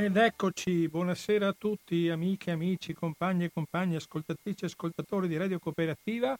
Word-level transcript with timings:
Ed 0.00 0.16
eccoci, 0.16 0.88
buonasera 0.88 1.48
a 1.48 1.52
tutti, 1.56 2.08
amiche, 2.08 2.52
amici, 2.52 2.94
compagni 2.94 3.44
e 3.44 3.50
compagni, 3.52 3.96
ascoltatrici 3.96 4.64
e 4.64 4.68
ascoltatori 4.68 5.28
di 5.28 5.36
Radio 5.36 5.58
Cooperativa. 5.58 6.34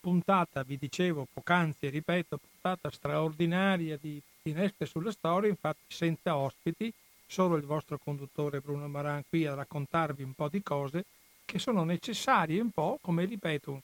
Puntata, 0.00 0.64
vi 0.64 0.76
dicevo 0.76 1.24
poc'anzi, 1.32 1.90
ripeto, 1.90 2.38
puntata 2.38 2.90
straordinaria 2.90 3.96
di 4.00 4.20
Finestre 4.42 4.86
sulla 4.86 5.12
Storia, 5.12 5.48
infatti 5.48 5.84
senza 5.86 6.34
ospiti, 6.34 6.92
solo 7.24 7.54
il 7.54 7.62
vostro 7.62 8.00
conduttore 8.02 8.58
Bruno 8.58 8.88
Maran 8.88 9.22
qui 9.28 9.46
a 9.46 9.54
raccontarvi 9.54 10.24
un 10.24 10.32
po' 10.32 10.48
di 10.48 10.60
cose 10.60 11.04
che 11.44 11.60
sono 11.60 11.84
necessarie 11.84 12.60
un 12.60 12.72
po', 12.72 12.98
come 13.00 13.26
ripeto 13.26 13.82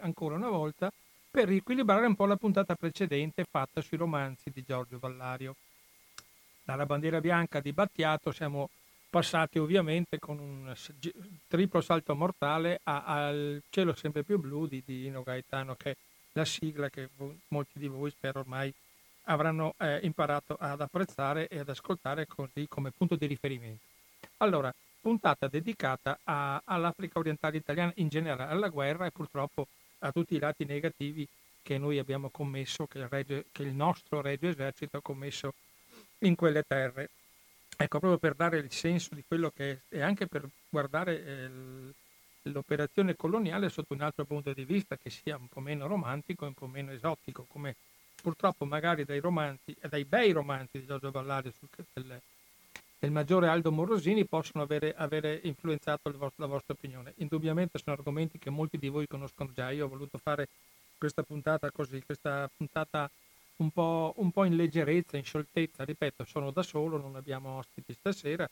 ancora 0.00 0.34
una 0.34 0.48
volta, 0.48 0.92
per 1.30 1.46
riequilibrare 1.46 2.06
un 2.06 2.16
po' 2.16 2.26
la 2.26 2.34
puntata 2.34 2.74
precedente 2.74 3.44
fatta 3.48 3.80
sui 3.80 3.96
romanzi 3.96 4.50
di 4.52 4.64
Giorgio 4.66 4.98
Vallario. 4.98 5.54
Dalla 6.64 6.86
bandiera 6.86 7.20
bianca 7.20 7.60
di 7.60 7.72
Battiato 7.72 8.30
siamo 8.30 8.70
passati 9.10 9.58
ovviamente 9.58 10.18
con 10.18 10.38
un 10.38 10.74
triplo 11.48 11.80
salto 11.80 12.14
mortale 12.14 12.80
al 12.84 13.60
cielo 13.68 13.94
sempre 13.94 14.22
più 14.22 14.38
blu 14.38 14.66
di 14.66 14.82
Dino 14.84 15.22
Gaetano, 15.22 15.74
che 15.74 15.90
è 15.90 15.96
la 16.32 16.44
sigla 16.44 16.88
che 16.88 17.08
molti 17.48 17.78
di 17.78 17.88
voi 17.88 18.10
spero 18.10 18.40
ormai 18.40 18.72
avranno 19.24 19.74
eh, 19.78 20.00
imparato 20.02 20.56
ad 20.58 20.80
apprezzare 20.80 21.48
e 21.48 21.58
ad 21.58 21.68
ascoltare 21.68 22.26
così 22.26 22.66
come 22.68 22.90
punto 22.90 23.16
di 23.16 23.26
riferimento. 23.26 23.82
Allora, 24.38 24.72
puntata 25.00 25.48
dedicata 25.48 26.20
a, 26.24 26.62
all'Africa 26.64 27.18
orientale 27.18 27.56
italiana 27.56 27.92
in 27.96 28.08
generale, 28.08 28.52
alla 28.52 28.68
guerra 28.68 29.06
e 29.06 29.10
purtroppo 29.10 29.66
a 29.98 30.12
tutti 30.12 30.36
i 30.36 30.38
lati 30.38 30.64
negativi 30.64 31.26
che 31.60 31.76
noi 31.76 31.98
abbiamo 31.98 32.30
commesso, 32.30 32.86
che 32.86 32.98
il, 32.98 33.08
regio, 33.08 33.44
che 33.52 33.62
il 33.62 33.74
nostro 33.74 34.20
regio 34.20 34.48
esercito 34.48 34.96
ha 34.96 35.02
commesso 35.02 35.54
in 36.22 36.34
quelle 36.34 36.62
terre. 36.66 37.10
Ecco, 37.76 37.98
proprio 37.98 38.18
per 38.18 38.34
dare 38.34 38.58
il 38.58 38.70
senso 38.70 39.14
di 39.14 39.24
quello 39.26 39.50
che 39.50 39.70
è 39.70 39.96
e 39.96 40.02
anche 40.02 40.26
per 40.26 40.48
guardare 40.68 41.24
eh, 41.24 41.50
l'operazione 42.42 43.16
coloniale 43.16 43.68
sotto 43.68 43.94
un 43.94 44.02
altro 44.02 44.24
punto 44.24 44.52
di 44.52 44.64
vista 44.64 44.96
che 44.96 45.10
sia 45.10 45.36
un 45.36 45.48
po' 45.48 45.60
meno 45.60 45.86
romantico 45.86 46.44
e 46.44 46.48
un 46.48 46.54
po' 46.54 46.66
meno 46.66 46.92
esotico, 46.92 47.46
come 47.48 47.76
purtroppo 48.20 48.64
magari 48.64 49.04
dai 49.04 49.20
romanzi, 49.20 49.76
dai 49.88 50.04
bei 50.04 50.32
romanzi 50.32 50.78
di 50.78 50.86
Giorgio 50.86 51.10
Ballari 51.10 51.52
del, 51.92 52.20
del 52.98 53.10
maggiore 53.10 53.48
Aldo 53.48 53.72
Morosini 53.72 54.24
possono 54.26 54.62
avere, 54.62 54.94
avere 54.96 55.40
influenzato 55.42 56.10
vostro, 56.12 56.32
la 56.36 56.46
vostra 56.46 56.74
opinione. 56.74 57.14
Indubbiamente 57.16 57.78
sono 57.78 57.96
argomenti 57.96 58.38
che 58.38 58.50
molti 58.50 58.78
di 58.78 58.88
voi 58.88 59.08
conoscono 59.08 59.50
già, 59.52 59.70
io 59.70 59.86
ho 59.86 59.88
voluto 59.88 60.18
fare 60.18 60.48
questa 60.98 61.24
puntata 61.24 61.70
così, 61.72 62.00
questa 62.04 62.48
puntata 62.56 63.10
un 63.62 63.70
po', 63.70 64.12
un 64.16 64.30
po', 64.30 64.44
in 64.44 64.56
leggerezza, 64.56 65.16
in 65.16 65.24
scioltezza, 65.24 65.84
ripeto, 65.84 66.24
sono 66.24 66.50
da 66.50 66.62
solo, 66.62 66.98
non 66.98 67.16
abbiamo 67.16 67.58
ospiti 67.58 67.94
stasera, 67.94 68.48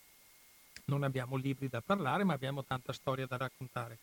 non 0.86 1.03
abbiamo 1.03 1.36
libri 1.36 1.69
da 1.69 1.80
parlare, 1.80 2.25
ma 2.25 2.33
abbiamo 2.33 2.64
tanta 2.64 2.92
storia 2.92 3.27
da 3.27 3.36
raccontare. 3.36 3.98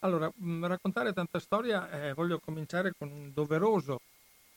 Allora, 0.00 0.32
mh, 0.34 0.50
mm, 0.50 0.64
raccontare 0.64 1.12
tanta 1.12 1.38
storia, 1.38 1.90
eh, 1.90 2.14
voglio 2.14 2.38
cominciare 2.38 2.92
con 2.96 3.10
un 3.10 3.32
doveroso, 3.32 4.00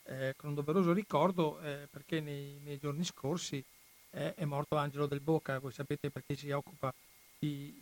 eh, 0.03 0.33
con 0.37 0.49
un 0.49 0.55
doveroso 0.55 0.93
ricordo, 0.93 1.59
eh, 1.61 1.87
perché 1.89 2.21
nei, 2.21 2.59
nei, 2.63 2.77
giorni 2.79 3.03
scorsi 3.03 3.63
eh, 4.11 4.33
è 4.35 4.45
morto 4.45 4.77
Angelo 4.77 5.07
del 5.07 5.19
Bocca, 5.19 5.59
voi 5.59 5.71
sapete 5.71 6.09
perché 6.09 6.35
si 6.35 6.49
occupa 6.51 6.93
di, 7.37 7.73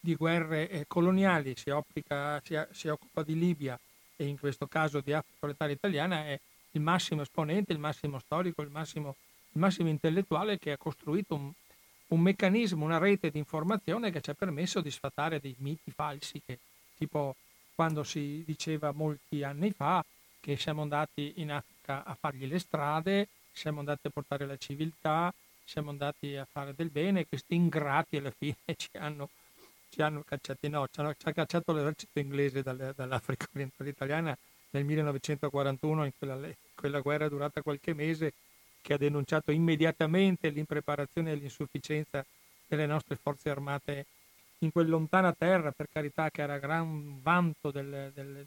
di 0.00 0.14
guerre 0.14 0.68
eh, 0.68 0.84
coloniali, 0.86 1.54
si, 1.56 1.70
opplica, 1.70 2.40
si, 2.44 2.58
si, 2.72 2.88
occupa 2.88 3.22
di 3.22 3.38
Libia 3.38 3.78
e 4.16 4.26
in 4.26 4.38
questo 4.38 4.66
caso 4.66 5.00
di 5.00 5.12
Africa 5.12 5.38
orientale 5.40 5.72
italiana, 5.72 6.26
è 6.26 6.38
il 6.74 6.80
massimo 6.80 7.22
esponente, 7.22 7.72
il 7.72 7.78
massimo 7.78 8.18
storico, 8.18 8.62
il 8.62 8.70
massimo, 8.70 9.16
il 9.52 9.60
massimo 9.60 9.88
intellettuale 9.88 10.58
che 10.58 10.72
ha 10.72 10.76
costruito 10.76 11.34
un, 11.34 11.50
un, 12.08 12.20
meccanismo, 12.20 12.84
una 12.84 12.98
rete 12.98 13.30
di 13.30 13.38
informazione 13.38 14.10
che 14.10 14.20
ci 14.20 14.30
ha 14.30 14.34
permesso 14.34 14.80
di 14.80 14.90
sfatare 14.90 15.40
dei 15.40 15.54
miti 15.58 15.90
falsi 15.90 16.40
che 16.44 16.58
tipo 16.96 17.36
quando 17.74 18.04
si 18.04 18.42
diceva 18.46 18.92
molti 18.92 19.42
anni 19.42 19.72
fa 19.72 20.04
che 20.40 20.56
siamo 20.56 20.82
andati 20.82 21.34
in 21.36 21.50
Africa 21.50 22.04
a 22.04 22.14
fargli 22.14 22.46
le 22.46 22.58
strade, 22.58 23.28
siamo 23.52 23.78
andati 23.78 24.08
a 24.08 24.10
portare 24.10 24.46
la 24.46 24.56
civiltà, 24.56 25.32
siamo 25.64 25.90
andati 25.90 26.36
a 26.36 26.46
fare 26.50 26.74
del 26.74 26.90
bene 26.90 27.26
questi 27.26 27.54
ingrati 27.54 28.18
alla 28.18 28.30
fine 28.30 28.56
ci 28.76 28.90
hanno, 28.92 29.30
ci 29.88 30.02
hanno 30.02 30.22
cacciati, 30.22 30.68
no, 30.68 30.86
ci, 30.90 31.00
hanno, 31.00 31.14
ci 31.14 31.28
ha 31.28 31.32
cacciato 31.32 31.72
l'esercito 31.72 32.18
inglese 32.18 32.62
dall'Africa 32.62 33.46
orientale 33.52 33.90
italiana 33.90 34.36
nel 34.70 34.84
1941 34.84 36.04
in 36.04 36.12
quella, 36.18 36.48
quella 36.74 37.00
guerra 37.00 37.28
durata 37.28 37.62
qualche 37.62 37.94
mese 37.94 38.32
che 38.82 38.94
ha 38.94 38.98
denunciato 38.98 39.50
immediatamente 39.50 40.50
l'impreparazione 40.50 41.32
e 41.32 41.36
l'insufficienza 41.36 42.24
delle 42.66 42.86
nostre 42.86 43.16
forze 43.16 43.50
armate 43.50 44.06
in 44.58 44.72
quella 44.72 44.90
lontana 44.90 45.32
terra, 45.32 45.72
per 45.72 45.88
carità, 45.90 46.30
che 46.30 46.42
era 46.42 46.58
gran 46.58 47.20
vanto 47.22 47.70
del, 47.70 48.10
del, 48.14 48.46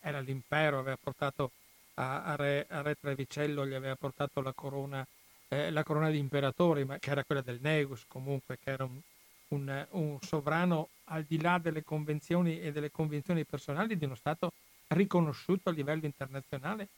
era 0.00 0.20
l'impero, 0.20 0.78
aveva 0.78 0.98
portato 1.02 1.50
a, 1.94 2.22
a, 2.22 2.36
re, 2.36 2.66
a, 2.68 2.82
re, 2.82 2.96
Trevicello, 2.98 3.66
gli 3.66 3.74
aveva 3.74 3.96
portato 3.96 4.40
la 4.40 4.52
corona, 4.52 5.06
eh, 5.48 5.70
la 5.70 5.82
corona 5.82 6.10
di 6.10 6.18
imperatori, 6.18 6.84
ma 6.84 6.98
che 6.98 7.10
era 7.10 7.24
quella 7.24 7.42
del 7.42 7.58
Negus 7.60 8.04
comunque, 8.06 8.58
che 8.62 8.70
era 8.70 8.84
un, 8.84 9.00
un, 9.48 9.86
un 9.90 10.18
sovrano 10.20 10.88
al 11.04 11.24
di 11.24 11.40
là 11.40 11.58
delle 11.58 11.82
convenzioni 11.82 12.60
e 12.60 12.72
delle 12.72 12.90
convenzioni 12.90 13.44
personali 13.44 13.96
di 13.96 14.04
uno 14.04 14.14
Stato 14.14 14.52
riconosciuto 14.88 15.68
a 15.68 15.72
livello 15.72 16.06
internazionale, 16.06 16.88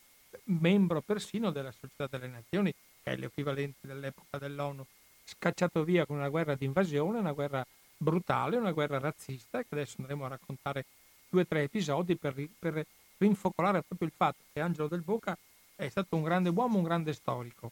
membro 0.45 1.01
persino 1.01 1.51
della 1.51 1.71
Società 1.71 2.07
delle 2.07 2.27
Nazioni, 2.27 2.71
che 2.71 3.11
è 3.11 3.15
l'equivalente 3.15 3.87
dell'epoca 3.87 4.37
dell'ONU, 4.37 4.85
scacciato 5.23 5.83
via 5.83 6.05
con 6.05 6.17
una 6.17 6.29
guerra 6.29 6.55
di 6.55 6.65
invasione, 6.65 7.19
una 7.19 7.33
guerra 7.33 7.65
brutale, 7.97 8.57
una 8.57 8.71
guerra 8.71 8.99
razzista, 8.99 9.59
che 9.59 9.67
adesso 9.69 9.95
andremo 9.99 10.25
a 10.25 10.29
raccontare 10.29 10.85
due 11.29 11.41
o 11.41 11.45
tre 11.45 11.63
episodi 11.63 12.15
per, 12.15 12.33
per 12.57 12.85
rinfocolare 13.17 13.83
proprio 13.83 14.07
il 14.07 14.13
fatto 14.15 14.41
che 14.51 14.59
Angelo 14.59 14.87
del 14.87 15.01
Boca 15.01 15.37
è 15.75 15.87
stato 15.89 16.15
un 16.15 16.23
grande 16.23 16.49
uomo, 16.49 16.77
un 16.77 16.83
grande 16.83 17.13
storico. 17.13 17.71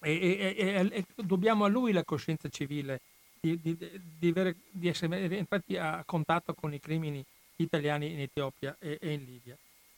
E, 0.00 0.12
e, 0.12 0.54
e, 0.56 0.88
e 0.92 1.04
dobbiamo 1.14 1.64
a 1.64 1.68
lui 1.68 1.92
la 1.92 2.04
coscienza 2.04 2.48
civile 2.48 3.00
di, 3.40 3.58
di, 3.60 3.76
di, 4.18 4.28
avere, 4.28 4.56
di 4.70 4.88
essere 4.88 5.36
entrati 5.36 5.76
a 5.76 6.02
contatto 6.04 6.54
con 6.54 6.72
i 6.72 6.80
crimini 6.80 7.24
italiani 7.56 8.12
in 8.12 8.20
Etiopia 8.20 8.76
e, 8.78 8.98
e 9.00 9.12
in 9.12 9.24
Libia. 9.24 9.56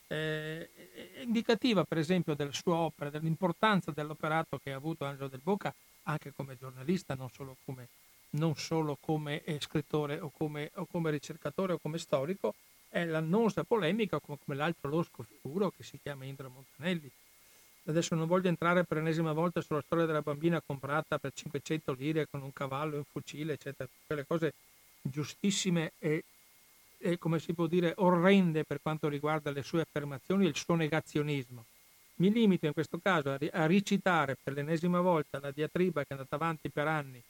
Eh, 0.09 0.69
indicativa 1.23 1.83
per 1.83 1.97
esempio 1.97 2.33
della 2.33 2.53
sua 2.53 2.75
opera, 2.75 3.09
dell'importanza 3.09 3.91
dell'operato 3.91 4.57
che 4.63 4.71
ha 4.71 4.77
avuto 4.77 5.03
Angelo 5.03 5.27
del 5.27 5.41
Boca 5.43 5.73
anche 6.03 6.31
come 6.33 6.57
giornalista, 6.57 7.15
non 7.15 7.29
solo 7.29 7.57
come, 7.65 7.89
non 8.31 8.55
solo 8.55 8.97
come 8.99 9.43
eh, 9.43 9.59
scrittore 9.59 10.19
o 10.19 10.31
come, 10.35 10.71
o 10.75 10.87
come, 10.89 11.11
ricercatore 11.11 11.73
o 11.73 11.79
come 11.79 11.97
storico, 11.97 12.53
è 12.89 13.03
l'annosa 13.03 13.63
polemica 13.63 14.19
come, 14.19 14.37
come 14.43 14.57
l'altro 14.57 14.89
losco 14.89 15.23
figuro 15.23 15.71
che 15.75 15.83
si 15.83 15.99
chiama 16.01 16.25
Indra 16.25 16.47
Montanelli. 16.47 17.11
Adesso 17.85 18.15
non 18.15 18.27
voglio 18.27 18.49
entrare 18.49 18.83
per 18.83 18.97
l'ennesima 18.97 19.31
volta 19.31 19.61
sulla 19.61 19.81
storia 19.81 20.05
della 20.05 20.21
bambina 20.21 20.61
comprata 20.65 21.17
per 21.19 21.31
500 21.33 21.93
lire 21.93 22.27
con 22.29 22.41
un 22.41 22.51
cavallo 22.51 22.95
e 22.95 22.97
un 22.97 23.05
fucile, 23.09 23.53
eccetera, 23.53 23.89
quelle 24.05 24.25
cose 24.25 24.53
giustissime 25.01 25.93
e 25.99 26.23
eh, 26.99 27.17
come 27.17 27.39
si 27.39 27.53
può 27.53 27.67
dire, 27.67 27.93
orrende 27.97 28.63
per 28.63 28.81
quanto 28.81 29.07
riguarda 29.07 29.51
le 29.51 29.63
sue 29.63 29.81
affermazioni 29.81 30.45
e 30.45 30.49
il 30.49 30.55
suo 30.55 30.75
negazionismo. 30.75 31.65
Mi 32.15 32.31
limito 32.31 32.65
in 32.65 32.73
questo 32.73 32.99
caso 32.99 33.31
a, 33.31 33.37
a 33.51 33.65
ricitare 33.65 34.37
per 34.41 34.53
l'ennesima 34.53 35.01
volta 35.01 35.39
la 35.39 35.51
diatriba 35.51 36.01
che 36.01 36.07
è 36.09 36.13
andata 36.13 36.35
avanti 36.35 36.69
per 36.69 36.87
anni 36.87 37.21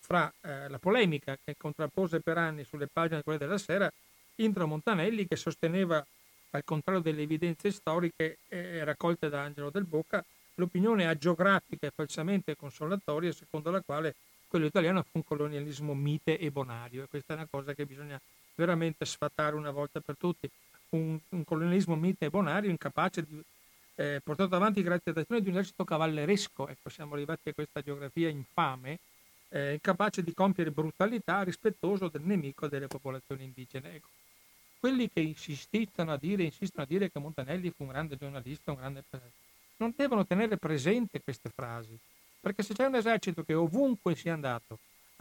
fra 0.00 0.30
eh, 0.42 0.68
la 0.68 0.78
polemica 0.78 1.38
che 1.42 1.56
contrappose 1.56 2.20
per 2.20 2.36
anni 2.36 2.64
sulle 2.64 2.88
pagine 2.92 3.16
di 3.16 3.22
quelle 3.22 3.38
della 3.38 3.56
sera 3.56 3.90
Indro 4.36 4.66
Montanelli 4.66 5.26
che 5.26 5.36
sosteneva, 5.36 6.04
al 6.50 6.64
contrario 6.64 7.00
delle 7.00 7.22
evidenze 7.22 7.70
storiche 7.70 8.38
eh, 8.48 8.84
raccolte 8.84 9.28
da 9.28 9.42
Angelo 9.42 9.70
del 9.70 9.84
Bocca, 9.84 10.22
l'opinione 10.56 11.06
agiografica 11.08 11.86
e 11.86 11.92
falsamente 11.94 12.56
consolatoria 12.56 13.32
secondo 13.32 13.70
la 13.70 13.80
quale 13.80 14.14
quello 14.46 14.66
italiano 14.66 15.02
fu 15.02 15.18
un 15.18 15.24
colonialismo 15.24 15.94
mite 15.94 16.38
e 16.38 16.50
bonario 16.50 17.04
e 17.04 17.08
questa 17.08 17.32
è 17.32 17.36
una 17.36 17.48
cosa 17.50 17.74
che 17.74 17.86
bisogna 17.86 18.20
veramente 18.54 19.04
sfatare 19.04 19.56
una 19.56 19.70
volta 19.70 20.00
per 20.00 20.16
tutti 20.16 20.48
un, 20.90 21.18
un 21.28 21.44
colonialismo 21.44 21.94
mite 21.96 22.26
e 22.26 22.30
bonario 22.30 22.70
incapace 22.70 23.24
di 23.26 23.42
eh, 23.96 24.20
portato 24.22 24.54
avanti 24.56 24.82
grazie 24.82 25.12
all'azione 25.12 25.40
di 25.40 25.48
un 25.48 25.54
esercito 25.54 25.84
cavalleresco, 25.84 26.68
ecco 26.68 26.88
siamo 26.88 27.14
arrivati 27.14 27.50
a 27.50 27.54
questa 27.54 27.80
geografia 27.80 28.28
infame, 28.28 28.98
eh, 29.50 29.74
incapace 29.74 30.22
di 30.22 30.34
compiere 30.34 30.70
brutalità 30.70 31.42
rispettoso 31.42 32.08
del 32.08 32.22
nemico 32.22 32.66
delle 32.66 32.88
popolazioni 32.88 33.44
indigene. 33.44 33.94
Ecco. 33.94 34.08
Quelli 34.80 35.08
che 35.10 35.20
insistono 35.20 36.12
a 36.12 36.18
dire, 36.18 36.42
insistono 36.42 36.82
a 36.82 36.86
dire 36.86 37.10
che 37.10 37.18
Montanelli 37.18 37.70
fu 37.70 37.84
un 37.84 37.90
grande 37.90 38.16
giornalista, 38.16 38.72
un 38.72 38.78
grande 38.78 39.04
non 39.76 39.92
devono 39.96 40.26
tenere 40.26 40.56
presente 40.56 41.22
queste 41.22 41.50
frasi, 41.54 41.96
perché 42.40 42.62
se 42.62 42.74
c'è 42.74 42.86
un 42.86 42.96
esercito 42.96 43.42
che 43.44 43.54
ovunque 43.54 44.14
sia 44.14 44.34
andato 44.34 44.78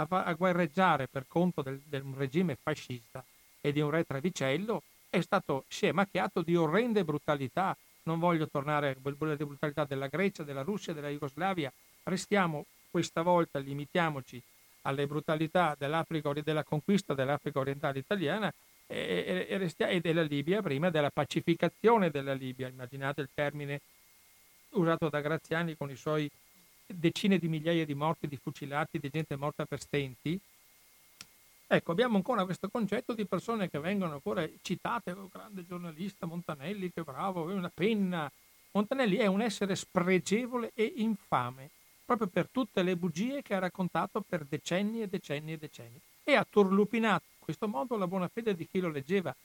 a, 0.08 0.24
a 0.24 0.34
guerreggiare 0.34 1.08
per 1.08 1.26
conto 1.28 1.62
del, 1.62 1.82
del 1.86 2.04
regime 2.16 2.58
fascista 2.62 3.24
e 3.62 3.72
di 3.72 3.80
un 3.80 3.90
re 3.90 4.06
Trevicello, 4.06 4.84
è 5.10 5.22
stato, 5.22 5.66
si 5.68 5.86
è 5.86 5.92
macchiato 5.92 6.42
di 6.42 6.56
orrende 6.56 7.04
brutalità. 7.04 7.76
Non 8.04 8.20
voglio 8.20 8.48
tornare 8.50 8.98
alle 9.02 9.36
brutalità 9.38 9.86
della 9.86 10.08
Grecia, 10.08 10.44
della 10.44 10.64
Russia, 10.64 10.94
della 10.94 11.10
Jugoslavia. 11.10 11.72
Restiamo 12.04 12.66
questa 12.90 13.22
volta 13.22 13.60
limitiamoci 13.60 14.42
alle 14.82 15.08
brutalità 15.08 15.76
dell'Africa, 15.78 16.34
della 16.34 16.64
conquista 16.64 17.14
dell'Africa 17.14 17.60
orientale 17.60 18.00
italiana 18.00 18.54
e, 18.86 19.48
e, 19.48 19.72
e, 19.78 20.02
della 20.02 20.24
Libia 20.24 20.62
prima 20.62 20.90
della 20.90 21.10
pacificazione 21.10 22.10
della 22.10 22.34
Libia. 22.34 22.68
Immaginate 22.68 23.22
il 23.22 23.30
termine 23.34 23.82
usato 24.72 25.10
da 25.10 25.22
Graziani 25.22 25.78
con 25.78 25.90
i 25.90 25.96
suoi 25.96 26.30
decine 26.86 27.38
di 27.38 27.48
migliaia 27.48 27.86
di 27.86 27.94
morti, 27.94 28.28
di 28.28 28.38
fucilati, 28.38 29.00
di 29.00 29.10
gente 29.10 29.36
morta 29.36 29.66
per 29.66 29.80
stenti. 29.80 30.40
Ecco, 31.66 31.92
abbiamo 31.92 32.18
ancora 32.18 32.46
questo 32.46 32.70
concetto 32.70 33.14
di 33.14 33.26
persone 33.26 33.70
che 33.70 33.80
vengono 33.80 34.14
ancora 34.14 34.48
citate, 34.62 35.12
oh, 35.12 35.28
grande 35.32 35.66
giornalista 35.66 36.26
Montanelli, 36.26 36.92
che 36.92 37.02
bravo, 37.02 37.44
una 37.44 37.72
penna. 37.74 38.32
Montanelli 38.72 39.16
è 39.18 39.26
un 39.26 39.42
essere 39.42 39.76
spregevole 39.76 40.72
e 40.76 40.94
infame, 40.98 41.70
proprio 42.06 42.28
per 42.28 42.48
tutte 42.52 42.84
le 42.84 42.96
bugie 42.96 43.42
che 43.42 43.56
ha 43.56 43.60
raccontato 43.60 44.22
per 44.22 44.46
decenni 44.46 45.02
e 45.02 45.08
decenni 45.08 45.54
e 45.54 45.58
decenni. 45.58 46.00
E 46.24 46.36
ha 46.36 46.46
turlupinato 46.48 47.24
in 47.38 47.44
questo 47.46 47.68
modo 47.68 47.98
la 47.98 48.08
buona 48.08 48.28
fede 48.28 48.56
di 48.56 48.68
chi 48.68 48.80
lo 48.80 48.90
leggeva. 48.90 49.36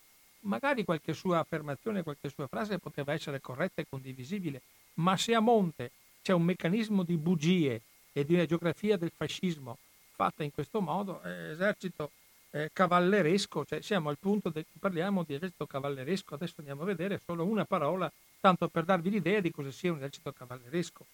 Magari 0.40 0.84
qualche 0.84 1.14
sua 1.14 1.38
affermazione, 1.38 2.02
qualche 2.02 2.28
sua 2.28 2.46
frase 2.46 2.78
poteva 2.78 3.12
essere 3.12 3.40
corretta 3.40 3.80
e 3.80 3.86
condivisibile, 3.88 4.60
ma 4.94 5.16
se 5.16 5.34
a 5.34 5.40
monte 5.40 5.90
c'è 6.28 6.34
un 6.34 6.42
meccanismo 6.42 7.04
di 7.04 7.16
bugie 7.16 7.80
e 8.12 8.22
di 8.22 8.34
una 8.34 8.44
geografia 8.44 8.98
del 8.98 9.10
fascismo 9.16 9.78
fatta 10.14 10.44
in 10.44 10.52
questo 10.52 10.82
modo, 10.82 11.22
eh, 11.22 11.52
esercito 11.52 12.10
eh, 12.50 12.68
cavalleresco, 12.70 13.64
cioè 13.64 13.80
siamo 13.80 14.10
al 14.10 14.18
punto 14.18 14.50
che 14.50 14.66
parliamo 14.78 15.22
di 15.22 15.32
esercito 15.32 15.64
cavalleresco, 15.64 16.34
adesso 16.34 16.56
andiamo 16.58 16.82
a 16.82 16.84
vedere 16.84 17.18
solo 17.24 17.46
una 17.46 17.64
parola, 17.64 18.12
tanto 18.40 18.68
per 18.68 18.84
darvi 18.84 19.08
l'idea 19.08 19.40
di 19.40 19.50
cosa 19.50 19.70
sia 19.70 19.90
un 19.90 19.96
esercito 19.98 20.30
cavalleresco. 20.32 21.06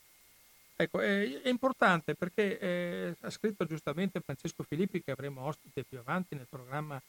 Ecco, 0.74 0.98
è, 0.98 1.42
è 1.42 1.48
importante 1.48 2.16
perché 2.16 2.58
eh, 2.58 3.14
ha 3.20 3.30
scritto 3.30 3.64
giustamente 3.66 4.18
Francesco 4.18 4.64
Filippi 4.64 5.00
che 5.00 5.12
avremo 5.12 5.42
ospite 5.42 5.84
più 5.84 6.00
avanti 6.00 6.34
nel 6.34 6.48
programma, 6.50 7.00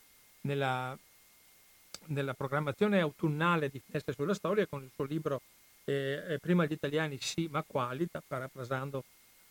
nella, 0.41 0.95
nella 2.07 2.35
programmazione 2.35 2.99
autunnale 2.99 3.69
di 3.69 3.79
Finestre 3.79 4.13
sulla 4.13 4.35
Storia 4.35 4.67
con 4.67 4.83
il 4.83 4.91
suo 4.93 5.05
libro 5.05 5.41
eh, 5.85 6.37
Prima 6.41 6.65
gli 6.65 6.73
italiani 6.73 7.17
sì, 7.19 7.47
ma 7.49 7.63
quali, 7.65 8.07
parafrasando 8.27 9.03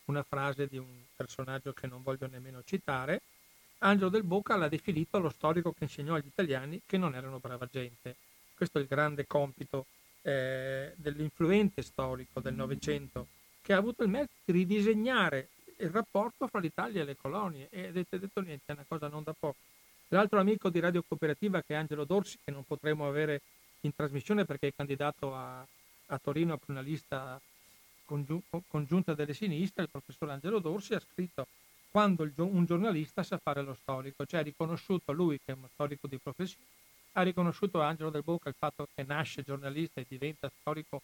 una 0.05 0.23
frase 0.23 0.67
di 0.67 0.77
un 0.77 0.87
personaggio 1.15 1.73
che 1.73 1.87
non 1.87 2.03
voglio 2.03 2.27
nemmeno 2.27 2.61
citare, 2.63 3.21
Angelo 3.79 4.09
del 4.09 4.23
Bocca 4.23 4.55
l'ha 4.55 4.67
definito 4.67 5.19
lo 5.19 5.29
storico 5.29 5.71
che 5.71 5.83
insegnò 5.83 6.15
agli 6.15 6.27
italiani 6.27 6.81
che 6.85 6.97
non 6.97 7.15
erano 7.15 7.39
brava 7.39 7.67
gente. 7.69 8.15
Questo 8.55 8.77
è 8.77 8.81
il 8.81 8.87
grande 8.87 9.27
compito 9.27 9.85
eh, 10.21 10.93
dell'influente 10.95 11.81
storico 11.81 12.39
del 12.39 12.53
Novecento, 12.53 13.27
che 13.61 13.73
ha 13.73 13.77
avuto 13.77 14.03
il 14.03 14.09
merito 14.09 14.33
di 14.45 14.53
ridisegnare 14.53 15.49
il 15.77 15.89
rapporto 15.89 16.47
fra 16.47 16.59
l'Italia 16.59 17.01
e 17.01 17.05
le 17.05 17.17
colonie 17.17 17.67
e 17.69 17.87
avete 17.87 18.17
detto 18.17 18.41
niente, 18.41 18.63
è 18.67 18.71
una 18.71 18.85
cosa 18.87 19.07
non 19.07 19.23
da 19.23 19.33
poco. 19.37 19.57
L'altro 20.09 20.39
amico 20.39 20.69
di 20.69 20.79
Radio 20.79 21.03
Cooperativa 21.05 21.61
che 21.61 21.73
è 21.73 21.77
Angelo 21.77 22.05
Dorsi, 22.05 22.37
che 22.43 22.51
non 22.51 22.63
potremo 22.63 23.07
avere 23.07 23.41
in 23.81 23.93
trasmissione 23.93 24.45
perché 24.45 24.67
è 24.67 24.73
candidato 24.75 25.35
a, 25.35 25.65
a 26.07 26.19
Torino 26.19 26.57
per 26.57 26.69
una 26.69 26.81
lista 26.81 27.39
congiunta 28.05 29.13
delle 29.13 29.33
sinistre, 29.33 29.83
il 29.83 29.89
professor 29.89 30.29
Angelo 30.29 30.59
Dorsi 30.59 30.93
ha 30.93 30.99
scritto 30.99 31.47
quando 31.89 32.29
un 32.35 32.65
giornalista 32.65 33.23
sa 33.23 33.37
fare 33.37 33.61
lo 33.61 33.73
storico, 33.73 34.25
cioè 34.25 34.41
ha 34.41 34.43
riconosciuto 34.43 35.11
lui 35.11 35.39
che 35.43 35.53
è 35.53 35.55
uno 35.55 35.69
storico 35.73 36.07
di 36.07 36.17
professione, 36.17 36.65
ha 37.13 37.21
riconosciuto 37.21 37.81
Angelo 37.81 38.09
Del 38.09 38.21
Bocca 38.21 38.49
il 38.49 38.55
fatto 38.57 38.87
che 38.93 39.03
nasce 39.03 39.43
giornalista 39.43 40.01
e 40.01 40.05
diventa 40.07 40.51
storico 40.59 41.01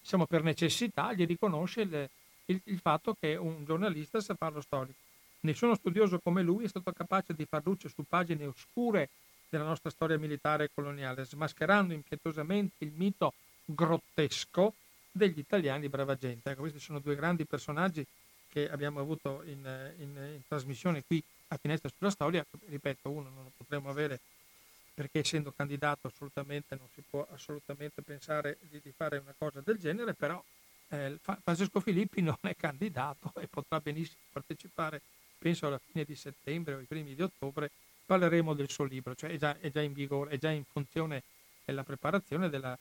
diciamo, 0.00 0.26
per 0.26 0.42
necessità, 0.42 1.12
gli 1.12 1.24
riconosce 1.24 1.82
il, 1.82 2.10
il, 2.46 2.60
il 2.64 2.78
fatto 2.80 3.16
che 3.18 3.36
un 3.36 3.64
giornalista 3.64 4.20
sa 4.20 4.34
fare 4.34 4.54
lo 4.54 4.60
storico. 4.60 4.98
Nessuno 5.40 5.74
studioso 5.74 6.18
come 6.18 6.42
lui 6.42 6.64
è 6.64 6.68
stato 6.68 6.92
capace 6.92 7.34
di 7.34 7.46
far 7.46 7.62
luce 7.64 7.88
su 7.88 8.04
pagine 8.08 8.46
oscure 8.46 9.08
della 9.48 9.64
nostra 9.64 9.90
storia 9.90 10.18
militare 10.18 10.64
e 10.64 10.70
coloniale, 10.74 11.24
smascherando 11.24 11.92
impietosamente 11.92 12.84
il 12.84 12.92
mito 12.94 13.34
grottesco 13.64 14.74
degli 15.10 15.38
italiani 15.38 15.88
brava 15.88 16.16
gente. 16.16 16.50
Ecco, 16.50 16.60
questi 16.60 16.80
sono 16.80 16.98
due 16.98 17.14
grandi 17.14 17.44
personaggi 17.44 18.04
che 18.48 18.68
abbiamo 18.68 19.00
avuto 19.00 19.42
in, 19.44 19.94
in, 19.98 20.16
in, 20.16 20.40
trasmissione 20.46 21.02
qui 21.04 21.22
a 21.48 21.56
Finestra 21.56 21.90
sulla 21.96 22.10
Storia. 22.10 22.44
Ripeto, 22.68 23.10
uno 23.10 23.30
non 23.30 23.44
lo 23.44 23.52
potremo 23.56 23.88
avere 23.88 24.20
perché 24.94 25.20
essendo 25.20 25.52
candidato 25.52 26.06
assolutamente 26.06 26.76
non 26.76 26.86
si 26.94 27.02
può 27.08 27.26
assolutamente 27.30 28.02
pensare 28.02 28.58
di, 28.68 28.80
di 28.82 28.92
fare 28.94 29.18
una 29.18 29.34
cosa 29.36 29.60
del 29.64 29.78
genere, 29.78 30.12
però 30.12 30.42
eh, 30.88 31.18
Francesco 31.22 31.80
Filippi 31.80 32.20
non 32.20 32.36
è 32.42 32.54
candidato 32.54 33.32
e 33.40 33.46
potrà 33.46 33.80
benissimo 33.80 34.20
partecipare, 34.30 35.00
penso 35.38 35.66
alla 35.66 35.80
fine 35.90 36.04
di 36.04 36.14
settembre 36.14 36.74
o 36.74 36.80
i 36.80 36.84
primi 36.84 37.14
di 37.14 37.22
ottobre, 37.22 37.70
parleremo 38.04 38.52
del 38.52 38.68
suo 38.68 38.84
libro, 38.84 39.14
cioè 39.14 39.30
è 39.30 39.38
già, 39.38 39.56
è 39.58 39.70
già 39.70 39.80
in 39.80 39.94
vigore, 39.94 40.32
è 40.32 40.38
già 40.38 40.50
in 40.50 40.64
funzione 40.64 41.22
della 41.64 41.84
preparazione 41.84 42.50
della 42.50 42.78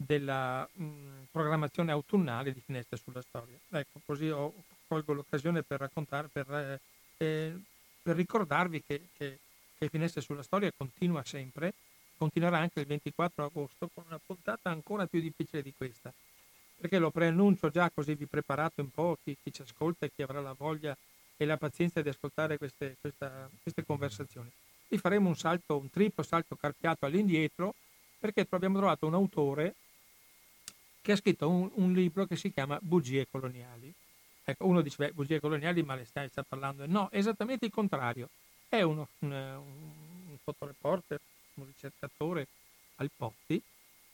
della 0.00 0.66
mh, 0.72 1.26
programmazione 1.32 1.90
autunnale 1.90 2.52
di 2.52 2.60
Finestre 2.60 2.96
sulla 2.96 3.20
Storia. 3.20 3.58
Ecco, 3.70 4.00
così 4.06 4.30
ho, 4.30 4.54
colgo 4.86 5.12
l'occasione 5.12 5.64
per 5.64 5.80
raccontare, 5.80 6.28
per, 6.28 6.48
eh, 6.50 6.80
eh, 7.16 7.58
per 8.00 8.14
ricordarvi 8.14 8.82
che, 8.86 9.08
che, 9.16 9.38
che, 9.76 9.88
Finestre 9.88 10.20
sulla 10.20 10.44
Storia 10.44 10.72
continua 10.74 11.24
sempre, 11.24 11.74
continuerà 12.16 12.58
anche 12.58 12.80
il 12.80 12.86
24 12.86 13.44
agosto 13.44 13.90
con 13.92 14.04
una 14.06 14.20
puntata 14.24 14.70
ancora 14.70 15.06
più 15.06 15.20
difficile 15.20 15.62
di 15.62 15.74
questa, 15.76 16.12
perché 16.76 16.98
lo 16.98 17.10
preannuncio 17.10 17.68
già 17.68 17.90
così 17.90 18.14
vi 18.14 18.26
preparate 18.26 18.80
un 18.80 18.90
po' 18.90 19.18
chi, 19.24 19.36
chi 19.42 19.52
ci 19.52 19.62
ascolta 19.62 20.06
e 20.06 20.12
chi 20.14 20.22
avrà 20.22 20.40
la 20.40 20.54
voglia 20.56 20.96
e 21.36 21.44
la 21.44 21.56
pazienza 21.56 22.00
di 22.02 22.08
ascoltare 22.08 22.56
queste, 22.56 22.96
questa, 23.00 23.50
queste 23.60 23.84
conversazioni. 23.84 24.48
Vi 24.88 24.96
faremo 24.96 25.28
un 25.28 25.36
salto, 25.36 25.76
un 25.76 25.90
triplo 25.90 26.22
salto 26.22 26.54
carpiato 26.54 27.04
all'indietro, 27.04 27.74
perché 28.18 28.46
abbiamo 28.48 28.78
trovato 28.78 29.06
un 29.06 29.14
autore 29.14 29.74
che 31.08 31.14
ha 31.14 31.16
scritto 31.16 31.48
un, 31.48 31.70
un, 31.76 31.94
libro 31.94 32.26
che 32.26 32.36
si 32.36 32.52
chiama 32.52 32.78
Bugie 32.82 33.26
coloniali. 33.30 33.90
Ecco, 34.44 34.66
uno 34.66 34.82
dice, 34.82 34.96
beh, 34.98 35.12
bugie 35.12 35.40
coloniali, 35.40 35.82
ma 35.82 35.94
le 35.94 36.04
stai 36.04 36.28
sta 36.28 36.44
parlando. 36.46 36.84
No, 36.86 37.10
esattamente 37.12 37.64
il 37.64 37.72
contrario. 37.72 38.28
È 38.68 38.82
uno, 38.82 39.08
un, 39.20 39.32
un 39.32 40.36
fotoreporter, 40.44 41.18
un 41.54 41.64
ricercatore 41.64 42.46
al 42.96 43.10
Potti, 43.16 43.58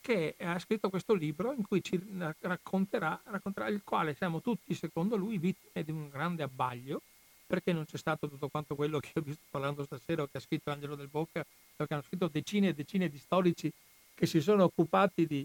che 0.00 0.36
ha 0.38 0.56
scritto 0.60 0.88
questo 0.88 1.14
libro 1.14 1.52
in 1.52 1.66
cui 1.66 1.82
ci 1.82 2.00
racconterà, 2.38 3.20
racconterà 3.24 3.66
il 3.66 3.80
quale 3.82 4.14
siamo 4.14 4.40
tutti, 4.40 4.72
secondo 4.74 5.16
lui, 5.16 5.38
vittime 5.38 5.82
di 5.82 5.90
un 5.90 6.08
grande 6.08 6.44
abbaglio, 6.44 7.02
perché 7.44 7.72
non 7.72 7.86
c'è 7.86 7.96
stato 7.96 8.28
tutto 8.28 8.46
quanto 8.46 8.76
quello 8.76 9.00
che 9.00 9.10
ho 9.16 9.20
visto 9.20 9.42
parlando 9.50 9.82
stasera 9.82 10.22
o 10.22 10.28
che 10.30 10.36
ha 10.36 10.40
scritto 10.40 10.70
Angelo 10.70 10.94
del 10.94 11.08
Bocca, 11.08 11.44
perché 11.74 11.92
hanno 11.92 12.04
scritto 12.04 12.28
decine 12.28 12.68
e 12.68 12.72
decine 12.72 13.08
di 13.08 13.18
storici 13.18 13.68
che 14.14 14.26
si 14.26 14.40
sono 14.40 14.62
occupati 14.62 15.26
di, 15.26 15.44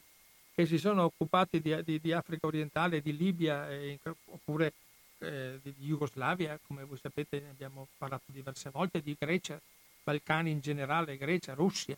che 0.60 0.66
si 0.66 0.78
sono 0.78 1.04
occupati 1.04 1.62
di, 1.62 1.82
di, 1.86 2.02
di 2.02 2.12
Africa 2.12 2.46
orientale, 2.46 3.02
di 3.02 3.16
Libia 3.16 3.70
eh, 3.70 3.98
oppure 4.26 4.74
eh, 5.20 5.58
di, 5.64 5.74
Jugoslavia, 5.78 6.60
come 6.68 6.84
voi 6.84 6.98
sapete 6.98 7.40
ne 7.40 7.48
abbiamo 7.48 7.88
parlato 7.98 8.26
diverse 8.26 8.70
volte, 8.70 9.02
di 9.02 9.16
Grecia, 9.18 9.58
Balcani 10.04 10.52
in 10.52 10.60
generale, 10.60 11.16
Grecia, 11.16 11.54
Russia. 11.54 11.96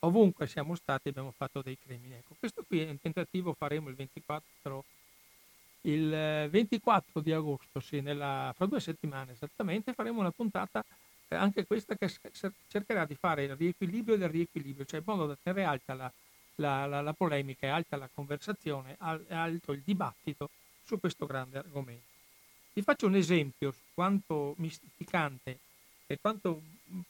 Ovunque 0.00 0.46
siamo 0.46 0.74
stati 0.74 1.08
abbiamo 1.08 1.32
fatto 1.34 1.62
dei 1.62 1.78
crimini. 1.82 2.16
Ecco, 2.16 2.34
questo 2.38 2.62
qui 2.68 2.82
è 2.82 2.90
un 2.90 3.00
tentativo, 3.00 3.54
faremo 3.54 3.88
il 3.88 3.94
24, 3.94 4.84
il 5.82 6.48
24 6.50 7.22
di 7.22 7.32
agosto, 7.32 7.80
sì, 7.80 8.02
nella, 8.02 8.52
fra 8.54 8.66
due 8.66 8.80
settimane 8.80 9.32
esattamente, 9.32 9.94
faremo 9.94 10.20
una 10.20 10.30
puntata 10.30 10.84
eh, 11.28 11.36
anche 11.36 11.64
questa 11.64 11.96
che 11.96 12.12
cercherà 12.68 13.06
di 13.06 13.14
fare 13.14 13.44
il 13.44 13.56
riequilibrio 13.56 14.18
del 14.18 14.28
riequilibrio, 14.28 14.84
cioè 14.84 14.98
in 14.98 15.06
modo 15.06 15.24
da 15.24 15.38
tenere 15.42 15.64
alta 15.64 15.94
la, 15.94 16.12
la, 16.56 16.86
la, 16.86 17.00
la 17.00 17.12
polemica, 17.12 17.66
è 17.66 17.70
alta 17.70 17.96
la 17.96 18.08
conversazione, 18.12 18.96
è 19.26 19.34
alto 19.34 19.72
il 19.72 19.82
dibattito 19.84 20.50
su 20.82 20.98
questo 21.00 21.26
grande 21.26 21.58
argomento. 21.58 22.12
Vi 22.72 22.82
faccio 22.82 23.06
un 23.06 23.14
esempio 23.14 23.70
su 23.70 23.80
quanto 23.94 24.54
mistificante 24.58 25.58
e 26.06 26.18
quanto 26.20 26.60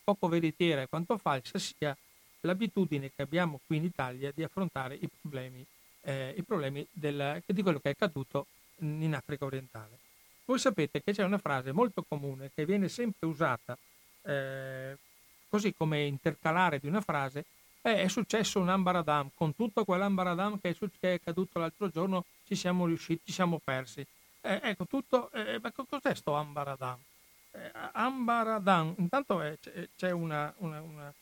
poco 0.02 0.28
veritiera 0.28 0.82
e 0.82 0.88
quanto 0.88 1.16
falsa 1.18 1.58
sia 1.58 1.96
l'abitudine 2.40 3.10
che 3.14 3.22
abbiamo 3.22 3.60
qui 3.66 3.78
in 3.78 3.84
Italia 3.84 4.30
di 4.32 4.42
affrontare 4.42 4.94
i 4.94 5.08
problemi, 5.08 5.64
eh, 6.02 6.34
i 6.36 6.42
problemi 6.42 6.86
del, 6.90 7.42
di 7.46 7.62
quello 7.62 7.80
che 7.80 7.88
è 7.88 7.92
accaduto 7.92 8.46
in 8.78 9.14
Africa 9.14 9.46
orientale. 9.46 9.98
Voi 10.44 10.58
sapete 10.58 11.02
che 11.02 11.12
c'è 11.12 11.24
una 11.24 11.38
frase 11.38 11.72
molto 11.72 12.04
comune 12.06 12.50
che 12.54 12.66
viene 12.66 12.88
sempre 12.88 13.26
usata 13.26 13.76
eh, 14.22 14.96
così 15.48 15.72
come 15.74 16.02
intercalare 16.04 16.78
di 16.78 16.86
una 16.86 17.00
frase 17.00 17.44
eh, 17.86 18.02
è 18.02 18.08
successo 18.08 18.60
un 18.60 18.70
ambaradam, 18.70 19.30
con 19.34 19.54
tutto 19.54 19.84
quell'ambaradam 19.84 20.58
che 20.58 20.74
che 20.98 21.14
è 21.14 21.20
caduto 21.20 21.58
l'altro 21.58 21.90
giorno 21.90 22.24
ci 22.46 22.54
siamo 22.54 22.86
riusciti, 22.86 23.26
ci 23.26 23.32
siamo 23.32 23.60
persi. 23.62 24.00
Eh, 24.40 24.60
ecco, 24.62 24.86
tutto, 24.86 25.30
eh, 25.32 25.60
ma 25.60 25.70
cos'è 25.70 26.14
sto 26.14 26.32
ambaradam? 26.32 26.98
Eh, 27.50 27.70
ambaradam, 27.92 28.94
intanto 28.96 29.42
è, 29.42 29.58
c'è 29.96 30.10
una, 30.10 30.52
una, 30.58 30.80
una, 30.80 31.14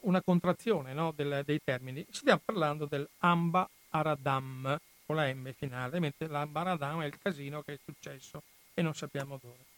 una 0.00 0.22
contrazione 0.22 0.94
no, 0.94 1.12
del, 1.14 1.42
dei 1.44 1.60
termini, 1.62 2.06
stiamo 2.10 2.40
parlando 2.42 2.86
dell'amba 2.86 3.68
aradam, 3.90 4.78
con 5.04 5.16
la 5.16 5.32
M 5.32 5.52
finale, 5.52 6.00
mentre 6.00 6.26
l'ambaradam 6.26 7.02
è 7.02 7.06
il 7.06 7.18
casino 7.18 7.60
che 7.60 7.74
è 7.74 7.78
successo 7.84 8.42
e 8.72 8.80
non 8.80 8.94
sappiamo 8.94 9.38
dove. 9.40 9.70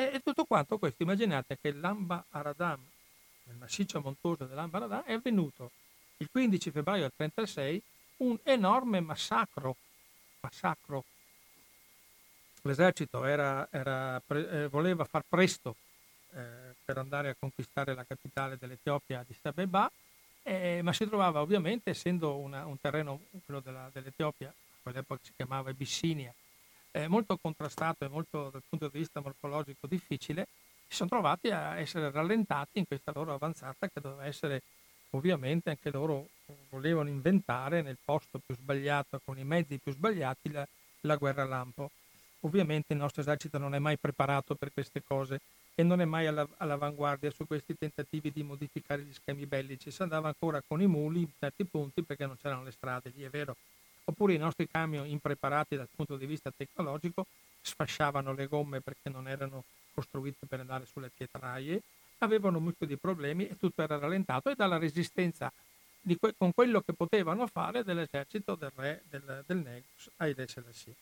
E, 0.00 0.10
e 0.14 0.20
tutto 0.20 0.44
quanto 0.44 0.78
questo, 0.78 1.02
immaginate 1.02 1.58
che 1.60 1.72
l'Amba 1.72 2.24
Aradam, 2.30 2.80
nel 3.48 3.56
massiccio 3.56 4.00
montuoso 4.00 4.44
dell'Amba 4.44 4.78
Aradam, 4.78 5.02
è 5.02 5.12
avvenuto 5.14 5.70
il 6.18 6.28
15 6.30 6.70
febbraio 6.70 7.02
del 7.02 7.12
1936 7.16 7.82
un 8.18 8.38
enorme 8.44 9.00
massacro, 9.00 9.76
massacro. 10.40 11.04
L'esercito 12.62 13.24
era, 13.24 13.68
era, 13.70 14.20
eh, 14.26 14.68
voleva 14.68 15.04
far 15.04 15.24
presto 15.28 15.76
eh, 16.32 16.74
per 16.84 16.98
andare 16.98 17.30
a 17.30 17.36
conquistare 17.38 17.94
la 17.94 18.04
capitale 18.04 18.56
dell'Etiopia, 18.58 19.20
Addis 19.20 19.38
Abeba, 19.42 19.90
eh, 20.42 20.80
ma 20.82 20.92
si 20.92 21.06
trovava 21.06 21.40
ovviamente, 21.40 21.90
essendo 21.90 22.36
una, 22.36 22.66
un 22.66 22.80
terreno, 22.80 23.20
quello 23.44 23.60
della, 23.60 23.88
dell'Etiopia, 23.92 24.48
a 24.48 24.52
quell'epoca 24.82 25.20
si 25.22 25.32
chiamava 25.36 25.70
Abissinia, 25.70 26.34
eh, 26.90 27.06
molto 27.06 27.36
contrastato 27.36 28.04
e 28.04 28.08
molto 28.08 28.50
dal 28.50 28.62
punto 28.68 28.88
di 28.88 28.98
vista 28.98 29.20
morfologico 29.20 29.86
difficile, 29.86 30.48
si 30.88 30.96
sono 30.96 31.10
trovati 31.10 31.50
a 31.50 31.78
essere 31.78 32.10
rallentati 32.10 32.78
in 32.78 32.86
questa 32.86 33.12
loro 33.14 33.34
avanzata 33.34 33.88
che 33.88 34.00
doveva 34.00 34.24
essere 34.24 34.62
ovviamente 35.10 35.70
anche 35.70 35.90
loro 35.90 36.28
volevano 36.70 37.08
inventare 37.08 37.82
nel 37.82 37.98
posto 38.02 38.40
più 38.44 38.54
sbagliato, 38.54 39.20
con 39.24 39.38
i 39.38 39.44
mezzi 39.44 39.78
più 39.78 39.92
sbagliati, 39.92 40.50
la, 40.50 40.66
la 41.02 41.16
guerra 41.16 41.44
lampo. 41.44 41.90
Ovviamente 42.40 42.92
il 42.92 42.98
nostro 42.98 43.20
esercito 43.20 43.58
non 43.58 43.74
è 43.74 43.78
mai 43.78 43.98
preparato 43.98 44.54
per 44.54 44.72
queste 44.72 45.02
cose 45.02 45.40
e 45.74 45.82
non 45.82 46.00
è 46.00 46.04
mai 46.04 46.26
alla, 46.26 46.46
all'avanguardia 46.56 47.30
su 47.30 47.46
questi 47.46 47.76
tentativi 47.76 48.30
di 48.32 48.42
modificare 48.42 49.02
gli 49.02 49.12
schemi 49.12 49.46
bellici. 49.46 49.90
Si 49.90 50.02
andava 50.02 50.28
ancora 50.28 50.62
con 50.66 50.80
i 50.80 50.86
muli 50.86 51.20
in 51.20 51.30
certi 51.38 51.64
punti 51.64 52.02
perché 52.02 52.26
non 52.26 52.36
c'erano 52.40 52.62
le 52.62 52.72
strade, 52.72 53.12
lì 53.14 53.24
è 53.24 53.28
vero. 53.28 53.56
Oppure 54.04 54.32
i 54.32 54.38
nostri 54.38 54.66
camion 54.68 55.06
impreparati 55.06 55.76
dal 55.76 55.88
punto 55.94 56.16
di 56.16 56.26
vista 56.26 56.50
tecnologico 56.56 57.26
sfasciavano 57.60 58.32
le 58.32 58.46
gomme 58.46 58.80
perché 58.80 59.10
non 59.10 59.28
erano 59.28 59.64
costruite 59.98 60.46
per 60.46 60.60
andare 60.60 60.86
sulle 60.86 61.10
pietraie 61.10 61.82
avevano 62.18 62.60
molti 62.60 62.86
di 62.86 62.96
problemi 62.96 63.48
e 63.48 63.56
tutto 63.56 63.82
era 63.82 63.98
rallentato 63.98 64.50
e 64.50 64.54
dalla 64.54 64.78
resistenza 64.78 65.52
que- 66.18 66.34
con 66.38 66.52
quello 66.54 66.80
che 66.80 66.92
potevano 66.92 67.46
fare 67.48 67.82
dell'esercito 67.82 68.54
del 68.54 68.72
re 68.74 69.02
del, 69.08 69.42
del 69.44 69.56
Negus 69.58 70.10
Haile 70.16 70.46
Selassie. 70.46 70.94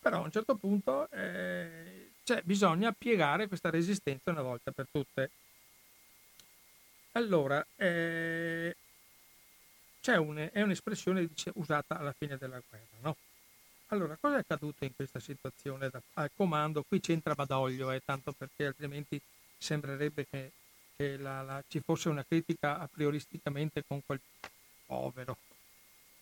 Però 0.00 0.16
a 0.16 0.24
un 0.24 0.32
certo 0.32 0.56
punto 0.56 1.08
eh, 1.10 2.10
bisogna 2.42 2.92
piegare 2.92 3.46
questa 3.46 3.70
resistenza 3.70 4.30
una 4.30 4.42
volta 4.42 4.72
per 4.72 4.86
tutte. 4.90 5.30
Allora, 7.12 7.64
eh, 7.76 8.74
un, 10.06 10.48
è 10.50 10.62
un'espressione 10.62 11.26
dice, 11.26 11.52
usata 11.54 11.98
alla 11.98 12.14
fine 12.18 12.36
della 12.36 12.60
guerra, 12.66 12.96
no? 13.00 13.16
Allora, 13.92 14.16
cosa 14.18 14.36
è 14.36 14.38
accaduto 14.38 14.84
in 14.84 14.94
questa 14.96 15.20
situazione 15.20 15.90
da, 15.90 16.00
al 16.14 16.30
comando? 16.34 16.82
Qui 16.82 16.98
c'entra 16.98 17.34
Badoglio, 17.34 17.90
eh, 17.90 18.00
tanto 18.02 18.32
perché 18.32 18.64
altrimenti 18.64 19.20
sembrerebbe 19.58 20.26
che, 20.30 20.52
che 20.96 21.18
la, 21.18 21.42
la, 21.42 21.62
ci 21.68 21.80
fosse 21.80 22.08
una 22.08 22.24
critica 22.24 22.78
a 22.78 22.88
prioristicamente 22.90 23.84
con 23.86 24.00
quel 24.06 24.18
povero, 24.86 25.36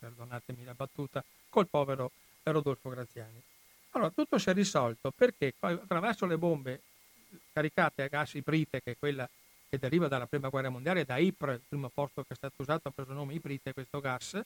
perdonatemi 0.01 0.65
la 0.65 0.75
battuta, 0.75 1.23
col 1.49 1.69
povero 1.69 2.11
Rodolfo 2.43 2.89
Graziani. 2.89 3.41
Allora, 3.91 4.11
tutto 4.11 4.37
si 4.39 4.51
è 4.51 4.53
risolto 4.53 5.13
perché 5.13 5.55
attraverso 5.61 6.27
le 6.27 6.39
bombe 6.39 6.81
caricate 7.53 8.03
a 8.03 8.09
gas 8.09 8.35
iprite, 8.35 8.83
che 8.83 8.93
è 8.93 8.97
quella 8.99 9.29
che 9.69 9.79
deriva 9.79 10.09
dalla 10.09 10.27
prima 10.27 10.49
guerra 10.49 10.71
mondiale, 10.71 11.05
da 11.05 11.19
Ypres, 11.19 11.59
il 11.59 11.63
primo 11.69 11.89
posto 11.89 12.23
che 12.23 12.33
è 12.33 12.37
stato 12.37 12.63
usato 12.63 12.89
ha 12.89 12.91
preso 12.91 13.11
il 13.11 13.17
nome 13.17 13.35
iprite, 13.35 13.73
questo 13.73 14.01
gas, 14.01 14.41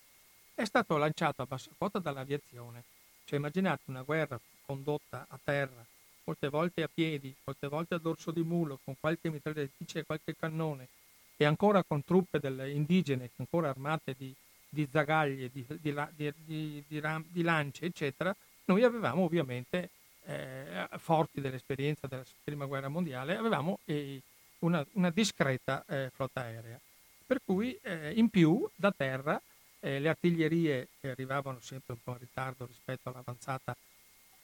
è 0.53 0.65
stato 0.67 0.99
lanciato 0.99 1.41
a 1.41 1.47
bassa 1.47 1.71
quota 1.79 1.99
dall'aviazione. 1.99 2.85
Cioè 3.25 3.39
immaginate 3.39 3.83
una 3.87 4.03
guerra 4.03 4.39
condotta 4.67 5.27
a 5.29 5.39
terra 5.43 5.85
molte 6.25 6.49
volte 6.49 6.83
a 6.83 6.91
piedi, 6.93 7.35
molte 7.45 7.69
volte 7.69 7.95
a 7.95 7.99
dorso 7.99 8.31
di 8.31 8.43
mulo, 8.43 8.81
con 8.83 8.97
qualche 8.99 9.31
mitragliatrice 9.31 10.01
e 10.01 10.05
qualche 10.05 10.35
cannone, 10.37 10.89
e 11.37 11.45
ancora 11.45 11.83
con 11.83 12.05
truppe 12.05 12.41
indigene 12.71 13.31
ancora 13.37 13.69
armate 13.69 14.15
di, 14.17 14.35
di 14.69 14.89
zagaglie, 14.91 15.51
di, 15.53 15.65
di, 15.81 16.85
di, 16.87 17.43
lance, 17.43 17.85
eccetera, 17.85 18.35
noi 18.67 18.83
avevamo 18.83 19.25
ovviamente, 19.25 19.91
eh, 20.27 20.89
forti 20.97 21.41
dell'esperienza 21.41 22.07
della 22.07 22.25
prima 22.43 22.65
guerra 22.65 22.89
mondiale, 22.89 23.37
avevamo 23.37 23.79
eh, 23.85 24.21
una, 24.61 24.85
una, 24.93 25.11
discreta 25.11 25.85
eh, 25.87 26.11
flotta 26.15 26.43
aerea. 26.43 26.81
Per 27.27 27.41
cui 27.45 27.79
eh, 27.83 28.13
in 28.15 28.29
più 28.29 28.67
da 28.75 28.93
terra 28.93 29.41
eh, 29.85 29.99
le 29.99 30.09
artiglierie 30.09 30.89
che 30.99 31.11
arrivavano 31.11 31.61
sempre 31.61 31.93
un 31.93 31.99
po' 32.03 32.13
in 32.13 32.19
ritardo 32.19 32.65
rispetto 32.65 33.11
all'avanzata 33.11 33.77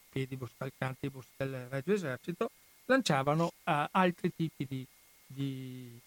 pedibus 0.09 0.51
calcantibus 0.55 1.25
del 1.35 1.67
Regio 1.67 1.93
Esercito, 1.93 2.51
lanciavano 2.85 3.45
uh, 3.45 3.71
altri 3.91 4.31
tipi 4.35 4.65
di, 4.67 4.85
di, 5.25 5.99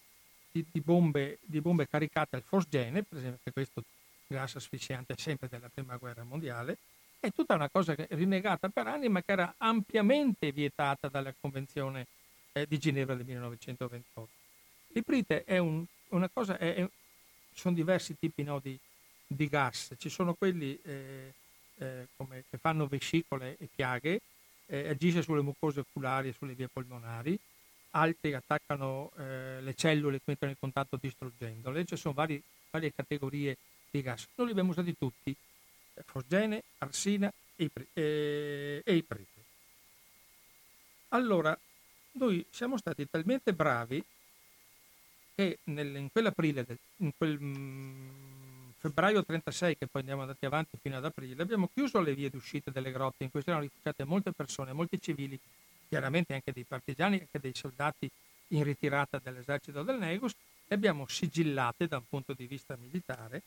di, 0.52 0.64
di, 0.70 0.80
bombe, 0.80 1.38
di 1.42 1.60
bombe 1.60 1.88
caricate 1.88 2.36
al 2.36 2.42
fosgene, 2.42 3.02
per 3.02 3.18
esempio 3.18 3.50
questo 3.50 3.82
gas 4.28 4.54
asfissiante 4.54 5.14
sempre 5.16 5.48
della 5.48 5.68
prima 5.72 5.96
guerra 5.96 6.22
mondiale, 6.22 6.76
è 7.18 7.32
tutta 7.32 7.54
una 7.54 7.70
cosa 7.70 7.94
rinnegata 8.10 8.68
per 8.68 8.86
anni 8.86 9.08
ma 9.08 9.22
che 9.22 9.32
era 9.32 9.54
ampiamente 9.56 10.52
vietata 10.52 11.08
dalla 11.08 11.34
Convenzione 11.40 12.06
eh, 12.52 12.66
di 12.68 12.78
Ginevra 12.78 13.14
del 13.14 13.24
1928. 13.24 14.28
L'iprite 14.88 15.44
è 15.44 15.58
un, 15.58 15.84
una 16.10 16.28
cosa, 16.28 16.56
è, 16.56 16.74
è, 16.74 16.88
sono 17.52 17.74
diversi 17.74 18.16
tipi 18.16 18.42
no, 18.42 18.60
di, 18.60 18.78
di, 19.26 19.48
gas, 19.48 19.94
ci 19.98 20.08
sono 20.08 20.34
quelli 20.34 20.78
eh, 20.82 21.32
eh, 21.76 22.08
come, 22.16 22.44
che 22.48 22.58
fanno 22.58 22.86
vescicole 22.86 23.56
e 23.58 23.68
piaghe, 23.74 24.20
eh, 24.66 24.88
agisce 24.88 25.22
sulle 25.22 25.42
mucose 25.42 25.80
oculari 25.80 26.28
e 26.28 26.34
sulle 26.36 26.54
vie 26.54 26.68
polmonari, 26.68 27.38
altri 27.90 28.34
attaccano 28.34 29.10
eh, 29.18 29.60
le 29.60 29.74
cellule 29.74 30.20
che 30.22 30.30
entrano 30.30 30.52
in 30.52 30.58
contatto 30.58 30.98
distruggendole, 31.00 31.84
ci 31.84 31.96
sono 31.96 32.14
vari, 32.14 32.42
varie 32.70 32.92
categorie 32.92 33.56
di 33.90 34.02
gas. 34.02 34.26
Noi 34.34 34.46
li 34.46 34.52
abbiamo 34.52 34.70
usati 34.70 34.96
tutti, 34.96 35.30
eh, 35.30 36.02
fosgene, 36.04 36.62
arsina 36.78 37.32
e, 37.56 37.70
eh, 37.92 38.82
e 38.84 38.94
iprite. 38.94 39.42
Allora, 41.08 41.56
noi 42.12 42.44
siamo 42.50 42.76
stati 42.76 43.08
talmente 43.08 43.52
bravi 43.52 44.04
che 45.34 45.58
nel, 45.64 45.94
in 45.96 46.10
quell'aprile, 46.10 46.66
in 46.98 47.12
quel 47.16 47.38
mh, 47.38 47.46
mm, 47.46 48.43
febbraio 48.84 49.24
36, 49.24 49.78
che 49.78 49.86
poi 49.86 50.02
andiamo 50.02 50.20
andati 50.20 50.44
avanti 50.44 50.76
fino 50.78 50.98
ad 50.98 51.04
aprile, 51.06 51.42
abbiamo 51.42 51.70
chiuso 51.72 52.02
le 52.02 52.14
vie 52.14 52.28
d'uscita 52.28 52.70
delle 52.70 52.92
grotte 52.92 53.24
in 53.24 53.30
cui 53.30 53.40
si 53.40 53.48
erano 53.48 53.64
rifugiate 53.64 54.04
molte 54.04 54.32
persone, 54.32 54.74
molti 54.74 55.00
civili, 55.00 55.40
chiaramente 55.88 56.34
anche 56.34 56.52
dei 56.52 56.64
partigiani, 56.64 57.18
anche 57.18 57.40
dei 57.40 57.54
soldati 57.54 58.10
in 58.48 58.62
ritirata 58.62 59.18
dell'esercito 59.18 59.82
del 59.82 59.96
Negus, 59.96 60.34
le 60.66 60.74
abbiamo 60.74 61.06
sigillate 61.08 61.86
da 61.86 61.96
un 61.96 62.04
punto 62.06 62.34
di 62.34 62.46
vista 62.46 62.76
militare 62.76 63.40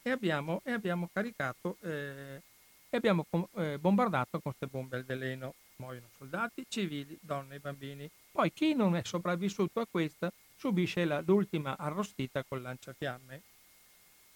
e 0.00 0.10
abbiamo, 0.10 0.60
e 0.64 0.70
abbiamo 0.70 1.08
caricato 1.12 1.76
eh, 1.80 2.40
e 2.88 2.96
abbiamo 2.96 3.26
eh, 3.56 3.78
bombardato 3.80 4.38
con 4.38 4.52
queste 4.52 4.68
bombe 4.68 4.96
al 4.96 5.04
veleno. 5.04 5.54
Muoiono 5.76 6.06
soldati, 6.16 6.66
civili, 6.68 7.18
donne 7.20 7.56
e 7.56 7.58
bambini. 7.58 8.08
Poi 8.30 8.52
chi 8.52 8.74
non 8.74 8.94
è 8.94 9.02
sopravvissuto 9.02 9.80
a 9.80 9.88
questa 9.90 10.32
subisce 10.56 11.04
la, 11.04 11.20
l'ultima 11.20 11.76
arrostita 11.76 12.44
col 12.44 12.62
lanciafiamme 12.62 13.42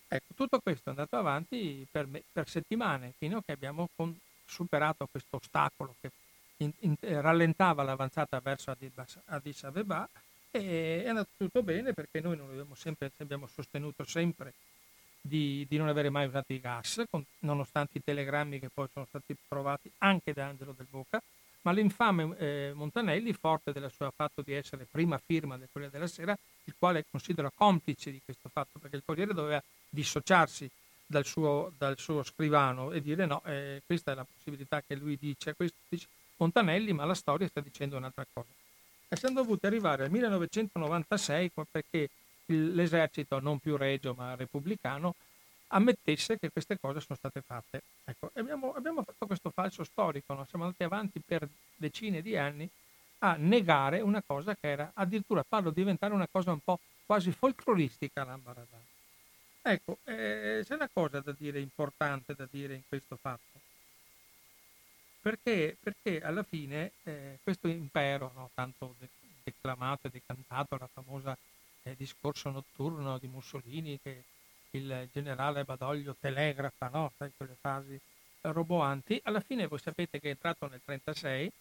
Ecco, 0.09 0.33
tutto 0.35 0.61
questo 0.61 0.89
è 0.89 0.93
andato 0.93 1.17
avanti 1.17 1.87
per, 1.91 2.07
me, 2.07 2.23
per 2.33 2.49
settimane, 2.49 3.13
fino 3.19 3.39
a 3.39 3.43
che 3.45 3.53
abbiamo 3.53 3.89
con, 3.95 4.19
superato 4.47 5.07
questo 5.11 5.37
ostacolo 5.37 5.95
che 6.01 6.11
in, 6.59 6.73
in, 6.81 6.97
rallentava 7.01 7.83
l'avanzata 7.83 8.41
verso 8.41 8.75
Addis 9.27 9.65
Abeba 9.65 10.09
e 10.51 11.05
è 11.05 11.09
andato 11.09 11.29
tutto 11.37 11.63
bene 11.63 11.93
perché 11.93 12.21
noi 12.21 12.39
abbiamo, 12.39 12.75
sempre, 12.75 13.13
abbiamo 13.19 13.47
sostenuto 13.47 14.05
sempre 14.05 14.55
di, 15.21 15.67
di, 15.69 15.77
non 15.77 15.89
avere 15.89 16.09
mai 16.09 16.27
usato 16.27 16.53
i 16.53 16.61
gas, 16.61 17.05
con, 17.11 17.23
nonostante 17.41 17.99
i 17.99 18.03
telegrammi 18.03 18.59
che 18.59 18.71
poi 18.73 18.89
sono 18.93 19.05
stati 19.07 19.37
provati 19.47 19.91
anche 19.99 20.33
da 20.33 20.47
Angelo 20.47 20.73
del 20.77 20.87
Boca, 20.89 21.23
ma 21.63 21.73
l'infame 21.73 22.37
eh, 22.39 22.73
Montanelli, 22.75 23.33
forte 23.35 23.73
del 23.73 23.91
suo 23.91 24.11
fatto 24.15 24.43
di 24.43 24.55
essere 24.55 24.87
prima 24.91 25.19
firma 25.19 25.59
del 25.59 25.69
Corriere 25.71 25.93
della 25.93 26.07
Sera, 26.07 26.37
il 26.69 26.75
quale 26.79 27.05
considero 27.11 27.51
complice 27.55 28.11
di 28.11 28.21
questo 28.23 28.49
fatto, 28.51 28.79
perché 28.79 28.97
il 28.97 29.03
Corriere 29.05 29.33
doveva 29.33 29.63
dissociarsi 29.89 30.71
dal 31.05 31.25
suo, 31.25 31.73
dal 31.77 31.99
suo 31.99 32.23
scrivano 32.23 32.93
e 32.93 33.01
dire 33.01 33.25
no, 33.25 33.43
eh, 33.45 33.83
questa 33.85 34.13
è 34.13 34.15
la 34.15 34.27
possibilità 34.31 34.83
che 34.87 34.95
lui 34.95 35.17
dice, 35.19 35.55
questo 35.55 35.77
dice 35.89 36.07
Montanelli, 36.37 36.93
ma 36.93 37.07
la 37.07 37.15
storia 37.15 37.49
sta 37.49 37.61
dicendo 37.61 37.97
un'altra 37.97 38.27
cosa. 38.31 38.51
E 39.09 39.17
siamo 39.17 39.41
dovuti 39.41 39.65
arrivare 39.67 40.05
al 40.05 40.11
1996 40.11 41.51
perché 41.71 42.11
l'esercito, 42.47 43.41
non 43.41 43.59
più 43.59 43.77
regio 43.77 44.15
ma 44.15 44.35
repubblicano, 44.35 45.15
ammettesse 45.69 46.39
che 46.39 46.51
queste 46.51 46.79
cose 46.79 47.01
sono 47.01 47.17
state 47.17 47.41
fatte. 47.41 47.83
Ecco, 48.05 48.31
abbiamo, 48.35 48.75
abbiamo, 48.75 49.03
fatto 49.03 49.27
questo 49.27 49.51
falso 49.51 49.85
storico, 49.85 50.35
no? 50.35 50.47
siamo 50.49 50.65
andati 50.65 50.85
avanti 50.85 51.21
per 51.25 51.49
decine 51.77 52.21
di 52.21 52.37
anni 52.37 52.69
a 53.19 53.37
negare 53.37 54.01
una 54.01 54.23
cosa 54.25 54.55
che 54.55 54.69
era 54.69 54.91
addirittura 54.95 55.43
farlo 55.43 55.71
diventare 55.71 56.15
una 56.15 56.29
cosa 56.31 56.53
un 56.53 56.61
po' 56.61 56.81
quasi 57.05 57.33
folcloristica 57.33 58.25
l'Ambaradan. 58.25 58.81
Ecco, 59.63 59.99
eh, 60.05 60.63
c'è 60.65 60.75
una 60.75 60.89
cosa 60.93 61.21
da 61.21 61.33
dire 61.33 61.61
importante 61.61 62.35
da 62.35 62.47
dire 62.51 62.75
in 62.75 62.83
questo 62.89 63.17
fatto. 63.17 63.61
perché, 65.21 65.77
perché 65.81 66.23
alla 66.23 66.43
fine 66.43 66.93
eh, 67.03 67.39
questo 67.43 67.69
impero, 67.69 68.33
no, 68.35 68.51
tanto 68.55 68.95
declamato 69.43 70.07
e 70.07 70.11
decantato, 70.11 70.77
la 70.79 70.89
famosa 70.91 71.37
eh, 71.83 71.95
discorso 71.97 72.51
notturno 72.51 73.19
di 73.19 73.27
Mussolini 73.27 73.99
che 74.01 74.25
il 74.71 75.09
generale 75.13 75.65
Badoglio 75.65 76.17
telegrafa, 76.19 76.89
no? 76.89 77.13
Sai, 77.17 77.33
quelle 77.37 77.57
fasi 77.61 77.99
roboanti, 78.43 79.21
alla 79.25 79.41
fine 79.41 79.67
voi 79.67 79.79
sapete 79.79 80.21
che 80.21 80.29
è 80.29 80.31
entrato 80.31 80.67
nel 80.69 80.81
1936, 80.87 81.53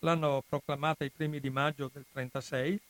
l'hanno 0.00 0.42
proclamata 0.48 1.04
i 1.04 1.10
primi 1.10 1.40
di 1.40 1.50
maggio 1.50 1.90
del 1.92 2.04
1936, 2.12 2.80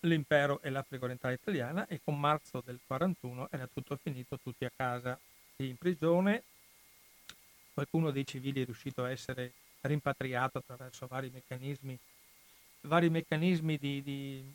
l'impero 0.00 0.60
e 0.62 0.70
l'Africa 0.70 1.04
orientale 1.04 1.34
italiana 1.34 1.86
e 1.86 2.00
con 2.02 2.18
marzo 2.18 2.62
del 2.64 2.78
1941 2.86 3.48
era 3.50 3.68
tutto 3.72 3.96
finito, 3.96 4.38
tutti 4.42 4.64
a 4.64 4.72
casa, 4.74 5.18
in 5.56 5.76
prigione, 5.76 6.42
qualcuno 7.72 8.10
dei 8.10 8.26
civili 8.26 8.62
è 8.62 8.64
riuscito 8.64 9.04
a 9.04 9.10
essere 9.10 9.52
rimpatriato 9.82 10.58
attraverso 10.58 11.06
vari 11.06 11.30
meccanismi, 11.30 11.98
vari 12.82 13.10
meccanismi 13.10 13.76
di, 13.76 14.02
di 14.02 14.54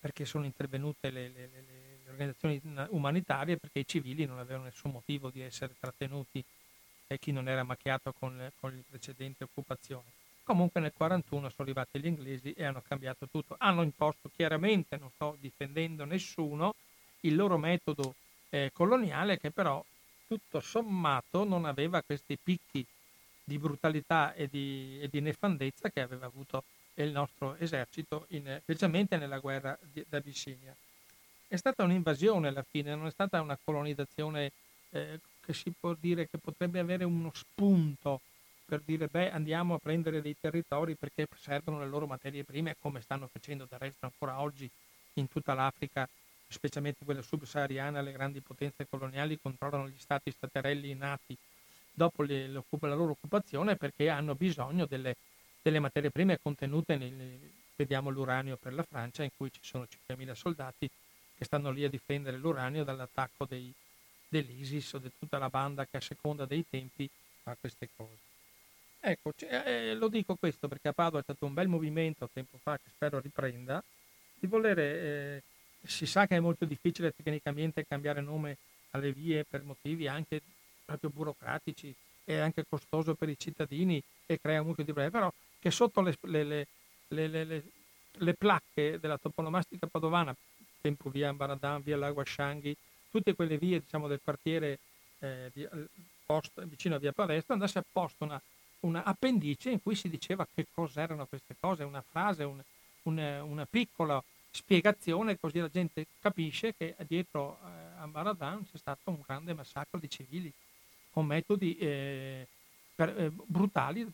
perché 0.00 0.24
sono 0.24 0.44
intervenute 0.44 1.10
le, 1.10 1.28
le, 1.28 1.48
le, 1.52 1.62
le, 1.66 2.10
organizzazioni 2.10 2.60
umanitarie 2.90 3.56
perché 3.56 3.80
i 3.80 3.86
civili 3.86 4.24
non 4.24 4.38
avevano 4.38 4.64
nessun 4.64 4.92
motivo 4.92 5.30
di 5.30 5.40
essere 5.40 5.74
trattenuti 5.78 6.42
e 7.08 7.18
chi 7.18 7.32
non 7.32 7.48
era 7.48 7.62
macchiato 7.62 8.12
con, 8.12 8.50
con 8.58 8.70
le 8.70 8.82
precedenti 8.88 9.42
occupazioni. 9.42 10.06
Comunque 10.46 10.80
nel 10.80 10.92
1941 10.96 11.48
sono 11.48 11.62
arrivati 11.68 11.98
gli 11.98 12.06
inglesi 12.06 12.52
e 12.52 12.64
hanno 12.64 12.80
cambiato 12.86 13.26
tutto. 13.28 13.56
Hanno 13.58 13.82
imposto 13.82 14.30
chiaramente, 14.32 14.96
non 14.96 15.10
sto 15.10 15.36
difendendo 15.40 16.04
nessuno, 16.04 16.76
il 17.22 17.34
loro 17.34 17.58
metodo 17.58 18.14
eh, 18.50 18.70
coloniale 18.72 19.40
che 19.40 19.50
però 19.50 19.84
tutto 20.28 20.60
sommato 20.60 21.42
non 21.42 21.64
aveva 21.64 22.00
questi 22.00 22.38
picchi 22.40 22.86
di 23.42 23.58
brutalità 23.58 24.34
e 24.34 24.46
di, 24.46 25.00
e 25.00 25.08
di 25.08 25.20
nefandezza 25.20 25.90
che 25.90 26.00
aveva 26.00 26.26
avuto 26.26 26.62
il 26.94 27.10
nostro 27.10 27.56
esercito, 27.56 28.26
in, 28.28 28.60
specialmente 28.62 29.16
nella 29.16 29.40
guerra 29.40 29.76
d'Abissinia. 30.08 30.72
È 31.48 31.56
stata 31.56 31.82
un'invasione 31.82 32.46
alla 32.46 32.64
fine, 32.70 32.94
non 32.94 33.08
è 33.08 33.10
stata 33.10 33.40
una 33.40 33.58
colonizzazione 33.62 34.52
eh, 34.90 35.18
che 35.40 35.52
si 35.52 35.72
può 35.76 35.96
dire 35.98 36.28
che 36.28 36.38
potrebbe 36.38 36.78
avere 36.78 37.02
uno 37.02 37.32
spunto 37.34 38.20
per 38.66 38.82
dire 38.84 39.06
beh 39.06 39.30
andiamo 39.30 39.74
a 39.74 39.78
prendere 39.78 40.20
dei 40.20 40.36
territori 40.38 40.94
perché 40.96 41.26
servono 41.38 41.78
le 41.78 41.86
loro 41.86 42.06
materie 42.06 42.44
prime 42.44 42.76
come 42.78 43.00
stanno 43.00 43.28
facendo 43.32 43.66
del 43.68 43.78
resto 43.78 44.06
ancora 44.06 44.40
oggi 44.40 44.68
in 45.14 45.28
tutta 45.28 45.54
l'Africa, 45.54 46.08
specialmente 46.48 47.04
quella 47.04 47.22
subsahariana, 47.22 48.02
le 48.02 48.12
grandi 48.12 48.40
potenze 48.40 48.86
coloniali 48.88 49.38
controllano 49.40 49.88
gli 49.88 49.98
stati 49.98 50.30
staterelli 50.30 50.94
nati 50.94 51.36
dopo 51.92 52.22
le, 52.22 52.48
le, 52.48 52.62
la 52.80 52.94
loro 52.94 53.12
occupazione 53.12 53.76
perché 53.76 54.10
hanno 54.10 54.34
bisogno 54.34 54.84
delle 54.84 55.16
delle 55.66 55.80
materie 55.80 56.12
prime 56.12 56.38
contenute 56.40 56.96
nel, 56.96 57.40
vediamo 57.74 58.08
l'uranio 58.08 58.56
per 58.56 58.72
la 58.72 58.84
Francia 58.84 59.24
in 59.24 59.30
cui 59.36 59.50
ci 59.50 59.58
sono 59.62 59.84
5.000 60.08 60.32
soldati 60.32 60.88
che 61.36 61.44
stanno 61.44 61.72
lì 61.72 61.82
a 61.82 61.88
difendere 61.88 62.36
l'uranio 62.36 62.84
dall'attacco 62.84 63.46
dei, 63.46 63.72
dell'ISIS 64.28 64.92
o 64.92 64.98
di 64.98 65.10
tutta 65.18 65.38
la 65.38 65.50
banda 65.50 65.84
che 65.84 65.96
a 65.96 66.00
seconda 66.00 66.44
dei 66.46 66.64
tempi 66.70 67.10
fa 67.42 67.56
queste 67.58 67.88
cose. 67.96 68.35
Ecco, 69.08 69.32
eh, 69.38 69.94
lo 69.94 70.08
dico 70.08 70.34
questo 70.34 70.66
perché 70.66 70.88
a 70.88 70.92
Padova 70.92 71.20
è 71.20 71.22
stato 71.22 71.46
un 71.46 71.54
bel 71.54 71.68
movimento 71.68 72.28
tempo 72.32 72.58
fa 72.60 72.76
che 72.76 72.90
spero 72.92 73.20
riprenda, 73.20 73.80
di 74.34 74.48
volere, 74.48 74.82
eh, 74.82 75.42
si 75.86 76.06
sa 76.06 76.26
che 76.26 76.34
è 76.34 76.40
molto 76.40 76.64
difficile 76.64 77.12
tecnicamente 77.14 77.86
cambiare 77.86 78.20
nome 78.20 78.56
alle 78.90 79.12
vie 79.12 79.44
per 79.44 79.62
motivi 79.62 80.08
anche 80.08 80.42
proprio 80.84 81.10
burocratici 81.10 81.94
e 82.24 82.38
anche 82.40 82.64
costoso 82.68 83.14
per 83.14 83.28
i 83.28 83.38
cittadini 83.38 84.02
e 84.26 84.40
crea 84.40 84.62
molto 84.62 84.82
di 84.82 84.86
problemi, 84.86 85.12
però 85.12 85.32
che 85.60 85.70
sotto 85.70 86.00
le, 86.00 86.16
le, 86.22 86.66
le, 87.06 87.62
le 88.10 88.34
placche 88.34 88.98
della 88.98 89.18
toponomastica 89.18 89.86
padovana, 89.86 90.34
tempo 90.80 91.10
via 91.10 91.28
Ambaradan, 91.28 91.80
via 91.80 91.96
Lago 91.96 92.22
Ascianghi, 92.22 92.76
tutte 93.08 93.36
quelle 93.36 93.56
vie 93.56 93.78
diciamo, 93.78 94.08
del 94.08 94.18
quartiere 94.20 94.80
eh, 95.20 95.48
via, 95.54 95.70
post, 96.26 96.60
vicino 96.64 96.96
a 96.96 96.98
via 96.98 97.12
Palestra, 97.12 97.54
andasse 97.54 97.78
a 97.78 97.84
posto 97.88 98.24
una, 98.24 98.42
una, 98.86 99.04
appendice 99.04 99.70
in 99.70 99.82
cui 99.82 99.94
si 99.94 100.08
diceva 100.08 100.46
che 100.52 100.66
cos'erano 100.72 101.26
queste 101.26 101.56
cose, 101.58 101.84
una 101.84 102.02
frase, 102.02 102.44
un, 102.44 102.62
un, 103.02 103.18
una 103.18 103.66
piccola 103.66 104.22
spiegazione, 104.50 105.38
così 105.38 105.58
la 105.58 105.68
gente 105.68 106.06
capisce 106.20 106.74
che 106.74 106.96
dietro 107.06 107.58
eh, 107.62 108.00
a 108.00 108.06
Baradan 108.06 108.64
c'è 108.70 108.78
stato 108.78 109.10
un 109.10 109.20
grande 109.26 109.52
massacro 109.52 109.98
di 109.98 110.08
civili 110.08 110.52
con 111.10 111.26
metodi 111.26 111.76
eh, 111.76 112.46
per, 112.94 113.08
eh, 113.20 113.30
brutali, 113.30 114.10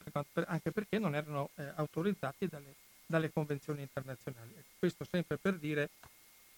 anche 0.46 0.72
perché 0.72 0.98
non 0.98 1.14
erano 1.14 1.50
eh, 1.56 1.72
autorizzati 1.76 2.48
dalle, 2.48 2.74
dalle, 3.06 3.32
convenzioni 3.32 3.82
internazionali. 3.82 4.52
Questo 4.78 5.04
sempre 5.04 5.36
per 5.36 5.58
dire 5.58 5.90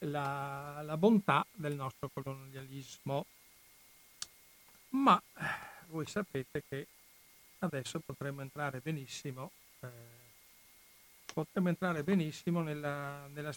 la, 0.01 0.81
la 0.83 0.97
bontà 0.97 1.45
del 1.53 1.75
nostro 1.75 2.11
colonialismo. 2.13 3.27
Ma 4.91 5.21
eh, 5.37 5.43
voi 5.89 6.07
sapete 6.07 6.63
che 6.69 6.87
adesso 7.65 8.01
potremmo 8.01 8.43
entrare 8.43 8.81
benissimo, 8.81 9.51
eh, 9.81 9.89
potremmo 11.33 11.69
entrare 11.69 12.03
benissimo 12.03 12.63
nella, 12.63 13.27
nella, 13.29 13.53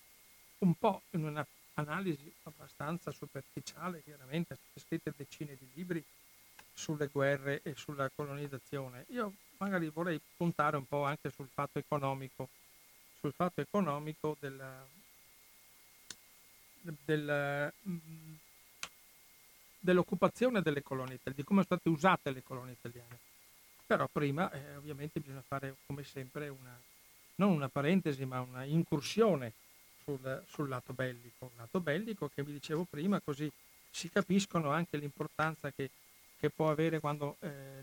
un 0.59 0.73
po' 0.75 1.01
in 1.11 1.23
un'analisi 1.25 2.33
abbastanza 2.43 3.11
superficiale, 3.11 4.03
chiaramente, 4.03 4.55
sono 4.55 4.85
scritte 4.85 5.13
decine 5.15 5.55
di 5.57 5.69
libri 5.73 6.03
sulle 6.73 7.07
guerre 7.07 7.61
e 7.63 7.73
sulla 7.75 8.09
colonizzazione. 8.13 9.05
Io 9.09 9.33
magari 9.57 9.89
vorrei 9.89 10.19
puntare 10.35 10.77
un 10.77 10.85
po' 10.85 11.03
anche 11.03 11.29
sul 11.29 11.49
fatto 11.51 11.79
economico, 11.79 12.49
sul 13.19 13.33
fatto 13.33 13.61
economico 13.61 14.37
della, 14.39 14.85
del, 16.81 17.73
mm, 17.87 18.33
dell'occupazione 19.79 20.61
delle 20.61 20.83
colonie 20.83 21.15
italiane, 21.15 21.41
di 21.41 21.43
come 21.43 21.63
sono 21.63 21.79
state 21.79 21.89
usate 21.89 22.31
le 22.31 22.43
colonie 22.43 22.73
italiane. 22.73 23.19
Però 23.87 24.07
prima 24.11 24.51
eh, 24.51 24.75
ovviamente 24.75 25.19
bisogna 25.19 25.43
fare 25.47 25.77
come 25.87 26.03
sempre 26.03 26.49
una, 26.49 26.77
non 27.35 27.51
una 27.51 27.69
parentesi, 27.69 28.25
ma 28.25 28.41
una 28.41 28.63
incursione 28.63 29.53
sul, 30.03 30.43
sul 30.47 30.67
lato 30.67 30.93
bellico. 30.93 31.45
Un 31.45 31.57
lato 31.57 31.79
bellico 31.79 32.29
che 32.33 32.43
vi 32.43 32.51
dicevo 32.51 32.85
prima, 32.87 33.19
così 33.21 33.49
si 33.89 34.09
capiscono 34.09 34.69
anche 34.69 34.97
l'importanza 34.97 35.71
che 35.71 35.89
che 36.39 36.49
può 36.49 36.69
avere 36.69 36.99
quando 36.99 37.35
eh, 37.39 37.81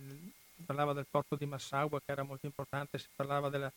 si 0.56 0.62
parlava 0.64 0.92
del 0.92 1.06
porto 1.10 1.34
di 1.36 1.46
Massaua 1.46 2.00
che 2.04 2.12
era 2.12 2.22
molto 2.22 2.46
importante, 2.46 2.98
si 2.98 3.08
parlava 3.14 3.48
della, 3.48 3.70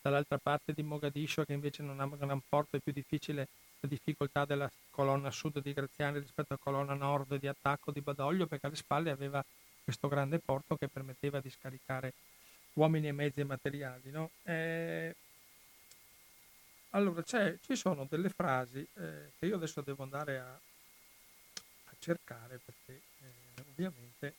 dall'altra 0.00 0.38
parte 0.38 0.72
di 0.72 0.82
Mogadiscio 0.82 1.44
che 1.44 1.52
invece 1.52 1.82
non 1.82 2.00
ha 2.00 2.04
un 2.04 2.16
gran 2.18 2.40
porto, 2.48 2.76
è 2.76 2.80
più 2.80 2.92
difficile 2.92 3.48
la 3.80 3.88
difficoltà 3.88 4.44
della 4.44 4.70
colonna 4.90 5.30
sud 5.30 5.60
di 5.60 5.72
Graziani 5.72 6.18
rispetto 6.18 6.48
alla 6.50 6.60
colonna 6.62 6.94
nord 6.94 7.38
di 7.38 7.48
attacco 7.48 7.90
di 7.90 8.00
Badoglio 8.00 8.46
perché 8.46 8.66
alle 8.66 8.76
spalle 8.76 9.10
aveva 9.10 9.44
questo 9.82 10.08
grande 10.08 10.38
porto 10.38 10.76
che 10.76 10.88
permetteva 10.88 11.40
di 11.40 11.50
scaricare 11.50 12.12
uomini 12.74 13.08
e 13.08 13.12
mezzi 13.12 13.40
e 13.40 13.44
materiali. 13.44 14.10
No? 14.10 14.30
Eh, 14.42 15.14
allora 16.90 17.22
ci 17.22 17.76
sono 17.76 18.06
delle 18.08 18.30
frasi 18.30 18.86
eh, 18.94 19.32
che 19.38 19.46
io 19.46 19.56
adesso 19.56 19.80
devo 19.80 20.02
andare 20.02 20.38
a, 20.38 20.50
a 20.52 21.94
cercare 21.98 22.60
perché 22.64 23.00
eh, 23.22 23.62
ovviamente 23.68 24.34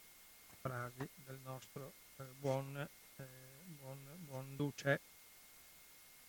frasi 0.60 1.08
del 1.26 1.40
nostro 1.44 1.94
eh, 2.18 2.24
buon, 2.40 2.76
eh, 2.78 3.24
buon, 3.80 3.98
buon, 4.28 4.56
Duce, 4.56 5.00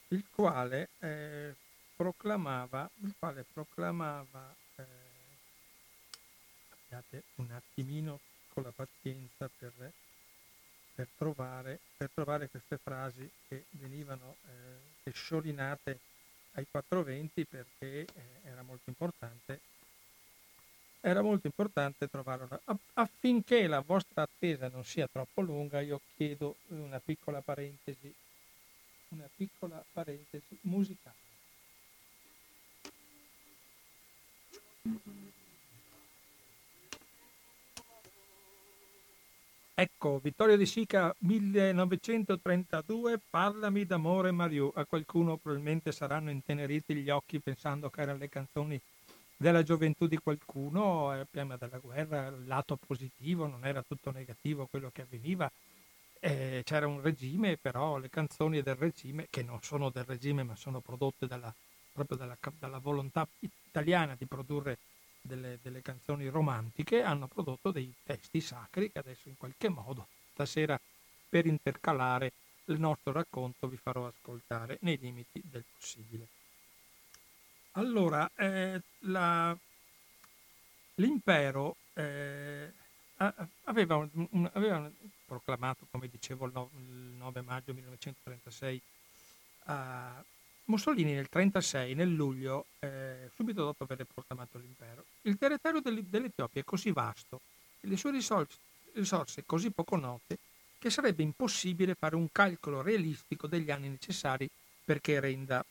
il 0.08 0.24
quale 0.30 0.90
eh, 1.00 1.54
proclamava, 1.96 2.88
il 3.02 3.14
quale 3.18 3.44
proclamava 3.52 4.54
un 7.36 7.50
attimino 7.50 8.20
con 8.52 8.62
la 8.64 8.72
pazienza 8.74 9.48
per, 9.56 9.92
per, 10.94 11.08
trovare, 11.16 11.78
per 11.96 12.10
trovare 12.12 12.48
queste 12.48 12.78
frasi 12.78 13.28
che 13.48 13.64
venivano 13.70 14.36
eh, 15.04 15.10
sciorinate 15.12 15.98
ai 16.52 16.66
420 16.70 17.44
perché 17.46 18.00
eh, 18.00 18.06
era 18.44 18.62
molto 18.62 18.90
importante 18.90 19.60
era 21.04 21.20
molto 21.20 21.48
importante 21.48 22.08
trovare 22.08 22.44
una... 22.44 22.78
Affinché 22.94 23.66
la 23.66 23.80
vostra 23.80 24.22
attesa 24.22 24.68
non 24.68 24.84
sia 24.84 25.08
troppo 25.08 25.40
lunga, 25.40 25.80
io 25.80 26.00
chiedo 26.14 26.58
una 26.68 27.00
piccola 27.00 27.40
parentesi, 27.40 28.14
una 29.08 29.28
piccola 29.34 29.84
parentesi 29.92 30.56
musicale. 30.60 31.16
Ecco, 39.82 40.20
Vittorio 40.22 40.56
di 40.56 40.64
Sica 40.64 41.12
1932, 41.18 43.18
Parlami 43.28 43.84
d'amore 43.84 44.30
Mariù. 44.30 44.70
A 44.76 44.84
qualcuno 44.84 45.38
probabilmente 45.38 45.90
saranno 45.90 46.30
inteneriti 46.30 46.94
gli 46.94 47.10
occhi 47.10 47.40
pensando 47.40 47.90
che 47.90 48.02
erano 48.02 48.18
le 48.18 48.28
canzoni 48.28 48.80
della 49.36 49.64
gioventù 49.64 50.06
di 50.06 50.18
qualcuno, 50.18 51.12
eh, 51.12 51.26
prima 51.28 51.56
della 51.56 51.78
guerra, 51.78 52.28
il 52.28 52.46
lato 52.46 52.76
positivo, 52.76 53.48
non 53.48 53.66
era 53.66 53.82
tutto 53.82 54.12
negativo 54.12 54.68
quello 54.70 54.88
che 54.92 55.02
avveniva. 55.02 55.50
eh, 56.20 56.62
c'era 56.64 56.86
un 56.86 57.00
regime, 57.00 57.56
però 57.56 57.98
le 57.98 58.08
canzoni 58.08 58.62
del 58.62 58.76
regime, 58.76 59.26
che 59.30 59.42
non 59.42 59.58
sono 59.62 59.90
del 59.90 60.04
regime 60.04 60.44
ma 60.44 60.54
sono 60.54 60.78
prodotte 60.78 61.26
dalla, 61.26 61.52
proprio 61.92 62.18
dalla, 62.18 62.38
dalla 62.56 62.78
volontà 62.78 63.26
italiana 63.40 64.14
di 64.16 64.26
produrre 64.26 64.78
delle, 65.22 65.58
delle, 65.62 65.80
canzoni 65.80 66.28
romantiche, 66.28 67.02
hanno 67.02 67.28
prodotto 67.28 67.70
dei 67.70 67.92
testi 68.04 68.40
sacri 68.40 68.90
che 68.90 68.98
adesso 68.98 69.28
in 69.28 69.36
qualche 69.36 69.68
modo 69.68 70.08
stasera 70.32 70.78
per 71.28 71.46
intercalare 71.46 72.32
il 72.66 72.78
nostro 72.78 73.12
racconto 73.12 73.68
vi 73.68 73.76
farò 73.76 74.06
ascoltare 74.06 74.78
nei 74.82 74.98
limiti 74.98 75.40
del 75.44 75.64
possibile. 75.72 76.26
Allora, 77.72 78.30
eh, 78.36 78.80
la, 79.00 79.56
l'impero 80.96 81.76
eh, 81.94 82.70
aveva, 83.64 83.96
un, 83.96 84.50
aveva, 84.52 84.90
proclamato, 85.24 85.86
come 85.90 86.08
dicevo, 86.08 86.46
il 86.46 86.52
9 87.16 87.40
maggio 87.40 87.72
1936 87.72 88.80
a 89.64 90.22
Mussolini 90.64 91.12
nel 91.12 91.28
1936, 91.30 91.94
nel 91.94 92.12
luglio, 92.12 92.66
eh, 92.78 93.30
subito 93.34 93.64
dopo 93.64 93.84
aver 93.84 94.06
proclamato 94.12 94.58
l'impero. 94.58 95.04
Il 95.22 95.36
territorio 95.36 95.80
dell'Etiopia 95.80 96.60
è 96.60 96.64
così 96.64 96.90
vasto 96.92 97.40
e 97.80 97.88
le 97.88 97.96
sue 97.96 98.12
risorse, 98.12 98.58
risorse 98.94 99.44
così 99.44 99.70
poco 99.70 99.96
note 99.96 100.38
che 100.78 100.90
sarebbe 100.90 101.22
impossibile 101.22 101.94
fare 101.94 102.16
un 102.16 102.28
calcolo 102.32 102.82
realistico 102.82 103.46
degli 103.46 103.70
anni 103.70 103.88
necessari 103.88 104.48
perché 104.84 105.20
renda. 105.20 105.64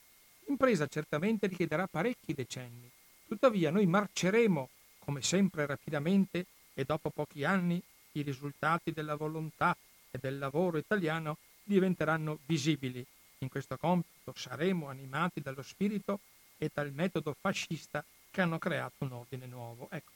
L'impresa 0.46 0.88
certamente 0.88 1.48
richiederà 1.48 1.88
parecchi 1.88 2.34
decenni, 2.34 2.90
tuttavia 3.28 3.72
noi 3.72 3.86
marceremo, 3.86 4.70
come 5.00 5.22
sempre 5.22 5.66
rapidamente, 5.66 6.46
e 6.74 6.84
dopo 6.86 7.10
pochi 7.10 7.44
anni 7.44 7.82
i 8.14 8.22
risultati 8.22 8.92
della 8.92 9.16
volontà 9.16 9.76
e 10.10 10.18
del 10.18 10.38
lavoro 10.38 10.78
italiano 10.78 11.38
diventeranno 11.64 12.40
visibili. 12.46 13.06
In 13.42 13.50
questo 13.50 13.76
compito 13.76 14.34
saremo 14.36 14.88
animati 14.88 15.42
dallo 15.42 15.64
spirito 15.64 16.20
e 16.58 16.70
dal 16.72 16.92
metodo 16.92 17.36
fascista 17.40 18.06
che 18.30 18.42
hanno 18.42 18.60
creato 18.60 19.04
un 19.04 19.14
ordine 19.14 19.48
nuovo. 19.48 19.88
Ecco, 19.90 20.12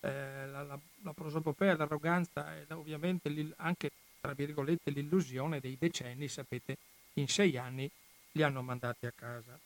eh, 0.00 0.46
la, 0.46 0.62
la, 0.62 0.78
la, 1.02 1.12
prosopopea, 1.12 1.76
l'arroganza 1.76 2.56
e 2.56 2.72
ovviamente 2.72 3.52
anche, 3.56 3.90
tra 4.20 4.34
virgolette, 4.34 4.92
l'illusione 4.92 5.58
dei 5.58 5.76
decenni, 5.78 6.28
sapete, 6.28 6.76
in 7.14 7.26
sei 7.26 7.56
anni 7.56 7.90
li 8.32 8.42
hanno 8.42 8.62
mandati 8.62 9.06
a 9.06 9.12
casa. 9.12 9.58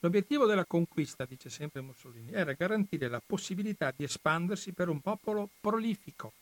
L'obiettivo 0.00 0.44
della 0.44 0.66
conquista, 0.66 1.24
dice 1.24 1.48
sempre 1.48 1.80
Mussolini, 1.80 2.30
era 2.32 2.52
garantire 2.52 3.08
la 3.08 3.22
possibilità 3.24 3.90
di 3.90 4.04
espandersi 4.04 4.72
per 4.72 4.90
un 4.90 5.00
popolo 5.00 5.48
prolifico, 5.62 6.34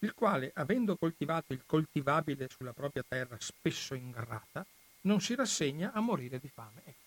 il 0.00 0.14
quale, 0.14 0.52
avendo 0.54 0.96
coltivato 0.96 1.52
il 1.52 1.62
coltivabile 1.66 2.48
sulla 2.48 2.72
propria 2.72 3.04
terra 3.06 3.36
spesso 3.40 3.94
ingrata, 3.94 4.64
non 5.02 5.20
si 5.20 5.34
rassegna 5.34 5.92
a 5.92 6.00
morire 6.00 6.38
di 6.38 6.48
fame. 6.48 6.82
Ecco, 6.84 6.98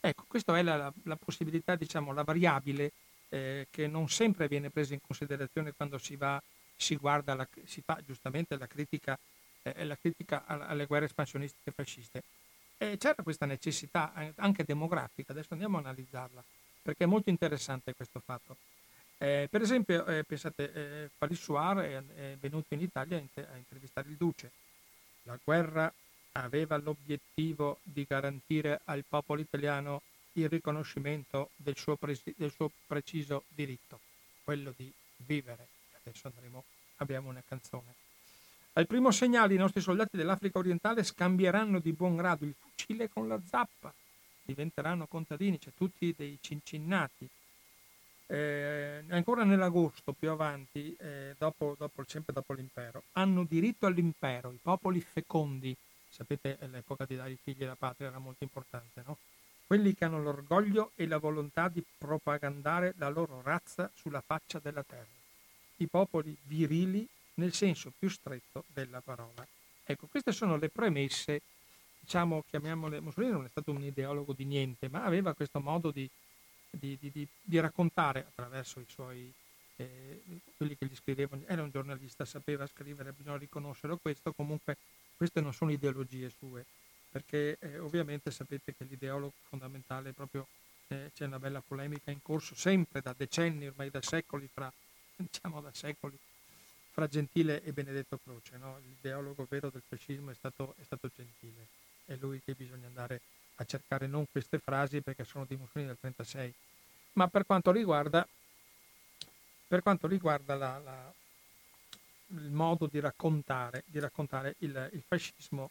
ecco 0.00 0.24
questa 0.28 0.56
è 0.56 0.62
la, 0.62 0.92
la, 1.04 1.16
possibilità, 1.16 1.74
diciamo, 1.74 2.12
la 2.12 2.22
variabile 2.22 2.92
eh, 3.28 3.66
che 3.70 3.86
non 3.86 4.08
sempre 4.08 4.48
viene 4.48 4.70
presa 4.70 4.94
in 4.94 5.00
considerazione 5.00 5.72
quando 5.72 5.98
si 5.98 6.16
va, 6.16 6.40
si 6.76 6.98
la, 7.00 7.48
si 7.64 7.82
fa 7.84 7.98
giustamente 8.04 8.56
la 8.56 8.66
critica, 8.66 9.18
eh, 9.62 9.84
la 9.84 9.96
critica 9.96 10.44
alle 10.46 10.86
guerre 10.86 11.06
espansionistiche 11.06 11.72
fasciste. 11.72 12.22
E 12.78 12.96
c'era 12.96 13.22
questa 13.22 13.44
necessità 13.44 14.12
anche 14.36 14.64
demografica, 14.64 15.32
adesso 15.32 15.52
andiamo 15.52 15.76
a 15.76 15.80
analizzarla, 15.80 16.42
perché 16.82 17.04
è 17.04 17.06
molto 17.06 17.28
interessante 17.28 17.94
questo 17.94 18.20
fatto. 18.24 18.56
Eh, 19.22 19.48
per 19.50 19.60
esempio, 19.60 20.06
eh, 20.06 20.24
pensate, 20.24 20.72
eh, 20.72 21.10
Palissoir 21.18 21.76
è, 21.76 22.02
è, 22.16 22.36
venuto 22.40 22.72
in 22.72 22.80
Italia 22.80 23.18
a, 23.18 23.20
inter- 23.20 23.50
a 23.52 23.56
intervistare 23.58 24.08
il 24.08 24.16
Duce. 24.16 24.50
La 25.24 25.38
guerra 25.44 25.92
aveva 26.32 26.78
l'obiettivo 26.78 27.80
di 27.82 28.06
garantire 28.08 28.80
al 28.84 29.04
popolo 29.06 29.42
italiano 29.42 30.00
il 30.32 30.48
riconoscimento 30.48 31.50
del 31.56 31.76
suo, 31.76 31.96
presi- 31.96 32.34
del 32.34 32.50
suo 32.50 32.70
preciso 32.86 33.44
diritto, 33.48 34.00
quello 34.42 34.72
di 34.74 34.90
vivere. 35.16 35.68
Adesso 36.02 36.28
andremo, 36.28 36.64
abbiamo 36.96 37.28
una 37.28 37.42
canzone. 37.46 37.92
Al 38.72 38.86
primo 38.86 39.10
segnale 39.10 39.52
i 39.52 39.58
nostri 39.58 39.82
soldati 39.82 40.16
dell'Africa 40.16 40.58
orientale 40.58 41.04
scambieranno 41.04 41.78
di 41.78 41.92
buon 41.92 42.16
grado 42.16 42.46
il 42.46 42.54
fucile 42.58 43.10
con 43.10 43.28
la 43.28 43.38
zappa, 43.46 43.92
diventeranno 44.40 45.06
contadini, 45.06 45.60
cioè 45.60 45.74
tutti 45.76 46.14
dei 46.16 46.38
cincinnati. 46.40 47.28
Eh, 48.32 49.02
ancora 49.08 49.42
nell'agosto, 49.42 50.12
più 50.12 50.30
avanti, 50.30 50.94
eh, 51.00 51.34
dopo, 51.36 51.74
dopo, 51.76 52.04
sempre 52.06 52.32
dopo 52.32 52.52
l'impero, 52.52 53.02
hanno 53.14 53.42
diritto 53.42 53.86
all'impero, 53.86 54.52
i 54.52 54.58
popoli 54.62 55.00
fecondi, 55.00 55.76
sapete 56.08 56.56
l'epoca 56.70 57.06
di 57.06 57.16
dare 57.16 57.32
i 57.32 57.38
figli 57.42 57.64
alla 57.64 57.74
patria 57.74 58.06
era 58.06 58.20
molto 58.20 58.44
importante, 58.44 59.02
no? 59.04 59.18
Quelli 59.66 59.94
che 59.94 60.04
hanno 60.04 60.22
l'orgoglio 60.22 60.92
e 60.94 61.08
la 61.08 61.18
volontà 61.18 61.66
di 61.66 61.84
propagandare 61.98 62.94
la 62.98 63.08
loro 63.08 63.42
razza 63.42 63.90
sulla 63.94 64.20
faccia 64.20 64.60
della 64.60 64.84
terra. 64.84 65.18
I 65.78 65.88
popoli 65.88 66.36
virili 66.44 67.04
nel 67.34 67.52
senso 67.52 67.92
più 67.98 68.08
stretto 68.08 68.62
della 68.68 69.00
parola. 69.00 69.44
Ecco, 69.84 70.06
queste 70.06 70.30
sono 70.30 70.56
le 70.56 70.68
premesse, 70.68 71.42
diciamo, 71.98 72.44
chiamiamole, 72.48 73.00
Mussolini 73.00 73.32
non 73.32 73.44
è 73.44 73.48
stato 73.48 73.72
un 73.72 73.82
ideologo 73.82 74.34
di 74.34 74.44
niente, 74.44 74.88
ma 74.88 75.02
aveva 75.02 75.34
questo 75.34 75.58
modo 75.58 75.90
di, 75.90 76.08
di, 76.70 76.96
di, 77.00 77.26
di 77.42 77.60
raccontare 77.60 78.20
attraverso 78.20 78.80
i 78.80 78.86
suoi, 78.88 79.32
eh, 79.76 80.22
quelli 80.56 80.76
che 80.76 80.86
gli 80.86 80.94
scrivevano, 80.94 81.42
era 81.46 81.62
un 81.62 81.70
giornalista, 81.70 82.24
sapeva 82.24 82.66
scrivere, 82.66 83.12
bisogna 83.12 83.36
riconoscerlo 83.36 83.96
questo, 83.96 84.32
comunque 84.32 84.76
queste 85.16 85.40
non 85.40 85.52
sono 85.52 85.70
ideologie 85.72 86.30
sue, 86.30 86.64
perché 87.10 87.58
eh, 87.60 87.78
ovviamente 87.78 88.30
sapete 88.30 88.74
che 88.74 88.84
l'ideologo 88.84 89.34
fondamentale 89.48 90.10
è 90.10 90.12
proprio, 90.12 90.46
eh, 90.88 91.10
c'è 91.14 91.26
una 91.26 91.38
bella 91.38 91.60
polemica 91.60 92.10
in 92.10 92.22
corso 92.22 92.54
sempre 92.54 93.00
da 93.00 93.14
decenni, 93.16 93.66
ormai 93.66 93.90
da 93.90 94.00
secoli, 94.00 94.48
fra, 94.52 94.72
diciamo 95.16 95.60
da 95.60 95.72
secoli, 95.72 96.16
fra 96.92 97.06
Gentile 97.06 97.62
e 97.62 97.72
Benedetto 97.72 98.18
Croce. 98.22 98.56
No? 98.58 98.78
L'ideologo 98.78 99.46
vero 99.48 99.70
del 99.70 99.82
fascismo 99.86 100.30
è 100.30 100.34
stato, 100.34 100.74
è 100.78 100.84
stato 100.84 101.10
Gentile. 101.14 101.66
È 102.04 102.16
lui 102.16 102.40
che 102.44 102.54
bisogna 102.54 102.86
andare 102.86 103.14
a 103.14 103.20
cercare 103.64 104.06
non 104.06 104.26
queste 104.30 104.58
frasi 104.58 105.00
perché 105.00 105.24
sono 105.24 105.44
di 105.44 105.56
Mussolini 105.56 105.88
del 105.88 105.98
36, 105.98 106.54
ma 107.14 107.28
per 107.28 107.44
quanto 107.46 107.70
riguarda, 107.70 108.26
per 109.66 109.82
quanto 109.82 110.06
riguarda 110.06 110.54
la, 110.54 110.78
la, 110.78 111.12
il 112.28 112.50
modo 112.50 112.86
di 112.86 113.00
raccontare, 113.00 113.84
di 113.86 113.98
raccontare 113.98 114.54
il, 114.58 114.90
il 114.92 115.02
fascismo 115.06 115.70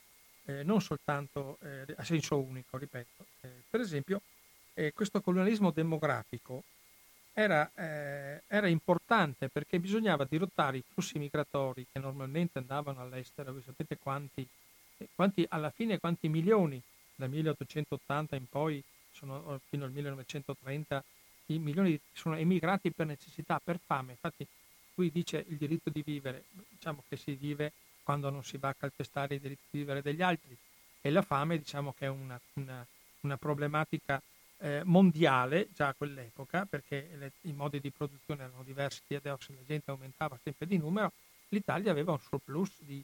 eh, 0.50 0.64
non 0.64 0.82
soltanto 0.82 1.58
eh, 1.62 1.86
a 1.96 2.04
senso 2.04 2.40
unico, 2.40 2.78
ripeto. 2.78 3.26
Eh, 3.42 3.50
per 3.70 3.82
esempio, 3.82 4.22
eh, 4.74 4.94
questo 4.94 5.22
colonialismo 5.22 5.72
demografico 5.72 6.64
era, 7.34 7.70
eh, 7.76 8.42
era, 8.48 8.68
importante 8.68 9.48
perché 9.50 9.80
bisognava 9.80 10.26
dirottare 10.26 10.78
i 10.78 10.84
flussi 10.86 11.20
migratori 11.20 11.86
che 11.92 12.00
normalmente 12.00 12.58
andavano 12.58 13.00
all'estero, 13.00 13.54
voi 13.54 13.62
sapete 13.62 13.98
quanti, 13.98 14.46
eh, 14.98 15.08
quanti 15.14 15.46
alla 15.50 15.70
fine 15.70 16.00
quanti 16.00 16.28
milioni 16.28 16.82
dal 17.20 17.30
1880 17.30 18.36
in 18.38 18.46
poi 18.50 18.82
sono, 19.12 19.56
eh, 19.56 19.60
fino 19.68 19.84
al 19.84 19.92
1930 19.92 21.04
i 21.48 21.60
milioni 21.60 22.00
sono 22.14 22.38
emigrati 22.38 22.92
per 22.92 23.08
necessità, 23.08 23.60
per 23.62 23.78
fame. 23.86 24.12
Infatti 24.12 24.48
qui 24.94 25.12
dice 25.12 25.44
il 25.50 25.58
diritto 25.58 25.90
di 25.90 26.02
vivere, 26.02 26.46
diciamo 26.70 27.04
che 27.10 27.18
si 27.18 27.34
vive 27.34 27.74
quando 28.04 28.30
non 28.30 28.44
si 28.44 28.58
va 28.58 28.70
a 28.70 28.74
calpestare 28.74 29.36
i 29.36 29.40
diritti 29.40 29.68
di 29.72 29.80
vivere 29.80 30.02
degli 30.02 30.22
altri. 30.22 30.56
E 31.02 31.10
la 31.10 31.22
fame 31.22 31.58
diciamo 31.58 31.94
che 31.98 32.06
è 32.06 32.10
una, 32.10 32.40
una, 32.54 32.86
una 33.22 33.38
problematica 33.38 34.22
eh, 34.60 34.82
mondiale 34.86 35.68
già 35.74 35.90
a 35.90 35.94
quell'epoca, 35.94 36.66
perché 36.66 37.10
le, 37.18 37.32
i 37.42 37.54
modi 37.54 37.82
di 37.82 37.92
produzione 37.92 38.44
erano 38.44 38.64
diversi 38.64 39.02
e 39.08 39.16
adesso 39.16 39.52
la 39.52 39.66
gente 39.68 39.92
aumentava 39.92 40.40
sempre 40.42 40.68
di 40.68 40.78
numero, 40.78 41.12
l'Italia 41.50 41.92
aveva 41.92 42.14
un 42.14 42.20
surplus 42.20 42.72
di, 42.80 43.04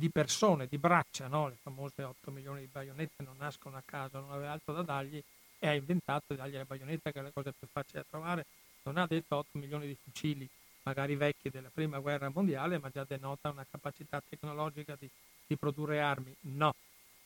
di 0.00 0.08
persone, 0.08 0.66
di 0.66 0.78
braccia, 0.78 1.28
no? 1.28 1.48
le 1.48 1.58
famose 1.62 2.02
8 2.02 2.30
milioni 2.30 2.62
di 2.62 2.68
baionette 2.72 3.22
non 3.22 3.36
nascono 3.38 3.76
a 3.76 3.82
caso, 3.84 4.18
non 4.18 4.32
aveva 4.32 4.52
altro 4.52 4.72
da 4.72 4.82
dargli 4.82 5.22
e 5.58 5.68
ha 5.68 5.74
inventato 5.74 6.24
di 6.28 6.36
dargli 6.36 6.54
la 6.54 6.64
baionetta 6.64 7.12
che 7.12 7.20
è 7.20 7.22
la 7.22 7.30
cosa 7.30 7.52
più 7.56 7.68
facile 7.70 8.00
da 8.00 8.06
trovare, 8.08 8.46
non 8.84 8.96
ha 8.96 9.06
detto 9.06 9.36
8 9.36 9.58
milioni 9.58 9.86
di 9.86 9.96
fucili, 10.02 10.48
magari 10.84 11.14
vecchi 11.16 11.50
della 11.50 11.68
prima 11.72 11.98
guerra 11.98 12.30
mondiale, 12.32 12.78
ma 12.78 12.88
già 12.88 13.04
denota 13.06 13.50
una 13.50 13.66
capacità 13.70 14.22
tecnologica 14.26 14.96
di, 14.98 15.08
di 15.46 15.56
produrre 15.56 16.00
armi, 16.00 16.34
no, 16.40 16.74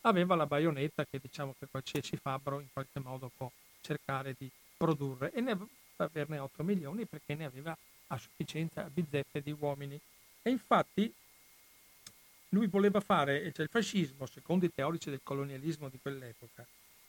aveva 0.01 0.35
la 0.35 0.47
baionetta 0.47 1.05
che 1.05 1.21
diciamo 1.23 1.55
che 1.57 1.67
qualsiasi 1.71 2.17
fabbro 2.17 2.59
in 2.59 2.67
qualche 2.73 2.99
modo 2.99 3.31
può 3.37 3.49
cercare 3.81 4.35
di 4.37 4.51
produrre 4.77 5.33
e 5.33 5.41
ne 5.41 5.57
averne 5.97 6.39
8 6.39 6.65
milioni 6.65 7.07
perché 7.07 7.37
ne 7.37 7.45
aveva 7.45 7.77
a 8.09 8.19
sufficienza 8.19 8.83
bizzeffe 8.93 9.41
di 9.41 9.55
uomini. 9.57 9.99
E 10.43 10.51
infatti 10.51 11.13
lui 12.55 12.69
voleva 12.69 13.01
fare, 13.01 13.53
cioè 13.53 13.65
il 13.65 13.71
fascismo, 13.71 14.25
secondo 14.27 14.65
i 14.65 14.73
teorici 14.73 15.11
del 15.11 15.21
colonialismo 15.23 15.89
di 15.89 15.99
quell'epoca, 16.01 16.65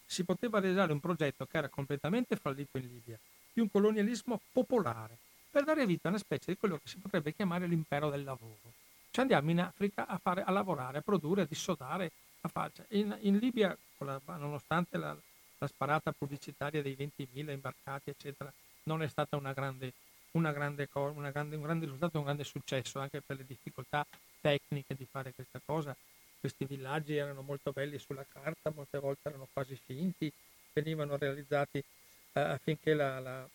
si 0.06 0.24
poteva 0.24 0.60
realizzare 0.60 0.92
un 0.92 1.00
progetto 1.00 1.46
che 1.46 1.58
era 1.58 1.70
completamente 1.70 2.36
fallito 2.36 2.78
in 2.78 2.88
Libia, 2.88 3.20
di 3.54 3.62
un 3.62 3.70
colonialismo 3.72 4.42
popolare, 4.52 5.18
per 5.50 5.64
dare 5.64 5.86
vita 5.86 6.08
a 6.08 6.12
una 6.12 6.20
specie 6.20 6.52
di 6.52 6.58
quello 6.58 6.76
che 6.76 6.90
si 6.90 6.98
potrebbe 6.98 7.34
chiamare 7.34 7.68
l'impero 7.68 8.10
del 8.10 8.24
lavoro. 8.24 8.74
ci 9.12 9.22
andiamo 9.22 9.50
in 9.52 9.62
Africa 9.62 10.08
a, 10.08 10.18
fare, 10.18 10.44
a 10.44 10.52
lavorare, 10.52 10.98
a 10.98 11.02
produrre, 11.02 11.44
a 11.44 11.46
dissodare. 11.46 12.12
A 12.42 12.48
fare. 12.48 12.72
Cioè, 12.76 12.86
in, 12.90 13.18
in, 13.22 13.38
Libia, 13.38 13.76
la, 14.00 14.22
nonostante 14.26 14.98
la, 14.98 15.18
la, 15.58 15.68
sparata 15.68 16.12
pubblicitaria 16.12 16.82
dei 16.82 16.96
20.000 16.96 17.52
imbarcati, 17.52 18.10
eccetera, 18.10 18.54
non 18.84 19.02
è 19.02 19.08
stata 19.08 19.38
una 19.38 19.54
grande, 19.54 19.94
una 20.32 20.52
grande, 20.52 20.88
una 20.94 21.32
grande, 21.32 21.56
un 21.56 21.64
grande 21.64 21.86
risultato, 21.86 22.18
un 22.20 22.26
grande 22.26 22.44
successo 22.44 23.00
anche 23.00 23.22
per 23.22 23.38
le 23.38 23.46
difficoltà 23.48 24.06
tecniche 24.46 24.94
di 24.94 25.08
fare 25.10 25.34
questa 25.34 25.60
cosa. 25.66 25.96
Questi 26.40 26.66
villaggi 26.66 27.16
erano 27.16 27.42
molto 27.42 27.72
belli 27.72 27.98
sulla 27.98 28.26
carta, 28.32 28.70
molte 28.70 29.00
volte 29.00 29.30
erano 29.30 29.48
quasi 29.52 29.76
finti, 29.84 30.32
venivano 30.72 31.18
realizzati 31.18 31.80
eh, 31.80 32.40
affinché 32.40 32.94
la, 32.94 33.20
la 33.20 33.50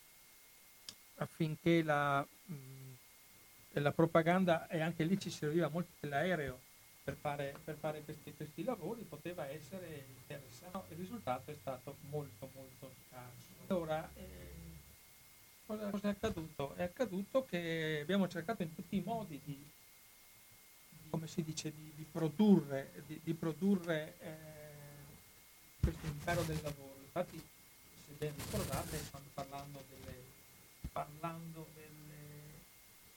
affinché 1.16 1.83
la, 1.83 2.26
mh, 2.46 2.94
la, 3.74 3.92
propaganda, 3.92 4.66
e 4.66 4.81
anche 4.81 5.05
lì 5.05 5.20
ci 5.20 5.31
serviva 5.31 5.68
molto 5.68 5.90
dell'aereo 6.00 6.59
per 7.05 7.14
fare, 7.14 7.55
per 7.62 7.76
fare 7.76 8.03
questi, 8.03 8.35
questi, 8.35 8.64
lavori, 8.64 9.03
poteva 9.03 9.46
essere 9.46 10.07
interessante. 10.16 10.94
Il 10.94 10.98
risultato 10.98 11.53
è 11.53 11.55
stato 11.55 11.98
molto 12.09 12.50
molto 12.53 12.90
scarso. 13.07 13.48
Allora, 13.68 14.11
eh, 14.14 14.53
cosa, 15.66 15.90
è 16.00 16.09
accaduto? 16.09 16.74
È 16.74 16.83
accaduto 16.83 17.44
che 17.44 18.00
abbiamo 18.03 18.26
cercato 18.26 18.62
in 18.62 18.74
tutti 18.74 18.96
i 18.96 19.03
modi 19.05 19.40
di, 19.44 19.53
di 19.55 19.80
come 21.11 21.27
si 21.27 21.42
dice, 21.42 21.73
di, 21.73 21.92
di 21.94 22.07
produrre, 22.11 23.05
di, 23.07 23.35
produrre 23.35 24.14
eh, 24.20 24.31
questo 25.81 26.07
impero 26.07 26.42
del 26.42 26.61
lavoro. 26.62 26.96
Infatti, 27.03 27.38
se 27.38 28.12
ben 28.16 28.33
ricordate, 28.37 28.99
quando 29.11 29.29
parlando 29.35 29.83
delle 29.88 30.11
parlando 30.92 31.68
delle 31.75 32.62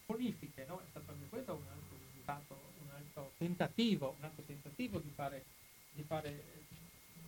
bonifiche, 0.06 0.66
no? 0.66 0.80
è 0.80 0.86
stato 0.90 1.12
anche 1.12 1.28
questo 1.30 1.54
un 1.54 1.68
altro 1.68 1.98
risultato, 2.08 2.60
un 2.84 2.90
altro 2.96 3.32
tentativo, 3.38 4.16
un 4.18 4.24
altro 4.24 4.44
tentativo 4.44 5.00
di 5.00 5.10
fare, 5.10 5.44
di 5.92 6.04
fare, 6.04 6.44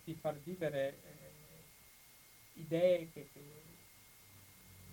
di 0.04 0.14
far 0.14 0.36
vivere 0.44 0.90
eh, 0.90 2.60
idee, 2.62 3.12
che, 3.12 3.30
che, 3.34 3.64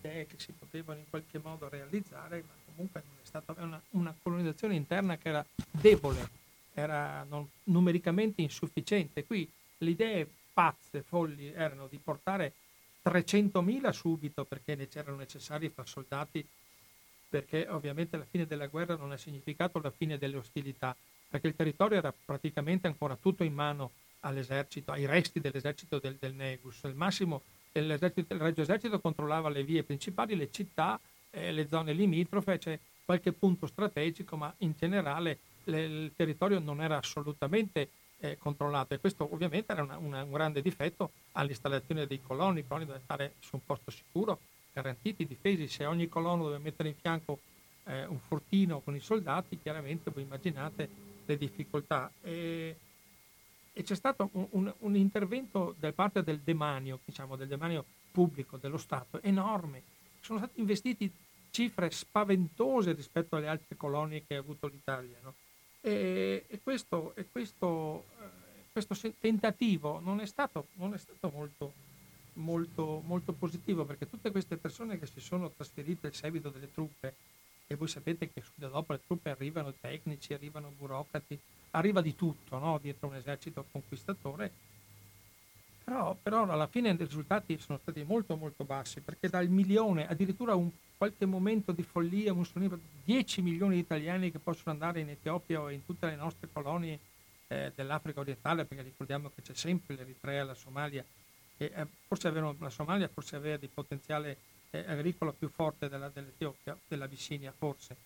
idee 0.03 0.27
che 0.27 0.39
si 0.39 0.53
potevano 0.53 0.99
in 0.99 1.09
qualche 1.09 1.39
modo 1.39 1.69
realizzare, 1.69 2.43
ma 2.43 2.53
comunque 2.65 3.01
è 3.01 3.27
stata 3.27 3.55
una, 3.59 3.81
una 3.91 4.15
colonizzazione 4.21 4.75
interna 4.75 5.17
che 5.17 5.29
era 5.29 5.45
debole, 5.71 6.29
era 6.75 7.25
non, 7.29 7.49
numericamente 7.65 8.43
insufficiente. 8.43 9.25
Qui 9.25 9.49
le 9.79 9.91
idee 9.91 10.29
pazze, 10.53 11.03
folli, 11.03 11.53
erano 11.53 11.87
di 11.87 11.99
portare 11.99 12.53
300.000 13.05 13.91
subito 13.91 14.45
perché 14.45 14.75
ne 14.75 14.89
c'erano 14.89 15.19
necessari 15.19 15.69
far 15.69 15.89
soldati, 15.89 16.47
perché 17.29 17.67
ovviamente 17.69 18.17
la 18.17 18.27
fine 18.29 18.47
della 18.47 18.67
guerra 18.67 18.97
non 18.97 19.13
ha 19.13 19.17
significato 19.17 19.81
la 19.81 19.91
fine 19.91 20.19
delle 20.19 20.37
ostilità, 20.37 20.95
perché 21.29 21.49
il 21.49 21.57
territorio 21.57 21.99
era 21.99 22.13
praticamente 22.13 22.87
ancora 22.87 23.17
tutto 23.17 23.43
in 23.43 23.55
mano 23.55 23.93
all'esercito, 24.21 24.93
ai 24.93 25.07
resti 25.07 25.41
dell'esercito 25.41 25.99
del, 25.99 26.17
del 26.17 26.35
Negus. 26.35 26.85
Al 26.85 26.95
massimo 26.95 27.43
il 27.81 27.99
Regio 28.39 28.63
Esercito 28.63 29.01
controllava 29.01 29.49
le 29.49 29.65
vie 29.65 29.83
principali, 29.83 30.37
le 30.37 30.51
città, 30.51 31.01
eh, 31.31 31.53
le 31.53 31.69
zone 31.69 31.93
limitrofe, 31.93 32.59
c'è 32.59 32.79
qualche 33.05 33.33
punto 33.33 33.67
strategico, 33.67 34.37
ma 34.37 34.53
in 34.59 34.73
generale 34.79 35.39
le, 35.65 35.83
il 35.83 36.13
territorio 36.15 36.59
non 36.59 36.83
era 36.83 36.99
assolutamente 36.99 37.89
eh, 38.21 38.39
controllato 38.39 38.95
e 38.95 38.99
questo 38.99 39.29
ovviamente 39.33 39.73
era 39.73 39.83
una, 39.83 39.97
una, 39.97 40.23
un 40.23 40.31
grande 40.31 40.63
difetto 40.63 41.11
all'installazione 41.33 42.07
dei 42.07 42.21
coloni, 42.23 42.61
i 42.61 42.67
coloni 42.67 42.87
dovevano 42.87 43.05
stare 43.05 43.35
su 43.41 43.57
un 43.57 43.65
posto 43.65 43.91
sicuro, 43.91 44.39
garantiti, 44.73 45.27
difesi, 45.27 45.67
se 45.67 45.85
ogni 45.85 46.09
colono 46.09 46.47
deve 46.47 46.59
mettere 46.59 46.89
in 46.89 46.95
fianco 46.95 47.41
eh, 47.85 48.07
un 48.07 48.19
fortino 48.19 48.81
con 48.81 48.95
i 48.95 49.01
soldati, 49.01 49.59
chiaramente 49.61 50.11
voi 50.11 50.23
immaginate 50.23 50.89
le 51.25 51.37
difficoltà. 51.37 52.11
E, 52.23 52.77
e 53.73 53.83
c'è 53.83 53.95
stato 53.95 54.29
un, 54.33 54.47
un, 54.51 54.75
un, 54.81 54.97
intervento 54.97 55.75
da 55.79 55.93
parte 55.93 56.23
del 56.23 56.41
demanio, 56.41 57.01
diciamo 57.05 57.37
del 57.37 57.49
demanio 57.49 57.85
pubblico, 58.11 58.59
dello 58.59 58.77
Stato, 58.77 59.21
enorme. 59.23 59.83
Sono 60.21 60.39
stati 60.39 60.61
investiti 60.61 61.11
cifre 61.51 61.91
spaventose 61.91 62.93
rispetto 62.93 63.37
alle 63.37 63.49
altre 63.49 63.77
colonie 63.77 64.25
che 64.27 64.37
ha 64.37 64.41
avuto 64.41 64.67
l'Italia. 64.67 65.17
No? 65.23 65.35
E, 65.81 66.45
e, 66.49 66.61
questo, 66.63 67.13
e 67.15 67.27
questo, 67.31 68.05
eh, 68.21 68.71
questo, 68.73 68.95
tentativo 69.19 70.01
non 70.01 70.21
è 70.21 70.27
stato, 70.27 70.69
non 70.75 70.95
è 70.95 70.99
stato 70.99 71.31
molto, 71.31 71.73
molto, 72.35 73.03
molto, 73.05 73.33
positivo 73.33 73.85
perché 73.85 74.09
tutte 74.09 74.31
queste 74.31 74.57
persone 74.57 74.99
che 74.99 75.07
si 75.07 75.21
sono 75.21 75.51
trasferite 75.51 76.09
al 76.09 76.15
seguito 76.15 76.51
delle 76.51 76.71
truppe, 76.73 77.15
e 77.67 77.75
voi 77.75 77.89
sapete 77.89 78.31
che 78.31 78.43
subito 78.43 78.69
dopo 78.69 78.93
le 78.93 79.01
truppe 79.07 79.31
arrivano 79.31 79.73
tecnici, 79.73 80.35
arrivano 80.35 80.73
burocrati, 80.77 81.39
arriva 81.73 82.01
di 82.01 82.15
tutto 82.15 82.59
no? 82.59 82.79
dietro 82.79 83.09
un 83.09 83.17
esercito 83.17 83.65
conquistatore, 83.71 84.51
però, 85.85 86.17
però, 86.21 86.49
alla 86.49 86.67
fine 86.67 86.91
i 86.91 86.97
risultati 86.97 87.59
sono 87.59 87.79
stati 87.83 88.03
molto 88.05 88.37
molto 88.37 88.65
bassi 88.65 89.01
perché 89.01 89.29
dal 89.29 89.49
milione 89.49 90.09
addirittura 90.09 90.55
un 90.55 90.71
qualche 90.97 91.27
momento 91.27 91.73
di 91.73 91.83
follia 91.83 92.33
Mussolini 92.33 92.81
10 93.05 93.43
milioni 93.43 93.75
di 93.75 93.81
italiani 93.81 94.31
che 94.31 94.39
possono 94.39 94.71
andare 94.71 95.01
in 95.01 95.09
Etiopia 95.09 95.61
o 95.61 95.71
in 95.71 95.85
tutte 95.85 96.07
le 96.07 96.15
nostre 96.15 96.49
colonie 96.53 96.99
eh, 97.49 97.73
dell'Africa 97.75 98.21
orientale 98.21 98.65
perché 98.65 98.85
ricordiamo 98.85 99.31
che 99.35 99.43
c'è 99.43 99.55
sempre 99.55 99.97
l'Eritrea, 99.97 100.45
la 100.45 100.55
Somalia 100.55 101.05
e 101.57 101.73
eh, 101.75 101.87
forse 102.07 102.29
avevano, 102.29 102.55
la 102.61 102.71
Somalia 102.71 103.09
forse 103.09 103.35
aveva 103.35 103.57
di 103.57 103.67
potenziale 103.67 104.37
eh, 104.71 104.85
agricolo 104.87 105.33
più 105.33 105.49
forte 105.49 105.89
della, 105.89 106.09
dell'Etiopia, 106.09 106.79
dell'Abissinia 106.87 107.53
forse 107.57 107.97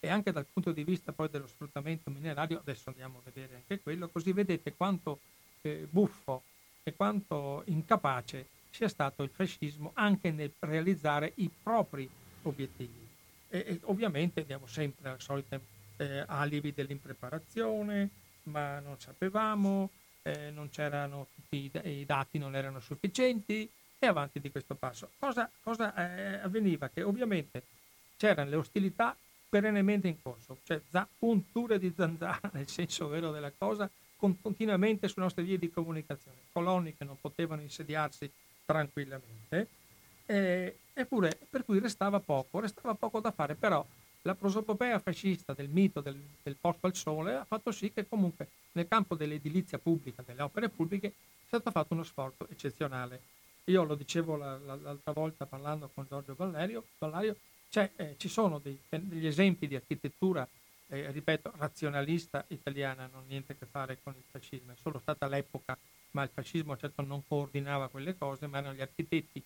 e 0.00 0.08
anche 0.08 0.32
dal 0.32 0.46
punto 0.46 0.72
di 0.72 0.84
vista 0.84 1.12
poi 1.12 1.28
dello 1.28 1.46
sfruttamento 1.46 2.10
minerario 2.10 2.58
adesso 2.58 2.90
andiamo 2.90 3.18
a 3.18 3.30
vedere 3.30 3.56
anche 3.56 3.80
quello 3.80 4.08
così 4.08 4.32
vedete 4.32 4.74
quanto 4.74 5.20
eh, 5.62 5.86
buffo 5.90 6.42
e 6.82 6.94
quanto 6.94 7.62
incapace 7.66 8.46
sia 8.70 8.88
stato 8.88 9.22
il 9.22 9.30
fascismo 9.30 9.90
anche 9.94 10.30
nel 10.30 10.52
realizzare 10.60 11.32
i 11.36 11.50
propri 11.62 12.08
obiettivi. 12.42 13.06
E, 13.48 13.58
e 13.58 13.80
ovviamente 13.84 14.40
abbiamo 14.40 14.66
sempre 14.66 15.10
le 15.10 15.16
solite 15.18 15.60
eh, 15.96 16.24
alibi 16.26 16.72
dell'impreparazione, 16.72 18.08
ma 18.44 18.78
non 18.78 18.98
sapevamo, 18.98 19.90
eh, 20.22 20.50
non 20.50 20.70
c'erano 20.70 21.28
tutti 21.34 21.56
i, 21.56 22.00
i, 22.00 22.04
dati 22.04 22.38
non 22.38 22.54
erano 22.54 22.80
sufficienti 22.80 23.68
e 23.98 24.06
avanti 24.06 24.40
di 24.40 24.50
questo 24.50 24.74
passo. 24.74 25.10
Cosa, 25.18 25.50
cosa 25.62 25.94
eh, 25.94 26.38
avveniva? 26.38 26.88
Che 26.88 27.02
ovviamente 27.02 27.62
c'erano 28.16 28.50
le 28.50 28.56
ostilità 28.56 29.16
perennemente 29.48 30.08
in 30.08 30.20
corso, 30.20 30.58
cioè 30.64 30.80
punture 31.18 31.78
di 31.78 31.92
zanzara 31.96 32.50
nel 32.52 32.68
senso 32.68 33.08
vero 33.08 33.30
della 33.30 33.52
cosa, 33.56 33.90
con, 34.16 34.40
continuamente 34.40 35.08
sulle 35.08 35.24
nostre 35.24 35.44
vie 35.44 35.58
di 35.58 35.70
comunicazione, 35.70 36.36
coloni 36.52 36.96
che 36.96 37.04
non 37.04 37.16
potevano 37.20 37.62
insediarsi 37.62 38.30
tranquillamente, 38.64 39.68
eh, 40.26 40.76
eppure 40.92 41.38
per 41.48 41.64
cui 41.64 41.78
restava 41.78 42.20
poco, 42.20 42.60
restava 42.60 42.94
poco 42.94 43.20
da 43.20 43.30
fare, 43.30 43.54
però 43.54 43.84
la 44.22 44.34
prosopopea 44.34 44.98
fascista 44.98 45.54
del 45.54 45.68
mito 45.68 46.00
del, 46.00 46.20
del, 46.42 46.56
posto 46.60 46.86
al 46.86 46.94
sole 46.94 47.34
ha 47.34 47.44
fatto 47.44 47.70
sì 47.70 47.92
che 47.92 48.06
comunque 48.06 48.48
nel 48.72 48.88
campo 48.88 49.14
dell'edilizia 49.14 49.78
pubblica, 49.78 50.22
delle 50.26 50.42
opere 50.42 50.68
pubbliche, 50.68 51.14
sia 51.48 51.58
stato 51.58 51.70
fatto 51.70 51.94
uno 51.94 52.02
sforzo 52.02 52.46
eccezionale. 52.50 53.22
Io 53.64 53.84
lo 53.84 53.94
dicevo 53.94 54.36
la, 54.36 54.58
la, 54.58 54.74
l'altra 54.74 55.12
volta 55.12 55.46
parlando 55.46 55.90
con 55.94 56.06
Giorgio 56.08 56.34
Vallerio, 56.34 56.84
Vallario, 56.98 57.34
cioè, 57.34 57.40
eh, 57.70 58.14
ci 58.16 58.28
sono 58.28 58.58
dei, 58.58 58.78
degli 58.88 59.26
esempi 59.26 59.66
di 59.66 59.74
architettura, 59.74 60.46
eh, 60.88 61.10
ripeto, 61.10 61.52
razionalista 61.56 62.44
italiana, 62.48 63.08
non 63.12 63.24
niente 63.28 63.52
a 63.52 63.56
che 63.56 63.66
fare 63.66 63.98
con 64.02 64.14
il 64.16 64.24
fascismo, 64.30 64.72
è 64.72 64.76
solo 64.76 64.98
stata 64.98 65.26
l'epoca, 65.26 65.76
ma 66.12 66.22
il 66.22 66.30
fascismo 66.32 66.76
certo 66.76 67.02
non 67.02 67.22
coordinava 67.26 67.88
quelle 67.88 68.16
cose, 68.16 68.46
ma 68.46 68.58
erano 68.58 68.74
gli 68.74 68.80
architetti 68.80 69.42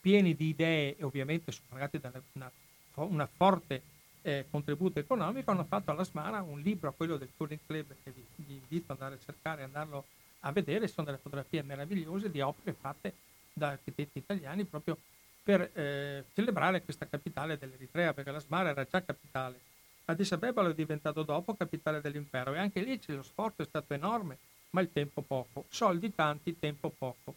pieni 0.00 0.34
di 0.34 0.48
idee 0.48 0.96
e 0.96 1.04
ovviamente 1.04 1.52
suffragati 1.52 1.98
da 1.98 2.12
una, 2.32 2.50
una 2.94 3.26
forte 3.26 3.82
eh, 4.22 4.46
contributo 4.50 4.98
economico, 4.98 5.50
hanno 5.50 5.64
fatto 5.64 5.90
alla 5.90 6.04
Smara 6.04 6.42
un 6.42 6.60
libro, 6.60 6.92
quello 6.92 7.16
del 7.16 7.30
Touring 7.36 7.60
Club, 7.66 7.94
che 8.02 8.10
vi, 8.10 8.24
vi 8.36 8.54
invito 8.54 8.92
ad 8.92 9.00
andare 9.00 9.14
a 9.20 9.24
cercare 9.24 9.62
e 9.62 9.64
andarlo 9.64 10.04
a 10.40 10.52
vedere, 10.52 10.88
sono 10.88 11.06
delle 11.06 11.18
fotografie 11.18 11.62
meravigliose 11.62 12.30
di 12.30 12.40
opere 12.40 12.74
fatte 12.78 13.14
da 13.52 13.68
architetti 13.68 14.18
italiani 14.18 14.64
proprio 14.64 14.96
per 15.42 15.70
eh, 15.74 16.24
celebrare 16.34 16.82
questa 16.82 17.06
capitale 17.08 17.58
dell'Eritrea, 17.58 18.14
perché 18.14 18.30
la 18.30 18.38
Smara 18.38 18.70
era 18.70 18.84
già 18.84 19.02
capitale. 19.02 19.58
Addis 20.04 20.32
Abeba 20.32 20.62
lo 20.62 20.70
è 20.70 20.74
diventato 20.74 21.22
dopo 21.22 21.54
capitale 21.54 22.00
dell'impero 22.00 22.54
e 22.54 22.58
anche 22.58 22.80
lì 22.80 23.00
lo 23.06 23.22
sforzo 23.22 23.62
è 23.62 23.66
stato 23.66 23.94
enorme, 23.94 24.38
ma 24.70 24.80
il 24.80 24.90
tempo 24.92 25.22
poco. 25.22 25.64
Soldi 25.68 26.14
tanti, 26.14 26.58
tempo 26.58 26.90
poco. 26.96 27.34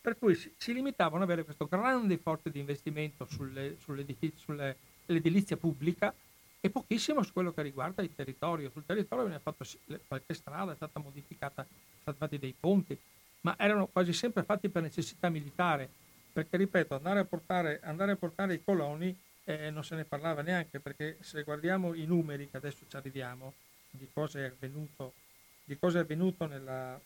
Per 0.00 0.16
cui 0.18 0.34
si, 0.34 0.52
si 0.56 0.72
limitavano 0.72 1.22
ad 1.22 1.28
avere 1.28 1.44
questo 1.44 1.66
grande 1.66 2.16
forte 2.18 2.50
di 2.50 2.60
investimento 2.60 3.26
sulle, 3.26 3.76
sull'edilizia 3.78 5.56
pubblica 5.56 6.14
e 6.60 6.70
pochissimo 6.70 7.22
su 7.22 7.32
quello 7.32 7.52
che 7.52 7.62
riguarda 7.62 8.02
il 8.02 8.14
territorio. 8.14 8.70
Sul 8.70 8.86
territorio 8.86 9.24
viene 9.24 9.40
fatto 9.40 9.64
qualche 10.06 10.34
strada, 10.34 10.72
è 10.72 10.76
stata 10.76 11.00
modificata, 11.00 11.64
sono 11.64 12.16
stati 12.16 12.18
fatti 12.18 12.38
dei 12.38 12.54
ponti, 12.58 12.98
ma 13.42 13.54
erano 13.58 13.86
quasi 13.86 14.12
sempre 14.12 14.42
fatti 14.42 14.68
per 14.68 14.82
necessità 14.82 15.28
militare 15.28 15.88
perché 16.38 16.56
ripeto, 16.56 16.94
andare 16.94 17.18
a 17.18 17.24
portare, 17.24 17.80
andare 17.82 18.12
a 18.12 18.16
portare 18.16 18.54
i 18.54 18.62
coloni 18.62 19.16
eh, 19.42 19.70
non 19.70 19.82
se 19.82 19.96
ne 19.96 20.04
parlava 20.04 20.40
neanche, 20.40 20.78
perché 20.78 21.16
se 21.18 21.42
guardiamo 21.42 21.94
i 21.94 22.06
numeri, 22.06 22.48
che 22.48 22.58
adesso 22.58 22.84
ci 22.88 22.94
arriviamo, 22.94 23.54
di 23.90 24.08
cosa 24.12 24.38
è 24.38 24.44
avvenuto, 24.44 25.14
di 25.64 25.76
cosa 25.76 25.98
è 25.98 26.02
avvenuto 26.02 26.46
nella, 26.46 27.00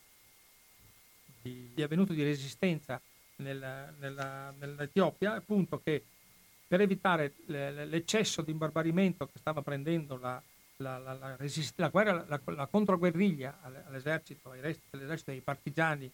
di, 1.41 1.71
di, 1.73 1.81
avvenuto 1.81 2.13
di 2.13 2.21
resistenza 2.21 3.01
nella, 3.37 3.91
nella, 3.97 4.53
nell'Etiopia, 4.59 5.33
appunto 5.33 5.81
che 5.83 6.03
per 6.67 6.81
evitare 6.81 7.33
l'eccesso 7.47 8.43
di 8.43 8.51
imbarbarimento 8.51 9.25
che 9.25 9.39
stava 9.39 9.63
prendendo 9.63 10.15
la, 10.17 10.39
la, 10.77 10.99
la, 10.99 11.13
la, 11.13 11.35
resist- 11.37 11.79
la, 11.79 11.89
guerra, 11.89 12.23
la, 12.27 12.39
la 12.45 12.67
controguerriglia 12.67 13.61
all'esercito, 13.63 14.51
ai 14.51 14.61
resti 14.61 14.83
dell'esercito 14.91 15.31
dei 15.31 15.41
partigiani 15.41 16.11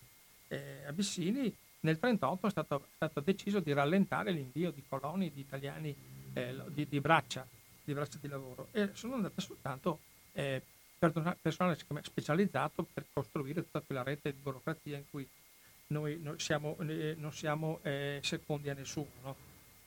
eh, 0.48 0.86
abissini, 0.86 1.54
nel 1.82 1.98
1938 2.02 2.48
è 2.48 2.50
stato, 2.50 2.88
stato, 2.96 3.20
deciso 3.22 3.60
di 3.60 3.74
rallentare 3.74 4.32
l'invio 4.32 4.72
di 4.72 4.84
coloni 4.88 5.32
di 5.32 5.42
italiani 5.42 5.96
eh, 6.34 6.56
di, 6.68 6.88
di, 6.88 7.00
braccia, 7.00 7.48
di 7.84 7.94
braccia 7.94 8.18
di 8.20 8.28
lavoro 8.28 8.68
e 8.72 8.90
sono 8.94 9.16
andate 9.16 9.42
soltanto 9.42 10.00
eh, 10.34 10.62
personale 10.98 11.78
specializzato 12.02 12.86
per 12.94 13.06
costruire 13.14 13.64
tutta 13.64 13.82
quella 13.82 14.04
rete 14.04 14.34
di 14.34 14.40
burocrazia 14.42 14.98
in 14.98 15.06
cui 15.10 15.28
noi 15.88 16.20
non 16.22 16.38
siamo, 16.40 16.78
eh, 16.80 17.16
non 17.18 17.32
siamo 17.32 17.80
eh, 17.84 18.20
secondi 18.22 18.70
a 18.70 18.74
nessuno. 18.74 19.10
No? 19.24 19.36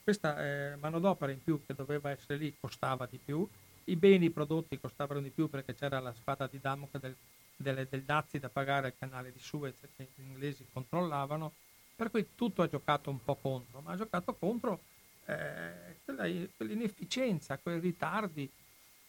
Questa 0.02 0.42
eh, 0.42 0.76
manodopera 0.76 1.31
in 1.31 1.42
più 1.42 1.61
che 1.64 1.74
doveva 1.74 2.11
essere 2.11 2.38
lì 2.38 2.55
costava 2.59 3.07
di 3.07 3.18
più, 3.22 3.46
i 3.85 3.96
beni 3.96 4.31
prodotti 4.31 4.81
costavano 4.81 5.20
di 5.20 5.31
più 5.31 5.48
perché 5.48 5.74
c'era 5.74 6.00
la 6.00 6.12
spada 6.14 6.46
di 6.46 6.59
Damocle 6.61 7.00
del, 7.00 7.16
del, 7.57 7.87
del 7.88 8.02
Dazi 8.02 8.38
da 8.38 8.48
pagare 8.48 8.88
al 8.88 8.94
canale 8.98 9.33
di 9.33 9.38
Suez 9.38 9.74
che 9.96 10.09
gli 10.14 10.22
inglesi 10.22 10.66
controllavano, 10.72 11.52
per 11.94 12.11
cui 12.11 12.28
tutto 12.35 12.62
ha 12.62 12.68
giocato 12.68 13.11
un 13.11 13.22
po' 13.22 13.37
contro, 13.37 13.81
ma 13.81 13.92
ha 13.92 13.96
giocato 13.96 14.35
contro 14.35 14.81
eh, 15.26 15.98
quella, 16.05 16.24
quell'inefficienza, 16.57 17.59
quei 17.59 17.78
ritardi, 17.78 18.50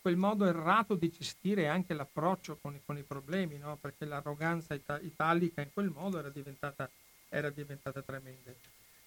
quel 0.02 0.18
modo 0.18 0.46
errato 0.46 0.96
di 0.96 1.10
gestire 1.10 1.68
anche 1.68 1.94
l'approccio 1.94 2.58
con, 2.62 2.80
con 2.86 2.98
i 2.98 3.04
problemi, 3.04 3.58
no? 3.58 3.78
perché 3.78 4.06
l'arroganza 4.06 4.74
ita- 4.74 5.00
italica 5.00 5.62
in 5.62 5.70
quel 5.74 5.90
modo 5.90 6.20
era 6.20 6.30
diventata, 6.30 6.90
era 7.30 7.50
diventata 7.50 8.02
tremenda. 8.02 8.52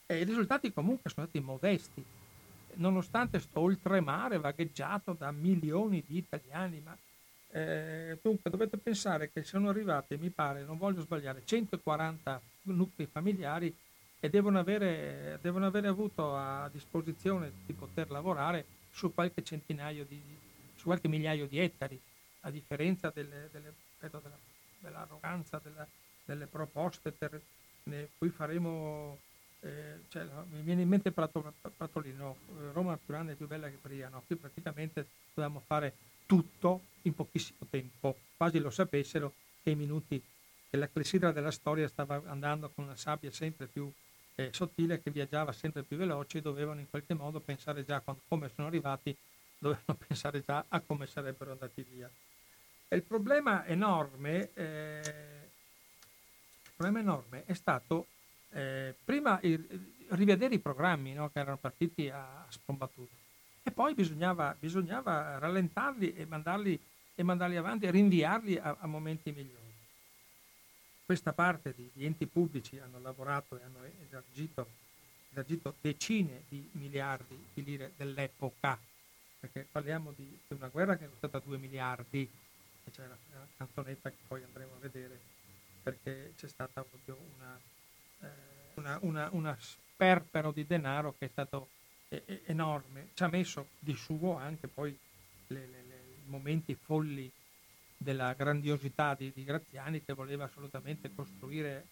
E 0.07 0.21
i 0.21 0.25
risultati 0.25 0.73
comunque 0.73 1.11
sono 1.11 1.27
stati 1.27 1.45
modesti, 1.45 2.05
nonostante 2.75 3.41
sto 3.41 3.61
oltremare 3.61 4.39
vagheggiato 4.39 5.13
da 5.13 5.31
milioni 5.33 6.03
di 6.07 6.17
italiani, 6.17 6.81
ma 6.81 6.97
eh, 7.51 8.19
dunque 8.23 8.51
dovete 8.51 8.77
pensare 8.79 9.31
che 9.31 9.45
sono 9.45 9.69
arrivati, 9.69 10.17
mi 10.17 10.31
pare, 10.31 10.65
non 10.65 10.79
voglio 10.79 11.03
sbagliare, 11.03 11.43
140 11.45 12.41
nuclei 12.67 13.07
familiari 13.07 13.75
e 14.19 14.31
devono 14.31 14.59
avere, 14.59 15.39
devono 15.43 15.67
avere 15.67 15.89
avuto 15.89 16.35
a 16.37 16.69
disposizione 16.73 17.53
di 17.67 17.73
poter 17.73 18.11
lavorare 18.11 18.65
su 18.91 19.13
qualche 19.13 19.43
centinaio 19.43 20.05
di, 20.05 20.21
su 20.75 20.85
qualche 20.85 21.09
migliaio 21.09 21.47
di 21.47 21.59
ettari, 21.59 22.01
a 22.41 22.51
differenza 22.51 23.11
delle, 23.15 23.49
delle, 23.53 23.75
della, 24.01 24.21
dell'arroganza 24.79 25.61
della, 25.63 25.87
delle 26.25 26.47
proposte 26.47 27.13
per 27.13 27.41
cui 28.19 28.31
faremo 28.31 29.19
eh, 29.61 30.01
cioè, 30.09 30.25
mi 30.51 30.63
viene 30.63 30.83
in 30.83 30.89
mente 30.89 31.11
Prato, 31.11 31.55
Pratolino, 31.77 32.37
eh, 32.59 32.73
Roma 32.73 32.97
più 32.97 33.07
grande 33.07 33.33
e 33.33 33.35
più 33.35 33.47
bella 33.47 33.69
che 33.69 33.79
Bria, 33.81 34.09
no? 34.09 34.23
qui 34.27 34.37
praticamente 34.37 35.07
dovevamo 35.35 35.63
fare 35.65 35.95
tutto 36.27 36.83
in 37.03 37.15
pochissimo 37.15 37.67
tempo, 37.71 38.17
quasi 38.37 38.59
lo 38.59 38.71
sapessero 38.71 39.33
che 39.63 39.71
i 39.71 39.75
minuti 39.75 40.23
che 40.69 40.77
la 40.77 40.89
clessidra 40.89 41.33
della 41.33 41.51
storia 41.51 41.89
stava 41.89 42.23
andando 42.27 42.71
con 42.75 42.85
una 42.85 42.97
sabbia 42.97 43.31
sempre 43.31 43.67
più 43.67 43.91
eh, 44.35 44.51
sottile 44.53 45.03
che 45.03 45.11
viaggiava 45.11 45.53
sempre 45.53 45.83
più 45.83 45.97
veloce 45.97 46.43
dovevano 46.43 46.81
in 46.81 46.91
qualche 46.91 47.15
modo 47.15 47.41
pensare 47.41 47.85
già 47.85 48.01
quando, 48.01 48.23
come 48.29 48.51
sono 48.55 48.67
arrivati, 48.67 49.17
dovevano 49.59 49.99
pensare 50.07 50.43
già 50.45 50.65
a 50.69 50.81
come 50.81 51.07
sarebbero 51.07 51.53
andati 51.53 51.85
via. 51.91 52.11
E 52.89 52.97
il 52.97 53.03
problema 53.03 53.67
enorme, 53.67 54.51
eh, 54.55 55.01
il 56.63 56.71
problema 56.77 57.01
enorme 57.01 57.45
è 57.47 57.55
stato 57.55 58.07
eh, 58.51 58.95
prima 59.05 59.41
il, 59.43 60.05
rivedere 60.11 60.55
i 60.55 60.61
programmi 60.61 61.15
no, 61.15 61.31
che 61.31 61.41
erano 61.41 61.57
partiti 61.57 62.09
a, 62.11 62.45
a 62.47 62.47
sprombattuto 62.49 63.25
e 63.63 63.73
poi 63.73 63.95
bisognava, 63.95 64.55
bisognava 64.59 65.39
rallentarli 65.39 66.15
e 66.15 66.25
mandarli, 66.27 66.81
e 67.15 67.23
mandarli, 67.25 67.57
avanti 67.57 67.87
e 67.87 67.91
rinviarli 67.91 68.59
a, 68.59 68.77
a 68.79 68.87
momenti 68.87 69.33
migliori 69.33 69.66
questa 71.07 71.33
parte 71.33 71.73
di, 71.75 71.89
di, 71.93 72.05
enti 72.05 72.27
pubblici 72.27 72.81
hanno 72.81 72.99
lavorato 73.01 73.57
e 73.57 73.63
hanno 73.63 73.79
elargito, 74.11 74.69
elargito, 75.31 75.77
decine 75.81 76.43
di 76.49 76.69
miliardi 76.73 77.39
di 77.55 77.63
lire 77.63 77.93
dell'epoca, 77.97 78.77
perché 79.39 79.65
parliamo 79.71 80.13
di, 80.17 80.25
di 80.25 80.55
una 80.55 80.67
guerra 80.67 80.97
che 80.97 81.05
è 81.05 81.09
costata 81.09 81.39
2 81.39 81.59
miliardi, 81.59 82.29
e 82.85 82.91
c'è 82.91 83.07
la, 83.07 83.17
la, 83.31 83.47
canzonetta 83.57 84.11
che 84.11 84.17
poi 84.27 84.43
andremo 84.43 84.73
a 84.75 84.79
vedere, 84.81 85.19
perché 85.81 86.33
c'è 86.37 86.49
stata 86.49 86.83
proprio 86.83 87.17
una, 87.37 87.61
eh, 88.23 88.29
una, 88.75 88.99
una, 89.03 89.29
una 89.31 89.57
sperpero 89.61 90.51
di 90.51 90.67
denaro 90.67 91.15
che 91.17 91.27
è 91.27 91.29
stato 91.29 91.69
eh, 92.09 92.43
enorme, 92.47 93.11
ci 93.15 93.23
ha 93.23 93.29
messo 93.29 93.69
di 93.79 93.95
suo 93.95 94.37
anche 94.37 94.67
poi 94.67 94.99
le, 95.47 95.59
le, 95.67 95.83
le, 95.87 95.95
i 96.25 96.29
momenti 96.29 96.75
folli 96.75 97.31
della 97.97 98.35
grandiosità 98.35 99.15
di, 99.15 99.33
di, 99.35 99.45
Graziani 99.45 100.05
che 100.05 100.13
voleva 100.13 100.45
assolutamente 100.45 101.13
costruire 101.15 101.87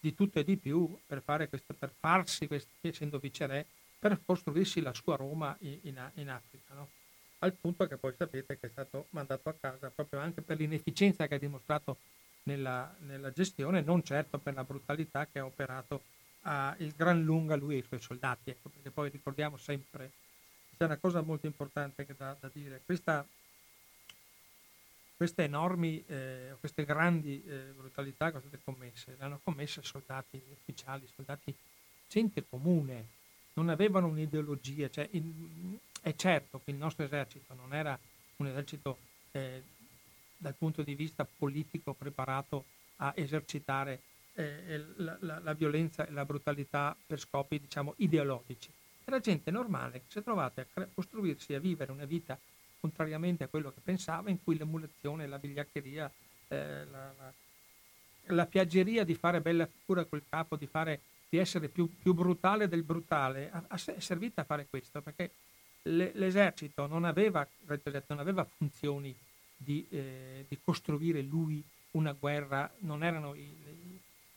di 0.00 0.14
tutto 0.14 0.38
e 0.38 0.44
di 0.44 0.56
più 0.56 0.98
per, 1.06 1.22
questo, 1.24 1.74
per 1.74 1.92
farsi, 1.98 2.46
questo, 2.46 2.70
essendo 2.80 3.18
viceré, 3.18 3.66
per 3.98 4.18
costruirsi 4.24 4.80
la 4.80 4.94
sua 4.94 5.16
Roma 5.16 5.54
in, 5.60 5.78
in, 5.82 6.10
in 6.14 6.30
Africa. 6.30 6.74
No? 6.74 6.88
Al 7.40 7.52
punto 7.52 7.86
che 7.86 7.96
poi 7.96 8.14
sapete 8.16 8.58
che 8.58 8.66
è 8.66 8.70
stato 8.70 9.06
mandato 9.10 9.48
a 9.48 9.54
casa 9.58 9.90
proprio 9.90 10.20
anche 10.20 10.40
per 10.40 10.58
l'inefficienza 10.58 11.26
che 11.26 11.34
ha 11.34 11.38
dimostrato 11.38 11.98
nella, 12.44 12.94
nella 13.00 13.30
gestione, 13.30 13.82
non 13.82 14.02
certo 14.02 14.38
per 14.38 14.54
la 14.54 14.64
brutalità 14.64 15.26
che 15.26 15.38
ha 15.38 15.44
operato 15.44 16.02
a, 16.42 16.74
il 16.78 16.92
gran 16.96 17.22
lunga 17.22 17.56
lui 17.56 17.74
e 17.74 17.78
i 17.78 17.84
suoi 17.86 18.00
soldati. 18.00 18.50
Ecco, 18.50 18.70
perché 18.70 18.90
poi 18.90 19.10
ricordiamo 19.10 19.56
sempre, 19.56 20.10
c'è 20.76 20.84
una 20.84 20.96
cosa 20.96 21.20
molto 21.20 21.46
importante 21.46 22.06
da, 22.16 22.36
da 22.38 22.50
dire, 22.52 22.80
questa 22.84 23.26
queste 25.20 25.42
enormi, 25.42 26.02
eh, 26.06 26.56
queste 26.60 26.86
grandi 26.86 27.44
eh, 27.44 27.74
brutalità 27.76 28.28
sono 28.28 28.40
state 28.40 28.58
commesse, 28.64 29.16
le 29.18 29.22
hanno 29.22 29.38
commesse 29.44 29.82
soldati 29.82 30.42
ufficiali, 30.50 31.06
soldati, 31.14 31.54
gente 32.08 32.42
comune, 32.48 33.06
non 33.52 33.68
avevano 33.68 34.06
un'ideologia. 34.06 34.88
Cioè, 34.88 35.06
in, 35.10 35.76
è 36.00 36.14
certo 36.14 36.62
che 36.64 36.70
il 36.70 36.78
nostro 36.78 37.04
esercito 37.04 37.52
non 37.52 37.74
era 37.74 37.98
un 38.36 38.46
esercito 38.46 38.96
eh, 39.32 39.62
dal 40.38 40.54
punto 40.54 40.80
di 40.80 40.94
vista 40.94 41.26
politico 41.26 41.92
preparato 41.92 42.64
a 42.96 43.12
esercitare 43.14 44.00
eh, 44.32 44.82
la, 44.96 45.18
la, 45.20 45.38
la, 45.38 45.52
violenza 45.52 46.06
e 46.06 46.12
la 46.12 46.24
brutalità 46.24 46.96
per 47.06 47.20
scopi 47.20 47.60
diciamo 47.60 47.92
ideologici. 47.98 48.72
Era 49.04 49.20
gente 49.20 49.50
normale 49.50 49.98
che 49.98 50.04
si 50.08 50.18
è 50.20 50.22
trovata 50.22 50.64
a 50.72 50.88
costruirsi, 50.94 51.52
a 51.52 51.60
vivere 51.60 51.92
una 51.92 52.06
vita 52.06 52.38
contrariamente 52.80 53.44
a 53.44 53.48
quello 53.48 53.70
che 53.70 53.80
pensava, 53.82 54.30
in 54.30 54.42
cui 54.42 54.56
l'emulazione, 54.56 55.26
la 55.26 55.36
vigliaccheria, 55.36 56.10
eh, 56.48 56.84
la, 56.84 57.12
la, 57.18 57.32
la, 58.34 58.46
piaggeria 58.46 59.04
di 59.04 59.14
fare 59.14 59.40
bella 59.40 59.66
figura 59.66 60.04
col 60.04 60.22
capo, 60.28 60.56
di, 60.56 60.66
fare, 60.66 61.00
di 61.28 61.38
essere 61.38 61.68
più, 61.68 61.88
più, 62.00 62.14
brutale 62.14 62.68
del 62.68 62.82
brutale, 62.82 63.50
a, 63.52 63.62
a, 63.68 63.80
è 63.94 64.00
servita 64.00 64.42
a 64.42 64.44
fare 64.44 64.66
questo, 64.68 65.00
perché 65.02 65.30
le, 65.82 66.10
l'esercito 66.14 66.86
non 66.86 67.04
aveva, 67.04 67.46
non 68.06 68.18
aveva 68.18 68.44
funzioni 68.44 69.14
di, 69.56 69.86
eh, 69.90 70.44
di, 70.48 70.58
costruire 70.64 71.20
lui 71.20 71.62
una 71.92 72.12
guerra, 72.12 72.70
non 72.80 73.04
erano 73.04 73.34
i, 73.34 73.48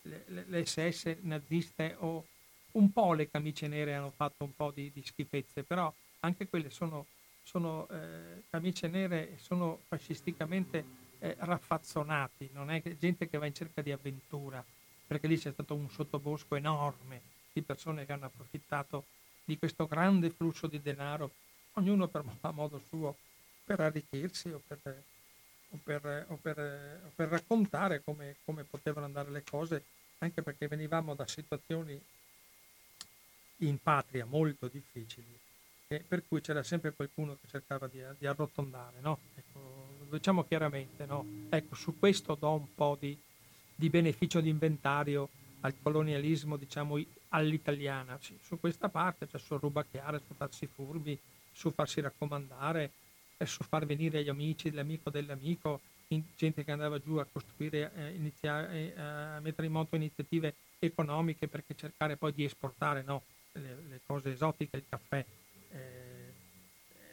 le, 0.02 0.24
le, 0.26 0.44
le, 0.46 0.66
SS 0.66 1.16
naziste 1.22 1.96
o 1.98 2.26
un 2.72 2.92
po' 2.92 3.12
le 3.12 3.30
camicie 3.30 3.68
nere 3.68 3.94
hanno 3.94 4.12
fatto 4.14 4.44
un 4.44 4.54
po' 4.54 4.70
di, 4.70 4.90
di 4.92 5.02
schifezze, 5.04 5.62
però 5.62 5.92
anche 6.20 6.46
quelle 6.48 6.70
sono 6.70 7.06
sono 7.44 7.86
eh, 7.88 8.42
camicie 8.50 8.88
nere 8.88 9.34
e 9.34 9.38
sono 9.38 9.80
fascisticamente 9.86 10.84
eh, 11.18 11.36
raffazzonati, 11.38 12.50
non 12.52 12.70
è 12.70 12.82
gente 12.98 13.28
che 13.28 13.38
va 13.38 13.46
in 13.46 13.54
cerca 13.54 13.82
di 13.82 13.92
avventura, 13.92 14.64
perché 15.06 15.26
lì 15.26 15.38
c'è 15.38 15.52
stato 15.52 15.74
un 15.74 15.88
sottobosco 15.90 16.56
enorme 16.56 17.20
di 17.52 17.62
persone 17.62 18.04
che 18.06 18.12
hanno 18.12 18.26
approfittato 18.26 19.04
di 19.44 19.58
questo 19.58 19.86
grande 19.86 20.30
flusso 20.30 20.66
di 20.66 20.80
denaro, 20.80 21.30
ognuno 21.74 22.08
per, 22.08 22.24
a 22.40 22.50
modo 22.52 22.80
suo, 22.88 23.16
per 23.64 23.80
arricchirsi 23.80 24.48
o 24.48 24.60
per, 24.66 25.02
o 25.70 25.78
per, 25.82 26.26
o 26.28 26.36
per, 26.36 27.00
o 27.04 27.12
per 27.14 27.28
raccontare 27.28 28.02
come, 28.02 28.36
come 28.44 28.64
potevano 28.64 29.06
andare 29.06 29.30
le 29.30 29.44
cose, 29.44 29.84
anche 30.18 30.42
perché 30.42 30.66
venivamo 30.66 31.14
da 31.14 31.26
situazioni 31.26 32.00
in 33.58 33.78
patria 33.78 34.24
molto 34.24 34.66
difficili 34.66 35.42
eh, 35.96 36.04
per 36.06 36.22
cui 36.26 36.40
c'era 36.40 36.62
sempre 36.62 36.92
qualcuno 36.92 37.36
che 37.40 37.48
cercava 37.48 37.86
di, 37.86 38.02
di 38.18 38.26
arrotondare, 38.26 38.96
no? 39.00 39.18
ecco, 39.34 40.06
diciamo 40.10 40.44
chiaramente, 40.44 41.06
no? 41.06 41.24
ecco, 41.48 41.74
su 41.74 41.98
questo 41.98 42.36
do 42.38 42.52
un 42.52 42.74
po' 42.74 42.96
di, 42.98 43.16
di 43.74 43.88
beneficio 43.88 44.40
di 44.40 44.48
inventario 44.48 45.28
al 45.60 45.74
colonialismo, 45.82 46.56
diciamo, 46.56 47.02
all'italiana, 47.30 48.18
sì, 48.20 48.38
su 48.42 48.60
questa 48.60 48.88
parte, 48.88 49.26
cioè 49.28 49.40
sul 49.40 49.58
rubacchiare, 49.58 50.20
su 50.26 50.34
farsi 50.34 50.66
furbi, 50.66 51.18
su 51.52 51.70
farsi 51.70 52.00
raccomandare, 52.00 52.90
su 53.44 53.62
far 53.64 53.86
venire 53.86 54.22
gli 54.22 54.28
amici, 54.28 54.70
l'amico 54.70 55.10
dell'amico, 55.10 55.80
gente 56.36 56.64
che 56.64 56.70
andava 56.70 56.98
giù 56.98 57.16
a 57.16 57.26
costruire, 57.30 57.90
eh, 57.94 58.14
iniziare, 58.14 58.94
eh, 58.94 59.00
a 59.00 59.40
mettere 59.40 59.66
in 59.66 59.72
moto 59.72 59.96
iniziative 59.96 60.54
economiche 60.78 61.48
perché 61.48 61.74
cercare 61.74 62.16
poi 62.16 62.32
di 62.32 62.44
esportare 62.44 63.02
no, 63.02 63.22
le, 63.52 63.76
le, 63.88 64.00
cose 64.06 64.32
esotiche, 64.32 64.76
il 64.76 64.84
caffè. 64.88 65.24
Eh, 65.74 66.32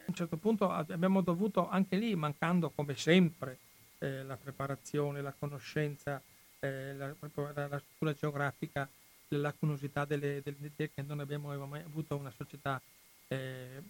a 0.02 0.04
un 0.06 0.14
certo 0.14 0.36
punto 0.36 0.70
abbiamo 0.70 1.20
dovuto 1.20 1.68
anche 1.68 1.96
lì, 1.96 2.14
mancando 2.14 2.70
come 2.70 2.96
sempre 2.96 3.58
eh, 3.98 4.22
la 4.22 4.36
preparazione, 4.36 5.20
la 5.20 5.34
conoscenza, 5.36 6.20
eh, 6.60 6.94
la, 6.94 7.06
la, 7.08 7.78
struttura 7.78 8.12
geografica, 8.12 8.88
la 9.28 9.38
lacunosità 9.38 10.04
delle, 10.04 10.40
delle, 10.42 10.56
delle, 10.58 10.90
che 10.92 11.02
non 11.02 11.20
abbiamo 11.20 11.54
mai 11.66 11.82
avuto 11.82 12.16
una 12.16 12.30
società 12.30 12.80
eh, 13.28 13.82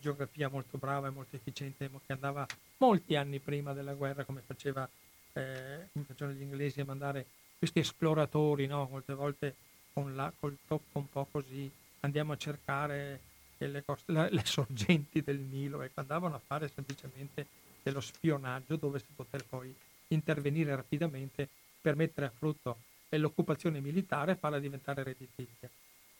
geografia 0.00 0.48
molto 0.48 0.78
brava 0.78 1.08
e 1.08 1.10
molto 1.10 1.36
efficiente 1.36 1.88
che 2.06 2.12
andava 2.12 2.46
molti 2.78 3.16
anni 3.16 3.38
prima 3.38 3.72
della 3.72 3.94
guerra 3.94 4.24
come, 4.24 4.42
faceva, 4.44 4.88
eh, 5.32 5.88
come 5.92 6.04
facevano 6.04 6.36
gli 6.36 6.42
inglesi 6.42 6.80
a 6.80 6.84
mandare 6.84 7.26
questi 7.58 7.78
esploratori, 7.78 8.66
no? 8.66 8.88
molte 8.90 9.14
volte 9.14 9.54
con 9.92 10.14
la, 10.14 10.32
col 10.38 10.58
tocco 10.66 10.98
un 10.98 11.08
po' 11.08 11.26
così 11.30 11.70
andiamo 12.00 12.32
a 12.32 12.36
cercare 12.36 13.20
le, 13.66 13.84
coste, 13.84 14.12
la, 14.12 14.28
le 14.30 14.44
sorgenti 14.44 15.22
del 15.22 15.38
Nilo 15.38 15.82
ecco, 15.82 16.00
andavano 16.00 16.34
a 16.34 16.40
fare 16.44 16.68
semplicemente 16.68 17.46
dello 17.82 18.00
spionaggio 18.00 18.76
dove 18.76 18.98
si 18.98 19.06
poter 19.14 19.44
poi 19.44 19.74
intervenire 20.08 20.74
rapidamente 20.74 21.48
per 21.80 21.96
mettere 21.96 22.26
a 22.26 22.32
frutto 22.36 22.78
l'occupazione 23.08 23.80
militare 23.80 24.32
e 24.32 24.36
farla 24.36 24.58
diventare 24.58 25.02
redditizia. 25.02 25.68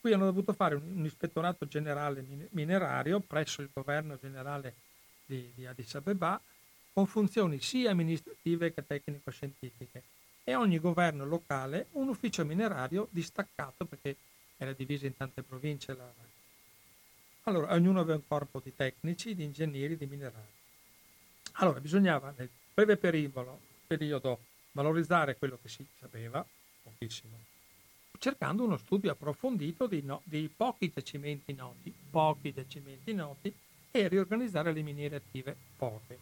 Qui 0.00 0.12
hanno 0.12 0.24
dovuto 0.24 0.52
fare 0.52 0.74
un, 0.74 0.82
un 0.96 1.04
ispettorato 1.04 1.66
generale 1.66 2.24
minerario 2.50 3.20
presso 3.20 3.62
il 3.62 3.70
governo 3.72 4.18
generale 4.20 4.74
di, 5.24 5.50
di 5.54 5.64
Addis 5.64 5.94
Abeba 5.94 6.40
con 6.92 7.06
funzioni 7.06 7.60
sia 7.60 7.92
amministrative 7.92 8.74
che 8.74 8.84
tecnico-scientifiche 8.86 10.02
e 10.44 10.54
ogni 10.54 10.78
governo 10.78 11.24
locale 11.24 11.86
un 11.92 12.08
ufficio 12.08 12.44
minerario 12.44 13.08
distaccato 13.10 13.84
perché 13.86 14.16
era 14.56 14.72
diviso 14.72 15.06
in 15.06 15.16
tante 15.16 15.42
province. 15.42 15.94
La... 15.94 16.12
Allora, 17.44 17.74
ognuno 17.74 18.00
aveva 18.00 18.16
un 18.16 18.26
corpo 18.26 18.60
di 18.60 18.74
tecnici, 18.74 19.34
di 19.34 19.44
ingegneri, 19.44 19.96
di 19.96 20.06
minerali. 20.06 20.60
Allora, 21.54 21.80
bisognava 21.80 22.32
nel 22.36 22.48
breve 22.72 22.96
periodo, 22.96 23.60
periodo 23.86 24.38
valorizzare 24.72 25.36
quello 25.36 25.58
che 25.60 25.68
si 25.68 25.84
sapeva, 25.98 26.46
pochissimo, 26.82 27.36
cercando 28.18 28.62
uno 28.62 28.76
studio 28.76 29.10
approfondito 29.10 29.86
dei, 29.86 30.02
no, 30.02 30.22
dei 30.24 30.48
pochi 30.48 30.90
giacimenti 30.94 31.52
noti, 31.52 31.92
pochi 32.10 32.52
giacimenti 32.52 33.12
noti, 33.12 33.52
e 33.90 34.08
riorganizzare 34.08 34.72
le 34.72 34.82
miniere 34.82 35.16
attive 35.16 35.56
poche. 35.76 36.18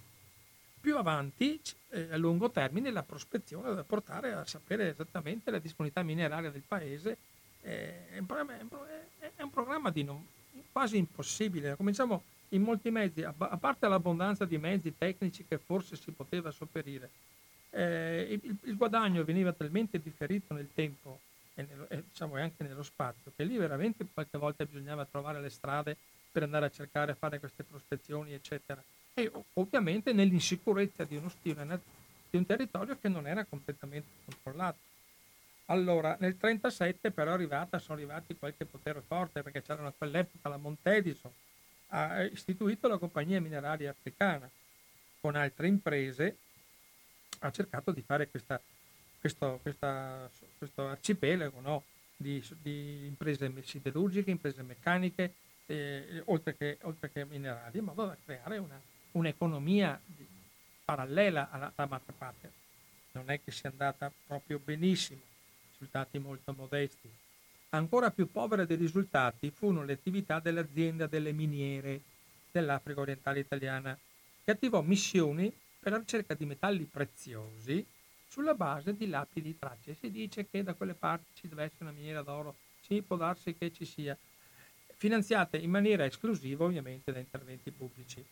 Più 0.81 0.97
avanti, 0.97 1.61
eh, 1.91 2.09
a 2.11 2.17
lungo 2.17 2.51
termine, 2.51 2.91
la 2.91 3.03
prospezione 3.03 3.75
da 3.75 3.85
portare 3.85 4.33
a 4.33 4.47
sapere 4.47 4.89
esattamente 4.89 5.51
la 5.51 5.59
disponibilità 5.59 6.03
mineraria 6.03 6.51
del 6.51 6.65
paese 6.67 7.19
eh, 7.61 8.09
è, 8.09 8.19
un 8.19 8.27
è, 9.37 9.43
un 9.43 9.51
programma 9.51 9.91
di 9.91 10.03
non, 10.03 10.27
quasi 10.73 10.97
impossibile. 10.97 11.77
Cominciamo 11.77 12.23
in 12.51 12.63
molti 12.63 12.91
mezzi, 12.91 13.23
a, 13.23 13.33
parte 13.33 13.89
l'abbondanza 13.89 14.45
di 14.45 14.59
mezzi 14.59 14.97
tecnici 14.97 15.45
che 15.47 15.59
forse 15.59 15.97
si 15.97 16.11
poteva 16.11 16.51
sopperire, 16.51 17.11
eh, 17.71 18.41
il, 18.43 18.57
il, 18.65 18.77
guadagno 18.77 19.23
veniva 19.25 19.53
talmente 19.53 20.01
differito 20.01 20.55
nel 20.55 20.69
tempo 20.75 21.21
e, 21.55 21.65
nello, 21.69 21.87
e 21.89 22.03
diciamo 22.09 22.37
anche 22.37 22.65
nello 22.65 22.83
spazio 22.83 23.31
che 23.37 23.45
lì 23.45 23.57
veramente 23.57 24.05
qualche 24.13 24.39
volta 24.39 24.65
bisognava 24.65 25.05
trovare 25.05 25.41
le 25.41 25.51
strade 25.51 25.97
per 26.33 26.43
andare 26.43 26.67
a 26.67 26.71
cercare 26.71 27.13
a 27.13 27.15
fare 27.15 27.39
queste 27.39 27.63
prospezioni, 27.63 28.33
eccetera. 28.33 28.83
E 29.15 29.31
ovviamente 29.55 30.13
nell'insicurezza 30.13 31.05
di 31.05 31.17
uno 31.17 31.29
stile, 31.29 31.81
di 32.31 32.37
un 32.37 32.47
territorio 32.47 32.97
che 33.01 33.09
non 33.09 33.27
era 33.27 33.45
completamente 33.45 34.09
controllato. 34.25 34.79
Allora, 35.71 36.17
nel 36.19 36.35
1937 36.35 37.13
però 37.13 37.33
arrivata, 37.33 37.79
sono 37.79 37.97
arrivati 37.97 38.37
qualche 38.37 38.65
potere 38.65 39.01
forte 39.01 39.43
perché 39.43 39.63
c'era 39.63 39.87
a 39.87 39.95
quell'epoca 39.97 40.49
la 40.49 40.57
Montedison, 40.57 41.33
ha 41.89 42.23
istituito 42.25 42.89
la 42.89 42.99
Compagnia 42.99 43.41
Mineraria 43.41 43.91
Africana 43.91 44.51
con 45.21 45.37
altre 45.37 45.69
imprese, 45.69 46.37
ha 47.41 47.53
cercato 47.53 47.93
di 47.93 48.03
fare 48.03 48.29
questa, 48.29 48.61
questo, 49.21 49.61
questa, 49.63 50.29
questo 50.59 50.89
arcipelago 50.89 51.61
no? 51.61 51.85
di, 52.17 52.45
di, 52.61 53.07
imprese 53.07 53.53
siderurgiche, 53.63 54.31
imprese 54.31 54.63
meccaniche, 54.63 55.35
eh, 55.67 56.21
oltre, 56.27 56.57
che, 56.57 56.79
oltre, 56.83 57.13
che, 57.13 57.25
minerali, 57.25 57.79
in 57.79 57.85
modo 57.85 58.07
da 58.07 58.17
creare 58.25 58.59
una, 58.59 58.81
un'economia 59.13 60.01
parallela 60.85 61.49
alla, 61.49 61.73
alla 61.77 61.89
madrepatria. 61.89 62.51
Non 63.13 63.31
è 63.31 63.41
che 63.43 63.53
sia 63.53 63.71
andata 63.71 64.11
proprio 64.27 64.59
benissimo, 64.59 65.29
risultati 65.81 66.19
molto 66.19 66.53
modesti. 66.53 67.11
Ancora 67.71 68.11
più 68.11 68.31
povere 68.31 68.67
dei 68.67 68.77
risultati 68.77 69.51
furono 69.51 69.85
le 69.85 69.95
attività 69.95 70.39
dell'azienda 70.39 71.07
delle 71.07 71.33
miniere 71.33 72.03
dell'Africa 72.51 73.01
orientale 73.01 73.41
italiana, 73.41 73.99
che 74.45 74.51
attivò 74.51 74.83
missioni 74.83 75.51
per 75.79 75.93
la 75.93 75.99
ricerca 75.99 76.35
di 76.35 76.45
metalli 76.45 76.85
preziosi 76.85 77.85
sulla 78.29 78.55
base 78.55 78.95
di 78.95 79.09
lapidi 79.09 79.59
tracce. 79.59 79.95
Si 79.95 80.11
dice 80.11 80.47
che 80.51 80.63
da 80.63 80.75
quelle 80.75 80.95
parti 80.95 81.25
ci 81.35 81.49
deve 81.49 81.65
essere 81.65 81.85
una 81.85 81.93
miniera 81.93 82.23
d'oro, 82.23 82.57
sì, 82.83 83.01
può 83.01 83.17
darsi 83.17 83.57
che 83.57 83.73
ci 83.73 83.85
sia, 83.85 84.17
finanziate 84.97 85.57
in 85.57 85.71
maniera 85.71 86.05
esclusiva 86.05 86.65
ovviamente 86.65 87.13
da 87.13 87.19
interventi 87.21 87.71
pubblici. 87.71 88.23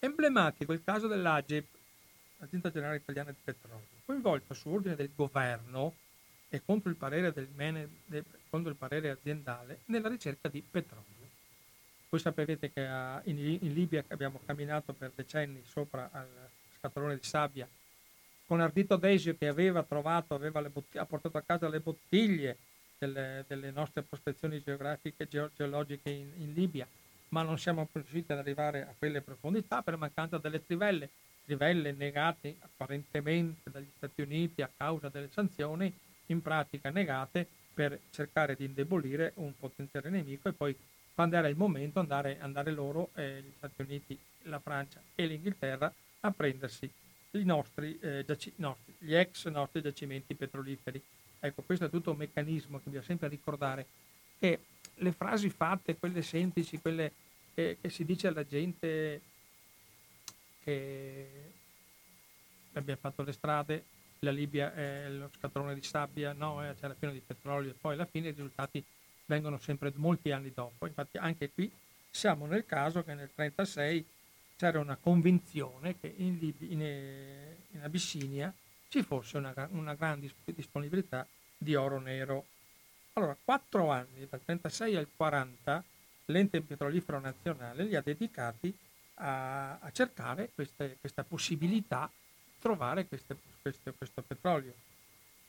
Emblematico 0.00 0.72
il 0.72 0.82
caso 0.82 1.06
dell'AGEP, 1.06 1.66
Azienda 2.40 2.70
Generale 2.70 2.96
Italiana 2.96 3.30
di 3.30 3.36
Petrolio, 3.42 3.86
coinvolta 4.04 4.54
su 4.54 4.68
ordine 4.68 4.96
del 4.96 5.10
governo 5.14 5.94
e 6.48 6.62
contro 6.64 6.90
il 6.90 6.96
parere, 6.96 7.32
del 7.32 7.48
mene, 7.54 7.88
contro 8.48 8.70
il 8.70 8.76
parere 8.76 9.10
aziendale 9.10 9.80
nella 9.86 10.08
ricerca 10.08 10.48
di 10.48 10.62
petrolio. 10.62 11.16
Voi 12.08 12.20
sapete 12.20 12.72
che 12.72 12.86
a, 12.86 13.20
in, 13.24 13.38
in, 13.38 13.72
Libia 13.74 14.02
abbiamo 14.08 14.40
camminato 14.46 14.94
per 14.94 15.12
decenni 15.14 15.62
sopra 15.64 16.08
al 16.10 16.26
scatolone 16.78 17.16
di 17.16 17.22
sabbia 17.22 17.68
con 18.46 18.60
Ardito 18.62 18.96
Desio 18.96 19.36
che 19.36 19.46
aveva 19.46 19.82
trovato, 19.82 20.34
aveva 20.34 20.62
bottiglie, 20.62 21.02
ha 21.02 21.04
portato 21.04 21.36
a 21.36 21.42
casa 21.42 21.68
le 21.68 21.80
bottiglie 21.80 22.56
delle, 22.96 23.44
delle 23.46 23.70
nostre 23.70 24.00
prospezioni 24.00 24.62
geografiche, 24.62 25.28
geo, 25.28 25.50
geologiche 25.54 26.08
in, 26.08 26.30
in, 26.38 26.54
Libia, 26.54 26.88
ma 27.28 27.42
non 27.42 27.58
siamo 27.58 27.86
riusciti 27.92 28.32
ad 28.32 28.38
arrivare 28.38 28.82
a 28.82 28.94
quelle 28.96 29.20
profondità 29.20 29.82
per 29.82 29.98
mancanza 29.98 30.38
delle 30.38 30.64
trivelle, 30.64 31.10
trivelle 31.44 31.92
negate 31.92 32.56
apparentemente 32.60 33.70
dagli 33.70 33.90
Stati 33.94 34.22
Uniti 34.22 34.62
a 34.62 34.70
causa 34.74 35.10
delle 35.10 35.28
sanzioni 35.30 35.94
in 36.32 36.42
pratica 36.42 36.90
negate 36.90 37.46
per 37.72 37.98
cercare 38.10 38.56
di 38.56 38.64
indebolire 38.64 39.32
un 39.36 39.56
potenziale 39.56 40.10
nemico 40.10 40.48
e 40.48 40.52
poi 40.52 40.76
quando 41.14 41.36
era 41.36 41.48
il 41.48 41.56
momento 41.56 41.98
andare, 41.98 42.38
andare 42.40 42.70
loro, 42.70 43.10
eh, 43.14 43.42
gli 43.42 43.52
Stati 43.56 43.82
Uniti, 43.82 44.18
la 44.42 44.60
Francia 44.60 45.02
e 45.14 45.26
l'Inghilterra, 45.26 45.92
a 46.20 46.30
prendersi 46.30 46.90
i 47.32 47.44
nostri, 47.44 47.98
eh, 48.00 48.24
giaci- 48.24 48.52
nostri, 48.56 48.94
gli 48.98 49.14
ex 49.14 49.48
nostri 49.48 49.82
giacimenti 49.82 50.34
petroliferi. 50.34 51.02
Ecco, 51.40 51.62
questo 51.62 51.86
è 51.86 51.90
tutto 51.90 52.12
un 52.12 52.18
meccanismo 52.18 52.78
che 52.78 52.84
bisogna 52.84 53.04
sempre 53.04 53.28
ricordare, 53.28 53.86
che 54.38 54.60
le 54.94 55.12
frasi 55.12 55.50
fatte, 55.50 55.96
quelle 55.96 56.22
semplici, 56.22 56.80
quelle 56.80 57.12
che, 57.54 57.78
che 57.80 57.90
si 57.90 58.04
dice 58.04 58.28
alla 58.28 58.46
gente 58.46 59.20
che 60.62 61.26
abbiamo 62.74 63.00
fatto 63.00 63.22
le 63.22 63.32
strade, 63.32 63.84
la 64.20 64.30
Libia 64.30 64.74
è 64.74 65.08
lo 65.08 65.30
scatolone 65.36 65.74
di 65.74 65.82
sabbia, 65.82 66.32
no, 66.32 66.64
eh, 66.64 66.74
c'era 66.74 66.94
pieno 66.94 67.14
di 67.14 67.22
petrolio 67.24 67.70
e 67.70 67.74
poi 67.74 67.94
alla 67.94 68.06
fine 68.06 68.28
i 68.28 68.32
risultati 68.32 68.84
vengono 69.26 69.58
sempre 69.58 69.92
molti 69.96 70.30
anni 70.32 70.52
dopo. 70.52 70.86
Infatti 70.86 71.18
anche 71.18 71.50
qui 71.50 71.70
siamo 72.10 72.46
nel 72.46 72.64
caso 72.66 73.02
che 73.02 73.14
nel 73.14 73.30
1936 73.34 74.06
c'era 74.56 74.80
una 74.80 74.96
convinzione 74.96 75.98
che 76.00 76.12
in, 76.16 76.36
Lib- 76.38 76.62
in, 76.62 76.82
eh, 76.82 77.56
in 77.70 77.82
Abissinia 77.82 78.52
ci 78.88 79.02
fosse 79.02 79.36
una, 79.36 79.52
una 79.70 79.94
grande 79.94 80.32
disponibilità 80.44 81.26
di 81.56 81.74
oro 81.74 82.00
nero. 82.00 82.46
Allora, 83.12 83.36
quattro 83.42 83.90
anni, 83.90 84.26
dal 84.28 84.42
36 84.42 84.96
al 84.96 85.08
40, 85.14 85.84
l'ente 86.26 86.60
petrolifero 86.62 87.20
nazionale 87.20 87.84
li 87.84 87.94
ha 87.94 88.00
dedicati 88.00 88.76
a, 89.14 89.78
a 89.78 89.90
cercare 89.92 90.50
queste, 90.54 90.96
questa 91.00 91.24
possibilità 91.24 92.10
trovare 92.58 93.06
queste, 93.06 93.36
queste, 93.62 93.92
questo 93.92 94.22
petrolio. 94.22 94.74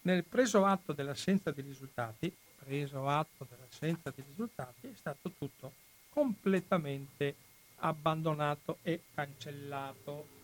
Nel 0.01 0.23
preso 0.23 0.65
atto 0.65 0.93
dell'assenza 0.93 1.51
di 1.51 1.61
risultati, 1.61 2.33
preso 2.63 3.07
atto 3.07 3.45
dell'assenza 3.49 4.11
di 4.15 4.23
risultati, 4.25 4.87
è 4.87 4.95
stato 4.95 5.31
tutto 5.37 5.73
completamente 6.09 7.35
abbandonato 7.77 8.79
e 8.81 9.01
cancellato. 9.13 10.37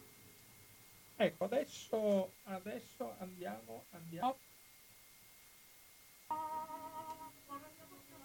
Ecco, 1.16 1.45
adesso, 1.45 2.32
adesso 2.43 3.16
andiamo, 3.20 3.86
andiamo. 3.91 4.38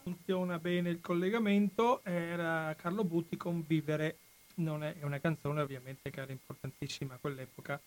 Funziona 0.02 0.58
bene 0.58 0.90
il 0.90 1.00
collegamento, 1.00 2.02
era 2.04 2.74
Carlo 2.74 3.04
Butti 3.04 3.36
con 3.36 3.64
Vivere, 3.64 4.16
non 4.54 4.82
è, 4.82 4.98
è 4.98 5.04
una 5.04 5.20
canzone 5.20 5.60
ovviamente 5.60 6.10
che 6.10 6.20
era 6.20 6.32
importantissima 6.32 7.14
a 7.14 7.18
quell'epoca 7.18 7.80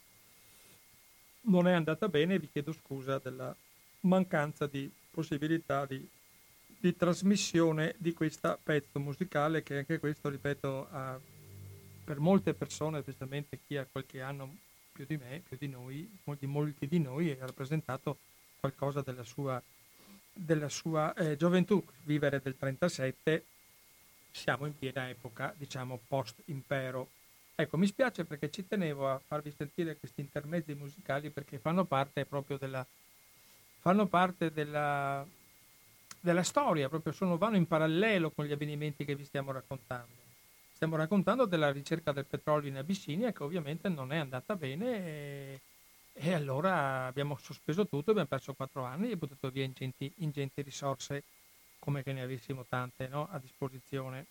non 1.45 1.67
è 1.67 1.73
andata 1.73 2.07
bene 2.07 2.39
vi 2.39 2.49
chiedo 2.49 2.71
scusa 2.71 3.19
della 3.19 3.55
mancanza 4.01 4.67
di 4.67 4.91
possibilità 5.11 5.85
di, 5.85 6.07
di 6.65 6.95
trasmissione 6.95 7.95
di 7.97 8.13
questo 8.13 8.57
pezzo 8.61 8.99
musicale 8.99 9.63
che 9.63 9.77
anche 9.77 9.99
questo, 9.99 10.29
ripeto, 10.29 10.87
ha, 10.91 11.19
per 12.03 12.19
molte 12.19 12.53
persone, 12.53 13.01
specialmente 13.01 13.59
chi 13.65 13.77
ha 13.77 13.87
qualche 13.89 14.21
anno 14.21 14.57
più 14.91 15.05
di 15.05 15.17
me, 15.17 15.41
più 15.47 15.57
di 15.57 15.67
noi, 15.67 16.09
di 16.37 16.45
molti 16.45 16.87
di 16.87 16.99
noi, 16.99 17.31
ha 17.31 17.45
rappresentato 17.45 18.17
qualcosa 18.59 19.01
della 19.01 19.23
sua, 19.23 19.61
della 20.31 20.69
sua 20.69 21.13
eh, 21.13 21.35
gioventù. 21.35 21.83
Vivere 22.03 22.41
del 22.41 22.57
37, 22.57 23.45
siamo 24.31 24.65
in 24.65 24.77
piena 24.77 25.09
epoca, 25.09 25.53
diciamo, 25.57 25.99
post-impero. 26.07 27.09
Ecco, 27.55 27.77
mi 27.77 27.85
spiace 27.85 28.25
perché 28.25 28.49
ci 28.49 28.65
tenevo 28.65 29.07
a 29.07 29.19
farvi 29.19 29.53
sentire 29.55 29.97
questi 29.97 30.21
intermezzi 30.21 30.73
musicali 30.73 31.29
perché 31.29 31.59
fanno 31.59 31.85
parte 31.85 32.25
proprio 32.25 32.57
della, 32.57 32.85
fanno 33.79 34.07
parte 34.07 34.51
della, 34.51 35.23
della 36.19 36.41
storia, 36.41 36.89
proprio 36.89 37.13
sono, 37.13 37.37
vanno 37.37 37.57
in 37.57 37.67
parallelo 37.67 38.31
con 38.31 38.45
gli 38.45 38.51
avvenimenti 38.51 39.05
che 39.05 39.15
vi 39.15 39.23
stiamo 39.23 39.51
raccontando. 39.51 40.21
Stiamo 40.73 40.95
raccontando 40.95 41.45
della 41.45 41.71
ricerca 41.71 42.11
del 42.11 42.25
petrolio 42.25 42.69
in 42.69 42.77
Abissinia 42.77 43.31
che 43.31 43.43
ovviamente 43.43 43.87
non 43.87 44.11
è 44.11 44.17
andata 44.17 44.55
bene 44.55 44.97
e, 44.97 45.59
e 46.13 46.33
allora 46.33 47.05
abbiamo 47.05 47.37
sospeso 47.37 47.87
tutto, 47.87 48.09
abbiamo 48.09 48.29
perso 48.29 48.53
quattro 48.55 48.83
anni 48.83 49.11
e 49.11 49.15
buttato 49.15 49.51
via 49.51 49.63
ingenti, 49.63 50.11
ingenti 50.17 50.63
risorse 50.63 51.23
come 51.77 52.01
che 52.01 52.13
ne 52.13 52.23
avessimo 52.23 52.65
tante 52.67 53.07
no, 53.07 53.27
a 53.29 53.37
disposizione. 53.37 54.25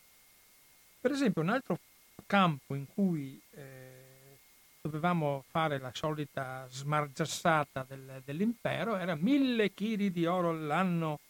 Per 1.00 1.12
esempio 1.12 1.40
un 1.40 1.50
altro 1.50 1.78
campo 2.26 2.74
in 2.74 2.86
cui 2.86 3.40
eh, 3.54 4.38
dovevamo 4.80 5.44
fare 5.48 5.78
la 5.78 5.90
solita 5.94 6.66
smargiassata 6.68 7.84
del, 7.86 8.22
dell'impero 8.24 8.96
era 8.96 9.14
mille 9.14 9.72
chili 9.72 10.10
di 10.10 10.26
oro 10.26 10.50
all'anno 10.50 11.20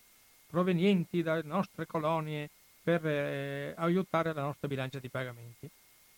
provenienti 0.47 1.23
dalle 1.23 1.43
nostre 1.45 1.87
colonie 1.87 2.49
per 2.83 3.07
eh, 3.07 3.75
aiutare 3.77 4.33
la 4.33 4.43
nostra 4.43 4.69
bilancia 4.69 4.99
di 4.99 5.09
pagamenti. 5.09 5.69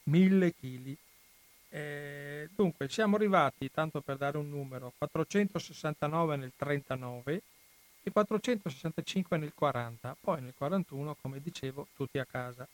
Mille 0.05 0.55
chili. 0.55 0.97
Eh, 1.69 2.49
dunque, 2.55 2.89
siamo 2.89 3.17
arrivati, 3.17 3.71
tanto 3.71 4.01
per 4.01 4.17
dare 4.17 4.39
un 4.39 4.49
numero, 4.49 4.93
469 4.97 6.37
nel 6.37 6.53
39 6.57 7.43
e 8.03 8.11
465 8.11 9.37
nel 9.39 9.53
40, 9.55 10.17
poi 10.21 10.41
nel 10.41 10.55
41, 10.55 11.17
come 11.21 11.41
dicevo, 11.41 11.89
tutti 11.95 12.19
a 12.19 12.25
casa. 12.25 12.67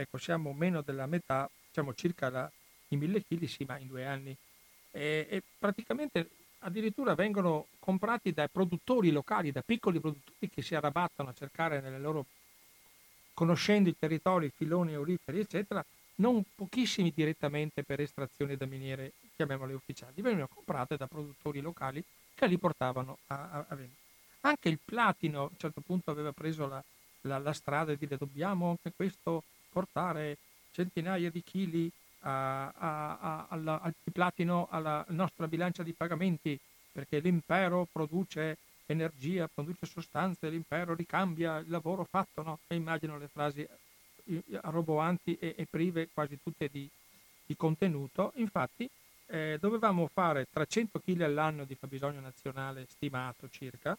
Ecco, 0.00 0.16
siamo 0.16 0.52
meno 0.52 0.80
della 0.80 1.06
metà, 1.06 1.50
diciamo 1.66 1.92
circa 1.92 2.30
la, 2.30 2.48
i 2.90 2.96
mille 2.96 3.24
chili, 3.26 3.48
sì, 3.48 3.64
ma 3.64 3.78
in 3.78 3.88
due 3.88 4.06
anni. 4.06 4.36
E, 4.92 5.26
e 5.28 5.42
praticamente 5.58 6.30
addirittura 6.60 7.16
vengono 7.16 7.66
comprati 7.80 8.32
dai 8.32 8.48
produttori 8.48 9.10
locali, 9.10 9.50
da 9.50 9.60
piccoli 9.60 9.98
produttori 9.98 10.48
che 10.48 10.62
si 10.62 10.76
arrabattano 10.76 11.30
a 11.30 11.34
cercare 11.34 11.80
nelle 11.80 11.98
loro 11.98 12.26
conoscendo 13.34 13.88
i 13.88 13.98
territori, 13.98 14.52
filoni 14.54 14.94
auriferi, 14.94 15.40
eccetera, 15.40 15.84
non 16.16 16.44
pochissimi 16.54 17.12
direttamente 17.12 17.82
per 17.82 18.00
estrazione 18.00 18.56
da 18.56 18.66
miniere, 18.66 19.14
chiamiamole 19.34 19.74
ufficiali, 19.74 20.22
venivano 20.22 20.48
comprate 20.52 20.96
da 20.96 21.08
produttori 21.08 21.60
locali 21.60 22.04
che 22.36 22.46
li 22.46 22.56
portavano 22.56 23.18
a, 23.26 23.34
a, 23.34 23.66
a 23.68 23.74
vendere. 23.74 23.98
Anche 24.42 24.68
il 24.68 24.78
platino 24.84 25.40
a 25.40 25.48
un 25.50 25.56
certo 25.56 25.80
punto 25.80 26.12
aveva 26.12 26.30
preso 26.30 26.68
la, 26.68 26.82
la, 27.22 27.38
la 27.38 27.52
strada 27.52 27.90
di 27.90 27.98
dire 27.98 28.16
dobbiamo 28.16 28.70
anche 28.70 28.92
questo 28.94 29.42
portare 29.70 30.38
centinaia 30.72 31.30
di 31.30 31.42
chili 31.42 31.90
a, 32.20 33.46
alla, 33.48 33.80
al 33.80 33.94
platino 34.12 34.66
alla 34.70 35.04
nostra 35.08 35.46
bilancia 35.46 35.82
di 35.82 35.92
pagamenti 35.92 36.58
perché 36.92 37.20
l'impero 37.20 37.86
produce 37.90 38.58
energia, 38.86 39.48
produce 39.52 39.86
sostanze, 39.86 40.48
l'impero 40.48 40.94
ricambia 40.94 41.58
il 41.58 41.68
lavoro 41.68 42.04
fatto, 42.04 42.42
no? 42.42 42.58
E 42.66 42.74
immagino 42.74 43.18
le 43.18 43.28
frasi 43.28 43.60
eh, 43.60 44.42
roboanti 44.62 45.36
e, 45.38 45.54
e 45.56 45.66
prive 45.68 46.08
quasi 46.12 46.38
tutte 46.42 46.68
di, 46.70 46.88
di 47.44 47.56
contenuto. 47.56 48.32
Infatti 48.36 48.88
eh, 49.26 49.58
dovevamo 49.60 50.08
fare 50.12 50.46
300 50.50 51.00
kg 51.00 51.20
all'anno 51.20 51.64
di 51.64 51.74
fabbisogno 51.74 52.20
nazionale 52.20 52.86
stimato 52.88 53.48
circa, 53.50 53.96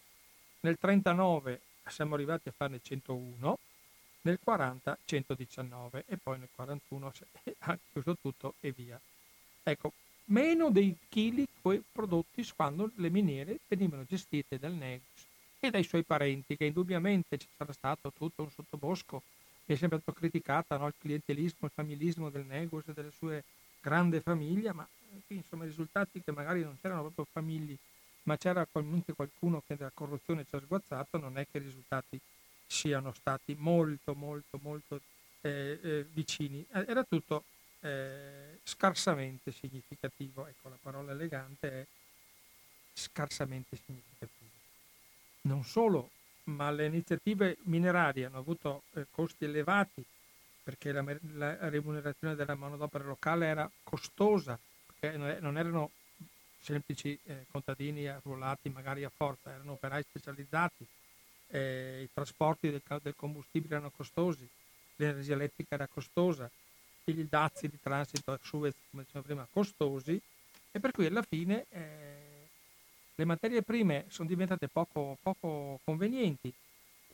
nel 0.61 0.77
39 0.77 1.61
siamo 1.85 2.15
arrivati 2.15 2.49
a 2.49 2.53
farne 2.55 2.79
101, 2.81 3.57
nel 4.21 4.39
40 4.43 4.97
119 5.05 6.03
e 6.07 6.17
poi 6.17 6.39
nel 6.39 6.49
41 6.53 7.13
ha 7.59 7.79
chiuso 7.91 8.17
tutto 8.21 8.55
e 8.59 8.71
via. 8.71 8.99
Ecco, 9.63 9.93
meno 10.25 10.69
dei 10.69 10.95
chili 11.09 11.47
prodotti 11.91 12.47
quando 12.55 12.91
le 12.95 13.09
miniere 13.09 13.59
venivano 13.67 14.05
gestite 14.07 14.57
dal 14.57 14.73
Negus 14.73 15.25
e 15.59 15.69
dai 15.69 15.83
suoi 15.83 16.03
parenti, 16.03 16.55
che 16.55 16.65
indubbiamente 16.65 17.37
ci 17.37 17.47
sarà 17.55 17.73
stato 17.73 18.11
tutto 18.11 18.43
un 18.43 18.51
sottobosco 18.51 19.21
che 19.65 19.73
è 19.73 19.77
sempre 19.77 19.99
stato 19.99 20.17
criticata, 20.17 20.77
no? 20.77 20.87
il 20.87 20.95
clientelismo, 20.97 21.67
il 21.67 21.71
familismo 21.73 22.29
del 22.29 22.45
Negus 22.45 22.87
e 22.87 22.93
delle 22.93 23.11
sue 23.11 23.43
grandi 23.79 24.19
famiglie, 24.19 24.73
ma 24.73 24.87
qui 25.27 25.37
insomma 25.37 25.65
i 25.65 25.67
risultati 25.67 26.21
che 26.23 26.31
magari 26.31 26.63
non 26.63 26.77
c'erano 26.81 27.01
proprio 27.01 27.27
famiglie, 27.31 27.77
ma 28.23 28.37
c'era 28.37 28.65
qualcuno 28.65 29.61
che 29.67 29.75
della 29.75 29.91
corruzione 29.93 30.45
ci 30.47 30.55
ha 30.55 30.59
sguazzato, 30.59 31.17
non 31.17 31.37
è 31.37 31.45
che 31.51 31.59
i 31.59 31.61
risultati 31.61 32.19
siano 32.69 33.11
stati 33.13 33.55
molto 33.57 34.13
molto 34.13 34.59
molto 34.61 35.01
eh, 35.41 35.79
eh, 35.81 36.05
vicini. 36.11 36.65
Era 36.71 37.03
tutto 37.03 37.43
eh, 37.81 38.59
scarsamente 38.63 39.51
significativo. 39.51 40.45
Ecco, 40.47 40.69
la 40.69 40.77
parola 40.79 41.11
elegante 41.11 41.71
è 41.71 41.85
scarsamente 42.93 43.77
significativo. 43.83 44.51
Non 45.41 45.63
solo, 45.63 46.11
ma 46.45 46.69
le 46.71 46.85
iniziative 46.85 47.57
minerarie 47.63 48.25
hanno 48.25 48.37
avuto 48.37 48.83
eh, 48.93 49.07
costi 49.09 49.45
elevati 49.45 50.05
perché 50.61 50.91
la, 50.91 51.03
la, 51.33 51.69
remunerazione 51.69 52.35
della 52.35 52.53
manodopera 52.53 53.03
locale 53.03 53.47
era 53.47 53.71
costosa, 53.83 54.59
perché 54.85 55.17
non 55.17 55.57
erano 55.57 55.89
semplici 56.59 57.17
eh, 57.23 57.45
contadini 57.49 58.07
arruolati 58.07 58.69
magari 58.69 59.03
a 59.03 59.09
forza, 59.09 59.51
erano 59.51 59.71
operai 59.71 60.03
specializzati, 60.03 60.85
eh, 61.51 62.01
i 62.03 62.09
trasporti 62.13 62.69
del, 62.69 62.81
del 63.01 63.15
combustibile 63.15 63.75
erano 63.75 63.91
costosi, 63.91 64.47
l'energia 64.95 65.33
elettrica 65.33 65.75
era 65.75 65.87
costosa, 65.87 66.49
i 67.05 67.27
dazi 67.27 67.67
di 67.67 67.79
transito 67.81 68.37
Suez, 68.41 68.75
come 68.89 69.03
dicevamo 69.03 69.25
prima, 69.25 69.47
costosi 69.51 70.21
e 70.71 70.79
per 70.79 70.91
cui 70.91 71.05
alla 71.07 71.23
fine 71.23 71.65
eh, 71.69 72.47
le 73.15 73.25
materie 73.25 73.63
prime 73.63 74.05
sono 74.09 74.27
diventate 74.27 74.67
poco, 74.67 75.17
poco 75.21 75.79
convenienti 75.83 76.53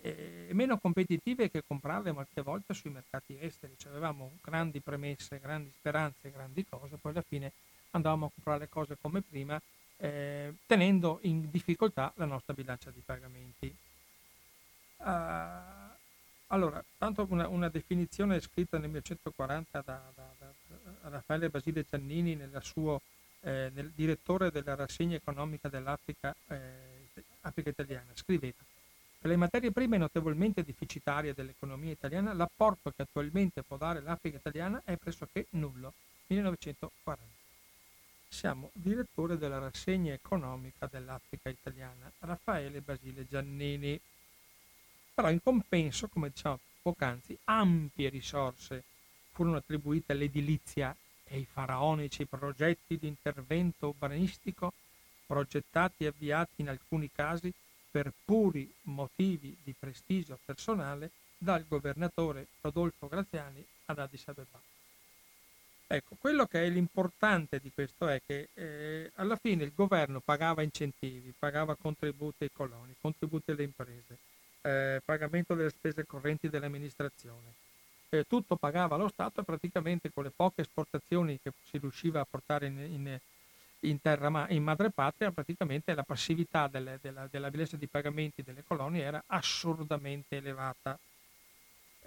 e 0.02 0.50
meno 0.52 0.78
competitive 0.78 1.50
che 1.50 1.64
comprarle 1.66 2.12
molte 2.12 2.42
volte 2.42 2.74
sui 2.76 2.92
mercati 2.92 3.38
esteri. 3.40 3.74
Cioè 3.76 3.92
avevamo 3.92 4.34
grandi 4.44 4.80
premesse, 4.80 5.40
grandi 5.40 5.72
speranze, 5.80 6.30
grandi 6.30 6.64
cose, 6.70 6.98
poi 6.98 7.12
alla 7.12 7.24
fine 7.28 7.52
andavamo 7.92 8.28
a 8.28 8.30
comprare 8.30 8.60
le 8.60 8.70
cose 8.70 8.98
come 9.02 9.22
prima, 9.22 9.60
eh, 9.98 10.54
tenendo 10.68 11.20
in 11.24 11.50
difficoltà 11.50 12.12
la 12.18 12.26
nostra 12.26 12.54
bilancia 12.54 12.92
di 12.92 13.02
pagamenti. 13.04 13.76
Uh, 15.06 15.94
allora, 16.48 16.84
tanto 16.98 17.28
una, 17.30 17.48
una, 17.48 17.70
definizione 17.70 18.40
scritta 18.40 18.78
nel 18.78 18.90
1940 18.90 19.82
da, 19.82 20.02
da, 20.16 20.30
da 20.38 21.10
Raffaele 21.10 21.50
Basile 21.50 21.86
Giannini 21.88 22.36
nel 22.36 22.58
suo 22.62 23.02
eh, 23.42 23.72
nel 23.74 23.92
direttore 23.94 24.52
della 24.52 24.76
rassegna 24.76 25.16
economica 25.16 25.70
dell'Africa 25.70 26.36
eh, 26.48 27.10
italiana, 27.64 28.10
scriveva 28.16 28.64
per 29.26 29.34
le 29.34 29.40
materie 29.40 29.72
prime 29.72 29.98
notevolmente 29.98 30.64
deficitarie 30.64 31.34
dell'economia 31.34 31.92
italiana 31.92 32.32
l'apporto 32.34 32.92
che 32.96 33.02
attualmente 33.02 33.64
può 33.64 33.76
dare 33.76 34.00
l'Africa 34.00 34.38
italiana 34.38 34.84
è 34.86 34.98
pressoché 34.98 35.48
nullo. 35.52 35.94
1940. 36.28 37.24
Siamo 38.28 38.70
direttore 38.74 39.40
della 39.40 39.58
rassegna 39.58 40.14
economica 40.14 40.88
dell'Africa 40.92 41.50
italiana, 41.50 42.12
Raffaele 42.20 42.82
Basile 42.82 43.28
Giannini. 43.28 44.00
Però 45.16 45.32
in 45.32 45.42
compenso, 45.42 46.10
come 46.10 46.30
diciamo 46.30 46.60
poc'anzi, 46.82 47.38
ampie 47.46 48.10
risorse 48.10 48.84
furono 49.32 49.58
attribuite 49.58 50.12
all'edilizia 50.12 50.96
e 51.24 51.36
ai 51.36 51.48
faraonici 51.50 52.26
progetti 52.26 52.98
di 52.98 53.08
intervento 53.08 53.88
urbanistico 53.88 54.74
progettati 55.26 56.04
e 56.04 56.08
avviati 56.08 56.62
in 56.62 56.70
alcuni 56.70 57.10
casi 57.12 57.52
per 57.90 58.12
puri 58.26 58.72
motivi 58.84 59.56
di 59.64 59.74
prestigio 59.78 60.38
personale 60.44 61.12
dal 61.38 61.66
governatore 61.68 62.48
Rodolfo 62.62 63.08
Graziani 63.08 63.66
ad 63.86 64.00
Addis 64.00 64.28
Abeba. 64.28 64.62
Ecco, 65.88 66.16
quello 66.20 66.46
che 66.46 66.66
è 66.66 66.70
l'importante 66.70 67.60
di 67.60 67.72
questo 67.74 68.08
è 68.08 68.22
che 68.26 68.50
eh, 68.54 69.12
alla 69.16 69.38
fine 69.38 69.64
il 69.64 69.72
governo 69.74 70.20
pagava 70.20 70.62
incentivi, 70.62 71.34
pagava 71.38 71.76
contributi 71.76 72.44
ai 72.44 72.52
coloni, 72.52 72.96
contributi 73.00 73.52
alle 73.52 73.64
imprese, 73.64 74.18
eh, 74.66 75.02
pagamento 75.06 75.54
delle 75.54 75.70
spese 75.70 76.06
correnti 76.06 76.50
dell'amministrazione. 76.50 77.54
Eh, 78.10 78.26
tutto 78.28 78.56
pagava 78.56 78.96
lo 78.96 79.08
Stato 79.08 79.42
e 79.42 79.44
praticamente 79.44 80.12
con 80.12 80.24
le 80.24 80.32
poche 80.36 80.62
esportazioni 80.62 81.40
che 81.42 81.52
si 81.70 81.78
riusciva 81.78 82.22
a 82.22 82.28
portare 82.30 82.66
in, 82.68 82.80
in, 82.80 83.20
in, 83.82 84.02
terra, 84.02 84.48
in 84.50 84.64
madrepatria 84.64 85.32
praticamente 85.32 85.94
la 85.94 86.04
passività 86.04 86.68
delle, 86.68 86.98
della, 87.02 87.28
della 87.30 87.52
bilancia 87.52 87.78
di 87.78 87.88
pagamenti 87.88 88.42
delle 88.42 88.64
colonie 88.66 89.04
era 89.04 89.24
assurdamente 89.28 90.38
elevata. 90.38 90.98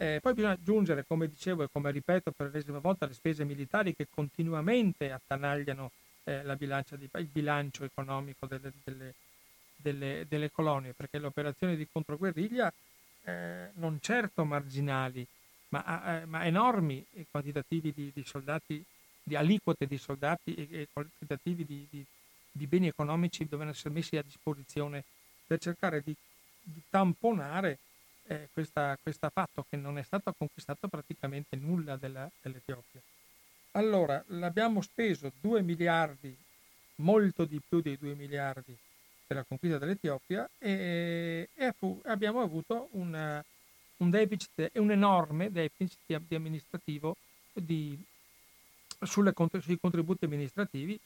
Eh, 0.00 0.18
poi 0.20 0.32
bisogna 0.32 0.52
aggiungere, 0.52 1.04
come 1.06 1.28
dicevo 1.28 1.64
e 1.64 1.68
come 1.70 1.90
ripeto 1.90 2.30
per 2.32 2.46
l'ennesima 2.46 2.78
volta, 2.78 3.06
le 3.06 3.14
spese 3.14 3.44
militari 3.44 3.94
che 3.94 4.06
continuamente 4.08 5.10
attanagliano 5.10 5.90
eh, 6.24 6.42
di, 6.96 7.08
il 7.14 7.26
bilancio 7.26 7.84
economico 7.84 8.46
delle, 8.46 8.72
delle, 8.84 9.14
delle, 9.80 10.26
delle, 10.28 10.50
colonie, 10.50 10.92
perché 10.92 11.18
le 11.18 11.26
operazioni 11.26 11.76
di 11.76 11.86
controguerriglia 11.90 12.72
eh, 13.24 13.70
non 13.74 13.98
certo 14.00 14.44
marginali, 14.44 15.26
ma, 15.68 16.20
eh, 16.20 16.26
ma 16.26 16.44
enormi 16.44 17.04
quantitativi 17.30 17.92
di, 17.94 18.10
di, 18.12 18.24
soldati, 18.24 18.84
di 19.22 19.36
aliquote 19.36 19.86
di 19.86 19.98
soldati 19.98 20.54
e, 20.54 20.68
e 20.70 20.88
quantitativi 20.92 21.64
di, 21.64 21.86
di, 21.88 22.04
di, 22.50 22.66
beni 22.66 22.88
economici 22.88 23.44
dovevano 23.44 23.70
essere 23.70 23.94
messi 23.94 24.16
a 24.16 24.22
disposizione 24.22 25.04
per 25.46 25.58
cercare 25.58 26.02
di, 26.02 26.14
tamponare 26.90 27.78
eh, 28.26 28.48
questo 28.52 29.30
fatto 29.32 29.64
che 29.70 29.76
non 29.76 29.96
è 29.96 30.02
stato 30.02 30.34
conquistato 30.36 30.88
praticamente 30.88 31.56
nulla 31.56 31.96
della, 31.96 32.28
dell'Etiopia. 32.42 33.00
Allora, 33.72 34.22
l'abbiamo 34.28 34.82
speso 34.82 35.32
2 35.40 35.62
miliardi, 35.62 36.36
molto 36.96 37.44
di 37.44 37.60
più 37.66 37.80
dei 37.80 37.96
2 37.96 38.14
miliardi 38.14 38.76
la 39.34 39.44
conquista 39.44 39.78
dell'Etiopia 39.78 40.48
e, 40.58 41.48
e 41.54 41.74
abbiamo 42.04 42.40
avuto 42.40 42.88
una, 42.92 43.44
un 43.98 44.10
deficit, 44.10 44.70
un 44.74 44.90
enorme 44.90 45.50
deficit 45.50 46.20
di 46.26 46.34
amministrativo 46.34 47.16
di, 47.52 47.98
sulle, 49.02 49.32
sui 49.60 49.78
contributi 49.78 50.24
amministrativi 50.24 50.98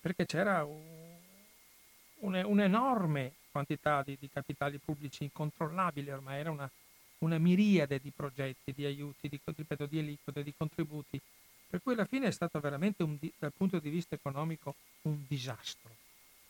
perché 0.00 0.26
c'era 0.26 0.64
un, 0.64 2.34
un'enorme 2.34 3.32
quantità 3.50 4.02
di, 4.02 4.16
di, 4.18 4.28
capitali 4.28 4.78
pubblici 4.78 5.24
incontrollabili, 5.24 6.10
ormai 6.10 6.40
era 6.40 6.50
una, 6.50 6.68
una 7.18 7.38
miriade 7.38 8.00
di 8.00 8.10
progetti, 8.14 8.72
di 8.72 8.84
aiuti, 8.84 9.28
di, 9.28 9.40
ripeto, 9.44 9.86
di 9.86 9.98
aliquote, 9.98 10.42
di 10.42 10.52
contributi, 10.56 11.20
per 11.68 11.80
cui 11.82 11.94
alla 11.94 12.04
fine 12.04 12.26
è 12.26 12.32
stato 12.32 12.60
veramente 12.60 13.02
un, 13.02 13.16
dal 13.38 13.52
punto 13.56 13.78
di 13.78 13.88
vista 13.90 14.14
economico 14.14 14.74
un 15.02 15.24
disastro, 15.26 15.90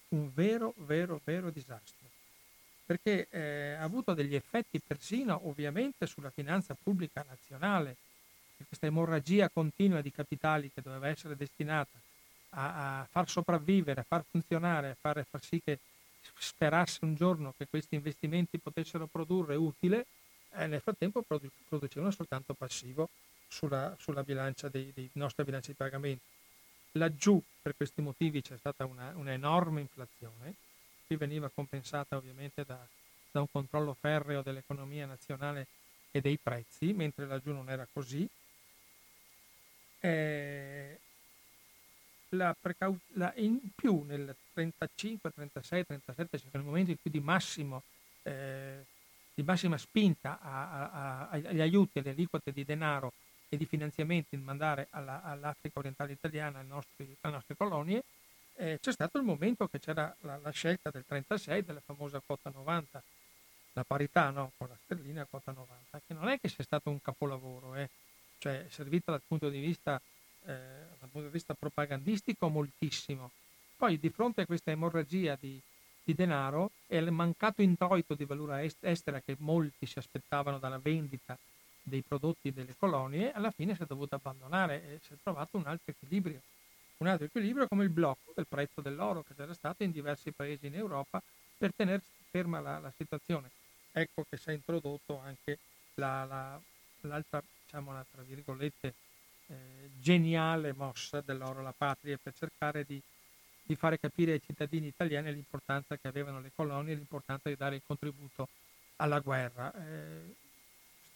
un 0.08 0.30
vero, 0.32 0.74
vero, 0.78 1.20
vero 1.24 1.50
disastro 1.50 2.04
perché 2.86 3.28
eh, 3.30 3.72
ha 3.72 3.82
avuto 3.82 4.12
degli 4.12 4.34
effetti 4.34 4.78
persino 4.78 5.48
ovviamente 5.48 6.06
sulla 6.06 6.30
finanza 6.30 6.76
pubblica 6.80 7.24
nazionale, 7.26 7.96
questa 8.66 8.86
emorragia 8.86 9.48
continua 9.48 10.00
di 10.00 10.10
capitali 10.10 10.70
che 10.72 10.82
doveva 10.82 11.08
essere 11.08 11.34
destinata 11.34 11.98
a, 12.50 13.00
a 13.00 13.04
far 13.10 13.28
sopravvivere, 13.28 14.00
a 14.00 14.04
far 14.06 14.24
funzionare, 14.30 14.90
a 14.90 14.96
fare, 15.00 15.24
far 15.28 15.42
sì 15.42 15.60
che 15.64 15.78
sperasse 16.38 17.04
un 17.04 17.14
giorno 17.14 17.54
che 17.56 17.66
questi 17.68 17.94
investimenti 17.94 18.58
potessero 18.58 19.06
produrre 19.06 19.56
utile, 19.56 20.06
eh, 20.56 20.66
nel 20.66 20.80
frattempo 20.80 21.22
produ- 21.22 21.50
producevano 21.68 22.10
soltanto 22.10 22.54
passivo 22.54 23.08
sulla, 23.48 23.96
sulla 23.98 24.22
bilancia 24.22 24.68
dei, 24.68 24.92
dei 24.94 25.08
nostri 25.14 25.44
bilanci 25.44 25.70
di 25.70 25.76
pagamento. 25.76 26.22
Laggiù 26.96 27.42
per 27.60 27.74
questi 27.76 28.00
motivi 28.02 28.40
c'è 28.40 28.56
stata 28.56 28.84
un'enorme 28.84 29.80
inflazione, 29.80 30.54
qui 31.06 31.16
veniva 31.16 31.50
compensata 31.52 32.16
ovviamente 32.16 32.64
da, 32.64 32.78
da 33.30 33.40
un 33.40 33.50
controllo 33.50 33.94
ferreo 33.98 34.42
dell'economia 34.42 35.06
nazionale 35.06 35.66
e 36.12 36.20
dei 36.20 36.38
prezzi, 36.38 36.92
mentre 36.92 37.26
laggiù 37.26 37.52
non 37.52 37.68
era 37.68 37.86
così. 37.92 38.28
Eh, 39.98 41.00
la 42.30 42.54
precau- 42.60 43.00
la, 43.14 43.32
in 43.36 43.58
più 43.74 44.04
nel 44.04 44.36
35, 44.52 45.32
36, 45.32 45.86
37, 45.86 46.38
cioè 46.38 46.48
nel 46.52 46.62
momento 46.62 46.92
in 46.92 46.96
cui 47.00 47.10
di, 47.10 47.20
massimo, 47.20 47.82
eh, 48.22 48.84
di 49.34 49.42
massima 49.42 49.78
spinta 49.78 50.38
a, 50.40 50.70
a, 50.70 50.90
a, 50.90 51.28
agli 51.30 51.60
aiuti, 51.60 51.98
alle 51.98 52.10
aliquote 52.10 52.52
di 52.52 52.64
denaro 52.64 53.12
e 53.54 53.56
di 53.56 53.66
finanziamenti 53.66 54.34
in 54.34 54.42
mandare 54.42 54.88
alla, 54.90 55.22
all'Africa 55.22 55.78
orientale 55.78 56.12
italiana, 56.12 56.60
nostri, 56.62 57.16
alle 57.20 57.34
nostre 57.34 57.56
colonie, 57.56 58.02
eh, 58.56 58.78
c'è 58.80 58.92
stato 58.92 59.18
il 59.18 59.24
momento 59.24 59.66
che 59.68 59.80
c'era 59.80 60.14
la, 60.20 60.38
la, 60.42 60.50
scelta 60.50 60.90
del 60.90 61.04
36 61.06 61.64
della 61.64 61.80
famosa 61.84 62.20
quota 62.24 62.50
90, 62.52 63.02
la 63.72 63.84
parità 63.84 64.30
no? 64.30 64.52
con 64.56 64.68
la 64.68 64.76
sterlina 64.84 65.26
quota 65.28 65.52
90, 65.52 66.00
che 66.06 66.14
non 66.14 66.28
è 66.28 66.38
che 66.38 66.48
sia 66.48 66.62
stato 66.62 66.90
un 66.90 67.00
capolavoro, 67.00 67.74
eh? 67.74 67.88
cioè 68.38 68.66
è 68.66 68.70
servita 68.70 69.10
dal 69.10 69.22
punto 69.26 69.48
di 69.48 69.60
vista, 69.60 70.00
eh, 70.44 70.52
dal 70.98 71.08
punto 71.08 71.26
di 71.26 71.32
vista 71.32 71.54
propagandistico 71.54 72.48
moltissimo. 72.48 73.30
Poi 73.76 73.98
di 73.98 74.10
fronte 74.10 74.42
a 74.42 74.46
questa 74.46 74.70
emorragia 74.70 75.36
di, 75.38 75.60
di 76.02 76.14
denaro 76.14 76.70
e 76.86 76.96
al 76.96 77.10
mancato 77.10 77.62
introito 77.62 78.14
di 78.14 78.24
valura 78.24 78.62
estera 78.62 79.20
che 79.20 79.34
molti 79.38 79.86
si 79.86 79.98
aspettavano 79.98 80.58
dalla 80.58 80.78
vendita 80.78 81.36
dei 81.84 82.02
prodotti 82.02 82.52
delle 82.52 82.74
colonie, 82.76 83.32
alla 83.32 83.52
fine 83.52 83.76
si 83.76 83.82
è 83.82 83.86
dovuto 83.86 84.16
abbandonare 84.16 84.82
e 84.82 85.00
si 85.06 85.12
è 85.12 85.16
trovato 85.22 85.56
un 85.56 85.66
altro 85.66 85.92
equilibrio 85.92 86.40
un 86.98 87.08
altro 87.08 87.26
equilibrio 87.26 87.66
come 87.66 87.84
il 87.84 87.90
blocco 87.90 88.32
del 88.34 88.46
prezzo 88.46 88.80
dell'oro 88.80 89.22
che 89.22 89.34
c'era 89.34 89.52
stato 89.54 89.82
in 89.82 89.90
diversi 89.90 90.32
paesi 90.32 90.66
in 90.66 90.74
Europa 90.74 91.22
per 91.56 91.74
tenere 91.74 92.02
ferma 92.30 92.60
la, 92.60 92.78
la 92.78 92.92
situazione. 92.96 93.50
Ecco 93.92 94.24
che 94.28 94.36
si 94.36 94.50
è 94.50 94.52
introdotto 94.52 95.18
anche 95.18 95.58
la, 95.94 96.24
la, 96.24 96.60
l'altra, 97.02 97.42
diciamo, 97.64 97.92
la, 97.92 98.04
tra 98.10 98.22
virgolette, 98.22 98.94
eh, 99.46 99.90
geniale 100.00 100.72
mossa 100.72 101.20
dell'oro 101.20 101.60
alla 101.60 101.74
patria 101.76 102.18
per 102.20 102.32
cercare 102.34 102.84
di, 102.84 103.00
di, 103.62 103.76
fare 103.76 103.98
capire 103.98 104.32
ai 104.32 104.42
cittadini 104.44 104.86
italiani 104.86 105.32
l'importanza 105.32 105.96
che 105.96 106.08
avevano 106.08 106.40
le 106.40 106.50
colonie 106.54 106.94
l'importanza 106.94 107.48
di 107.48 107.56
dare 107.56 107.76
il 107.76 107.82
contributo 107.86 108.48
alla 108.96 109.20
guerra. 109.20 109.72
Eh, 109.74 110.34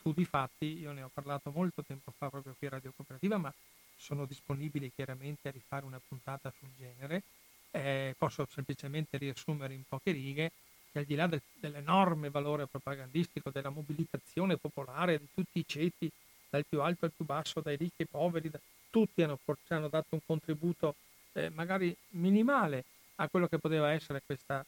studi 0.08 0.24
fatti, 0.24 0.78
io 0.78 0.92
ne 0.92 1.02
ho 1.02 1.10
parlato 1.12 1.50
molto 1.50 1.84
tempo 1.84 2.12
fa 2.16 2.30
proprio 2.30 2.54
qui 2.56 2.66
a 2.66 2.70
Radio 2.70 2.92
Cooperativa, 2.96 3.36
ma 3.36 3.52
sono 3.94 4.24
disponibile 4.24 4.90
chiaramente 4.94 5.48
a 5.48 5.50
rifare 5.50 5.84
una 5.84 6.00
puntata 6.06 6.50
sul 6.58 6.70
genere. 6.78 7.22
Eh, 7.70 8.14
posso 8.16 8.46
semplicemente 8.50 9.18
riassumere 9.18 9.74
in 9.74 9.82
poche 9.86 10.12
righe 10.12 10.50
che 10.90 11.00
al 11.00 11.04
di 11.04 11.14
là 11.14 11.26
del, 11.26 11.42
dell'enorme 11.60 12.30
valore 12.30 12.66
propagandistico, 12.66 13.50
della 13.50 13.68
mobilitazione 13.68 14.56
popolare 14.56 15.18
di 15.18 15.28
tutti 15.34 15.58
i 15.58 15.64
ceti, 15.66 16.10
dal 16.48 16.64
più 16.66 16.80
alto 16.80 17.04
al 17.04 17.12
più 17.14 17.26
basso, 17.26 17.60
dai 17.60 17.76
ricchi 17.76 18.02
ai 18.02 18.06
poveri, 18.06 18.48
da, 18.48 18.58
tutti 18.88 19.22
hanno, 19.22 19.38
hanno, 19.68 19.88
dato 19.88 20.06
un 20.10 20.20
contributo 20.24 20.94
eh, 21.34 21.50
magari 21.50 21.94
minimale 22.12 22.84
a 23.16 23.28
quello 23.28 23.46
che 23.46 23.58
poteva 23.58 23.92
essere 23.92 24.22
questa, 24.24 24.64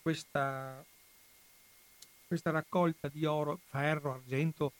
questa, 0.00 0.84
questa 2.30 2.52
raccolta 2.52 3.08
di 3.08 3.24
oro, 3.24 3.58
ferro, 3.70 4.12
argento, 4.12 4.72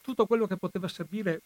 tutto 0.00 0.26
quello 0.26 0.46
che 0.46 0.56
poteva 0.56 0.86
servire 0.86 1.42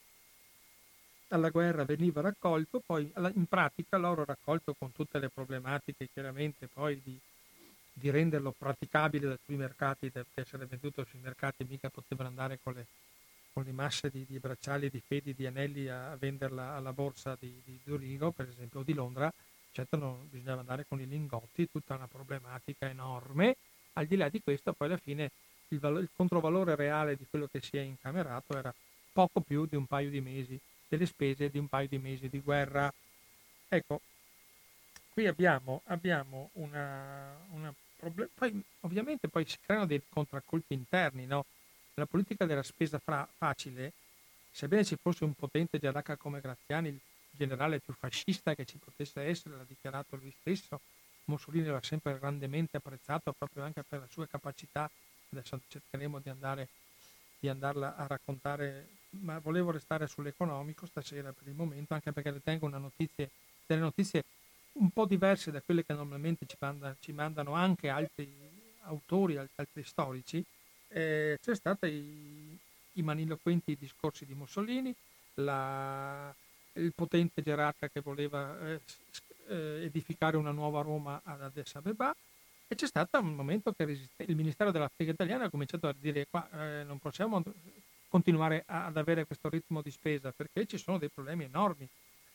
alla 1.28 1.48
guerra 1.48 1.86
veniva 1.86 2.20
raccolto, 2.20 2.82
poi 2.84 3.10
in 3.32 3.46
pratica 3.46 3.96
l'oro 3.96 4.26
raccolto 4.26 4.74
con 4.74 4.92
tutte 4.92 5.18
le 5.18 5.30
problematiche 5.30 6.10
chiaramente 6.12 6.68
poi 6.68 7.00
di, 7.02 7.18
di 7.94 8.10
renderlo 8.10 8.54
praticabile 8.58 9.38
sui 9.46 9.56
mercati, 9.56 10.10
per 10.10 10.26
essere 10.34 10.66
venduto 10.66 11.02
sui 11.08 11.20
mercati 11.20 11.64
mica 11.66 11.88
potevano 11.88 12.28
andare 12.28 12.58
con 12.62 12.74
le, 12.74 12.86
con 13.54 13.64
le 13.64 13.72
masse 13.72 14.10
di, 14.10 14.26
di, 14.28 14.38
bracciali, 14.38 14.90
di 14.90 15.00
fedi, 15.00 15.34
di 15.34 15.46
anelli 15.46 15.88
a, 15.88 16.10
a 16.10 16.16
venderla 16.16 16.74
alla 16.74 16.92
borsa 16.92 17.38
di, 17.40 17.58
di 17.64 17.80
Zurigo 17.86 18.32
per 18.32 18.48
esempio 18.50 18.80
o 18.80 18.82
di 18.82 18.92
Londra, 18.92 19.32
certo 19.72 19.96
non 19.96 20.28
bisognava 20.28 20.60
andare 20.60 20.84
con 20.86 21.00
i 21.00 21.06
lingotti, 21.06 21.70
tutta 21.70 21.94
una 21.94 22.06
problematica 22.06 22.86
enorme, 22.86 23.56
al 23.96 24.06
di 24.06 24.16
là 24.16 24.28
di 24.28 24.40
questo 24.42 24.72
poi 24.72 24.88
alla 24.88 24.96
fine 24.96 25.30
il, 25.68 25.78
valo, 25.78 25.98
il 25.98 26.08
controvalore 26.14 26.74
reale 26.74 27.16
di 27.16 27.26
quello 27.28 27.48
che 27.50 27.60
si 27.60 27.76
è 27.76 27.80
incamerato 27.80 28.56
era 28.56 28.72
poco 29.12 29.40
più 29.40 29.66
di 29.66 29.76
un 29.76 29.86
paio 29.86 30.10
di 30.10 30.20
mesi 30.20 30.58
delle 30.88 31.06
spese 31.06 31.50
di 31.50 31.58
un 31.58 31.68
paio 31.68 31.88
di 31.88 31.98
mesi 31.98 32.28
di 32.28 32.40
guerra. 32.40 32.92
Ecco, 33.68 34.00
qui 35.12 35.26
abbiamo, 35.26 35.82
abbiamo 35.86 36.50
una, 36.54 37.36
una 37.50 37.74
problem- 37.96 38.28
poi 38.34 38.62
ovviamente 38.80 39.28
poi 39.28 39.46
si 39.46 39.56
creano 39.60 39.86
dei 39.86 40.02
contraccolpi 40.08 40.74
interni, 40.74 41.26
no? 41.26 41.44
La 41.94 42.06
politica 42.06 42.44
della 42.44 42.62
spesa 42.62 42.98
fra- 42.98 43.26
facile, 43.38 43.92
sebbene 44.50 44.84
ci 44.84 44.96
fosse 45.00 45.24
un 45.24 45.32
potente 45.32 45.78
gerarca 45.78 46.16
come 46.16 46.40
Graziani, 46.40 46.88
il 46.88 47.00
generale 47.30 47.80
più 47.80 47.94
fascista 47.94 48.54
che 48.54 48.66
ci 48.66 48.76
potesse 48.76 49.22
essere, 49.22 49.56
l'ha 49.56 49.64
dichiarato 49.66 50.16
lui 50.16 50.32
stesso, 50.40 50.80
Mussolini 51.26 51.66
l'ha 51.66 51.82
sempre 51.82 52.18
grandemente 52.18 52.76
apprezzato 52.78 53.32
proprio 53.36 53.64
anche 53.64 53.82
per 53.82 54.00
la 54.00 54.08
sua 54.08 54.26
capacità, 54.26 54.90
adesso 55.30 55.60
cercheremo 55.68 56.20
di, 56.20 56.28
andare, 56.28 56.68
di 57.38 57.48
andarla 57.48 57.96
a 57.96 58.06
raccontare 58.06 58.88
ma 59.20 59.38
volevo 59.38 59.70
restare 59.70 60.06
sull'economico 60.06 60.86
stasera 60.86 61.32
per 61.32 61.48
il 61.48 61.54
momento, 61.54 61.94
anche 61.94 62.12
perché 62.12 62.30
ritengo 62.30 62.68
notizie, 62.68 63.30
delle 63.66 63.80
notizie 63.80 64.24
un 64.72 64.90
po' 64.90 65.06
diverse 65.06 65.50
da 65.50 65.62
quelle 65.62 65.84
che 65.84 65.94
normalmente 65.94 66.46
ci, 66.46 66.56
manda, 66.58 66.94
ci 67.00 67.12
mandano 67.12 67.52
anche 67.52 67.88
altri 67.88 68.30
autori, 68.82 69.36
altri 69.36 69.82
storici. 69.84 70.44
Eh, 70.88 71.38
c'è 71.42 71.54
stati 71.54 71.86
i, 71.86 72.58
i 72.92 73.02
maniloquenti 73.02 73.76
discorsi 73.78 74.26
di 74.26 74.34
Mussolini, 74.34 74.94
la, 75.34 76.34
il 76.74 76.92
potente 76.94 77.42
gerarca 77.42 77.88
che 77.88 78.00
voleva 78.00 78.58
eh, 78.60 78.80
eh, 79.48 79.84
edificare 79.84 80.36
una 80.36 80.50
nuova 80.50 80.82
Roma 80.82 81.20
ad 81.24 81.42
Addis 81.42 81.74
Abeba 81.74 82.14
e 82.68 82.74
c'è 82.74 82.86
stato 82.86 83.18
un 83.18 83.34
momento 83.34 83.72
che 83.72 83.84
il 83.84 84.36
Ministero 84.36 84.70
dell'Africa 84.70 85.12
italiana 85.12 85.44
ha 85.44 85.50
cominciato 85.50 85.86
a 85.86 85.94
dire 85.96 86.26
qua 86.28 86.48
eh, 86.52 86.84
non 86.84 86.98
possiamo 86.98 87.42
continuare 88.08 88.64
ad 88.66 88.96
avere 88.96 89.24
questo 89.24 89.48
ritmo 89.48 89.82
di 89.82 89.90
spesa 89.90 90.32
perché 90.32 90.66
ci 90.66 90.78
sono 90.78 90.98
dei 90.98 91.08
problemi 91.08 91.44
enormi. 91.44 91.86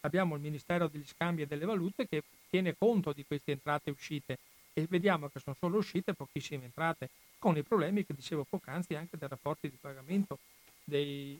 Abbiamo 0.02 0.36
il 0.36 0.42
Ministero 0.42 0.88
degli 0.88 1.06
Scambi 1.06 1.42
e 1.44 1.48
delle 1.48 1.66
Valute 1.66 2.08
che 2.08 2.24
tiene 2.50 2.76
conto 2.78 3.14
di 3.14 3.26
queste 3.26 3.52
entrate 3.52 3.90
e 3.90 3.94
uscite 3.94 4.38
e 4.74 4.86
vediamo 4.90 5.28
che 5.28 5.40
sono 5.40 5.56
solo 5.60 5.78
uscite 5.78 6.14
pochissime 6.14 6.66
entrate, 6.66 7.10
con 7.38 7.58
i 7.58 7.64
problemi 7.64 8.06
che 8.06 8.14
dicevo 8.14 8.46
poc'anzi 8.50 8.96
anche 8.96 9.18
dei 9.18 9.28
rapporti 9.28 9.70
di 9.70 9.78
pagamento, 9.80 10.38
dei, 10.84 11.40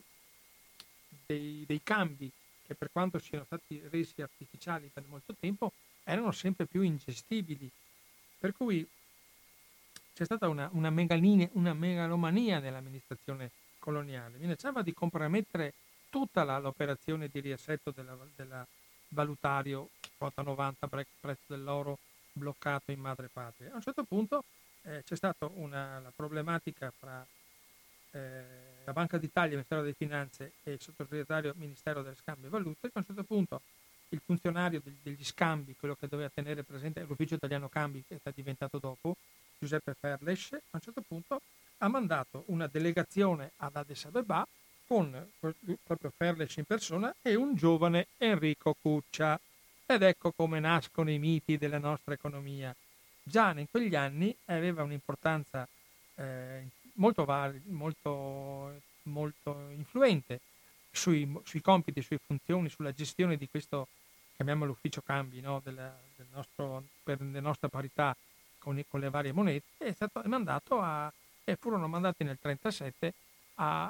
dei, 1.26 1.64
dei 1.66 1.80
cambi 1.82 2.30
che 2.72 2.74
per 2.74 2.90
quanto 2.90 3.18
siano 3.18 3.44
stati 3.44 3.80
resi 3.90 4.22
artificiali 4.22 4.90
per 4.92 5.04
molto 5.06 5.34
tempo 5.38 5.72
erano 6.04 6.32
sempre 6.32 6.66
più 6.66 6.82
ingestibili 6.82 7.70
per 8.38 8.52
cui 8.52 8.86
c'è 10.14 10.24
stata 10.24 10.48
una, 10.48 10.68
una, 10.72 10.92
una 11.52 11.72
megalomania 11.74 12.58
nell'amministrazione 12.58 13.50
coloniale, 13.78 14.36
minacciava 14.38 14.82
di 14.82 14.92
compromettere 14.92 15.74
tutta 16.10 16.44
la, 16.44 16.58
l'operazione 16.58 17.28
di 17.28 17.40
riassetto 17.40 17.92
della 17.92 18.66
valutario, 19.08 19.90
quota 20.16 20.42
90, 20.42 20.88
prezzo 20.88 21.44
dell'oro 21.46 21.98
bloccato 22.32 22.90
in 22.90 23.00
madrepatria. 23.00 23.72
A 23.72 23.76
un 23.76 23.82
certo 23.82 24.04
punto 24.04 24.44
eh, 24.82 25.02
c'è 25.04 25.16
stata 25.16 25.48
una, 25.54 26.00
la 26.00 26.12
problematica 26.14 26.92
fra 26.96 27.24
eh, 28.10 28.71
la 28.84 28.92
Banca 28.92 29.18
d'Italia, 29.18 29.50
il 29.50 29.54
Ministero 29.56 29.82
delle 29.82 29.94
Finanze 29.94 30.52
e 30.62 30.72
il 30.72 30.80
sottosegretario 30.80 31.54
Ministero 31.56 32.02
delle 32.02 32.16
Scambio 32.16 32.48
e 32.48 32.50
Valute, 32.50 32.80
che 32.88 32.92
a 32.94 32.98
un 32.98 33.04
certo 33.04 33.24
punto 33.24 33.60
il 34.10 34.20
funzionario 34.24 34.82
degli 35.02 35.24
scambi, 35.24 35.74
quello 35.78 35.94
che 35.94 36.06
doveva 36.06 36.28
tenere 36.28 36.62
presente 36.62 37.02
l'ufficio 37.02 37.34
italiano 37.34 37.68
cambi 37.68 38.04
che 38.06 38.18
è 38.22 38.30
diventato 38.34 38.78
dopo, 38.78 39.16
Giuseppe 39.58 39.94
Ferles, 39.98 40.52
a 40.52 40.58
un 40.72 40.80
certo 40.80 41.02
punto 41.06 41.40
ha 41.78 41.88
mandato 41.88 42.44
una 42.46 42.66
delegazione 42.66 43.52
ad 43.56 43.76
Addis 43.76 44.04
Abeba 44.04 44.46
con 44.86 45.30
proprio 45.82 46.12
Ferles 46.14 46.56
in 46.56 46.64
persona 46.64 47.14
e 47.22 47.34
un 47.34 47.54
giovane 47.54 48.08
Enrico 48.18 48.76
Cuccia. 48.80 49.40
Ed 49.86 50.02
ecco 50.02 50.32
come 50.32 50.60
nascono 50.60 51.10
i 51.10 51.18
miti 51.18 51.58
della 51.58 51.78
nostra 51.78 52.14
economia. 52.14 52.74
Già 53.22 53.52
in 53.56 53.66
quegli 53.70 53.94
anni 53.94 54.36
aveva 54.46 54.82
un'importanza 54.82 55.66
eh, 56.16 56.66
molto, 56.94 57.24
molto, 57.64 58.80
molto 59.04 59.68
influente 59.70 60.40
sui, 60.90 61.30
sui 61.44 61.60
compiti, 61.60 62.02
sulle 62.02 62.20
funzioni, 62.24 62.68
sulla 62.68 62.92
gestione 62.92 63.36
di 63.36 63.48
questo 63.48 63.88
chiamiamolo 64.36 64.72
ufficio 64.72 65.02
cambi 65.02 65.40
no? 65.40 65.60
del, 65.62 65.74
del 66.16 66.26
nostro, 66.32 66.84
per 67.02 67.20
le 67.20 67.40
nostre 67.40 67.68
parità 67.68 68.16
con, 68.58 68.82
con, 68.88 69.00
le 69.00 69.10
varie 69.10 69.32
monete, 69.32 69.66
è 69.78 69.92
stato 69.92 70.22
mandato 70.26 70.80
a, 70.80 71.12
e 71.44 71.56
furono 71.56 71.88
mandati 71.88 72.24
nel 72.24 72.38
1937 72.42 73.14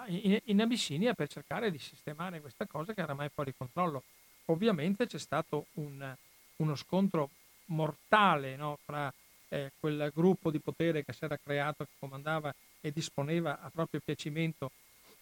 in, 0.09 0.39
in, 0.45 0.61
Abissinia 0.61 1.15
per 1.15 1.29
cercare 1.29 1.71
di 1.71 1.79
sistemare 1.79 2.41
questa 2.41 2.67
cosa 2.67 2.93
che 2.93 3.01
era 3.01 3.15
mai 3.15 3.29
fuori 3.29 3.55
controllo. 3.57 4.03
Ovviamente 4.47 5.07
c'è 5.07 5.19
stato 5.19 5.67
un, 5.75 6.15
uno 6.57 6.75
scontro 6.75 7.31
mortale 7.67 8.57
no? 8.57 8.79
fra 8.85 9.13
eh, 9.49 9.73
quel 9.79 10.11
gruppo 10.15 10.51
di 10.51 10.59
potere 10.59 11.05
che 11.05 11.13
si 11.13 11.25
era 11.25 11.39
creato, 11.43 11.85
che 11.85 11.93
comandava 11.99 12.53
e 12.83 12.93
disponeva 12.93 13.61
a 13.61 13.71
proprio 13.71 14.01
piacimento 14.05 14.73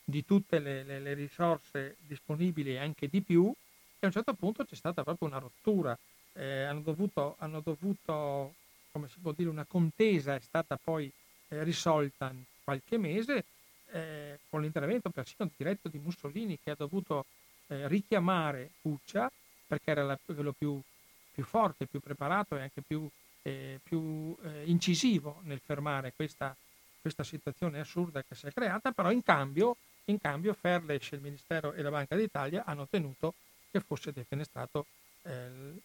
di 0.03 0.25
tutte 0.25 0.59
le, 0.59 0.83
le, 0.83 0.99
le 0.99 1.15
risorse 1.15 1.97
disponibili 2.01 2.73
e 2.73 2.79
anche 2.79 3.07
di 3.09 3.21
più, 3.21 3.49
e 3.49 3.99
a 4.01 4.07
un 4.07 4.13
certo 4.13 4.35
punto 4.35 4.65
c'è 4.65 4.75
stata 4.75 5.05
proprio 5.05 5.29
una 5.29 5.39
rottura. 5.39 5.97
Eh, 6.33 6.63
hanno, 6.65 6.81
dovuto, 6.81 7.37
hanno, 7.39 7.61
dovuto, 7.61 8.55
come 8.91 9.09
si 9.09 9.19
può 9.21 9.33
dire, 9.33 9.49
una 9.49 9.67
contesa 9.67 10.35
è 10.35 10.41
stata 10.41 10.77
poi 10.83 11.11
eh, 11.49 11.63
risolta 11.63 12.31
in 12.31 12.43
qualche 12.65 12.99
mese 12.99 13.45
eh, 13.93 14.39
con 14.49 14.63
l'intervento 14.63 15.11
persino 15.11 15.51
diretto 15.57 15.89
di 15.89 15.99
Mussolini 15.99 16.59
che 16.63 16.71
ha 16.71 16.77
dovuto 16.77 17.27
eh, 17.67 17.89
richiamare 17.89 18.71
Cuccia 18.81 19.31
perché 19.67 19.91
era 19.91 20.03
la, 20.03 20.19
quello 20.25 20.53
più, 20.53 20.81
più, 21.33 21.45
forte, 21.45 21.87
più 21.87 22.01
preparato 22.01 22.57
e 22.57 22.63
anche 22.63 22.83
più, 22.83 23.09
eh, 23.43 23.79
più 23.83 24.37
eh, 24.43 24.65
incisivo 24.65 25.41
nel 25.45 25.61
fermare 25.65 26.13
questa, 26.15 26.57
questa 27.01 27.25
situazione 27.25 27.81
assurda 27.81 28.23
che 28.23 28.35
si 28.35 28.47
è 28.47 28.53
creata, 28.53 28.93
però 28.93 29.11
in 29.11 29.23
cambio, 29.23 29.77
in 30.07 30.19
cambio 30.19 30.55
Ferles, 30.55 31.11
il 31.13 31.21
Ministero 31.21 31.73
e 31.73 31.83
la 31.83 31.91
Banca 31.91 32.17
d'Italia 32.17 32.65
hanno 32.65 32.87
tenuto 32.87 33.35
che 33.71 33.81
fosse 33.81 34.13
defenestrato 34.13 34.87
eh, 35.23 35.81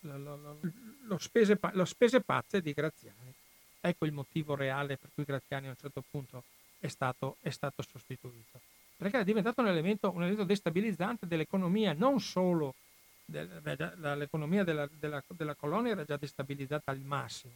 lo, 0.00 1.18
spese, 1.18 2.20
pazze 2.20 2.60
di 2.60 2.72
Graziani. 2.72 3.32
Ecco 3.80 4.06
il 4.06 4.12
motivo 4.12 4.54
reale 4.54 4.96
per 4.96 5.10
cui 5.14 5.24
Graziani 5.24 5.66
a 5.66 5.70
un 5.70 5.76
certo 5.76 6.02
punto 6.08 6.44
è 6.78 6.88
stato, 6.88 7.36
è 7.40 7.50
stato 7.50 7.82
sostituito. 7.82 8.60
Perché 8.96 9.20
è 9.20 9.24
diventato 9.24 9.60
un 9.60 9.68
elemento, 9.68 10.10
un 10.10 10.22
elemento 10.22 10.44
destabilizzante 10.44 11.26
dell'economia, 11.26 11.92
non 11.92 12.20
solo 12.20 12.74
del, 13.24 13.60
l'economia 14.16 14.64
della, 14.64 14.88
della, 14.98 15.22
della, 15.28 15.54
colonia 15.54 15.92
era 15.92 16.04
già 16.04 16.16
destabilizzata 16.16 16.90
al 16.90 17.00
massimo. 17.00 17.52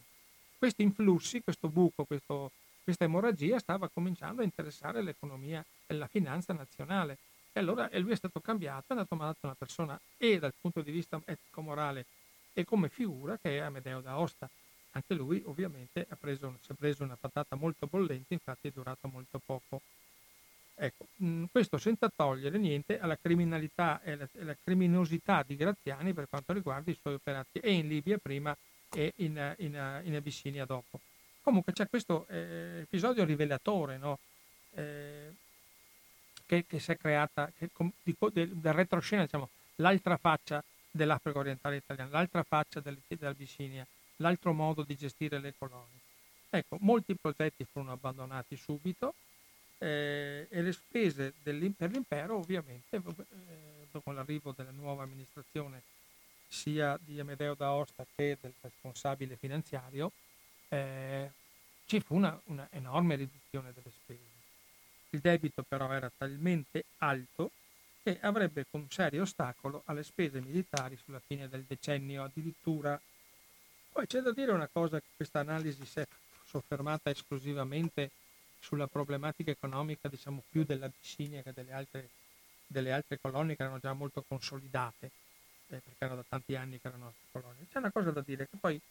Questi 0.57 0.83
influssi, 0.83 1.41
questo 1.41 1.67
buco, 1.67 2.05
questo, 2.05 2.51
questa 2.83 3.05
emorragia 3.05 3.59
stava 3.59 3.87
cominciando 3.87 4.41
a 4.41 4.45
interessare 4.45 5.01
l'economia 5.01 5.63
e 5.87 5.93
la 5.93 6.07
finanza 6.07 6.53
nazionale 6.53 7.17
e 7.53 7.59
allora 7.59 7.87
lui 7.99 8.11
è 8.11 8.15
stato 8.15 8.39
cambiato, 8.39 8.85
è 8.87 8.91
andato 8.93 9.15
mandato 9.15 9.39
una 9.43 9.55
persona 9.55 9.99
e 10.17 10.39
dal 10.39 10.53
punto 10.59 10.81
di 10.81 10.91
vista 10.91 11.21
etico-morale 11.23 12.05
e 12.51 12.65
come 12.65 12.89
figura 12.89 13.37
che 13.37 13.57
è 13.57 13.61
Amedeo 13.61 14.01
d'Aosta. 14.01 14.49
Anche 14.95 15.13
lui 15.13 15.41
ovviamente 15.45 16.05
ha 16.07 16.15
preso, 16.15 16.57
si 16.61 16.71
è 16.71 16.75
preso 16.75 17.03
una 17.03 17.17
patata 17.19 17.55
molto 17.55 17.87
bollente, 17.87 18.33
infatti 18.33 18.67
è 18.67 18.71
durato 18.71 19.07
molto 19.07 19.39
poco. 19.43 19.81
Ecco, 20.75 21.05
mh, 21.17 21.45
questo 21.51 21.77
senza 21.77 22.09
togliere 22.09 22.57
niente 22.57 22.99
alla 22.99 23.17
criminalità 23.17 24.01
e 24.03 24.11
alla, 24.13 24.27
alla, 24.39 24.55
criminosità 24.61 25.43
di 25.45 25.55
Graziani 25.55 26.13
per 26.13 26.27
quanto 26.27 26.53
riguarda 26.53 26.89
i 26.89 26.97
suoi 26.99 27.15
operati 27.15 27.59
e 27.59 27.71
in 27.71 27.87
Libia 27.87 28.17
prima 28.17 28.55
e 28.89 29.13
in, 29.17 29.55
in, 29.59 30.01
in 30.03 30.15
Abissinia 30.15 30.65
dopo. 30.65 30.99
Comunque 31.43 31.73
c'è 31.73 31.89
questo 31.89 32.25
eh, 32.29 32.79
episodio 32.83 33.25
rivelatore, 33.25 33.97
no? 33.97 34.17
eh, 34.75 35.29
che, 36.45 36.65
che 36.65 36.79
si 36.79 36.91
è 36.91 36.97
creata 36.97 37.51
che, 37.57 37.69
di, 38.01 38.15
del, 38.31 38.49
del 38.49 38.73
retroscena, 38.73 39.23
diciamo, 39.23 39.49
l'altra 39.75 40.15
faccia 40.15 40.63
dell'Africa 40.89 41.39
orientale 41.39 41.75
italiana, 41.75 42.11
l'altra 42.11 42.43
faccia 42.43 42.79
dell'Abissinia, 42.79 43.85
l'altro 44.17 44.53
modo 44.53 44.83
di 44.83 44.95
gestire 44.95 45.39
le 45.39 45.53
colonie. 45.57 45.99
Ecco, 46.49 46.77
molti 46.79 47.13
progetti 47.15 47.65
furono 47.69 47.91
abbandonati 47.91 48.55
subito 48.55 49.13
eh, 49.79 50.47
e 50.49 50.61
le 50.61 50.71
spese 50.71 51.33
per 51.43 51.55
l'impero 51.55 52.37
ovviamente, 52.37 52.95
eh, 52.95 53.01
dopo 53.91 54.11
l'arrivo 54.11 54.53
della 54.55 54.71
nuova 54.71 55.03
amministrazione 55.03 55.81
sia 56.47 56.97
di 57.03 57.19
Amedeo 57.19 57.53
d'Aosta 57.53 58.05
che 58.15 58.37
del 58.39 58.53
responsabile 58.61 59.35
finanziario, 59.35 60.11
eh, 60.73 61.31
ci 61.85 61.99
fu 61.99 62.15
una, 62.15 62.39
una 62.45 62.67
enorme 62.71 63.15
riduzione 63.15 63.71
delle 63.73 63.91
spese. 63.91 64.31
Il 65.11 65.19
debito 65.19 65.61
però 65.61 65.91
era 65.91 66.11
talmente 66.15 66.85
alto 66.97 67.51
che 68.01 68.19
avrebbe 68.19 68.65
un 68.71 68.89
serio 68.89 69.21
ostacolo 69.21 69.83
alle 69.85 70.03
spese 70.03 70.41
militari 70.41 70.97
sulla 70.97 71.21
fine 71.25 71.47
del 71.47 71.63
decennio 71.63 72.23
addirittura. 72.23 72.99
Poi 73.91 74.07
c'è 74.07 74.21
da 74.21 74.31
dire 74.31 74.51
una 74.51 74.67
cosa, 74.67 74.99
che 74.99 75.05
questa 75.15 75.39
analisi 75.39 75.85
si 75.85 75.99
è 75.99 76.07
soffermata 76.45 77.11
esclusivamente 77.11 78.09
sulla 78.59 78.87
problematica 78.87 79.51
economica, 79.51 80.07
diciamo 80.07 80.41
più 80.49 80.63
dell'Abissinia 80.63 81.43
che 81.43 81.53
delle 81.53 81.73
altre, 81.73 82.09
delle 82.65 82.91
altre 82.91 83.19
colonie 83.21 83.55
che 83.55 83.61
erano 83.61 83.77
già 83.77 83.93
molto 83.93 84.23
consolidate, 84.27 85.11
eh, 85.67 85.77
perché 85.77 85.97
erano 85.99 86.21
da 86.21 86.25
tanti 86.27 86.55
anni 86.55 86.79
che 86.79 86.87
erano 86.87 87.13
colonie. 87.31 87.67
C'è 87.71 87.77
una 87.77 87.91
cosa 87.91 88.09
da 88.09 88.21
dire, 88.21 88.47
che 88.49 88.57
poi 88.59 88.81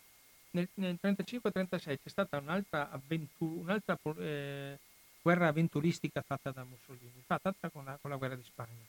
nel, 0.53 0.69
nel 0.75 0.99
35-36 1.03 1.79
c'è 1.79 1.99
stata 2.05 2.39
un'altra, 2.39 2.91
avventura, 2.91 3.61
un'altra 3.61 3.99
eh, 4.19 4.79
guerra 5.21 5.49
avventuristica 5.49 6.23
fatta 6.23 6.51
da 6.51 6.65
Mussolini, 6.65 7.23
fatta 7.25 7.55
con 7.71 7.85
la, 7.85 7.99
con 8.01 8.11
la 8.11 8.17
guerra 8.17 8.35
di 8.35 8.45
Spagna. 8.45 8.85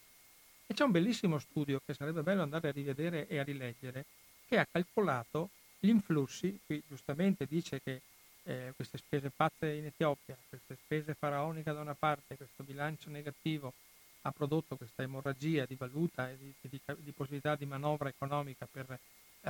E 0.66 0.74
c'è 0.74 0.84
un 0.84 0.92
bellissimo 0.92 1.40
studio 1.40 1.82
che 1.86 1.94
sarebbe 1.94 2.22
bello 2.22 2.42
andare 2.42 2.70
a 2.70 2.72
rivedere 2.72 3.28
e 3.28 3.40
a 3.40 3.44
rileggere, 3.44 4.06
che 4.48 4.58
ha 4.58 4.68
calcolato 4.70 5.50
gli 5.80 5.90
influssi, 5.90 6.60
qui 6.66 6.82
giustamente 6.88 7.46
dice 7.46 7.82
che 7.82 8.02
eh, 8.44 8.74
queste 8.76 8.98
spese 8.98 9.30
pazze 9.30 9.72
in 9.72 9.86
Etiopia, 9.86 10.38
queste 10.48 10.76
spese 10.76 11.14
faraoniche 11.14 11.72
da 11.72 11.80
una 11.80 11.96
parte, 11.96 12.36
questo 12.36 12.64
bilancio 12.64 13.10
negativo 13.10 13.74
ha 14.22 14.32
prodotto 14.32 14.78
questa 14.78 15.04
emorragia 15.04 15.66
di 15.66 15.76
valuta 15.76 16.30
e 16.30 16.38
di, 16.38 16.54
di, 16.62 16.80
di 16.98 17.12
possibilità 17.12 17.56
di 17.56 17.66
manovra 17.66 18.10
economica 18.10 18.68
per 18.70 18.98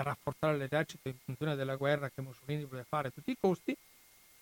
rafforzare 0.02 0.58
l'esercito 0.58 1.08
in 1.08 1.18
funzione 1.24 1.56
della 1.56 1.76
guerra 1.76 2.10
che 2.10 2.22
Mussolini 2.22 2.66
voleva 2.66 2.86
fare 2.88 3.10
a 3.10 3.12
tutti 3.12 3.32
i 3.32 3.38
costi, 3.40 3.76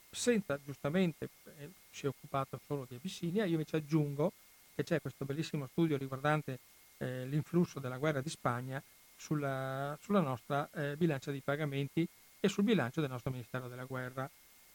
senza 0.09 0.59
giustamente 0.63 1.29
eh, 1.57 1.69
si 1.89 2.05
è 2.05 2.09
occupato 2.09 2.59
solo 2.65 2.85
di 2.87 2.95
Abissinia, 2.95 3.45
io 3.45 3.53
invece 3.53 3.77
aggiungo 3.77 4.33
che 4.75 4.83
c'è 4.83 5.01
questo 5.01 5.25
bellissimo 5.25 5.67
studio 5.67 5.97
riguardante 5.97 6.59
eh, 6.97 7.25
l'influsso 7.25 7.79
della 7.79 7.97
guerra 7.97 8.21
di 8.21 8.29
Spagna 8.29 8.81
sulla, 9.15 9.97
sulla 10.01 10.21
nostra 10.21 10.69
eh, 10.73 10.95
bilancia 10.97 11.31
di 11.31 11.41
pagamenti 11.41 12.07
e 12.39 12.47
sul 12.47 12.63
bilancio 12.63 13.01
del 13.01 13.09
nostro 13.09 13.31
Ministero 13.31 13.67
della 13.67 13.85
Guerra. 13.85 14.29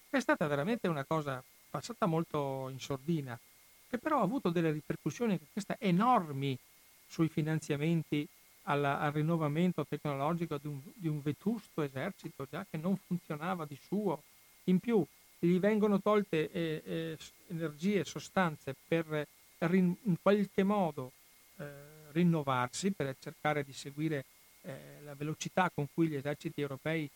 È 0.08 0.20
stata 0.20 0.46
veramente 0.46 0.88
una 0.88 1.04
cosa 1.04 1.42
passata 1.68 2.06
molto 2.06 2.68
in 2.70 2.78
sordina, 2.78 3.38
che 3.88 3.98
però 3.98 4.20
ha 4.20 4.22
avuto 4.22 4.50
delle 4.50 4.70
ripercussioni 4.70 5.38
enormi 5.78 6.56
sui 7.06 7.28
finanziamenti 7.28 8.26
alla, 8.66 9.00
al 9.00 9.12
rinnovamento 9.12 9.84
tecnologico 9.86 10.58
di 10.58 10.66
un, 10.66 10.80
di 10.94 11.08
un, 11.08 11.20
vetusto 11.20 11.82
esercito 11.82 12.46
già 12.48 12.66
che 12.68 12.76
non 12.76 12.96
funzionava 12.96 13.64
di 13.64 13.78
suo. 13.80 14.22
In 14.64 14.78
più 14.78 15.04
gli 15.38 15.58
vengono 15.58 16.00
tolte 16.00 16.50
eh, 16.50 16.82
eh, 16.84 17.18
energie 17.48 18.04
sostanze 18.04 18.74
per 18.86 19.26
rin, 19.58 19.94
in 20.02 20.16
qualche 20.20 20.62
modo 20.62 21.12
eh, 21.58 22.10
rinnovarsi, 22.12 22.92
per 22.92 23.14
cercare 23.18 23.64
di 23.64 23.72
seguire 23.72 24.24
eh, 24.62 25.00
la 25.04 25.14
velocità 25.14 25.70
con 25.72 25.86
cui 25.92 26.08
gli 26.08 26.16
eserciti 26.16 26.60
europei, 26.60 27.08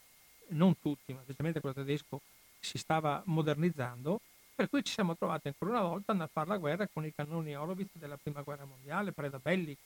non 0.48 0.78
tutti, 0.80 1.12
ma 1.12 1.20
specialmente 1.22 1.60
quello 1.60 1.74
tedesco, 1.74 2.20
si 2.58 2.78
stava 2.78 3.22
modernizzando, 3.26 4.20
per 4.54 4.68
cui 4.68 4.84
ci 4.84 4.92
siamo 4.92 5.16
trovati 5.16 5.48
ancora 5.48 5.70
una 5.70 5.88
volta 5.88 6.12
a 6.12 6.28
fare 6.30 6.48
la 6.48 6.58
guerra 6.58 6.86
con 6.92 7.04
i 7.04 7.14
cannoni 7.14 7.56
Horowitz 7.56 7.92
della 7.94 8.18
prima 8.18 8.42
guerra 8.42 8.64
mondiale, 8.64 9.12
preda 9.12 9.38
bellica, 9.38 9.80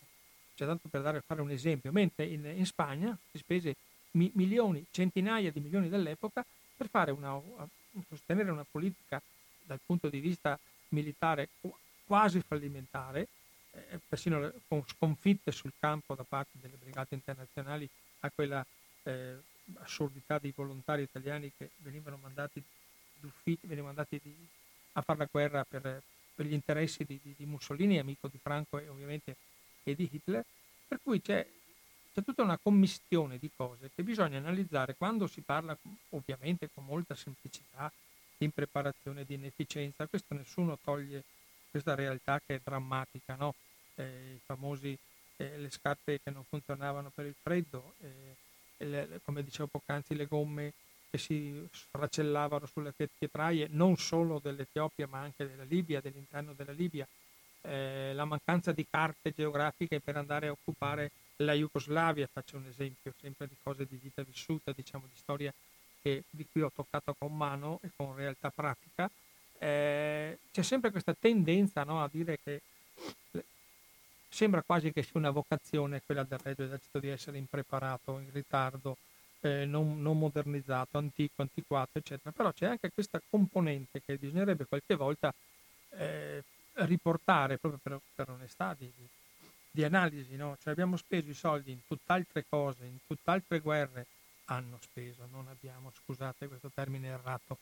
cioè 0.54 0.66
tanto 0.66 0.88
per 0.88 1.02
dare, 1.02 1.20
fare 1.20 1.40
un 1.40 1.50
esempio, 1.50 1.92
mentre 1.92 2.26
in, 2.26 2.44
in 2.44 2.66
Spagna 2.66 3.16
si 3.30 3.38
spese 3.38 3.76
mi, 4.12 4.30
milioni, 4.34 4.84
centinaia 4.90 5.50
di 5.50 5.60
milioni 5.60 5.88
dell'epoca 5.88 6.44
per 6.76 6.88
una, 7.12 7.40
sostenere 8.08 8.50
una 8.50 8.66
politica 8.68 9.20
dal 9.64 9.80
punto 9.84 10.08
di 10.08 10.20
vista 10.20 10.58
militare 10.88 11.48
quasi 12.04 12.40
fallimentare, 12.40 13.28
eh, 13.72 13.98
persino 14.06 14.52
con 14.68 14.84
sconfitte 14.86 15.50
sul 15.50 15.72
campo 15.78 16.14
da 16.14 16.24
parte 16.24 16.58
delle 16.60 16.76
brigate 16.76 17.14
internazionali 17.14 17.88
a 18.20 18.30
quella 18.30 18.64
eh, 19.04 19.36
assurdità 19.78 20.38
dei 20.38 20.52
volontari 20.54 21.02
italiani 21.02 21.50
che 21.56 21.70
venivano 21.78 22.18
mandati, 22.20 22.62
venivano 23.42 23.86
mandati 23.86 24.20
di, 24.22 24.34
a 24.92 25.00
fare 25.00 25.18
la 25.20 25.28
guerra 25.30 25.64
per, 25.64 26.02
per 26.34 26.46
gli 26.46 26.52
interessi 26.52 27.04
di, 27.04 27.18
di, 27.22 27.34
di, 27.36 27.46
Mussolini, 27.46 27.98
amico 27.98 28.28
di 28.28 28.38
Franco 28.38 28.78
e 28.78 28.88
ovviamente 28.88 29.36
e 29.84 29.94
di 29.94 30.08
Hitler, 30.10 30.44
per 30.88 31.00
cui 31.02 31.20
c'è, 31.20 31.46
c'è 32.12 32.24
tutta 32.24 32.42
una 32.42 32.58
commistione 32.58 33.38
di 33.38 33.50
cose 33.54 33.90
che 33.94 34.02
bisogna 34.02 34.38
analizzare 34.38 34.94
quando 34.96 35.26
si 35.26 35.40
parla 35.40 35.76
ovviamente 36.10 36.68
con 36.72 36.84
molta 36.84 37.14
semplicità 37.14 37.92
di 38.36 38.46
impreparazione, 38.46 39.24
di 39.24 39.34
inefficienza, 39.34 40.06
questo 40.06 40.34
nessuno 40.34 40.78
toglie 40.82 41.22
questa 41.70 41.94
realtà 41.94 42.40
che 42.44 42.56
è 42.56 42.60
drammatica, 42.62 43.34
no? 43.34 43.54
eh, 43.96 44.34
i 44.36 44.40
famosi 44.44 44.96
eh, 45.36 45.58
le 45.58 45.70
scarpe 45.70 46.20
che 46.22 46.30
non 46.30 46.44
funzionavano 46.44 47.10
per 47.12 47.26
il 47.26 47.34
freddo, 47.40 47.94
eh, 48.00 48.84
le, 48.84 49.20
come 49.24 49.42
dicevo 49.42 49.68
poc'anzi 49.68 50.14
le 50.14 50.26
gomme 50.26 50.72
che 51.10 51.18
si 51.18 51.66
sfracellavano 51.70 52.66
sulle 52.66 52.92
pietraie 52.92 53.68
non 53.70 53.96
solo 53.96 54.40
dell'Etiopia 54.40 55.06
ma 55.06 55.20
anche 55.20 55.48
della 55.48 55.64
Libia, 55.64 56.00
dell'interno 56.00 56.52
della 56.54 56.72
Libia, 56.72 57.06
eh, 57.64 58.12
la 58.14 58.24
mancanza 58.24 58.72
di 58.72 58.86
carte 58.88 59.32
geografiche 59.34 60.00
per 60.00 60.16
andare 60.16 60.48
a 60.48 60.52
occupare 60.52 61.10
la 61.36 61.52
Jugoslavia, 61.52 62.28
faccio 62.30 62.56
un 62.56 62.66
esempio 62.68 63.12
sempre 63.20 63.48
di 63.48 63.56
cose 63.62 63.86
di 63.86 63.98
vita 64.00 64.22
vissuta, 64.22 64.72
diciamo 64.72 65.04
di 65.10 65.18
storia 65.18 65.52
che, 66.02 66.24
di 66.30 66.46
cui 66.50 66.62
ho 66.62 66.70
toccato 66.74 67.14
con 67.18 67.36
mano 67.36 67.80
e 67.82 67.90
con 67.96 68.14
realtà 68.14 68.50
pratica, 68.50 69.10
eh, 69.58 70.38
c'è 70.52 70.62
sempre 70.62 70.90
questa 70.90 71.14
tendenza 71.18 71.82
no, 71.84 72.02
a 72.02 72.08
dire 72.12 72.38
che 72.42 72.60
sembra 74.28 74.62
quasi 74.62 74.92
che 74.92 75.02
sia 75.02 75.12
una 75.14 75.30
vocazione 75.30 76.02
quella 76.04 76.24
del 76.24 76.38
Regio 76.38 76.64
Esercito 76.64 76.98
di 76.98 77.08
essere 77.08 77.38
impreparato, 77.38 78.18
in 78.18 78.30
ritardo, 78.32 78.96
eh, 79.40 79.64
non, 79.64 80.02
non, 80.02 80.18
modernizzato, 80.18 80.98
antico, 80.98 81.42
antiquato, 81.42 81.98
eccetera. 81.98 82.32
Però 82.32 82.52
c'è 82.52 82.66
anche 82.66 82.90
questa 82.92 83.20
componente 83.30 84.02
che 84.04 84.16
bisognerebbe 84.16 84.66
qualche 84.66 84.96
volta 84.96 85.32
eh, 85.90 86.42
riportare 86.74 87.58
proprio 87.58 87.80
per, 87.82 88.00
per 88.14 88.30
onestà 88.30 88.74
di, 88.78 88.90
di 89.70 89.84
analisi. 89.84 90.36
No? 90.36 90.56
Cioè 90.60 90.72
abbiamo 90.72 90.96
speso 90.96 91.28
i 91.30 91.34
soldi 91.34 91.72
in 91.72 91.80
tutt'altre 91.86 92.44
cose, 92.48 92.84
in 92.84 92.98
tutt'altre 93.06 93.60
guerre, 93.60 94.06
hanno 94.46 94.78
speso, 94.80 95.26
non 95.30 95.48
abbiamo, 95.48 95.90
scusate 95.90 96.48
questo 96.48 96.70
termine 96.72 97.08
errato, 97.08 97.58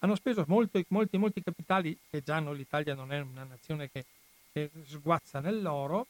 hanno 0.00 0.14
speso 0.14 0.44
molti, 0.48 0.84
molti, 0.88 1.16
molti 1.16 1.42
capitali 1.42 1.96
che 2.10 2.22
già 2.22 2.38
no, 2.40 2.52
l'Italia 2.52 2.94
non 2.94 3.12
è 3.12 3.20
una 3.20 3.44
nazione 3.44 3.90
che, 3.90 4.04
che 4.52 4.70
sguazza 4.84 5.40
nell'oro, 5.40 6.06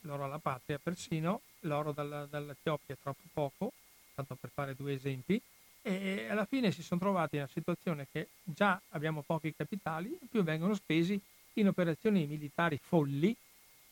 l'oro 0.00 0.24
alla 0.24 0.38
patria 0.38 0.78
persino, 0.78 1.40
l'oro 1.60 1.92
dalla, 1.92 2.26
dall'Etiopia 2.26 2.94
è 2.94 2.98
troppo 3.00 3.22
poco, 3.32 3.72
tanto 4.14 4.34
per 4.34 4.50
fare 4.52 4.74
due 4.74 4.92
esempi, 4.92 5.40
e 5.80 6.28
alla 6.30 6.46
fine 6.46 6.70
si 6.70 6.82
sono 6.82 7.00
trovati 7.00 7.36
in 7.36 7.42
una 7.42 7.50
situazione 7.50 8.06
che 8.10 8.28
già 8.42 8.80
abbiamo 8.90 9.22
pochi 9.22 9.54
capitali, 9.54 10.18
più 10.30 10.42
vengono 10.42 10.74
spesi 10.74 11.20
in 11.60 11.68
operazioni 11.68 12.26
militari 12.26 12.78
folli, 12.82 13.34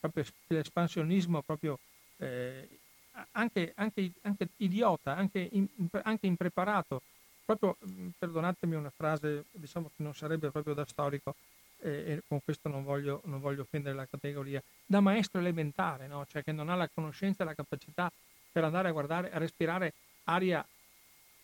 proprio 0.00 0.24
l'espansionismo 0.48 1.42
proprio 1.42 1.78
eh, 2.16 2.68
anche, 3.32 3.72
anche, 3.76 4.12
anche, 4.22 4.48
idiota, 4.58 5.14
anche, 5.16 5.48
in, 5.52 5.66
anche, 6.02 6.26
impreparato, 6.26 7.02
proprio, 7.44 7.76
perdonatemi 8.18 8.74
una 8.74 8.92
frase 8.94 9.44
diciamo 9.50 9.90
che 9.94 10.02
non 10.02 10.14
sarebbe 10.14 10.50
proprio 10.50 10.74
da 10.74 10.84
storico, 10.86 11.34
e 11.84 12.22
con 12.28 12.40
questo 12.44 12.68
non 12.68 12.84
voglio, 12.84 13.22
non 13.24 13.40
voglio, 13.40 13.62
offendere 13.62 13.94
la 13.94 14.06
categoria, 14.06 14.62
da 14.86 15.00
maestro 15.00 15.40
elementare, 15.40 16.06
no? 16.06 16.24
cioè 16.28 16.44
che 16.44 16.52
non 16.52 16.68
ha 16.68 16.76
la 16.76 16.88
conoscenza 16.88 17.42
e 17.42 17.46
la 17.46 17.54
capacità 17.54 18.10
per 18.52 18.62
andare 18.62 18.88
a 18.88 18.92
guardare, 18.92 19.32
a 19.32 19.38
respirare 19.38 19.92
aria 20.24 20.64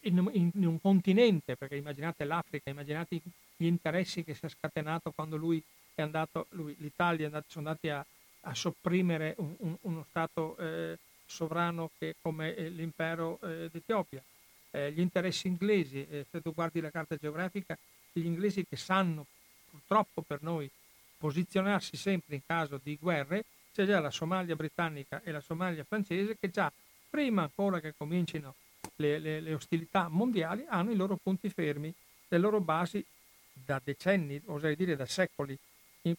in, 0.00 0.30
in, 0.32 0.50
in 0.54 0.66
un 0.66 0.80
continente, 0.80 1.56
perché 1.56 1.76
immaginate 1.76 2.24
l'Africa, 2.24 2.70
immaginate 2.70 3.20
gli 3.56 3.66
interessi 3.66 4.22
che 4.22 4.34
si 4.34 4.46
è 4.46 4.48
scatenato 4.48 5.10
quando 5.10 5.36
lui 5.36 5.62
è 6.00 6.04
andato, 6.04 6.46
lui, 6.50 6.74
l'Italia 6.78 7.28
sono 7.46 7.68
andati 7.68 7.88
a, 7.88 8.04
a 8.42 8.54
sopprimere 8.54 9.34
un, 9.38 9.54
un, 9.58 9.76
uno 9.82 10.06
Stato 10.08 10.56
eh, 10.58 10.98
sovrano 11.26 11.90
che 11.98 12.16
come 12.20 12.54
eh, 12.54 12.68
l'impero 12.68 13.38
eh, 13.42 13.68
d'Etiopia. 13.70 14.22
Eh, 14.70 14.92
gli 14.92 15.00
interessi 15.00 15.46
inglesi, 15.46 16.06
eh, 16.08 16.26
se 16.30 16.40
tu 16.40 16.52
guardi 16.52 16.80
la 16.80 16.90
carta 16.90 17.16
geografica, 17.16 17.76
gli 18.12 18.24
inglesi 18.24 18.64
che 18.66 18.76
sanno 18.76 19.26
purtroppo 19.70 20.22
per 20.22 20.42
noi 20.42 20.70
posizionarsi 21.16 21.96
sempre 21.96 22.36
in 22.36 22.42
caso 22.46 22.80
di 22.82 22.96
guerre, 23.00 23.44
c'è 23.72 23.84
già 23.84 24.00
la 24.00 24.10
Somalia 24.10 24.56
britannica 24.56 25.20
e 25.22 25.30
la 25.30 25.40
Somalia 25.40 25.84
francese 25.84 26.36
che 26.38 26.50
già 26.50 26.72
prima 27.08 27.42
ancora 27.42 27.80
che 27.80 27.94
comincino 27.96 28.54
le, 28.96 29.18
le, 29.18 29.40
le 29.40 29.54
ostilità 29.54 30.08
mondiali 30.08 30.64
hanno 30.68 30.90
i 30.90 30.96
loro 30.96 31.16
punti 31.16 31.48
fermi, 31.48 31.92
le 32.28 32.38
loro 32.38 32.60
basi 32.60 33.04
da 33.52 33.80
decenni, 33.82 34.40
oserei 34.46 34.76
dire 34.76 34.96
da 34.96 35.06
secoli, 35.06 35.58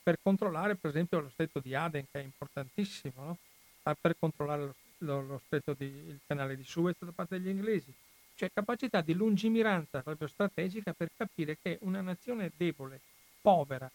per 0.01 0.19
controllare 0.21 0.75
per 0.75 0.89
esempio 0.89 1.19
lo 1.19 1.29
stretto 1.29 1.59
di 1.59 1.73
Aden 1.73 2.05
che 2.11 2.19
è 2.19 2.23
importantissimo, 2.23 3.23
no? 3.23 3.37
Ah, 3.83 3.95
per 3.99 4.15
controllare 4.19 4.73
lo, 4.99 5.21
lo, 5.21 5.41
stretto 5.45 5.73
di, 5.73 5.85
il 5.85 6.19
canale 6.25 6.55
di 6.55 6.63
Suez 6.63 6.95
da 6.99 7.11
parte 7.11 7.39
degli 7.39 7.49
inglesi. 7.49 7.93
Cioè 8.35 8.51
capacità 8.53 9.01
di 9.01 9.13
lungimiranza 9.13 10.01
proprio 10.01 10.27
strategica 10.27 10.93
per 10.93 11.09
capire 11.15 11.57
che 11.61 11.77
una 11.81 12.01
nazione 12.01 12.51
debole, 12.55 12.99
povera, 13.41 13.89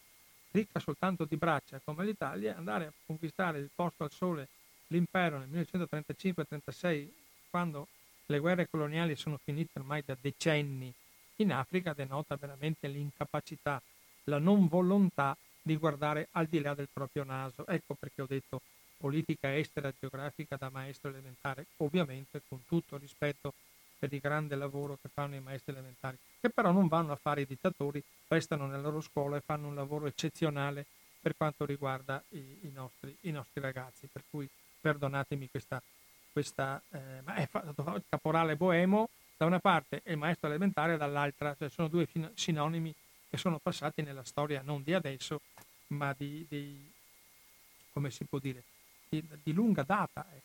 ricca 0.51 0.79
soltanto 0.79 1.25
di 1.25 1.37
braccia 1.37 1.81
come 1.85 2.05
l'Italia, 2.05 2.57
andare 2.57 2.87
a 2.87 2.93
conquistare 3.07 3.59
il 3.59 3.71
posto 3.75 4.05
al 4.05 4.11
sole, 4.11 4.49
l'impero 4.89 5.39
nel 5.39 5.67
1935-36, 5.69 7.09
quando 7.51 7.89
le 8.27 8.39
guerre 8.39 8.69
coloniali 8.69 9.17
sono 9.17 9.39
finite 9.43 9.79
ormai 9.79 10.03
da 10.05 10.17
decenni 10.21 10.93
in 11.37 11.53
Africa, 11.53 11.93
denota 11.93 12.37
veramente 12.37 12.87
l'incapacità, 12.89 13.83
la 14.25 14.39
non 14.39 14.69
volontà 14.69 15.37
di 15.65 15.77
guardare 15.77 16.29
al 16.33 16.47
di 16.47 16.61
là 16.61 16.75
del 16.75 16.89
proprio 16.93 17.25
naso. 17.25 17.67
Ecco 17.67 17.95
perché 17.95 18.23
ho 18.23 18.27
detto 18.27 18.61
politica 18.99 19.57
estera 19.57 19.93
geografica 19.99 20.57
da 20.57 20.69
maestro 20.71 21.11
elementare, 21.11 21.67
ovviamente 21.79 22.43
con 22.49 22.61
tutto 22.67 22.97
rispetto 22.99 23.55
per 23.99 24.13
il 24.13 24.21
grande 24.21 24.55
lavoro 24.57 24.99
che 25.01 25.09
fanno 25.13 25.35
i 25.35 25.41
maestri 25.41 25.73
elementari, 25.73 26.19
che 26.41 26.51
però 26.51 26.71
non 26.71 26.89
vanno 26.89 27.13
a 27.13 27.17
fare 27.17 27.41
i 27.41 27.47
dittatori, 27.47 28.03
restano 28.29 28.67
nella 28.67 28.83
loro 28.83 29.01
scuola 29.01 29.37
e 29.37 29.43
fanno 29.45 29.69
un 29.69 29.75
lavoro 29.75 30.07
eccezionale 30.07 30.85
per 31.21 31.35
quanto 31.37 31.65
riguarda 31.65 32.23
i, 32.31 32.59
i, 32.63 32.71
nostri, 32.71 33.17
i 33.23 33.31
nostri, 33.31 33.61
ragazzi. 33.63 34.07
Per 34.13 34.23
cui 34.29 34.47
perdonatemi 34.81 35.49
questa, 35.51 35.81
questa 36.31 36.83
eh, 36.91 37.23
ma 37.25 37.37
è 37.37 37.47
fatto 37.47 37.95
il 37.97 38.05
caporale 38.07 38.57
boemo 38.57 39.09
da 39.39 39.47
una 39.47 39.61
parte 39.61 40.03
e 40.05 40.13
il 40.13 40.19
maestro 40.19 40.49
elementare 40.49 40.99
dall'altra, 40.99 41.55
cioè 41.57 41.71
sono 41.71 41.89
due 41.89 42.07
sinonimi 42.35 42.95
che 43.35 43.41
sono 43.41 43.59
passati 43.59 44.03
nella 44.03 44.23
storia 44.23 44.63
non 44.63 44.85
di 44.85 44.95
adesso, 44.95 45.41
ma 45.89 46.15
di, 46.17 46.47
di 46.49 46.89
come 47.93 48.11
si 48.13 48.25
può 48.25 48.39
dire, 48.39 48.63
di, 49.09 49.27
di 49.43 49.53
lunga 49.53 49.83
data. 49.83 50.25
Eh. 50.33 50.41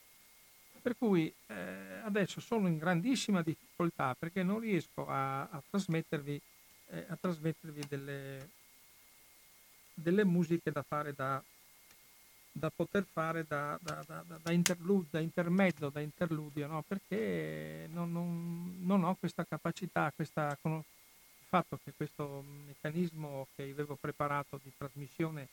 Per 0.82 0.98
cui 0.98 1.32
eh, 1.48 2.00
adesso 2.04 2.42
sono 2.42 2.68
in 2.68 2.80
grandissima 2.80 3.44
difficoltà 3.44 4.16
perché 4.18 4.42
non 4.42 4.60
riesco 4.60 5.08
a, 5.08 5.42
a 5.42 5.62
trasmettervi, 5.70 6.42
eh, 6.88 7.06
a 7.10 7.16
trasmettervi 7.16 7.86
delle, 7.88 8.50
delle, 9.94 10.24
musiche 10.24 10.72
da 10.72 10.82
fare 10.82 11.14
da, 11.14 11.44
da 12.52 12.72
poter 12.76 13.06
fare 13.06 13.46
da, 13.48 13.78
da, 13.82 14.24
da, 14.42 14.52
interlude, 14.52 15.08
da 15.12 15.20
intermezzo, 15.20 15.90
da 15.90 16.00
interludio, 16.00 16.66
no? 16.66 16.84
perché 16.88 17.88
non, 17.92 18.12
non, 18.12 18.78
non, 18.80 19.04
ho 19.04 19.16
questa 19.16 19.46
capacità, 19.46 20.12
questa, 20.16 20.58
il 20.64 20.84
fatto 21.50 21.80
che 21.84 21.94
questo 21.98 22.44
meccanismo 22.68 23.48
che 23.56 23.64
avevo 23.64 23.96
preparato 23.96 24.60
di 24.64 24.72
trasmissione 24.78 25.48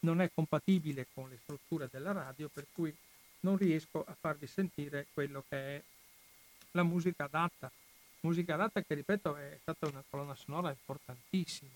non 0.00 0.20
è 0.20 0.30
compatibile 0.32 1.06
con 1.14 1.28
le 1.30 1.38
strutture 1.42 1.88
della 1.90 2.12
radio, 2.12 2.50
per 2.52 2.66
cui 2.72 2.94
non 3.40 3.56
riesco 3.56 4.04
a 4.06 4.14
farvi 4.18 4.46
sentire 4.46 5.06
quello 5.14 5.42
che 5.48 5.56
è 5.56 5.82
la 6.72 6.82
musica 6.82 7.24
adatta. 7.24 7.70
Musica 8.20 8.54
adatta 8.54 8.82
che, 8.82 8.94
ripeto, 8.94 9.36
è 9.36 9.58
stata 9.60 9.88
una 9.88 10.04
colonna 10.08 10.34
sonora 10.34 10.68
importantissima, 10.68 11.70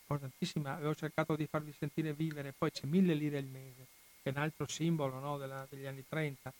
importantissima. 0.00 0.74
Avevo 0.74 0.94
cercato 0.94 1.36
di 1.36 1.46
farvi 1.46 1.72
sentire 1.72 2.12
vivere, 2.12 2.52
poi 2.56 2.70
c'è 2.70 2.86
mille 2.86 3.14
lire 3.14 3.38
al 3.38 3.44
mese, 3.44 3.86
che 4.22 4.30
è 4.30 4.32
un 4.32 4.42
altro 4.42 4.66
simbolo 4.66 5.18
no, 5.20 5.38
della, 5.38 5.66
degli 5.70 5.86
anni 5.86 6.04
30. 6.06 6.52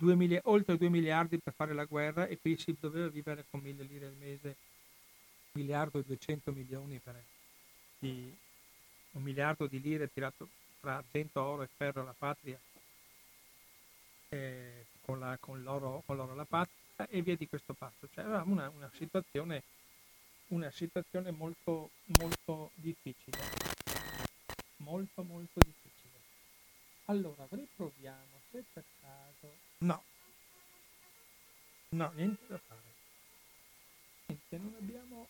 Mili- 0.00 0.38
oltre 0.44 0.76
2 0.76 0.88
miliardi 0.90 1.38
per 1.38 1.54
fare 1.54 1.72
la 1.72 1.84
guerra 1.84 2.26
e 2.26 2.38
qui 2.38 2.56
si 2.56 2.76
doveva 2.78 3.08
vivere 3.08 3.46
con 3.50 3.60
mille 3.60 3.82
lire 3.82 4.06
al 4.06 4.14
mese, 4.16 4.56
miliardo 5.58 5.98
e 5.98 6.04
200 6.04 6.52
milioni 6.52 6.98
per 6.98 7.20
di, 7.98 8.32
un 9.12 9.22
miliardo 9.22 9.66
di 9.66 9.80
lire 9.80 10.12
tirato 10.12 10.48
tra 10.80 10.96
argento, 10.96 11.42
oro 11.42 11.62
e 11.62 11.68
ferro 11.76 12.02
alla 12.02 12.14
patria, 12.16 12.58
eh, 14.28 14.86
con, 15.00 15.18
la, 15.18 15.36
con, 15.40 15.62
l'oro, 15.62 16.02
con 16.06 16.16
l'oro 16.16 16.32
alla 16.32 16.44
patria 16.44 17.08
e 17.08 17.22
via 17.22 17.36
di 17.36 17.48
questo 17.48 17.74
passo. 17.74 18.08
Cioè 18.12 18.24
avevamo 18.24 18.52
una, 18.52 18.68
una, 18.68 18.90
situazione, 18.94 19.62
una 20.48 20.70
situazione 20.70 21.30
molto, 21.32 21.90
molto 22.18 22.70
difficile. 22.74 23.38
Molto, 24.76 25.22
molto 25.24 25.60
difficile. 25.64 26.20
Allora, 27.06 27.46
riproviamo 27.50 28.40
se 28.50 28.64
per 28.72 28.84
caso... 29.00 29.52
No. 29.78 30.02
No, 31.90 32.12
niente 32.14 32.46
da 32.46 32.58
fare. 32.58 32.97
Niente, 34.48 34.58
non 34.58 34.74
abbiamo... 34.78 35.28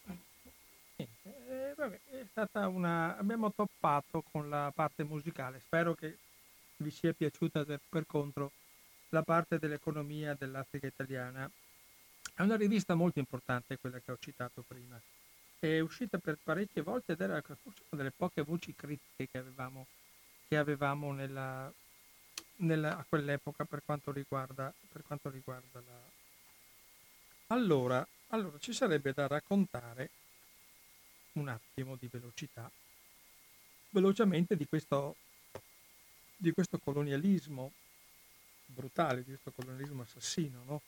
Niente, 0.96 1.70
eh, 1.70 1.74
vabbè, 1.74 2.00
è 2.10 2.26
stata 2.30 2.68
una... 2.68 3.16
abbiamo 3.16 3.52
toppato 3.52 4.22
con 4.30 4.48
la 4.48 4.72
parte 4.74 5.02
musicale. 5.02 5.60
Spero 5.60 5.94
che 5.94 6.18
vi 6.76 6.90
sia 6.90 7.12
piaciuta 7.12 7.64
per, 7.64 7.80
per 7.88 8.06
contro 8.06 8.52
la 9.10 9.22
parte 9.22 9.58
dell'economia 9.58 10.34
dell'Africa 10.34 10.86
italiana. 10.86 11.50
È 12.34 12.42
una 12.42 12.56
rivista 12.56 12.94
molto 12.94 13.18
importante, 13.18 13.78
quella 13.78 13.98
che 13.98 14.12
ho 14.12 14.18
citato 14.18 14.62
prima. 14.66 15.00
È 15.58 15.80
uscita 15.80 16.18
per 16.18 16.38
parecchie 16.40 16.82
volte 16.82 17.12
ed 17.12 17.20
era 17.20 17.40
forse 17.40 17.82
una 17.88 18.02
delle 18.02 18.12
poche 18.16 18.42
voci 18.42 18.74
critiche 18.76 19.28
che 19.28 19.38
avevamo, 19.38 19.86
che 20.46 20.56
avevamo 20.56 21.12
nella, 21.12 21.72
nella, 22.58 22.96
a 22.96 23.04
quell'epoca 23.08 23.64
per 23.64 23.82
quanto 23.84 24.12
riguarda, 24.12 24.72
per 24.92 25.02
quanto 25.02 25.30
riguarda 25.30 25.80
la... 25.84 26.00
Allora, 27.48 28.06
allora, 28.29 28.59
ci 28.59 28.72
sarebbe 28.72 29.12
da 29.12 29.26
raccontare 29.26 30.11
un 31.33 31.49
attimo 31.49 31.97
di 31.97 32.09
velocità, 32.11 32.70
velocemente 33.91 34.57
di 34.57 34.66
questo, 34.66 35.16
di 36.37 36.53
questo 36.53 36.79
colonialismo 36.79 37.72
brutale, 38.66 39.24
di 39.24 39.31
questo 39.31 39.53
colonialismo 39.53 40.03
assassino, 40.03 40.62
no? 40.64 40.83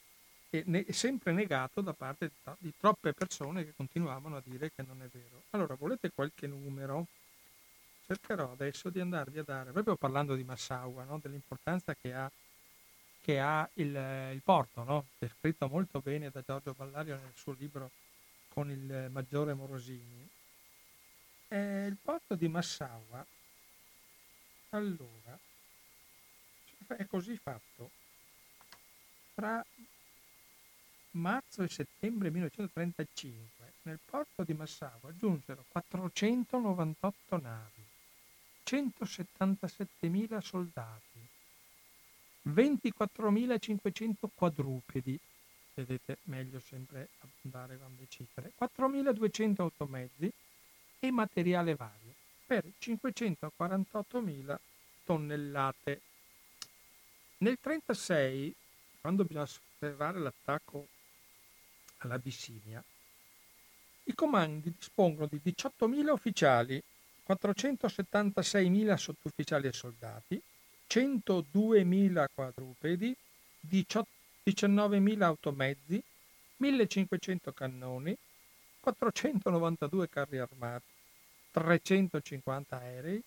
e 0.50 0.64
ne, 0.66 0.84
sempre 0.92 1.32
negato 1.32 1.80
da 1.80 1.92
parte 1.92 2.32
di, 2.58 2.72
troppe 2.76 3.12
persone 3.12 3.64
che 3.64 3.72
continuavano 3.74 4.36
a 4.36 4.42
dire 4.44 4.70
che 4.74 4.82
non 4.82 5.00
è 5.02 5.06
vero. 5.06 5.44
Allora, 5.50 5.74
volete 5.74 6.10
qualche 6.10 6.46
numero? 6.46 7.06
Cercherò 8.04 8.52
adesso 8.52 8.90
di 8.90 8.98
andarvi 8.98 9.38
a 9.38 9.44
dare, 9.44 9.70
proprio 9.70 9.94
parlando 9.94 10.34
di 10.34 10.42
Massaua, 10.42 11.04
no? 11.04 11.18
dell'importanza 11.22 11.94
che 11.94 12.12
ha, 12.12 12.30
che 13.20 13.38
ha 13.38 13.68
il, 13.74 14.30
il, 14.32 14.40
porto, 14.42 14.82
no? 14.82 15.06
descritto 15.18 15.68
molto 15.68 16.00
bene 16.00 16.30
da 16.30 16.42
Giorgio 16.42 16.74
Ballario 16.74 17.16
nel 17.16 17.32
suo 17.34 17.52
libro 17.52 17.90
con 18.48 18.70
il 18.70 19.08
maggiore 19.10 19.54
Morosini. 19.54 20.28
Eh, 21.48 21.86
il 21.86 21.96
porto 22.00 22.34
di 22.34 22.48
Massaua, 22.48 23.24
allora, 24.70 25.38
è 26.86 27.06
così 27.06 27.36
fatto. 27.36 27.90
Tra 29.34 29.64
marzo 31.12 31.62
e 31.62 31.68
settembre 31.68 32.30
1935 32.30 33.72
nel 33.82 33.98
porto 34.04 34.44
di 34.44 34.54
Massaua 34.54 35.14
giunsero 35.16 35.64
498 35.68 37.40
navi, 37.40 37.84
177.000 38.64 40.38
soldati, 40.40 41.09
24.500 42.48 44.28
quadrupedi, 44.34 45.18
vedete 45.74 46.18
meglio 46.24 46.60
sempre 46.60 47.08
andare 47.42 47.78
con 47.78 47.94
le 47.98 48.06
cifre, 48.08 48.52
4.200 48.58 49.60
automezzi 49.60 50.32
e 50.98 51.10
materiale 51.10 51.74
vario 51.74 52.14
per 52.46 52.64
548.000 52.80 54.56
tonnellate. 55.04 56.00
Nel 57.38 57.58
1936, 57.62 58.54
quando 59.00 59.24
bisogna 59.24 59.44
osservare 59.44 60.18
l'attacco 60.18 60.88
all'Abissinia, 61.98 62.82
i 64.04 64.14
comandi 64.14 64.72
dispongono 64.76 65.28
di 65.30 65.40
18.000 65.44 66.10
ufficiali, 66.10 66.82
476.000 67.26 68.94
sottufficiali 68.96 69.68
e 69.68 69.72
soldati, 69.72 70.42
102.000 70.90 72.26
quadrupedi, 72.34 73.16
19.000 73.70 75.22
automezzi, 75.22 76.02
1.500 76.60 77.52
cannoni, 77.54 78.16
492 78.80 80.08
carri 80.08 80.38
armati, 80.38 80.84
350 81.52 82.76
aerei, 82.76 83.22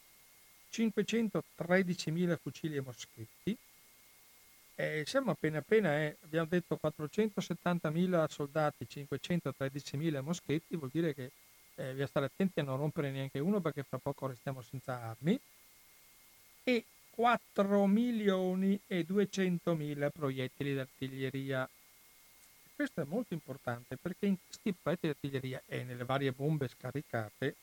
513.000 0.72 2.38
fucili 2.38 2.76
e 2.76 2.82
moschetti, 2.82 3.57
eh, 4.76 5.03
siamo 5.05 5.32
appena 5.32 5.59
appena, 5.59 5.95
eh, 5.99 6.18
abbiamo 6.24 6.47
detto 6.49 6.80
470.000 6.82 8.28
soldati, 8.28 8.88
513.000 8.89 10.22
moschetti, 10.22 10.76
vuol 10.76 10.89
dire 10.91 11.14
che 11.14 11.32
eh, 11.76 11.86
bisogna 11.89 12.07
stare 12.07 12.26
attenti 12.26 12.59
a 12.59 12.64
non 12.64 12.78
rompere 12.78 13.11
neanche 13.11 13.39
uno 13.39 13.61
perché 13.61 13.84
fra 13.84 13.99
poco 13.99 14.28
restiamo 14.28 14.61
senza 14.61 14.99
armi, 15.01 15.39
e 16.64 16.86
4 17.16 17.86
milioni 17.86 18.80
e 18.88 19.05
200.000 19.07 20.09
proiettili 20.11 20.74
d'artiglieria. 20.74 21.70
Questo 22.76 23.01
è 23.01 23.05
molto 23.05 23.34
importante 23.34 23.97
perché 23.97 24.26
in 24.26 24.36
questi 24.43 24.74
proiettili 24.74 25.14
d'artiglieria 25.14 25.61
e 25.68 25.84
nelle 25.84 26.05
varie 26.05 26.32
bombe 26.32 26.68
scaricate 26.68 27.55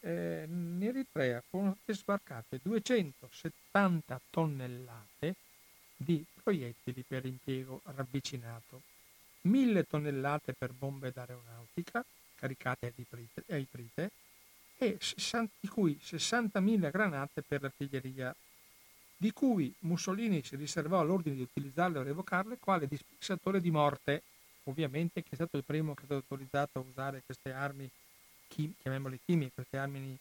eh, 0.00 0.44
in 0.48 0.78
Eritrea 0.82 1.42
furono 1.46 1.76
sbarcate 1.84 2.60
270 2.62 4.20
tonnellate 4.30 5.34
di 5.96 6.24
proiettili 6.42 7.04
per 7.06 7.26
impiego 7.26 7.82
ravvicinato, 7.84 8.82
1000 9.42 9.86
tonnellate 9.86 10.54
per 10.54 10.72
bombe 10.72 11.12
d'aeronautica 11.12 12.04
caricate 12.36 12.94
a 13.48 13.56
iprite, 13.56 14.10
60, 14.78 15.52
di 15.60 15.68
cui 15.68 15.98
60.000 16.00 16.90
granate 16.90 17.42
per 17.42 17.62
l'artiglieria, 17.62 18.34
di 19.16 19.32
cui 19.32 19.74
Mussolini 19.80 20.42
si 20.44 20.54
riservò 20.56 21.02
l'ordine 21.02 21.36
di 21.36 21.42
utilizzarle 21.42 21.98
o 21.98 22.02
revocarle 22.02 22.58
quale 22.58 22.86
dispensatore 22.86 23.60
di 23.60 23.70
morte, 23.70 24.22
ovviamente 24.64 25.22
che 25.22 25.30
è 25.30 25.34
stato 25.34 25.56
il 25.56 25.64
primo 25.64 25.94
che 25.94 26.02
è 26.02 26.04
stato 26.04 26.20
autorizzato 26.20 26.78
a 26.78 26.84
usare 26.88 27.22
queste 27.24 27.52
armi, 27.52 27.90
chiamiamole 28.46 29.18
chimiche, 29.24 29.52
queste 29.54 29.78
armi 29.78 30.16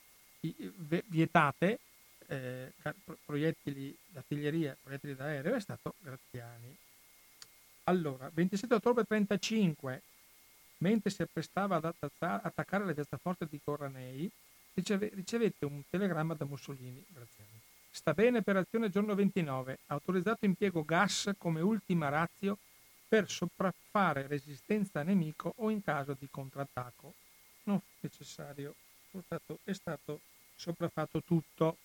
vietate 1.06 1.80
eh, 2.28 2.74
proiettili 3.26 3.96
d'artiglieria, 4.08 4.76
proiettili 4.82 5.16
d'aereo 5.16 5.56
è 5.56 5.60
stato 5.60 5.94
Graziani. 6.00 6.76
Allora, 7.86 8.30
27 8.34 8.74
ottobre 8.74 9.06
1935, 9.08 10.02
mentre 10.80 11.10
si 11.10 11.22
apprestava 11.22 11.78
ad 11.78 11.94
attaccare 12.20 12.86
la 12.86 12.94
piazzaforte 12.94 13.48
di 13.50 13.60
Corranei, 13.64 14.30
riceve, 14.78 15.12
ricevette 15.14 15.66
un 15.66 15.82
telegramma 15.90 16.36
da 16.36 16.46
Mussolini, 16.46 17.04
Graziani. 17.10 17.60
Sta 17.90 18.14
bene 18.14 18.44
per 18.44 18.58
azione 18.58 18.90
giorno 18.90 19.16
29, 19.16 19.80
autorizzato 19.88 20.46
impiego 20.46 20.86
gas 20.86 21.32
come 21.38 21.62
ultima 21.62 22.10
razio 22.10 22.60
per 23.08 23.30
sopraffare 23.30 24.28
resistenza 24.28 25.02
nemico 25.02 25.54
o 25.58 25.70
in 25.72 25.82
caso 25.82 26.16
di 26.18 26.28
contrattacco. 26.30 27.14
Non 27.64 27.80
fu 27.80 27.86
necessario, 28.02 28.76
stato, 29.22 29.60
è 29.64 29.74
stato 29.74 30.22
sopraffatto 30.56 31.24
tutto. 31.24 31.78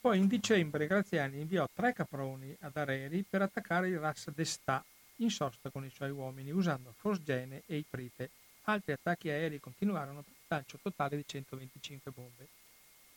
Poi 0.00 0.18
in 0.18 0.28
dicembre 0.28 0.86
Graziani 0.86 1.40
inviò 1.40 1.66
tre 1.74 1.92
caproni 1.92 2.56
ad 2.60 2.76
Areri 2.76 3.24
per 3.28 3.42
attaccare 3.42 3.88
il 3.88 3.98
Ras 3.98 4.30
d'Està 4.30 4.82
in 5.16 5.30
sosta 5.30 5.70
con 5.70 5.84
i 5.84 5.90
suoi 5.90 6.10
uomini 6.10 6.50
usando 6.50 6.94
Fosgene 6.96 7.62
e 7.66 7.76
Iprite. 7.78 8.30
Altri 8.64 8.92
attacchi 8.92 9.28
aerei 9.28 9.60
continuarono 9.60 10.22
per 10.22 10.32
lancio 10.50 10.78
totale 10.82 11.16
di 11.16 11.24
125 11.26 12.10
bombe. 12.10 12.48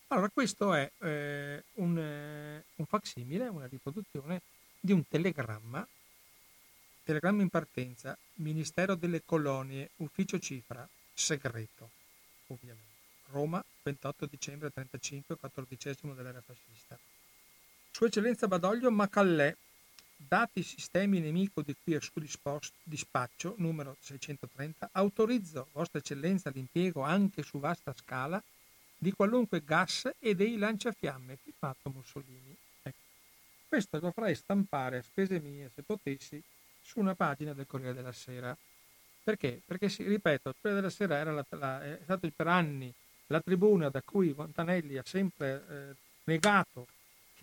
Allora, 0.08 0.30
questo 0.30 0.74
è 0.74 0.90
eh, 1.00 1.64
un, 1.74 1.98
eh, 1.98 2.64
un 2.76 2.86
facsimile, 2.86 3.48
una 3.48 3.66
riproduzione 3.66 4.42
di 4.80 4.92
un 4.92 5.08
telegramma, 5.08 5.86
telegramma 7.04 7.42
in 7.42 7.50
partenza, 7.50 8.16
Ministero 8.36 8.96
delle 8.96 9.24
Colonie, 9.26 9.90
ufficio 9.98 10.38
cifra, 10.38 10.88
segreto, 11.14 11.90
ovviamente. 12.48 12.92
Roma, 13.32 13.64
28 13.82 14.28
dicembre 14.28 14.70
35, 14.70 15.36
14 15.38 15.96
dell'era 16.14 16.42
fascista. 16.42 17.00
Sua 17.90 18.08
Eccellenza 18.08 18.48
Badoglio 18.48 18.92
Macallè, 18.92 19.56
dati 20.28 20.60
i 20.60 20.64
sistemi 20.64 21.20
nemico 21.20 21.62
di 21.62 21.76
cui 21.82 21.94
è 21.94 22.00
su 22.00 22.12
dispaccio, 22.84 23.56
numero 23.58 23.98
630, 24.00 24.90
autorizzo 24.94 25.68
Vostra 25.72 26.00
Eccellenza 26.00 26.50
l'impiego 26.50 27.02
anche 27.02 27.44
su 27.44 27.60
vasta 27.60 27.94
scala 27.94 28.42
di 28.98 29.12
qualunque 29.12 29.64
gas 29.64 30.10
e 30.20 30.34
dei 30.36 30.58
lanciafiamme, 30.58 31.38
firmato 31.38 31.90
Mussolini. 31.90 32.56
Ecco. 32.82 32.98
Questo 33.68 34.00
lo 34.00 34.12
farei 34.12 34.36
stampare 34.36 34.98
a 34.98 35.02
spese 35.02 35.40
mie, 35.40 35.72
se 35.74 35.82
potessi, 35.82 36.42
su 36.82 37.00
una 37.00 37.16
pagina 37.16 37.54
del 37.54 37.68
Corriere 37.68 37.94
della 37.94 38.12
Sera. 38.12 38.56
Perché? 39.24 39.62
Perché, 39.66 39.88
ripeto, 39.88 40.50
il 40.50 40.56
Corriere 40.60 40.82
della 40.82 40.90
Sera 40.90 41.18
era 41.18 41.32
la, 41.32 41.46
la, 41.50 41.84
è 41.84 42.00
stato 42.04 42.30
per 42.36 42.48
anni 42.48 42.94
la 43.28 43.42
tribuna 43.42 43.90
da 43.90 44.02
cui 44.02 44.34
Montanelli 44.36 44.98
ha 44.98 45.04
sempre 45.06 45.64
eh, 45.70 45.96
negato 46.26 46.88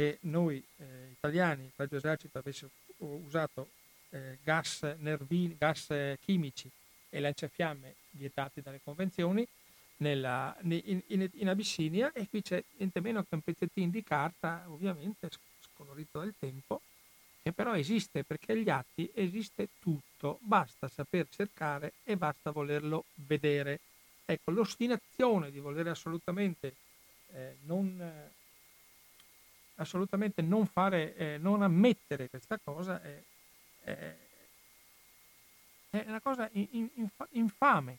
che 0.00 0.16
noi 0.22 0.64
eh, 0.78 1.10
italiani, 1.10 1.64
il 1.64 1.72
Regio 1.76 1.96
Esercito, 1.96 2.38
avesse 2.38 2.70
usato 3.00 3.68
eh, 4.08 4.38
gas, 4.42 4.80
nervini, 4.96 5.58
gas 5.58 5.92
chimici 6.24 6.70
e 7.10 7.20
lanciafiamme 7.20 7.96
vietati 8.12 8.62
dalle 8.62 8.80
convenzioni, 8.82 9.46
nella, 9.98 10.56
in, 10.62 11.02
in, 11.08 11.28
in, 11.34 11.48
Abissinia 11.50 12.12
e 12.14 12.26
qui 12.30 12.40
c'è 12.40 12.64
niente 12.78 13.00
meno 13.00 13.20
che 13.24 13.34
un 13.34 13.42
pezzettino 13.42 13.90
di 13.90 14.02
carta, 14.02 14.64
ovviamente 14.68 15.28
scolorito 15.60 16.20
dal 16.20 16.32
tempo, 16.38 16.80
che 17.42 17.52
però 17.52 17.76
esiste 17.76 18.24
perché 18.24 18.52
agli 18.52 18.70
atti 18.70 19.10
esiste 19.12 19.68
tutto, 19.80 20.38
basta 20.40 20.88
saper 20.88 21.26
cercare 21.28 21.92
e 22.04 22.16
basta 22.16 22.52
volerlo 22.52 23.04
vedere. 23.26 23.80
Ecco, 24.24 24.50
l'ostinazione 24.50 25.50
di 25.50 25.58
voler 25.58 25.88
assolutamente 25.88 26.74
eh, 27.34 27.56
non, 27.66 28.00
assolutamente 29.80 30.42
non 30.42 30.66
fare, 30.66 31.14
eh, 31.16 31.38
non 31.38 31.62
ammettere 31.62 32.28
questa 32.28 32.58
cosa 32.62 33.00
è, 33.02 33.22
è, 33.82 34.14
è 35.90 36.04
una 36.06 36.20
cosa 36.20 36.48
in, 36.52 36.88
in, 36.94 37.08
infame 37.30 37.98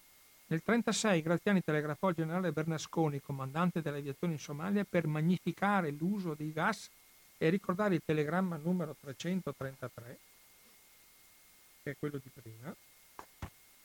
nel 0.52 0.62
1936 0.66 1.22
Graziani 1.22 1.64
telegrafò 1.64 2.08
al 2.08 2.14
generale 2.14 2.52
Bernasconi, 2.52 3.22
comandante 3.22 3.82
dell'aviazione 3.82 4.34
in 4.34 4.40
Somalia, 4.40 4.84
per 4.84 5.08
magnificare 5.08 5.92
l'uso 5.92 6.34
dei 6.34 6.52
gas 6.52 6.90
e 7.38 7.50
ricordare 7.50 7.96
il 7.96 8.02
telegramma 8.04 8.58
numero 8.58 8.94
333, 9.00 10.20
che 11.82 11.92
è 11.92 11.96
quello 11.98 12.20
di 12.22 12.30
prima, 12.34 12.76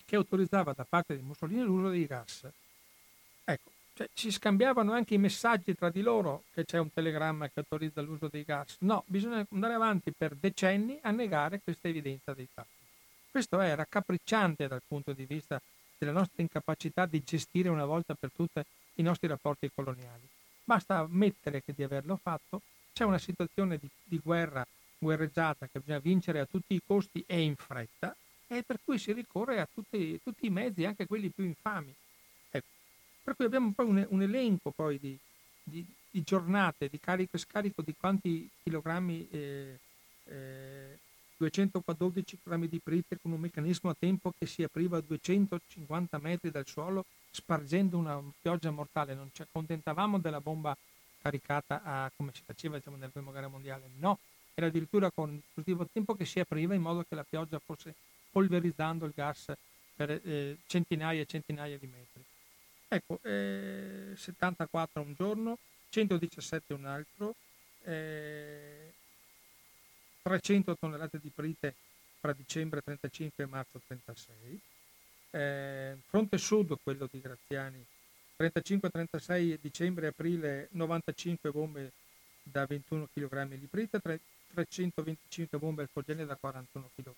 che 0.04 0.16
autorizzava 0.16 0.72
da 0.72 0.84
parte 0.84 1.14
di 1.14 1.22
Mussolini 1.22 1.62
l'uso 1.62 1.88
dei 1.88 2.04
gas. 2.04 2.48
Cioè, 3.96 4.10
si 4.12 4.30
scambiavano 4.30 4.92
anche 4.92 5.14
i 5.14 5.18
messaggi 5.18 5.74
tra 5.74 5.88
di 5.88 6.02
loro 6.02 6.44
che 6.52 6.66
c'è 6.66 6.76
un 6.76 6.92
telegramma 6.92 7.48
che 7.48 7.60
autorizza 7.60 8.02
l'uso 8.02 8.28
dei 8.28 8.44
gas. 8.44 8.76
No, 8.80 9.02
bisogna 9.06 9.42
andare 9.50 9.72
avanti 9.72 10.12
per 10.12 10.34
decenni 10.34 10.98
a 11.00 11.10
negare 11.12 11.62
questa 11.64 11.88
evidenza 11.88 12.34
dei 12.34 12.46
fatti. 12.52 12.84
Questo 13.30 13.58
è 13.58 13.74
raccapricciante 13.74 14.68
dal 14.68 14.82
punto 14.86 15.14
di 15.14 15.24
vista 15.24 15.58
della 15.96 16.12
nostra 16.12 16.42
incapacità 16.42 17.06
di 17.06 17.22
gestire 17.24 17.70
una 17.70 17.86
volta 17.86 18.12
per 18.12 18.30
tutte 18.36 18.66
i 18.96 19.02
nostri 19.02 19.28
rapporti 19.28 19.70
coloniali. 19.74 20.28
Basta 20.62 20.98
ammettere 20.98 21.62
che 21.62 21.72
di 21.74 21.82
averlo 21.82 22.18
fatto, 22.22 22.60
c'è 22.92 23.04
una 23.04 23.18
situazione 23.18 23.78
di, 23.78 23.88
di 24.02 24.20
guerra, 24.22 24.66
guerreggiata 24.98 25.68
che 25.72 25.78
bisogna 25.78 26.00
vincere 26.00 26.40
a 26.40 26.44
tutti 26.44 26.74
i 26.74 26.82
costi 26.86 27.24
e 27.26 27.40
in 27.40 27.56
fretta, 27.56 28.14
e 28.46 28.62
per 28.62 28.78
cui 28.84 28.98
si 28.98 29.14
ricorre 29.14 29.58
a 29.58 29.66
tutti, 29.72 30.20
tutti 30.22 30.44
i 30.44 30.50
mezzi, 30.50 30.84
anche 30.84 31.06
quelli 31.06 31.30
più 31.30 31.44
infami. 31.44 31.94
Per 33.26 33.34
cui 33.34 33.46
abbiamo 33.46 33.72
poi 33.72 33.86
un, 33.86 34.06
un 34.10 34.22
elenco 34.22 34.70
poi 34.70 35.00
di, 35.00 35.18
di, 35.60 35.84
di, 36.08 36.22
giornate, 36.22 36.88
di 36.88 37.00
carico 37.00 37.34
e 37.34 37.40
scarico 37.40 37.82
di 37.82 37.92
quanti 37.98 38.48
chilogrammi 38.62 39.28
eh, 39.32 39.78
eh, 40.26 40.98
212 41.36 42.38
kg 42.40 42.66
di 42.66 42.78
prite 42.78 43.18
con 43.20 43.32
un 43.32 43.40
meccanismo 43.40 43.90
a 43.90 43.96
tempo 43.98 44.32
che 44.38 44.46
si 44.46 44.62
apriva 44.62 44.98
a 44.98 45.00
250 45.00 46.18
metri 46.18 46.52
dal 46.52 46.68
suolo 46.68 47.04
spargendo 47.32 47.98
una 47.98 48.22
pioggia 48.40 48.70
mortale. 48.70 49.14
Non 49.14 49.30
ci 49.32 49.42
accontentavamo 49.42 50.20
della 50.20 50.40
bomba 50.40 50.76
caricata 51.20 51.82
a, 51.82 52.08
come 52.14 52.30
si 52.32 52.42
faceva 52.46 52.76
diciamo, 52.76 52.94
nella 52.94 53.10
prima 53.10 53.32
guerra 53.32 53.48
mondiale, 53.48 53.88
no, 53.98 54.20
era 54.54 54.68
addirittura 54.68 55.10
con 55.10 55.30
un 55.30 55.34
dispositivo 55.34 55.82
a 55.82 55.88
tempo 55.92 56.14
che 56.14 56.24
si 56.24 56.38
apriva 56.38 56.74
in 56.74 56.80
modo 56.80 57.04
che 57.08 57.16
la 57.16 57.26
pioggia 57.28 57.58
fosse 57.58 57.92
polverizzando 58.30 59.04
il 59.04 59.12
gas 59.16 59.52
per 59.96 60.12
eh, 60.12 60.58
centinaia 60.68 61.22
e 61.22 61.26
centinaia 61.26 61.76
di 61.76 61.86
metri. 61.88 62.24
Ecco, 62.88 63.18
eh, 63.22 64.12
74 64.14 65.02
un 65.02 65.14
giorno, 65.14 65.58
117 65.90 66.72
un 66.72 66.84
altro, 66.84 67.34
eh, 67.84 68.92
300 70.22 70.76
tonnellate 70.76 71.18
di 71.20 71.30
prite 71.30 71.74
fra 72.20 72.32
dicembre 72.32 72.82
35 72.82 73.44
e 73.44 73.46
marzo 73.46 73.80
36. 73.86 74.60
Eh, 75.30 75.96
fronte 76.08 76.38
sud, 76.38 76.78
quello 76.82 77.08
di 77.10 77.20
Graziani, 77.20 77.84
35-36 78.36 79.58
dicembre 79.60 80.06
e 80.06 80.08
aprile 80.08 80.68
95 80.72 81.50
bombe 81.50 81.92
da 82.42 82.66
21 82.66 83.08
kg 83.12 83.54
di 83.54 83.66
prite, 83.66 84.00
325 84.00 85.58
bombe 85.58 85.82
alfogene 85.82 86.24
da 86.24 86.36
41 86.36 86.90
kg. 86.94 87.12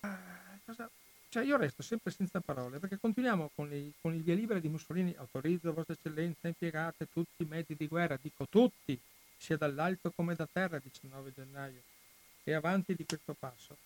Ah, 0.00 0.58
cosa... 0.64 0.88
Cioè 1.30 1.44
io 1.44 1.58
resto 1.58 1.82
sempre 1.82 2.10
senza 2.10 2.40
parole 2.40 2.78
perché 2.78 2.98
continuiamo 2.98 3.50
con, 3.54 3.72
i, 3.72 3.92
con 4.00 4.14
il 4.14 4.22
via 4.22 4.34
libera 4.34 4.58
di 4.58 4.68
Mussolini, 4.68 5.14
autorizzo 5.18 5.74
Vostra 5.74 5.94
Eccellenza, 5.94 6.48
impiegate 6.48 7.08
tutti 7.12 7.42
i 7.42 7.46
mezzi 7.46 7.74
di 7.74 7.86
guerra, 7.86 8.18
dico 8.20 8.46
tutti, 8.48 8.98
sia 9.36 9.56
dall'alto 9.56 10.10
come 10.10 10.34
da 10.34 10.48
terra 10.50 10.76
il 10.76 10.82
19 10.82 11.32
gennaio 11.34 11.82
e 12.42 12.52
avanti 12.54 12.94
di 12.94 13.04
questo 13.04 13.34
passo. 13.38 13.76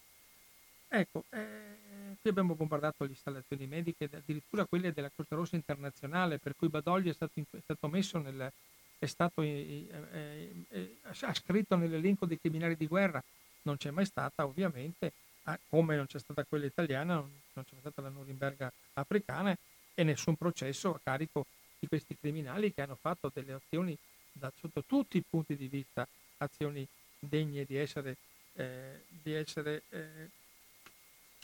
Ecco, 0.86 1.24
eh, 1.30 2.16
qui 2.20 2.30
abbiamo 2.30 2.54
bombardato 2.54 3.04
le 3.04 3.10
installazioni 3.10 3.66
mediche, 3.66 4.08
addirittura 4.12 4.66
quelle 4.66 4.92
della 4.92 5.10
Croce 5.12 5.34
Rossa 5.34 5.56
Internazionale, 5.56 6.38
per 6.38 6.54
cui 6.54 6.68
Badoglio 6.68 7.10
è 7.10 7.14
stato, 7.14 7.40
è 7.50 7.60
stato 7.60 7.88
messo 7.88 8.18
nel, 8.18 8.52
è 8.98 9.06
stato 9.06 9.42
eh, 9.42 9.88
eh, 10.12 10.64
eh, 10.68 10.96
ha 11.02 11.34
scritto 11.34 11.76
nell'elenco 11.76 12.26
dei 12.26 12.38
criminali 12.38 12.76
di 12.76 12.86
guerra, 12.86 13.22
non 13.62 13.78
c'è 13.78 13.90
mai 13.90 14.04
stata 14.04 14.44
ovviamente, 14.44 15.12
ah, 15.44 15.58
come 15.68 15.96
non 15.96 16.06
c'è 16.06 16.18
stata 16.18 16.44
quella 16.44 16.66
italiana, 16.66 17.14
non, 17.14 17.30
non 17.52 17.64
c'è 17.64 17.74
stata 17.78 18.02
la 18.02 18.08
Norimberga 18.08 18.72
africana 18.94 19.56
e 19.94 20.02
nessun 20.02 20.36
processo 20.36 20.94
a 20.94 21.00
carico 21.02 21.46
di 21.78 21.86
questi 21.86 22.16
criminali 22.18 22.72
che 22.72 22.82
hanno 22.82 22.96
fatto 23.00 23.30
delle 23.32 23.52
azioni 23.52 23.96
da, 24.32 24.52
sotto 24.58 24.84
tutti 24.84 25.16
i 25.16 25.24
punti 25.28 25.56
di 25.56 25.66
vista 25.66 26.06
azioni 26.38 26.86
degne 27.18 27.64
di 27.64 27.76
essere, 27.76 28.16
eh, 28.54 29.02
di 29.08 29.32
essere 29.32 29.82
eh, 29.90 30.30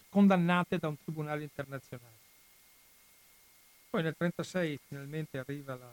condannate 0.09 0.79
da 0.79 0.89
un 0.89 0.97
tribunale 1.03 1.43
internazionale. 1.43 2.17
Poi 3.91 4.03
nel 4.03 4.15
1936 4.19 4.79
finalmente 4.87 5.39
arriva 5.39 5.75
la, 5.77 5.91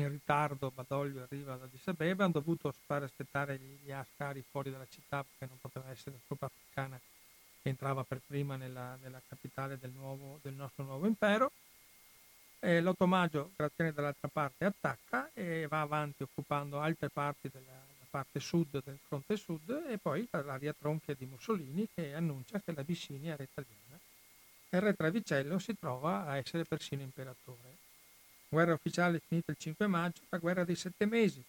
in 0.00 0.08
ritardo 0.08 0.70
Badoglio 0.70 1.22
arriva 1.22 1.54
ad 1.54 1.62
Addis 1.62 1.86
Abeba, 1.88 2.24
hanno 2.24 2.34
dovuto 2.34 2.72
fare 2.86 3.04
aspettare 3.04 3.58
gli, 3.58 3.90
ascari 3.90 4.44
fuori 4.48 4.70
dalla 4.70 4.86
città 4.88 5.24
perché 5.24 5.46
non 5.46 5.58
poteva 5.60 5.90
essere 5.90 6.12
la 6.12 6.22
truppa 6.26 6.46
africana 6.46 7.00
che 7.62 7.68
entrava 7.68 8.04
per 8.04 8.20
prima 8.26 8.56
nella, 8.56 8.96
nella 9.02 9.20
capitale 9.26 9.78
del, 9.78 9.90
nuovo, 9.90 10.38
del 10.42 10.54
nostro 10.54 10.84
nuovo 10.84 11.06
impero 11.06 11.50
eh, 12.60 12.80
l'automaggio 12.80 13.52
Graziani 13.54 13.92
dall'altra 13.92 14.28
parte 14.28 14.64
attacca 14.64 15.30
e 15.32 15.66
va 15.68 15.82
avanti 15.82 16.22
occupando 16.22 16.80
altre 16.80 17.10
parti 17.10 17.48
della 17.52 17.94
parte 18.08 18.40
sud 18.40 18.82
del 18.82 18.98
fronte 19.06 19.36
sud 19.36 19.84
e 19.90 19.98
poi 19.98 20.26
l'aria 20.30 20.72
tronchia 20.72 21.14
di 21.14 21.26
Mussolini 21.26 21.86
che 21.94 22.14
annuncia 22.14 22.60
che 22.60 22.72
l'Abissinia 22.72 23.34
era 23.34 23.42
italiana. 23.42 24.00
E 24.70 24.80
re 24.80 24.94
Travicello 24.94 25.58
si 25.58 25.76
trova 25.78 26.24
a 26.24 26.36
essere 26.38 26.64
persino 26.64 27.02
imperatore. 27.02 27.85
Guerra 28.48 28.74
ufficiale 28.74 29.20
finita 29.26 29.50
il 29.50 29.56
5 29.58 29.86
maggio, 29.86 30.22
la 30.28 30.38
guerra 30.38 30.64
dei 30.64 30.76
sette 30.76 31.06
mesi. 31.06 31.42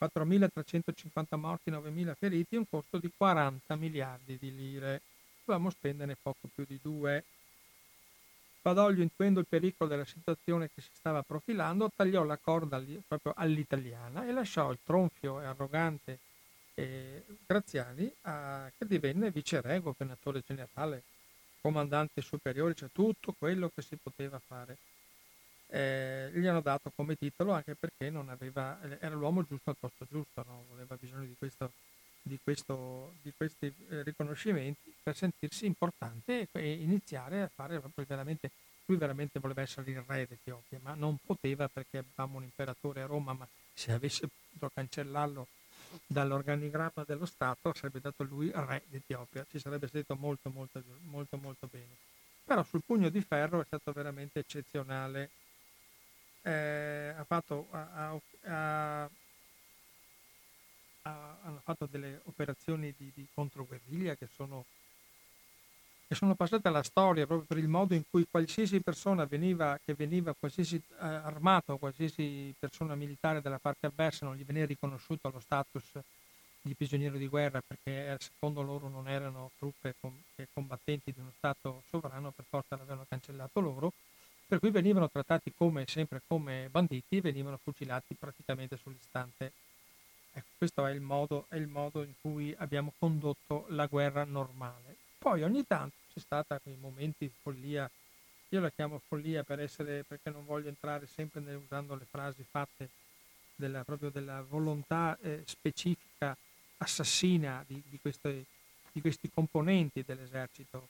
4.350 0.00 1.36
morti, 1.36 1.70
9.000 1.70 2.14
feriti, 2.14 2.56
un 2.56 2.68
costo 2.68 2.98
di 2.98 3.10
40 3.14 3.74
miliardi 3.76 4.38
di 4.38 4.54
lire. 4.54 5.02
Dovevamo 5.44 5.70
spenderne 5.70 6.16
poco 6.20 6.48
più 6.54 6.64
di 6.66 6.78
due. 6.80 7.24
Badoglio, 8.62 9.02
intuendo 9.02 9.40
il 9.40 9.46
pericolo 9.48 9.88
della 9.88 10.04
situazione 10.04 10.70
che 10.72 10.82
si 10.82 10.90
stava 10.92 11.22
profilando, 11.22 11.90
tagliò 11.94 12.22
la 12.22 12.36
corda 12.36 12.82
proprio 13.06 13.32
all'italiana 13.36 14.26
e 14.26 14.32
lasciò 14.32 14.70
il 14.70 14.78
tronfio 14.84 15.40
e 15.40 15.46
arrogante 15.46 16.18
eh, 16.74 17.24
Graziani 17.44 18.12
a, 18.22 18.70
che 18.76 18.86
divenne 18.86 19.30
viceré, 19.30 19.80
governatore 19.80 20.42
generale, 20.46 21.02
comandante 21.60 22.20
superiore, 22.20 22.74
cioè 22.74 22.90
tutto 22.92 23.34
quello 23.36 23.70
che 23.74 23.82
si 23.82 23.96
poteva 23.96 24.38
fare. 24.38 24.76
Eh, 25.70 26.08
eh, 26.32 26.38
gli 26.38 26.46
hanno 26.46 26.60
dato 26.60 26.90
come 26.94 27.16
titolo 27.16 27.52
anche 27.52 27.74
perché 27.74 28.10
non 28.10 28.28
aveva, 28.28 28.78
era 29.00 29.14
l'uomo 29.14 29.44
giusto 29.44 29.70
al 29.70 29.76
posto 29.78 30.06
giusto, 30.10 30.42
no? 30.46 30.64
aveva 30.72 30.96
bisogno 30.98 31.24
di, 31.24 31.34
questo, 31.38 31.72
di, 32.22 32.38
questo, 32.42 33.14
di 33.22 33.32
questi 33.36 33.72
eh, 33.90 34.02
riconoscimenti 34.02 34.94
per 35.02 35.16
sentirsi 35.16 35.66
importante 35.66 36.48
e, 36.52 36.72
iniziare 36.72 37.42
a 37.42 37.50
fare 37.54 37.80
veramente, 38.06 38.50
lui 38.86 38.96
veramente 38.96 39.38
voleva 39.40 39.62
essere 39.62 39.90
il 39.90 40.02
re 40.06 40.26
d'Etiopia, 40.26 40.78
ma 40.82 40.94
non 40.94 41.18
poteva 41.24 41.68
perché 41.68 41.98
avevamo 41.98 42.38
un 42.38 42.44
imperatore 42.44 43.02
a 43.02 43.06
Roma, 43.06 43.32
ma 43.34 43.46
se 43.72 43.92
avesse 43.92 44.26
potuto 44.26 44.70
cancellarlo 44.74 45.46
dall'organigramma 46.06 47.04
dello 47.06 47.24
Stato 47.24 47.72
sarebbe 47.74 48.00
dato 48.00 48.22
lui 48.22 48.50
re 48.54 48.82
d'Etiopia, 48.88 49.46
ci 49.50 49.58
sarebbe 49.58 49.86
stato 49.86 50.16
molto 50.16 50.50
molto 50.50 50.82
molto 51.04 51.36
molto 51.36 51.68
bene. 51.70 51.96
Però 52.44 52.62
sul 52.62 52.82
pugno 52.84 53.10
di 53.10 53.20
ferro 53.20 53.60
è 53.60 53.64
stato 53.66 53.92
veramente 53.92 54.38
eccezionale 54.38 55.30
eh, 56.48 57.14
ha 57.14 57.24
fatto, 57.24 57.68
ha, 57.70 58.18
ha, 58.44 59.10
hanno 61.42 61.60
fatto 61.62 61.86
delle 61.86 62.20
operazioni 62.24 62.94
di, 62.96 63.10
di 63.14 63.26
controguerriglia 63.34 64.14
che 64.14 64.28
sono, 64.34 64.64
che 66.06 66.14
sono, 66.14 66.34
passate 66.34 66.68
alla 66.68 66.82
storia 66.82 67.26
proprio 67.26 67.46
per 67.46 67.58
il 67.58 67.68
modo 67.68 67.94
in 67.94 68.04
cui 68.08 68.26
qualsiasi 68.30 68.80
persona 68.80 69.26
veniva, 69.26 69.78
che 69.84 69.92
veniva 69.94 70.34
qualsiasi 70.38 70.76
eh, 70.76 71.04
armato, 71.04 71.76
qualsiasi 71.76 72.54
persona 72.58 72.94
militare 72.94 73.42
della 73.42 73.58
parte 73.58 73.86
avversa 73.86 74.24
non 74.24 74.36
gli 74.36 74.44
veniva 74.44 74.66
riconosciuto 74.66 75.30
lo 75.30 75.40
status 75.40 75.98
di 76.60 76.74
prigioniero 76.74 77.16
di 77.18 77.28
guerra 77.28 77.62
perché 77.66 78.16
secondo 78.20 78.62
loro 78.62 78.88
non 78.88 79.06
erano 79.08 79.50
truppe 79.58 79.94
com- 80.00 80.22
combattenti 80.52 81.12
di 81.12 81.20
uno 81.20 81.32
Stato 81.36 81.82
sovrano, 81.88 82.30
per 82.30 82.46
forza 82.48 82.76
l'avevano 82.76 83.04
cancellato 83.06 83.60
loro 83.60 83.92
per 84.48 84.60
cui 84.60 84.70
venivano 84.70 85.10
trattati 85.10 85.52
come, 85.54 85.84
sempre 85.86 86.22
come 86.26 86.68
banditi 86.70 87.18
e 87.18 87.20
venivano 87.20 87.60
fucilati 87.62 88.14
praticamente 88.14 88.78
sull'istante. 88.78 89.52
Ecco, 90.32 90.46
questo 90.56 90.86
è 90.86 90.92
il, 90.92 91.02
modo, 91.02 91.44
è 91.50 91.56
il 91.56 91.66
modo 91.66 92.02
in 92.02 92.14
cui 92.18 92.54
abbiamo 92.56 92.94
condotto 92.98 93.66
la 93.68 93.84
guerra 93.84 94.24
normale. 94.24 94.96
Poi 95.18 95.42
ogni 95.42 95.66
tanto 95.66 95.96
c'è 96.14 96.20
stata 96.20 96.58
quei 96.60 96.76
momenti 96.80 97.26
di 97.26 97.32
follia, 97.42 97.90
io 98.48 98.60
la 98.60 98.70
chiamo 98.70 99.02
follia 99.06 99.44
per 99.44 99.60
essere, 99.60 100.02
perché 100.04 100.30
non 100.30 100.46
voglio 100.46 100.68
entrare 100.68 101.06
sempre 101.06 101.40
nel, 101.40 101.56
usando 101.56 101.94
le 101.94 102.06
frasi 102.08 102.42
fatte 102.48 102.88
della, 103.54 103.84
proprio 103.84 104.08
della 104.08 104.40
volontà 104.40 105.18
eh, 105.20 105.42
specifica 105.44 106.34
assassina 106.78 107.62
di, 107.66 107.82
di, 107.86 107.98
queste, 108.00 108.44
di 108.92 109.02
questi 109.02 109.30
componenti 109.30 110.02
dell'esercito 110.06 110.88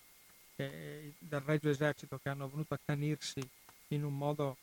che, 0.59 1.13
del 1.19 1.41
Regio 1.43 1.71
Esercito 1.71 2.19
che 2.19 2.29
hanno 2.29 2.49
venuto 2.49 2.75
accanirsi 2.75 3.41
in 3.89 4.03
un 4.03 4.17
modo 4.17 4.57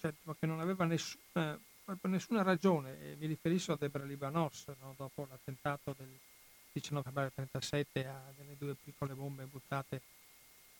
cioè, 0.00 0.12
che 0.38 0.46
non 0.46 0.58
aveva 0.58 0.84
nessuna, 0.84 1.56
nessuna 2.02 2.42
ragione. 2.42 3.00
E 3.00 3.16
mi 3.16 3.26
riferisco 3.26 3.72
a 3.72 3.76
Debra 3.76 4.02
Libanos, 4.02 4.66
no? 4.80 4.94
dopo 4.96 5.26
l'attentato 5.30 5.94
del 5.96 6.18
19 6.72 7.04
febbraio 7.04 7.30
1937 7.36 8.06
a 8.06 8.32
delle 8.36 8.56
due 8.58 8.74
piccole 8.74 9.14
bombe 9.14 9.44
buttate, 9.44 10.00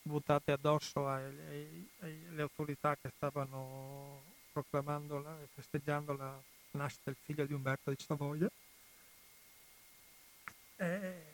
buttate 0.02 0.50
addosso 0.50 1.08
alle 1.08 2.42
autorità 2.42 2.96
che 3.00 3.12
stavano 3.14 4.20
proclamando 4.50 5.20
e 5.40 5.46
festeggiando 5.54 6.16
la 6.16 6.36
nascita 6.72 7.02
del 7.04 7.16
figlio 7.22 7.46
di 7.46 7.52
Umberto 7.52 7.90
di 7.90 8.02
Savoia. 8.04 8.50
E, 10.76 11.33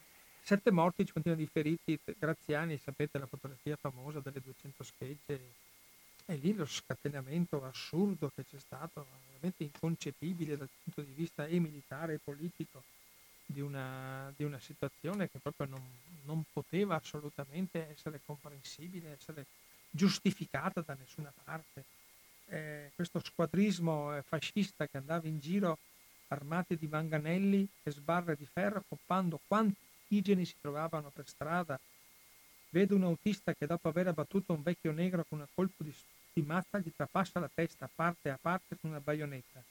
Sette 0.51 0.73
morti, 0.73 1.07
50 1.07 1.35
di 1.37 1.47
feriti, 1.47 1.97
Graziani, 2.19 2.77
sapete 2.77 3.21
la 3.21 3.27
fotografia 3.27 3.77
famosa 3.77 4.19
delle 4.19 4.41
200 4.41 4.83
schegge, 4.83 5.41
e 6.27 6.35
lì 6.35 6.53
lo 6.55 6.67
scatenamento 6.67 7.65
assurdo 7.65 8.33
che 8.35 8.45
c'è 8.45 8.59
stato, 8.59 9.07
veramente 9.29 9.63
inconcepibile 9.63 10.57
dal 10.57 10.69
punto 10.83 11.03
di 11.03 11.13
vista 11.15 11.47
e 11.47 11.61
militare 11.61 12.15
e 12.15 12.19
politico 12.19 12.83
di 13.47 13.61
una, 13.61 14.33
di 14.35 14.43
una 14.43 14.59
situazione 14.59 15.31
che 15.31 15.39
proprio 15.39 15.69
non, 15.69 15.85
non, 16.25 16.43
poteva 16.53 16.97
assolutamente 16.97 17.87
essere 17.89 18.21
comprensibile, 18.27 19.13
essere 19.21 19.47
giustificata 19.89 20.81
da 20.81 20.97
nessuna 20.99 21.33
parte. 21.45 21.85
Eh, 22.47 22.91
questo 22.97 23.21
squadrismo 23.23 24.17
eh, 24.17 24.23
fascista 24.23 24.89
che 24.89 24.97
andava 24.97 25.29
in 25.29 25.39
giro 25.39 25.79
armati 26.27 26.77
di 26.77 26.89
manganelli 26.89 27.69
e 27.85 27.91
sbarre 27.93 28.35
di 28.35 28.47
ferro, 28.53 28.83
coppando 28.89 29.39
quanti 29.47 29.90
indigeni 30.11 30.45
si 30.45 30.55
trovavano 30.61 31.11
per 31.11 31.29
strada. 31.29 31.79
Vedo 32.71 32.95
un 32.95 33.05
autista 33.05 33.55
che 33.55 33.67
dopo 33.67 33.89
aver 33.89 34.09
abbattuto 34.09 34.53
un 34.53 34.63
vecchio 34.63 34.93
negro 34.93 35.25
con 35.29 35.41
un 35.41 35.47
colpo 35.55 35.83
di, 35.83 35.95
di 36.33 36.43
mazza 36.43 36.79
gli 36.79 36.93
trapassa 36.95 37.41
la 37.41 37.51
testa 37.53 37.89
parte 37.93 38.31
a 38.31 38.39
parte 38.41 38.77
con 38.81 38.91
una 38.91 39.01
baionetta. 39.01 39.63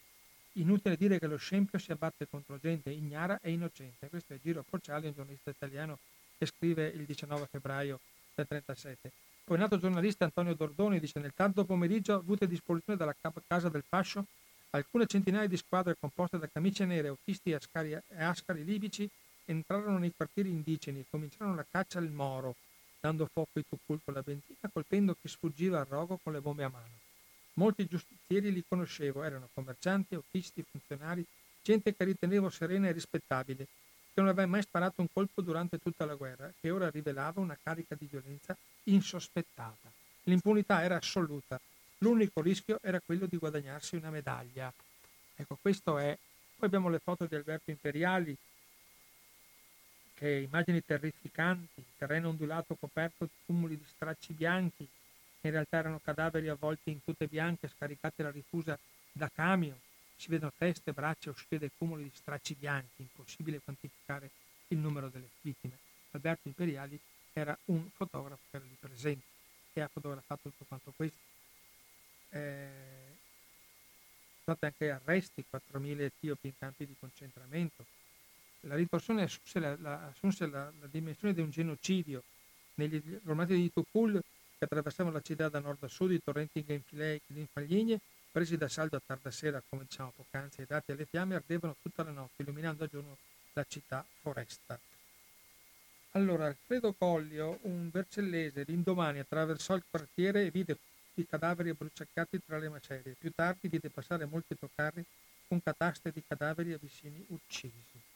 Inutile 0.53 0.97
dire 0.97 1.19
che 1.19 1.27
lo 1.27 1.37
scempio 1.37 1.77
si 1.77 1.91
abbatte 1.91 2.27
contro 2.27 2.59
gente 2.59 2.89
ignara 2.89 3.39
e 3.41 3.51
innocente. 3.51 4.09
Questo 4.09 4.33
è 4.33 4.39
Giro 4.41 4.63
Porciali, 4.67 5.07
un 5.07 5.13
giornalista 5.13 5.51
italiano 5.51 5.99
che 6.37 6.45
scrive 6.45 6.87
il 6.87 7.05
19 7.05 7.47
febbraio 7.49 7.99
del 8.35 8.47
37. 8.47 9.11
Poi 9.43 9.57
nato 9.57 9.77
giornalista 9.77 10.25
Antonio 10.25 10.53
Dordoni 10.53 10.99
dice 10.99 11.19
nel 11.19 11.33
tardo 11.33 11.65
pomeriggio 11.65 12.15
avute 12.15 12.45
a 12.45 12.47
disposizione 12.47 12.97
dalla 12.97 13.15
casa 13.47 13.69
del 13.69 13.83
fascio 13.87 14.25
alcune 14.71 15.07
centinaia 15.07 15.47
di 15.47 15.57
squadre 15.57 15.95
composte 15.99 16.37
da 16.37 16.47
camicie 16.47 16.85
nere, 16.85 17.07
autisti 17.07 17.51
e 17.51 17.55
ascari, 17.55 17.91
e 17.91 18.03
ascari 18.23 18.63
libici 18.63 19.09
entrarono 19.51 19.97
nei 19.97 20.13
quartieri 20.15 20.49
indigeni 20.49 20.99
e 20.99 21.05
cominciarono 21.09 21.55
la 21.55 21.65
caccia 21.69 21.99
al 21.99 22.09
moro, 22.09 22.55
dando 22.99 23.27
fuoco 23.31 23.51
ai 23.53 23.65
tucul 23.67 23.99
con 24.03 24.13
la 24.13 24.21
benzina, 24.21 24.69
colpendo 24.71 25.15
chi 25.19 25.27
sfuggiva 25.27 25.79
al 25.79 25.85
rogo 25.87 26.19
con 26.21 26.33
le 26.33 26.41
bombe 26.41 26.63
a 26.63 26.69
mano. 26.69 27.07
Molti 27.53 27.87
giustizieri 27.87 28.53
li 28.53 28.63
conoscevo, 28.67 29.23
erano 29.23 29.49
commercianti, 29.53 30.15
autisti, 30.15 30.63
funzionari, 30.69 31.25
gente 31.61 31.95
che 31.95 32.03
ritenevo 32.03 32.49
serena 32.49 32.87
e 32.87 32.91
rispettabile, 32.91 33.67
che 34.13 34.21
non 34.21 34.27
aveva 34.27 34.47
mai 34.47 34.61
sparato 34.61 35.01
un 35.01 35.07
colpo 35.11 35.41
durante 35.41 35.79
tutta 35.79 36.05
la 36.05 36.15
guerra, 36.15 36.53
che 36.59 36.69
ora 36.69 36.89
rivelava 36.89 37.41
una 37.41 37.57
carica 37.61 37.95
di 37.95 38.07
violenza 38.09 38.55
insospettata. 38.83 39.91
L'impunità 40.23 40.83
era 40.83 40.97
assoluta, 40.97 41.59
l'unico 41.99 42.41
rischio 42.41 42.79
era 42.81 43.01
quello 43.03 43.25
di 43.25 43.37
guadagnarsi 43.37 43.95
una 43.95 44.09
medaglia. 44.09 44.71
Ecco, 45.35 45.57
questo 45.61 45.97
è. 45.97 46.17
Poi 46.55 46.67
abbiamo 46.67 46.89
le 46.89 46.99
foto 46.99 47.25
di 47.25 47.35
Alberto 47.35 47.71
Imperiali, 47.71 48.37
che 50.19 50.47
immagini 50.49 50.83
terrificanti, 50.83 51.81
terreno 51.97 52.27
ondulato 52.27 52.75
coperto 52.75 53.23
di 53.23 53.31
cumuli 53.45 53.77
di 53.77 53.85
stracci 53.85 54.33
bianchi, 54.33 54.85
che 55.39 55.47
in 55.47 55.53
realtà 55.53 55.77
erano 55.77 56.01
cadaveri 56.03 56.49
avvolti 56.49 56.91
in 56.91 57.01
tute 57.01 57.27
bianche 57.27 57.69
scaricati 57.69 58.19
alla 58.19 58.31
rifusa 58.31 58.77
da 59.13 59.31
camion. 59.33 59.79
Si 60.17 60.27
vedono 60.27 60.51
teste, 60.57 60.91
braccia 60.91 61.29
uscire 61.29 61.59
dai 61.59 61.71
cumuli 61.77 62.03
di 62.03 62.11
stracci 62.13 62.53
bianchi, 62.55 63.01
impossibile 63.01 63.61
quantificare 63.63 64.29
il 64.67 64.77
numero 64.79 65.07
delle 65.07 65.29
vittime. 65.39 65.77
Alberto 66.11 66.49
Imperiali 66.49 66.99
era 67.31 67.57
un 67.65 67.89
fotografo 67.89 68.41
che 68.51 68.57
era 68.57 68.65
lì 68.65 68.75
presente 68.77 69.23
e 69.71 69.79
ha 69.79 69.87
fotografato 69.87 70.49
tutto 70.49 70.65
quanto 70.67 70.91
questo. 70.97 71.17
Eh, 72.31 73.15
state 74.41 74.65
anche 74.65 74.91
arresti, 74.91 75.45
4.000 75.49 76.01
etiopi 76.01 76.47
in 76.47 76.57
campi 76.57 76.85
di 76.85 76.95
concentramento, 76.99 77.85
la 78.61 78.75
ritorsione 78.75 79.23
assunse 79.23 79.59
la, 79.59 79.75
la, 79.79 80.07
assunse 80.07 80.47
la, 80.47 80.71
la 80.79 80.87
dimensione 80.87 81.33
di 81.33 81.41
un 81.41 81.49
genocidio 81.49 82.23
negli 82.75 83.01
formati 83.23 83.55
di 83.55 83.71
Tukul 83.71 84.21
che 84.57 84.65
attraversavano 84.65 85.15
la 85.15 85.21
città 85.21 85.47
da 85.47 85.59
nord 85.59 85.83
a 85.83 85.87
sud, 85.87 86.11
i 86.11 86.21
torrenti 86.21 86.65
Genfilei 86.65 87.15
e 87.15 87.33
Linfagligne, 87.33 87.99
presi 88.31 88.57
da 88.57 88.67
saldo 88.67 88.97
a 88.97 89.01
tarda 89.05 89.31
sera, 89.31 89.63
come 89.67 89.83
diciamo 89.83 90.11
poc'anzi, 90.15 90.61
e 90.61 90.65
dati 90.65 90.91
alle 90.91 91.05
fiamme, 91.05 91.35
ardevano 91.35 91.77
tutta 91.81 92.03
la 92.03 92.11
notte, 92.11 92.43
illuminando 92.43 92.83
a 92.83 92.87
giorno 92.87 93.17
la 93.53 93.65
città 93.67 94.05
foresta. 94.21 94.77
Allora, 96.11 96.47
Alfredo 96.47 96.93
Collio, 96.93 97.59
un 97.63 97.89
vercellese, 97.89 98.63
l'indomani 98.67 99.19
attraversò 99.19 99.75
il 99.75 99.83
quartiere 99.89 100.45
e 100.45 100.51
vide 100.51 100.77
i 101.13 101.25
cadaveri 101.25 101.73
bruciacchiati 101.73 102.41
tra 102.45 102.57
le 102.57 102.69
macerie. 102.69 103.15
Più 103.17 103.31
tardi 103.33 103.67
vide 103.67 103.89
passare 103.89 104.25
molti 104.25 104.57
tocarri 104.57 105.05
con 105.47 105.61
cataste 105.61 106.11
di 106.11 106.23
cadaveri 106.27 106.73
abissini 106.73 107.23
uccisi. 107.29 108.08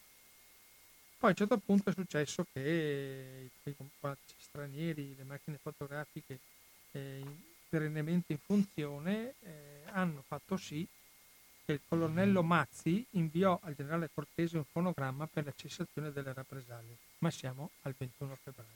Poi 1.24 1.32
a 1.32 1.36
un 1.40 1.48
certo 1.48 1.66
punto 1.66 1.90
è 1.90 1.94
successo 1.94 2.46
che 2.52 3.50
i 3.64 3.76
compagni 3.78 4.18
stranieri, 4.36 5.16
le 5.16 5.24
macchine 5.24 5.58
fotografiche 5.58 6.38
eh, 6.92 7.24
perennemente 7.70 8.34
in 8.34 8.40
funzione 8.40 9.36
eh, 9.40 9.84
hanno 9.92 10.22
fatto 10.28 10.58
sì 10.58 10.86
che 11.64 11.72
il 11.72 11.80
colonnello 11.88 12.44
Mazzi 12.44 13.06
inviò 13.12 13.58
al 13.64 13.74
generale 13.74 14.10
Cortese 14.14 14.58
un 14.58 14.66
fonogramma 14.70 15.26
per 15.28 15.46
la 15.46 15.54
cessazione 15.56 16.12
delle 16.12 16.34
rappresaglie, 16.34 16.98
ma 17.20 17.32
siamo 17.32 17.70
al 17.84 17.96
21 17.98 18.38
febbraio. 18.44 18.70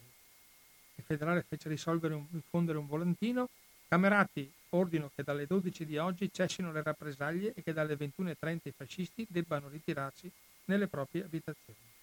Il 0.96 1.04
federale 1.04 1.44
fece 1.46 1.68
risolvere 1.68 2.14
un, 2.14 2.28
infondere 2.32 2.78
un 2.78 2.88
volantino, 2.88 3.50
camerati 3.90 4.50
ordino 4.70 5.12
che 5.14 5.22
dalle 5.22 5.48
12 5.48 5.86
di 5.86 5.98
oggi 5.98 6.32
cessino 6.32 6.72
le 6.72 6.82
rappresaglie 6.82 7.54
e 7.54 7.62
che 7.62 7.74
dalle 7.74 7.98
21.30 7.98 8.60
i 8.64 8.72
fascisti 8.72 9.28
debbano 9.30 9.68
ritirarsi 9.68 10.32
nelle 10.64 10.88
proprie 10.88 11.26
abitazioni. 11.26 11.96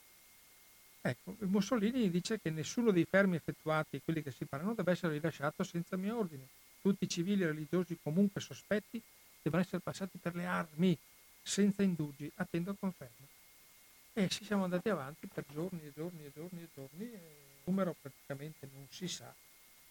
Ecco, 1.07 1.37
Mussolini 1.41 2.09
dice 2.09 2.41
che 2.41 2.49
nessuno 2.49 2.91
dei 2.91 3.05
fermi 3.05 3.37
effettuati, 3.37 4.01
quelli 4.03 4.23
che 4.23 4.31
si 4.31 4.47
parlano, 4.47 4.73
deve 4.73 4.93
essere 4.93 5.13
rilasciato 5.13 5.63
senza 5.63 5.99
mio 5.99 6.17
ordine. 6.17 6.49
tutti 6.81 7.05
i 7.05 7.09
civili 7.09 7.45
religiosi 7.45 7.99
comunque 8.03 8.41
sospetti 8.41 9.01
devono 9.43 9.61
essere 9.61 9.81
passati 9.81 10.17
per 10.17 10.35
le 10.35 10.47
armi 10.47 10.97
senza 11.43 11.83
indugi, 11.83 12.31
attendo 12.37 12.75
conferma. 12.75 13.27
E 14.15 14.29
ci 14.29 14.45
siamo 14.45 14.65
andati 14.65 14.89
avanti 14.89 15.27
per 15.27 15.45
giorni 15.53 15.81
e 15.85 15.93
giorni 15.95 16.25
e 16.25 16.33
giorni 16.35 16.63
e 16.63 16.69
giorni, 16.75 17.05
e 17.05 17.17
il 17.17 17.63
numero 17.65 17.95
praticamente 18.01 18.67
non 18.73 18.87
si 18.89 19.07
sa, 19.07 19.35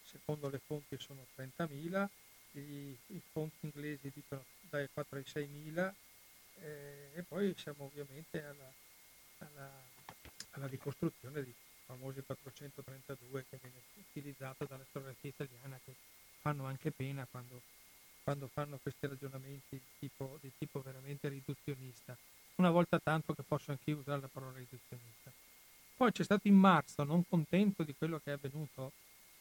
secondo 0.04 0.50
le 0.50 0.60
fonti 0.66 0.98
sono 0.98 1.28
30.000, 1.38 2.08
i, 2.54 2.98
i 3.08 3.22
fonti 3.32 3.58
inglesi 3.62 4.12
dicono 4.14 4.44
dai 4.62 4.88
4 4.92 5.18
ai 5.18 5.26
6.000 5.28 5.94
eh, 6.62 7.10
e 7.14 7.22
poi 7.24 7.54
siamo 7.58 7.86
ovviamente 7.86 8.44
alla, 8.44 8.72
alla, 9.40 9.72
alla 10.54 10.68
ricostruzione 10.68 11.44
di 11.44 11.54
famosi 11.86 12.22
432 12.22 13.46
che 13.50 13.60
viene 13.62 13.82
utilizzato 13.96 14.66
dalla 14.66 14.86
storiografia 14.90 15.30
italiana 15.30 15.80
che 15.84 15.94
fanno 16.42 16.66
anche 16.66 16.92
pena 16.92 17.28
quando, 17.30 17.62
quando 18.24 18.48
fanno 18.48 18.80
questi 18.82 19.08
ragionamenti 19.08 19.64
di 19.72 19.82
tipo, 20.00 20.38
di 20.42 20.52
tipo, 20.58 20.82
veramente 20.82 21.28
riduzionista. 21.28 22.16
Una 22.56 22.70
volta 22.70 23.00
tanto 23.00 23.34
che 23.34 23.44
posso 23.44 23.72
anche 23.72 23.90
io 23.90 23.98
usare 23.98 24.22
la 24.22 24.30
parola 24.32 24.58
riduzionista. 24.58 25.32
Poi 25.96 26.12
c'è 26.12 26.24
stato 26.24 26.48
in 26.48 26.56
marzo, 26.56 27.04
non 27.04 27.24
contento 27.28 27.84
di 27.84 27.96
quello 27.98 28.20
che 28.20 28.32
è 28.32 28.34
avvenuto, 28.34 28.92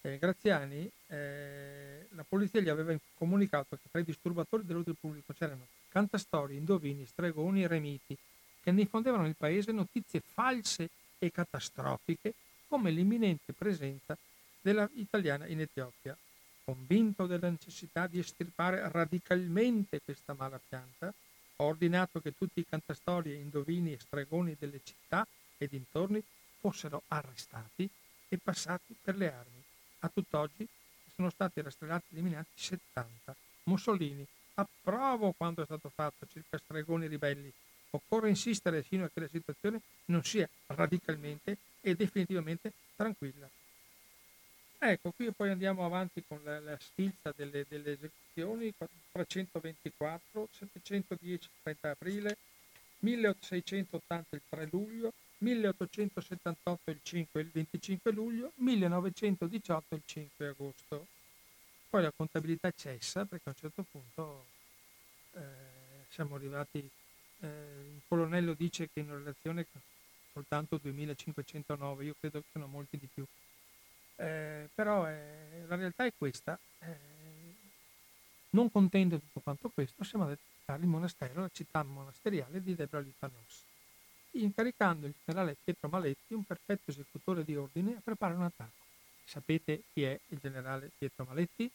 eh, 0.03 0.19
Graziani, 0.19 0.91
eh, 1.07 2.07
la 2.11 2.25
polizia 2.29 2.61
gli 2.61 2.69
aveva 2.69 2.97
comunicato 3.15 3.77
che 3.77 3.89
tra 3.91 4.01
i 4.01 4.05
disturbatori 4.05 4.65
dell'ordine 4.65 4.97
pubblico 4.99 5.33
c'erano 5.33 5.67
cantastori, 5.89 6.57
indovini, 6.57 7.07
stregoni 7.07 7.63
e 7.63 7.69
remiti, 7.69 8.17
che 8.63 8.73
diffondevano 8.73 9.25
nel 9.25 9.37
paese 9.37 9.73
notizie 9.73 10.21
false 10.21 10.89
e 11.27 11.31
catastrofiche 11.31 12.35
come 12.66 12.90
l'imminente 12.90 13.53
presenza 13.53 14.16
della 14.61 14.89
italiana 14.94 15.47
in 15.47 15.61
Etiopia. 15.61 16.16
Convinto 16.65 17.27
della 17.27 17.49
necessità 17.49 18.07
di 18.07 18.19
estirpare 18.19 18.89
radicalmente 18.90 20.01
questa 20.05 20.35
mala 20.36 20.61
pianta, 20.69 21.12
ho 21.57 21.65
ordinato 21.65 22.20
che 22.20 22.35
tutti 22.36 22.61
i 22.61 22.66
cantastori, 22.66 23.35
indovini 23.35 23.93
e 23.93 24.01
stregoni 24.01 24.57
delle 24.59 24.81
città 24.82 25.27
e 25.59 25.69
dintorni 25.69 26.23
fossero 26.59 27.03
arrestati 27.09 27.89
e 28.28 28.39
passati 28.39 28.94
per 29.01 29.16
le 29.16 29.32
armi. 29.32 29.62
A 30.01 30.09
tutt'oggi 30.09 30.66
sono 31.15 31.31
stati 31.31 31.61
rastrellati 31.61 32.07
e 32.11 32.19
eliminati 32.19 32.51
70. 32.55 33.36
Mussolini, 33.65 34.27
approvo 34.55 35.32
quanto 35.32 35.62
è 35.62 35.65
stato 35.65 35.89
fatto 35.89 36.27
circa 36.27 36.59
stregoni 36.59 37.07
ribelli 37.07 37.53
Occorre 37.94 38.31
insistere 38.31 38.82
fino 38.82 39.05
a 39.05 39.10
che 39.12 39.20
la 39.20 39.28
situazione 39.28 39.81
non 40.06 40.24
sia 40.24 40.48
radicalmente 40.66 41.59
e 41.82 41.94
definitivamente 41.94 42.73
tranquilla. 42.97 43.48
Ecco, 44.78 45.12
qui 45.12 45.31
poi 45.31 45.51
andiamo 45.51 45.85
avanti 45.85 46.24
con 46.27 46.40
la, 46.43 46.59
la 46.59 46.77
sfilza 46.81 47.32
delle, 47.36 47.64
delle, 47.69 47.93
esecuzioni, 47.93 48.73
324, 49.12 50.48
710 50.51 51.32
il 51.32 51.51
30 51.62 51.90
aprile, 51.90 52.36
1680 53.01 54.36
il 54.36 54.43
3 54.48 54.69
luglio, 54.73 55.12
1878 55.39 56.90
il 56.90 57.01
5 57.02 57.40
e 57.40 57.43
il 57.44 57.51
25 57.52 58.10
luglio, 58.10 58.52
1918 58.56 59.94
il 59.94 60.02
5 60.05 60.47
agosto. 60.48 61.06
Poi 61.90 62.02
la 62.02 62.12
contabilità 62.16 62.73
cessa 62.74 63.24
perché 63.24 63.51
a 63.51 63.52
un 63.55 63.60
certo 63.60 63.85
punto 63.89 64.47
eh, 65.35 65.40
siamo 66.09 66.36
arrivati 66.36 66.89
eh, 67.43 67.94
il 67.94 68.02
colonnello 68.09 68.55
dice 68.55 68.89
che 68.93 69.01
in 69.01 69.10
relazione 69.10 69.66
soltanto 70.32 70.78
2509, 70.78 72.05
io 72.05 72.14
credo 72.19 72.40
che 72.40 72.47
siano 72.51 72.66
molti 72.66 72.98
di 72.98 73.09
più. 73.12 73.24
Eh, 74.16 74.69
però 74.74 75.09
eh, 75.09 75.64
la 75.66 75.77
realtà 75.77 76.05
è 76.05 76.12
questa. 76.16 76.59
Eh, 76.81 77.10
non 78.51 78.70
contento 78.70 79.16
di 79.16 79.23
tutto 79.23 79.40
quanto 79.40 79.70
questo, 79.70 80.05
siamo 80.05 80.24
andati 80.24 80.40
a 80.66 80.74
il 80.74 80.86
monastero, 80.86 81.40
la 81.40 81.51
città 81.52 81.82
monasteriale 81.82 82.62
di 82.62 82.74
Debra 82.74 83.01
Lipanos, 83.01 83.64
incaricando 84.32 85.06
il 85.06 85.14
generale 85.24 85.56
Pietro 85.62 85.89
Maletti, 85.89 86.35
un 86.35 86.44
perfetto 86.44 86.90
esecutore 86.90 87.44
di 87.44 87.56
ordine, 87.56 87.97
a 87.97 88.01
preparare 88.02 88.39
un 88.39 88.44
attacco. 88.44 88.85
Sapete 89.24 89.85
chi 89.93 90.02
è 90.02 90.19
il 90.28 90.39
generale 90.39 90.90
Pietro 90.97 91.24
Maletti? 91.24 91.70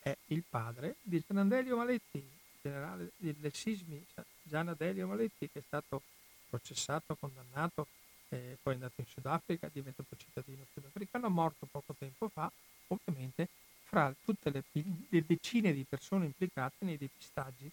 È 0.00 0.14
il 0.26 0.42
padre 0.48 0.96
di 1.00 1.22
Gianandelio 1.26 1.76
Maletti, 1.76 2.22
generale 2.64 3.12
del 3.18 3.54
Sismi, 3.54 4.02
Gian 4.42 4.68
Adelio 4.68 5.06
Maletti, 5.06 5.50
che 5.52 5.58
è 5.58 5.62
stato 5.66 6.00
processato, 6.48 7.14
condannato, 7.14 7.88
eh, 8.30 8.56
poi 8.62 8.72
è 8.72 8.76
andato 8.76 9.00
in 9.00 9.06
Sudafrica, 9.06 9.68
diventato 9.70 10.16
cittadino 10.16 10.64
sudafricano, 10.72 11.28
morto 11.28 11.66
poco 11.70 11.94
tempo 11.98 12.28
fa, 12.28 12.50
ovviamente 12.88 13.48
fra 13.84 14.14
tutte 14.24 14.50
le, 14.50 14.64
le 14.72 15.24
decine 15.26 15.74
di 15.74 15.84
persone 15.84 16.24
implicate 16.24 16.84
nei 16.84 16.96
depistaggi 16.96 17.70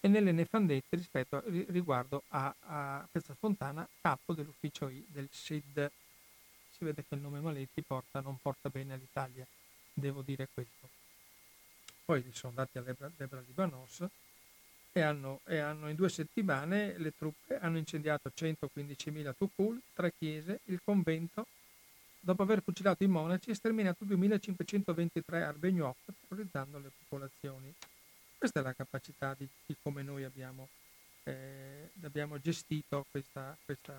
e 0.00 0.08
nelle 0.08 0.32
nefandette 0.32 0.96
rispetto 0.96 1.36
a, 1.36 1.42
riguardo 1.46 2.22
a, 2.28 2.54
a 2.60 3.08
Piazza 3.10 3.34
Fontana, 3.34 3.86
capo 4.00 4.32
dell'ufficio 4.32 4.88
I 4.88 5.04
del 5.08 5.28
SID. 5.30 5.90
Si 6.70 6.84
vede 6.84 7.04
che 7.06 7.14
il 7.14 7.20
nome 7.20 7.40
Maletti 7.40 7.82
porta, 7.82 8.20
non 8.20 8.38
porta 8.40 8.70
bene 8.70 8.94
all'Italia, 8.94 9.46
devo 9.92 10.22
dire 10.22 10.48
questo. 10.52 11.01
Poi 12.12 12.30
sono 12.34 12.52
andati 12.54 12.76
a 12.76 12.82
Debra, 12.82 13.40
Libanos, 13.40 14.04
e 14.92 15.00
hanno, 15.00 15.40
e 15.46 15.56
hanno, 15.56 15.88
in 15.88 15.96
due 15.96 16.10
settimane 16.10 16.98
le 16.98 17.16
truppe 17.16 17.58
hanno 17.58 17.78
incendiato 17.78 18.30
115.000 18.36 19.32
tukul, 19.34 19.80
tre 19.94 20.12
chiese, 20.18 20.60
il 20.64 20.82
convento, 20.84 21.46
dopo 22.20 22.42
aver 22.42 22.62
fucilato 22.62 23.02
i 23.02 23.06
monaci 23.06 23.48
e 23.48 23.54
sterminato 23.54 24.04
2.523 24.04 25.42
arbegnò, 25.42 25.96
terrorizzando 26.04 26.78
le 26.80 26.90
popolazioni. 26.98 27.72
Questa 28.36 28.60
è 28.60 28.62
la 28.62 28.74
capacità 28.74 29.32
di, 29.32 29.48
di 29.64 29.74
come 29.82 30.02
noi 30.02 30.24
abbiamo, 30.24 30.68
eh, 31.22 31.92
abbiamo 32.02 32.38
gestito 32.38 33.06
questa, 33.10 33.56
questa, 33.64 33.96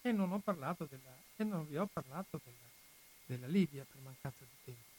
E 0.00 0.12
non 0.12 0.30
ho 0.30 0.38
parlato 0.38 0.86
della... 0.88 1.12
e 1.34 1.42
non 1.42 1.66
vi 1.66 1.76
ho 1.76 1.88
parlato 1.92 2.40
della, 2.44 2.68
della 3.26 3.46
Libia 3.48 3.84
per 3.84 4.00
mancanza 4.00 4.44
di 4.44 4.56
tempo. 4.64 4.93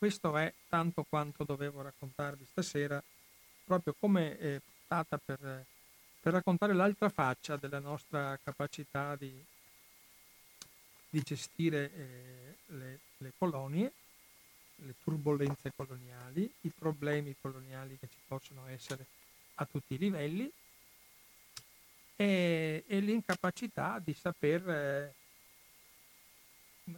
Questo 0.00 0.34
è 0.38 0.50
tanto 0.70 1.04
quanto 1.06 1.44
dovevo 1.44 1.82
raccontarvi 1.82 2.46
stasera 2.46 3.04
proprio 3.62 3.94
come 4.00 4.38
eh, 4.38 4.62
stata 4.86 5.18
per, 5.18 5.66
per, 6.18 6.32
raccontare 6.32 6.72
l'altra 6.72 7.10
faccia 7.10 7.58
della 7.58 7.80
nostra 7.80 8.38
capacità 8.42 9.14
di, 9.14 9.30
di 11.10 11.20
gestire 11.20 11.92
eh, 11.92 12.56
le, 12.68 13.00
le 13.18 13.32
colonie, 13.36 13.92
le 14.76 14.94
turbulenze 15.04 15.70
coloniali, 15.76 16.50
i 16.62 16.70
problemi 16.70 17.36
coloniali 17.38 17.98
che 17.98 18.08
ci 18.08 18.20
possono 18.26 18.68
essere 18.68 19.04
a 19.56 19.66
tutti 19.66 19.92
i 19.92 19.98
livelli 19.98 20.50
e, 22.16 22.84
e 22.86 23.00
l'incapacità 23.00 24.00
di 24.02 24.14
saper, 24.14 24.66
eh, 24.66 25.14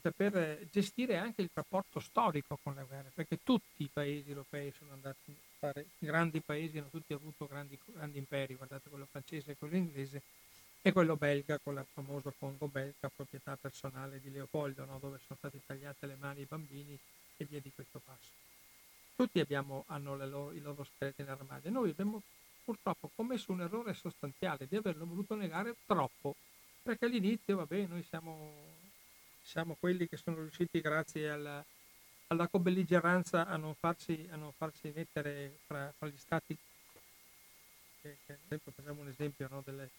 saper, 0.01 0.67
gestire 0.71 1.17
anche 1.17 1.43
il 1.43 1.51
rapporto 1.53 2.01
storico 2.01 2.59
con 2.63 2.75
le 2.75 2.85
guerre, 2.85 3.11
perché 3.15 3.39
tutti 3.43 3.83
i 3.83 3.91
paesi 3.93 4.31
europei 4.31 4.73
sono 4.77 4.93
andati 4.93 5.35
fare, 5.59 5.87
i 5.99 6.07
grandi 6.07 6.41
paesi 6.41 6.79
hanno 6.79 6.89
tutti 6.91 7.13
avuto 7.13 7.47
grandi, 7.47 7.79
grandi 7.85 8.19
imperi, 8.19 8.55
guardate 8.55 8.89
quello 8.89 9.07
francese 9.11 9.53
e 9.53 9.57
quello 9.57 9.77
inglese, 9.77 10.23
e 10.83 10.91
quello 10.93 11.17
belga 11.17 11.59
con 11.63 11.75
il 11.75 11.87
famoso 11.93 12.35
Congo 12.39 12.67
belga, 12.67 13.09
proprietà 13.15 13.57
personale 13.57 14.21
di 14.21 14.31
Leopoldo, 14.33 14.85
no? 14.85 14.99
dove 14.99 15.21
sono 15.25 15.39
state 15.39 15.61
tagliate 15.65 16.07
le 16.07 16.17
mani 16.19 16.41
ai 16.41 16.47
bambini 16.47 16.99
e 17.37 17.45
via 17.45 17.61
di 17.61 17.71
questo 17.73 18.01
passo. 18.05 18.31
Tutti 19.15 19.39
abbiamo, 19.39 19.85
hanno 19.87 20.17
loro, 20.17 20.53
i 20.53 20.61
loro 20.61 20.83
scheletri 20.83 21.23
nell'armadio. 21.23 21.71
Noi 21.71 21.91
abbiamo 21.91 22.21
purtroppo 22.65 23.11
commesso 23.15 23.53
un 23.53 23.61
errore 23.61 23.95
sostanziale 23.95 24.67
di 24.67 24.75
averlo 24.75 25.07
voluto 25.07 25.37
negare 25.37 25.77
troppo, 25.87 26.35
perché 26.83 27.05
all'inizio, 27.05 27.57
vabbè, 27.57 27.87
noi 27.87 28.03
siamo, 28.03 28.72
siamo 29.43 29.77
quelli 29.79 30.09
che 30.09 30.17
sono 30.17 30.37
riusciti 30.41 30.81
grazie 30.81 31.31
alla, 31.31 31.65
alla 32.29 32.49
cobelligeranza 32.49 33.47
a 33.47 33.57
non 33.57 33.75
farsi, 33.75 34.27
a 34.31 34.37
non 34.37 34.53
farsi 34.53 34.93
mettere 34.95 35.59
fra, 35.67 35.93
fra, 35.97 36.09
gli 36.09 36.17
stati. 36.17 36.57
Che, 38.01 38.17
che, 38.27 38.39
esempio, 38.45 38.73
facciamo 38.73 39.03
un 39.03 39.09
esempio 39.09 39.47
no, 39.51 39.63
delle, 39.65 39.91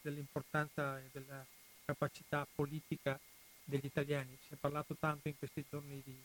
dell'importanza 0.00 0.98
e 0.98 1.08
della 1.12 1.44
capacità 1.84 2.46
politica 2.54 3.18
degli 3.64 3.84
italiani. 3.84 4.36
Si 4.46 4.54
è 4.54 4.56
parlato 4.56 4.96
tanto 4.98 5.28
in 5.28 5.38
questi 5.38 5.64
giorni 5.68 6.00
di, 6.04 6.16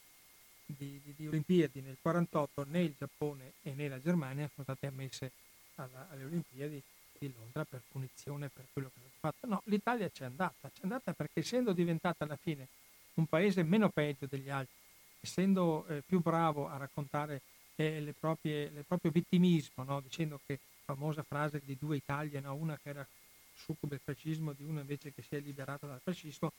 di, 0.66 1.02
di, 1.04 1.14
di 1.16 1.28
Olimpiadi. 1.28 1.82
Nel 1.82 1.98
1948 2.02 2.66
né 2.66 2.82
il 2.82 2.96
Giappone 2.98 3.54
né 3.62 3.88
la 3.88 4.00
Germania 4.00 4.50
sono 4.54 4.64
state 4.64 4.88
ammesse 4.88 5.32
alla, 5.76 6.08
alle 6.10 6.26
Olimpiadi 6.26 6.82
di 7.20 7.32
Londra 7.34 7.66
per 7.66 7.82
punizione 7.90 8.50
per 8.50 8.66
quello 8.72 8.90
che 8.94 9.00
hanno 9.00 9.12
fatto. 9.20 9.48
No, 9.48 9.62
l'Italia 9.66 10.10
c'è 10.10 10.26
andata, 10.26 10.70
c'è 10.74 10.82
andata 10.84 11.14
perché 11.14 11.40
essendo 11.40 11.74
diventata 11.74 12.24
alla 12.24 12.38
fine 12.38 12.68
un 13.16 13.26
paese 13.26 13.64
meno 13.64 13.90
peggio 13.90 14.28
degli 14.28 14.50
altri, 14.50 14.76
essendo 15.20 15.86
eh, 15.88 16.04
più 16.06 16.22
bravo 16.22 16.68
a 16.70 16.78
raccontare 16.78 17.42
eh, 17.76 18.14
proprie, 18.20 18.64
il 18.64 18.86
proprio 18.88 19.12
vittimismo, 19.12 19.84
no? 19.84 20.02
dicendo 20.02 20.40
che 20.46 20.60
famosa 20.86 21.24
frase 21.24 21.62
di 21.64 21.78
due 21.78 21.98
Italie, 21.98 22.40
no? 22.40 22.54
una 22.54 22.78
che 22.82 22.90
era 22.90 23.08
succube 23.56 23.98
del 23.98 24.16
fascismo, 24.16 24.54
di 24.54 24.64
una 24.64 24.82
invece 24.82 25.14
che 25.14 25.22
si 25.22 25.36
è 25.36 25.40
liberata 25.40 25.88
dal 25.88 26.00
fascismo, 26.02 26.52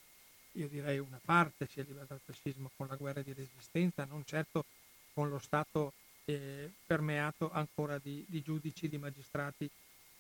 io 0.53 0.69
direi 0.69 0.99
una 0.99 1.21
parte 1.25 1.67
si 1.67 1.81
è 1.81 1.85
liberata 1.85 2.15
dal 2.15 2.35
fascismo 2.35 2.71
con 2.77 2.89
la 2.89 2.97
guerra 2.97 3.23
di 3.23 3.33
resistenza, 3.33 4.05
non 4.05 4.25
certo 4.25 4.65
con 5.15 5.29
lo 5.29 5.39
Stato 5.39 5.93
eh, 6.25 6.71
permeato 6.87 7.51
ancora 7.51 7.99
di, 7.99 8.25
di, 8.29 8.43
giudici, 8.43 8.89
di 8.89 8.99
magistrati 8.99 9.69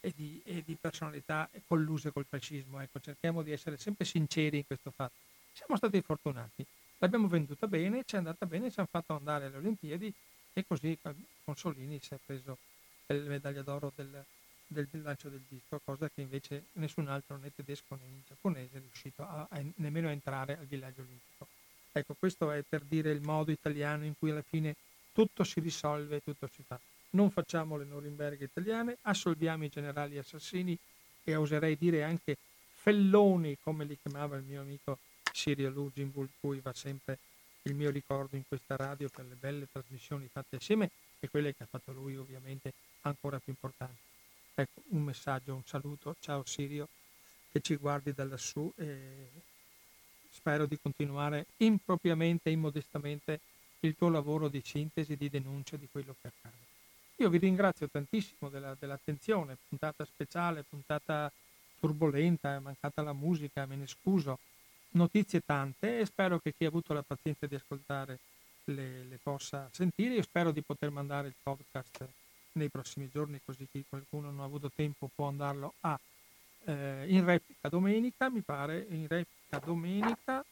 e 0.00 0.12
di, 0.14 0.40
e 0.44 0.62
di, 0.64 0.76
personalità 0.80 1.48
colluse 1.66 2.12
col 2.12 2.26
fascismo. 2.28 2.80
Ecco, 2.80 3.00
cerchiamo 3.00 3.42
di 3.42 3.52
essere 3.52 3.76
sempre 3.76 4.04
sinceri 4.04 4.58
in 4.58 4.66
questo 4.66 4.90
fatto. 4.90 5.14
Siamo 5.52 5.76
stati 5.76 6.00
fortunati, 6.00 6.64
l'abbiamo 6.98 7.26
venduta 7.26 7.66
bene, 7.66 8.04
ci 8.06 8.14
è 8.14 8.18
andata 8.18 8.46
bene, 8.46 8.70
ci 8.70 8.78
hanno 8.78 8.88
fatto 8.90 9.14
andare 9.14 9.46
alle 9.46 9.56
Olimpiadi 9.56 10.12
e 10.52 10.64
così 10.66 10.96
Consolini 11.44 11.98
si 12.00 12.14
è 12.14 12.18
preso 12.24 12.58
la 13.06 13.14
medaglia 13.28 13.62
d'oro 13.62 13.92
del, 13.94 14.24
del, 14.66 14.88
lancio 15.02 15.28
del 15.28 15.42
disco, 15.48 15.80
cosa 15.84 16.08
che 16.08 16.20
invece 16.20 16.66
nessun 16.74 17.08
altro 17.08 17.36
né 17.36 17.52
tedesco 17.54 17.94
né 17.96 18.22
giapponese 18.26 18.76
è 18.76 18.80
riuscito 18.80 19.22
a, 19.22 19.46
a, 19.48 19.62
nemmeno 19.76 20.08
a 20.08 20.12
entrare 20.12 20.58
al 20.58 20.66
villaggio 20.66 21.00
olimpico. 21.00 21.46
Ecco, 21.92 22.14
questo 22.18 22.50
è 22.50 22.62
per 22.62 22.82
dire 22.82 23.10
il 23.10 23.22
modo 23.22 23.50
italiano 23.50 24.04
in 24.04 24.14
cui 24.18 24.30
alla 24.30 24.42
fine 24.42 24.76
tutto 25.12 25.42
si 25.42 25.58
risolve, 25.60 26.22
tutto 26.22 26.48
si 26.52 26.62
fa. 26.66 26.78
Non 27.10 27.30
facciamo 27.30 27.76
le 27.76 27.84
Norimberghe 27.84 28.44
italiane, 28.44 28.98
assolviamo 29.02 29.64
i 29.64 29.68
generali 29.68 30.18
assassini 30.18 30.78
e 31.24 31.36
oserei 31.36 31.76
dire 31.76 32.02
anche 32.02 32.36
felloni, 32.74 33.56
come 33.62 33.84
li 33.84 33.98
chiamava 34.00 34.36
il 34.36 34.44
mio 34.44 34.60
amico 34.60 34.98
Sirio 35.32 35.70
Luginbull, 35.70 36.28
cui 36.40 36.60
va 36.60 36.72
sempre 36.72 37.18
il 37.62 37.74
mio 37.74 37.90
ricordo 37.90 38.36
in 38.36 38.42
questa 38.46 38.76
radio 38.76 39.08
per 39.08 39.24
le 39.26 39.34
belle 39.34 39.68
trasmissioni 39.70 40.28
fatte 40.30 40.56
assieme 40.56 40.90
e 41.20 41.28
quelle 41.28 41.54
che 41.54 41.64
ha 41.64 41.66
fatto 41.66 41.92
lui 41.92 42.16
ovviamente 42.16 42.72
ancora 43.02 43.38
più 43.38 43.52
importanti. 43.52 44.00
Ecco, 44.54 44.82
un 44.88 45.02
messaggio, 45.02 45.54
un 45.54 45.64
saluto, 45.64 46.16
ciao 46.20 46.44
Sirio, 46.44 46.88
che 47.50 47.60
ci 47.60 47.76
guardi 47.76 48.12
da 48.12 48.24
lassù 48.24 48.72
e 48.76 49.30
spero 50.30 50.66
di 50.66 50.78
continuare 50.80 51.46
impropriamente 51.58 52.48
e 52.48 52.52
immodestamente 52.52 53.40
il 53.80 53.94
tuo 53.96 54.08
lavoro 54.08 54.48
di 54.48 54.60
sintesi, 54.64 55.16
di 55.16 55.28
denuncia 55.28 55.76
di 55.76 55.88
quello 55.90 56.14
che 56.20 56.28
accade. 56.28 56.67
Io 57.20 57.28
vi 57.30 57.38
ringrazio 57.38 57.88
tantissimo 57.88 58.48
della, 58.48 58.76
dell'attenzione, 58.78 59.56
puntata 59.68 60.04
speciale, 60.04 60.62
puntata 60.62 61.30
turbolenta, 61.80 62.54
è 62.54 62.58
mancata 62.60 63.02
la 63.02 63.12
musica, 63.12 63.66
me 63.66 63.74
ne 63.74 63.88
scuso, 63.88 64.38
notizie 64.90 65.42
tante 65.44 65.98
e 65.98 66.06
spero 66.06 66.38
che 66.38 66.54
chi 66.56 66.64
ha 66.64 66.68
avuto 66.68 66.94
la 66.94 67.02
pazienza 67.02 67.46
di 67.46 67.56
ascoltare 67.56 68.18
le, 68.64 69.02
le 69.02 69.18
possa 69.20 69.68
sentire. 69.72 70.14
Io 70.14 70.22
spero 70.22 70.52
di 70.52 70.62
poter 70.62 70.90
mandare 70.90 71.26
il 71.26 71.34
podcast 71.42 72.06
nei 72.52 72.68
prossimi 72.68 73.08
giorni, 73.08 73.40
così 73.44 73.66
che 73.70 73.82
qualcuno 73.88 74.30
non 74.30 74.40
ha 74.40 74.44
avuto 74.44 74.70
tempo 74.72 75.10
può 75.12 75.26
andarlo 75.26 75.74
a 75.80 75.98
eh, 76.66 77.04
in 77.08 77.24
replica 77.24 77.68
domenica, 77.68 78.30
mi 78.30 78.42
pare, 78.42 78.86
in 78.90 79.08
replica 79.08 79.58
domenica. 79.64 80.44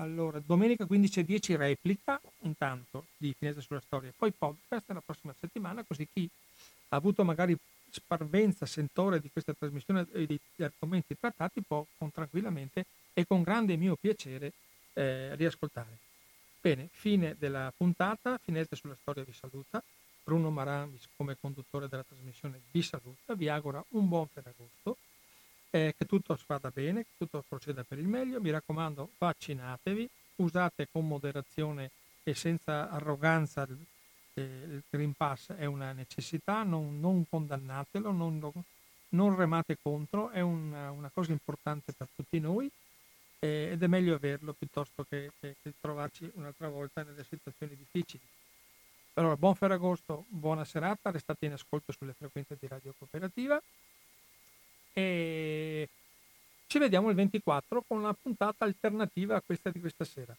Allora, 0.00 0.40
domenica 0.44 0.84
15.10 0.84 1.56
replica, 1.56 2.20
intanto, 2.42 3.06
di 3.16 3.34
Finestra 3.36 3.62
sulla 3.64 3.80
Storia, 3.80 4.12
poi 4.16 4.30
podcast 4.30 4.84
la 4.92 5.02
prossima 5.04 5.34
settimana, 5.38 5.82
così 5.84 6.06
chi 6.12 6.28
ha 6.90 6.96
avuto 6.96 7.24
magari 7.24 7.56
sparvenza, 7.90 8.64
sentore 8.64 9.20
di 9.20 9.28
questa 9.32 9.54
trasmissione 9.54 10.06
e 10.12 10.26
di 10.26 10.38
argomenti 10.58 11.18
trattati 11.18 11.62
può 11.66 11.84
con 11.96 12.12
tranquillamente 12.12 12.86
e 13.12 13.26
con 13.26 13.42
grande 13.42 13.76
mio 13.76 13.96
piacere 13.96 14.52
eh, 14.92 15.34
riascoltare. 15.34 15.98
Bene, 16.60 16.88
fine 16.92 17.34
della 17.36 17.72
puntata, 17.76 18.38
Finestre 18.38 18.76
sulla 18.76 18.96
Storia 19.00 19.24
vi 19.24 19.32
saluta. 19.32 19.82
Bruno 20.22 20.50
Maramis 20.50 21.08
come 21.16 21.36
conduttore 21.40 21.88
della 21.88 22.04
trasmissione 22.04 22.60
vi 22.70 22.82
saluta, 22.82 23.34
vi 23.34 23.48
augura 23.48 23.82
un 23.90 24.06
buon 24.06 24.28
Ferragosto, 24.28 24.98
eh, 25.70 25.94
che 25.96 26.06
tutto 26.06 26.38
vada 26.46 26.70
bene, 26.70 27.02
che 27.02 27.10
tutto 27.16 27.44
proceda 27.46 27.84
per 27.84 27.98
il 27.98 28.06
meglio, 28.06 28.40
mi 28.40 28.50
raccomando 28.50 29.10
vaccinatevi, 29.18 30.08
usate 30.36 30.88
con 30.90 31.06
moderazione 31.06 31.90
e 32.22 32.34
senza 32.34 32.90
arroganza 32.90 33.62
il, 33.62 33.78
eh, 34.34 34.42
il 34.42 34.82
Green 34.88 35.12
Pass 35.14 35.52
è 35.52 35.64
una 35.64 35.92
necessità, 35.92 36.62
non, 36.62 37.00
non 37.00 37.24
condannatelo, 37.28 38.10
non, 38.12 38.52
non, 39.10 39.36
remate 39.36 39.76
contro, 39.80 40.30
è 40.30 40.40
una, 40.40 40.90
una, 40.90 41.10
cosa 41.12 41.32
importante 41.32 41.92
per 41.92 42.08
tutti 42.14 42.38
noi 42.38 42.70
eh, 43.40 43.70
ed 43.72 43.82
è 43.82 43.86
meglio 43.86 44.14
averlo 44.14 44.52
piuttosto 44.52 45.04
che, 45.08 45.32
che, 45.40 45.56
che 45.62 45.72
trovarci 45.80 46.30
un'altra 46.34 46.68
volta 46.68 47.02
nelle 47.02 47.24
situazioni 47.24 47.76
difficili. 47.76 48.22
Allora, 49.14 49.36
buon 49.36 49.56
Ferragosto, 49.56 50.26
buona 50.28 50.64
serata, 50.64 51.10
restate 51.10 51.46
in 51.46 51.52
ascolto 51.52 51.92
sulle 51.92 52.12
frequenze 52.12 52.56
di 52.58 52.68
Radio 52.68 52.94
Cooperativa 52.96 53.60
e 54.98 55.88
ci 56.66 56.78
vediamo 56.78 57.08
il 57.08 57.14
24 57.14 57.84
con 57.86 58.02
la 58.02 58.14
puntata 58.20 58.64
alternativa 58.64 59.36
a 59.36 59.42
questa 59.42 59.70
di 59.70 59.80
questa 59.80 60.04
sera. 60.04 60.36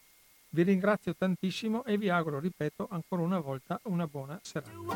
Vi 0.50 0.64
ringrazio 0.64 1.16
tantissimo 1.16 1.86
e 1.86 1.98
vi 1.98 2.10
auguro, 2.10 2.40
ripeto, 2.40 2.88
ancora 2.92 3.22
una 3.22 3.40
volta 3.40 3.80
una 3.84 4.08
buona 4.08 4.40
serata. 4.42 4.80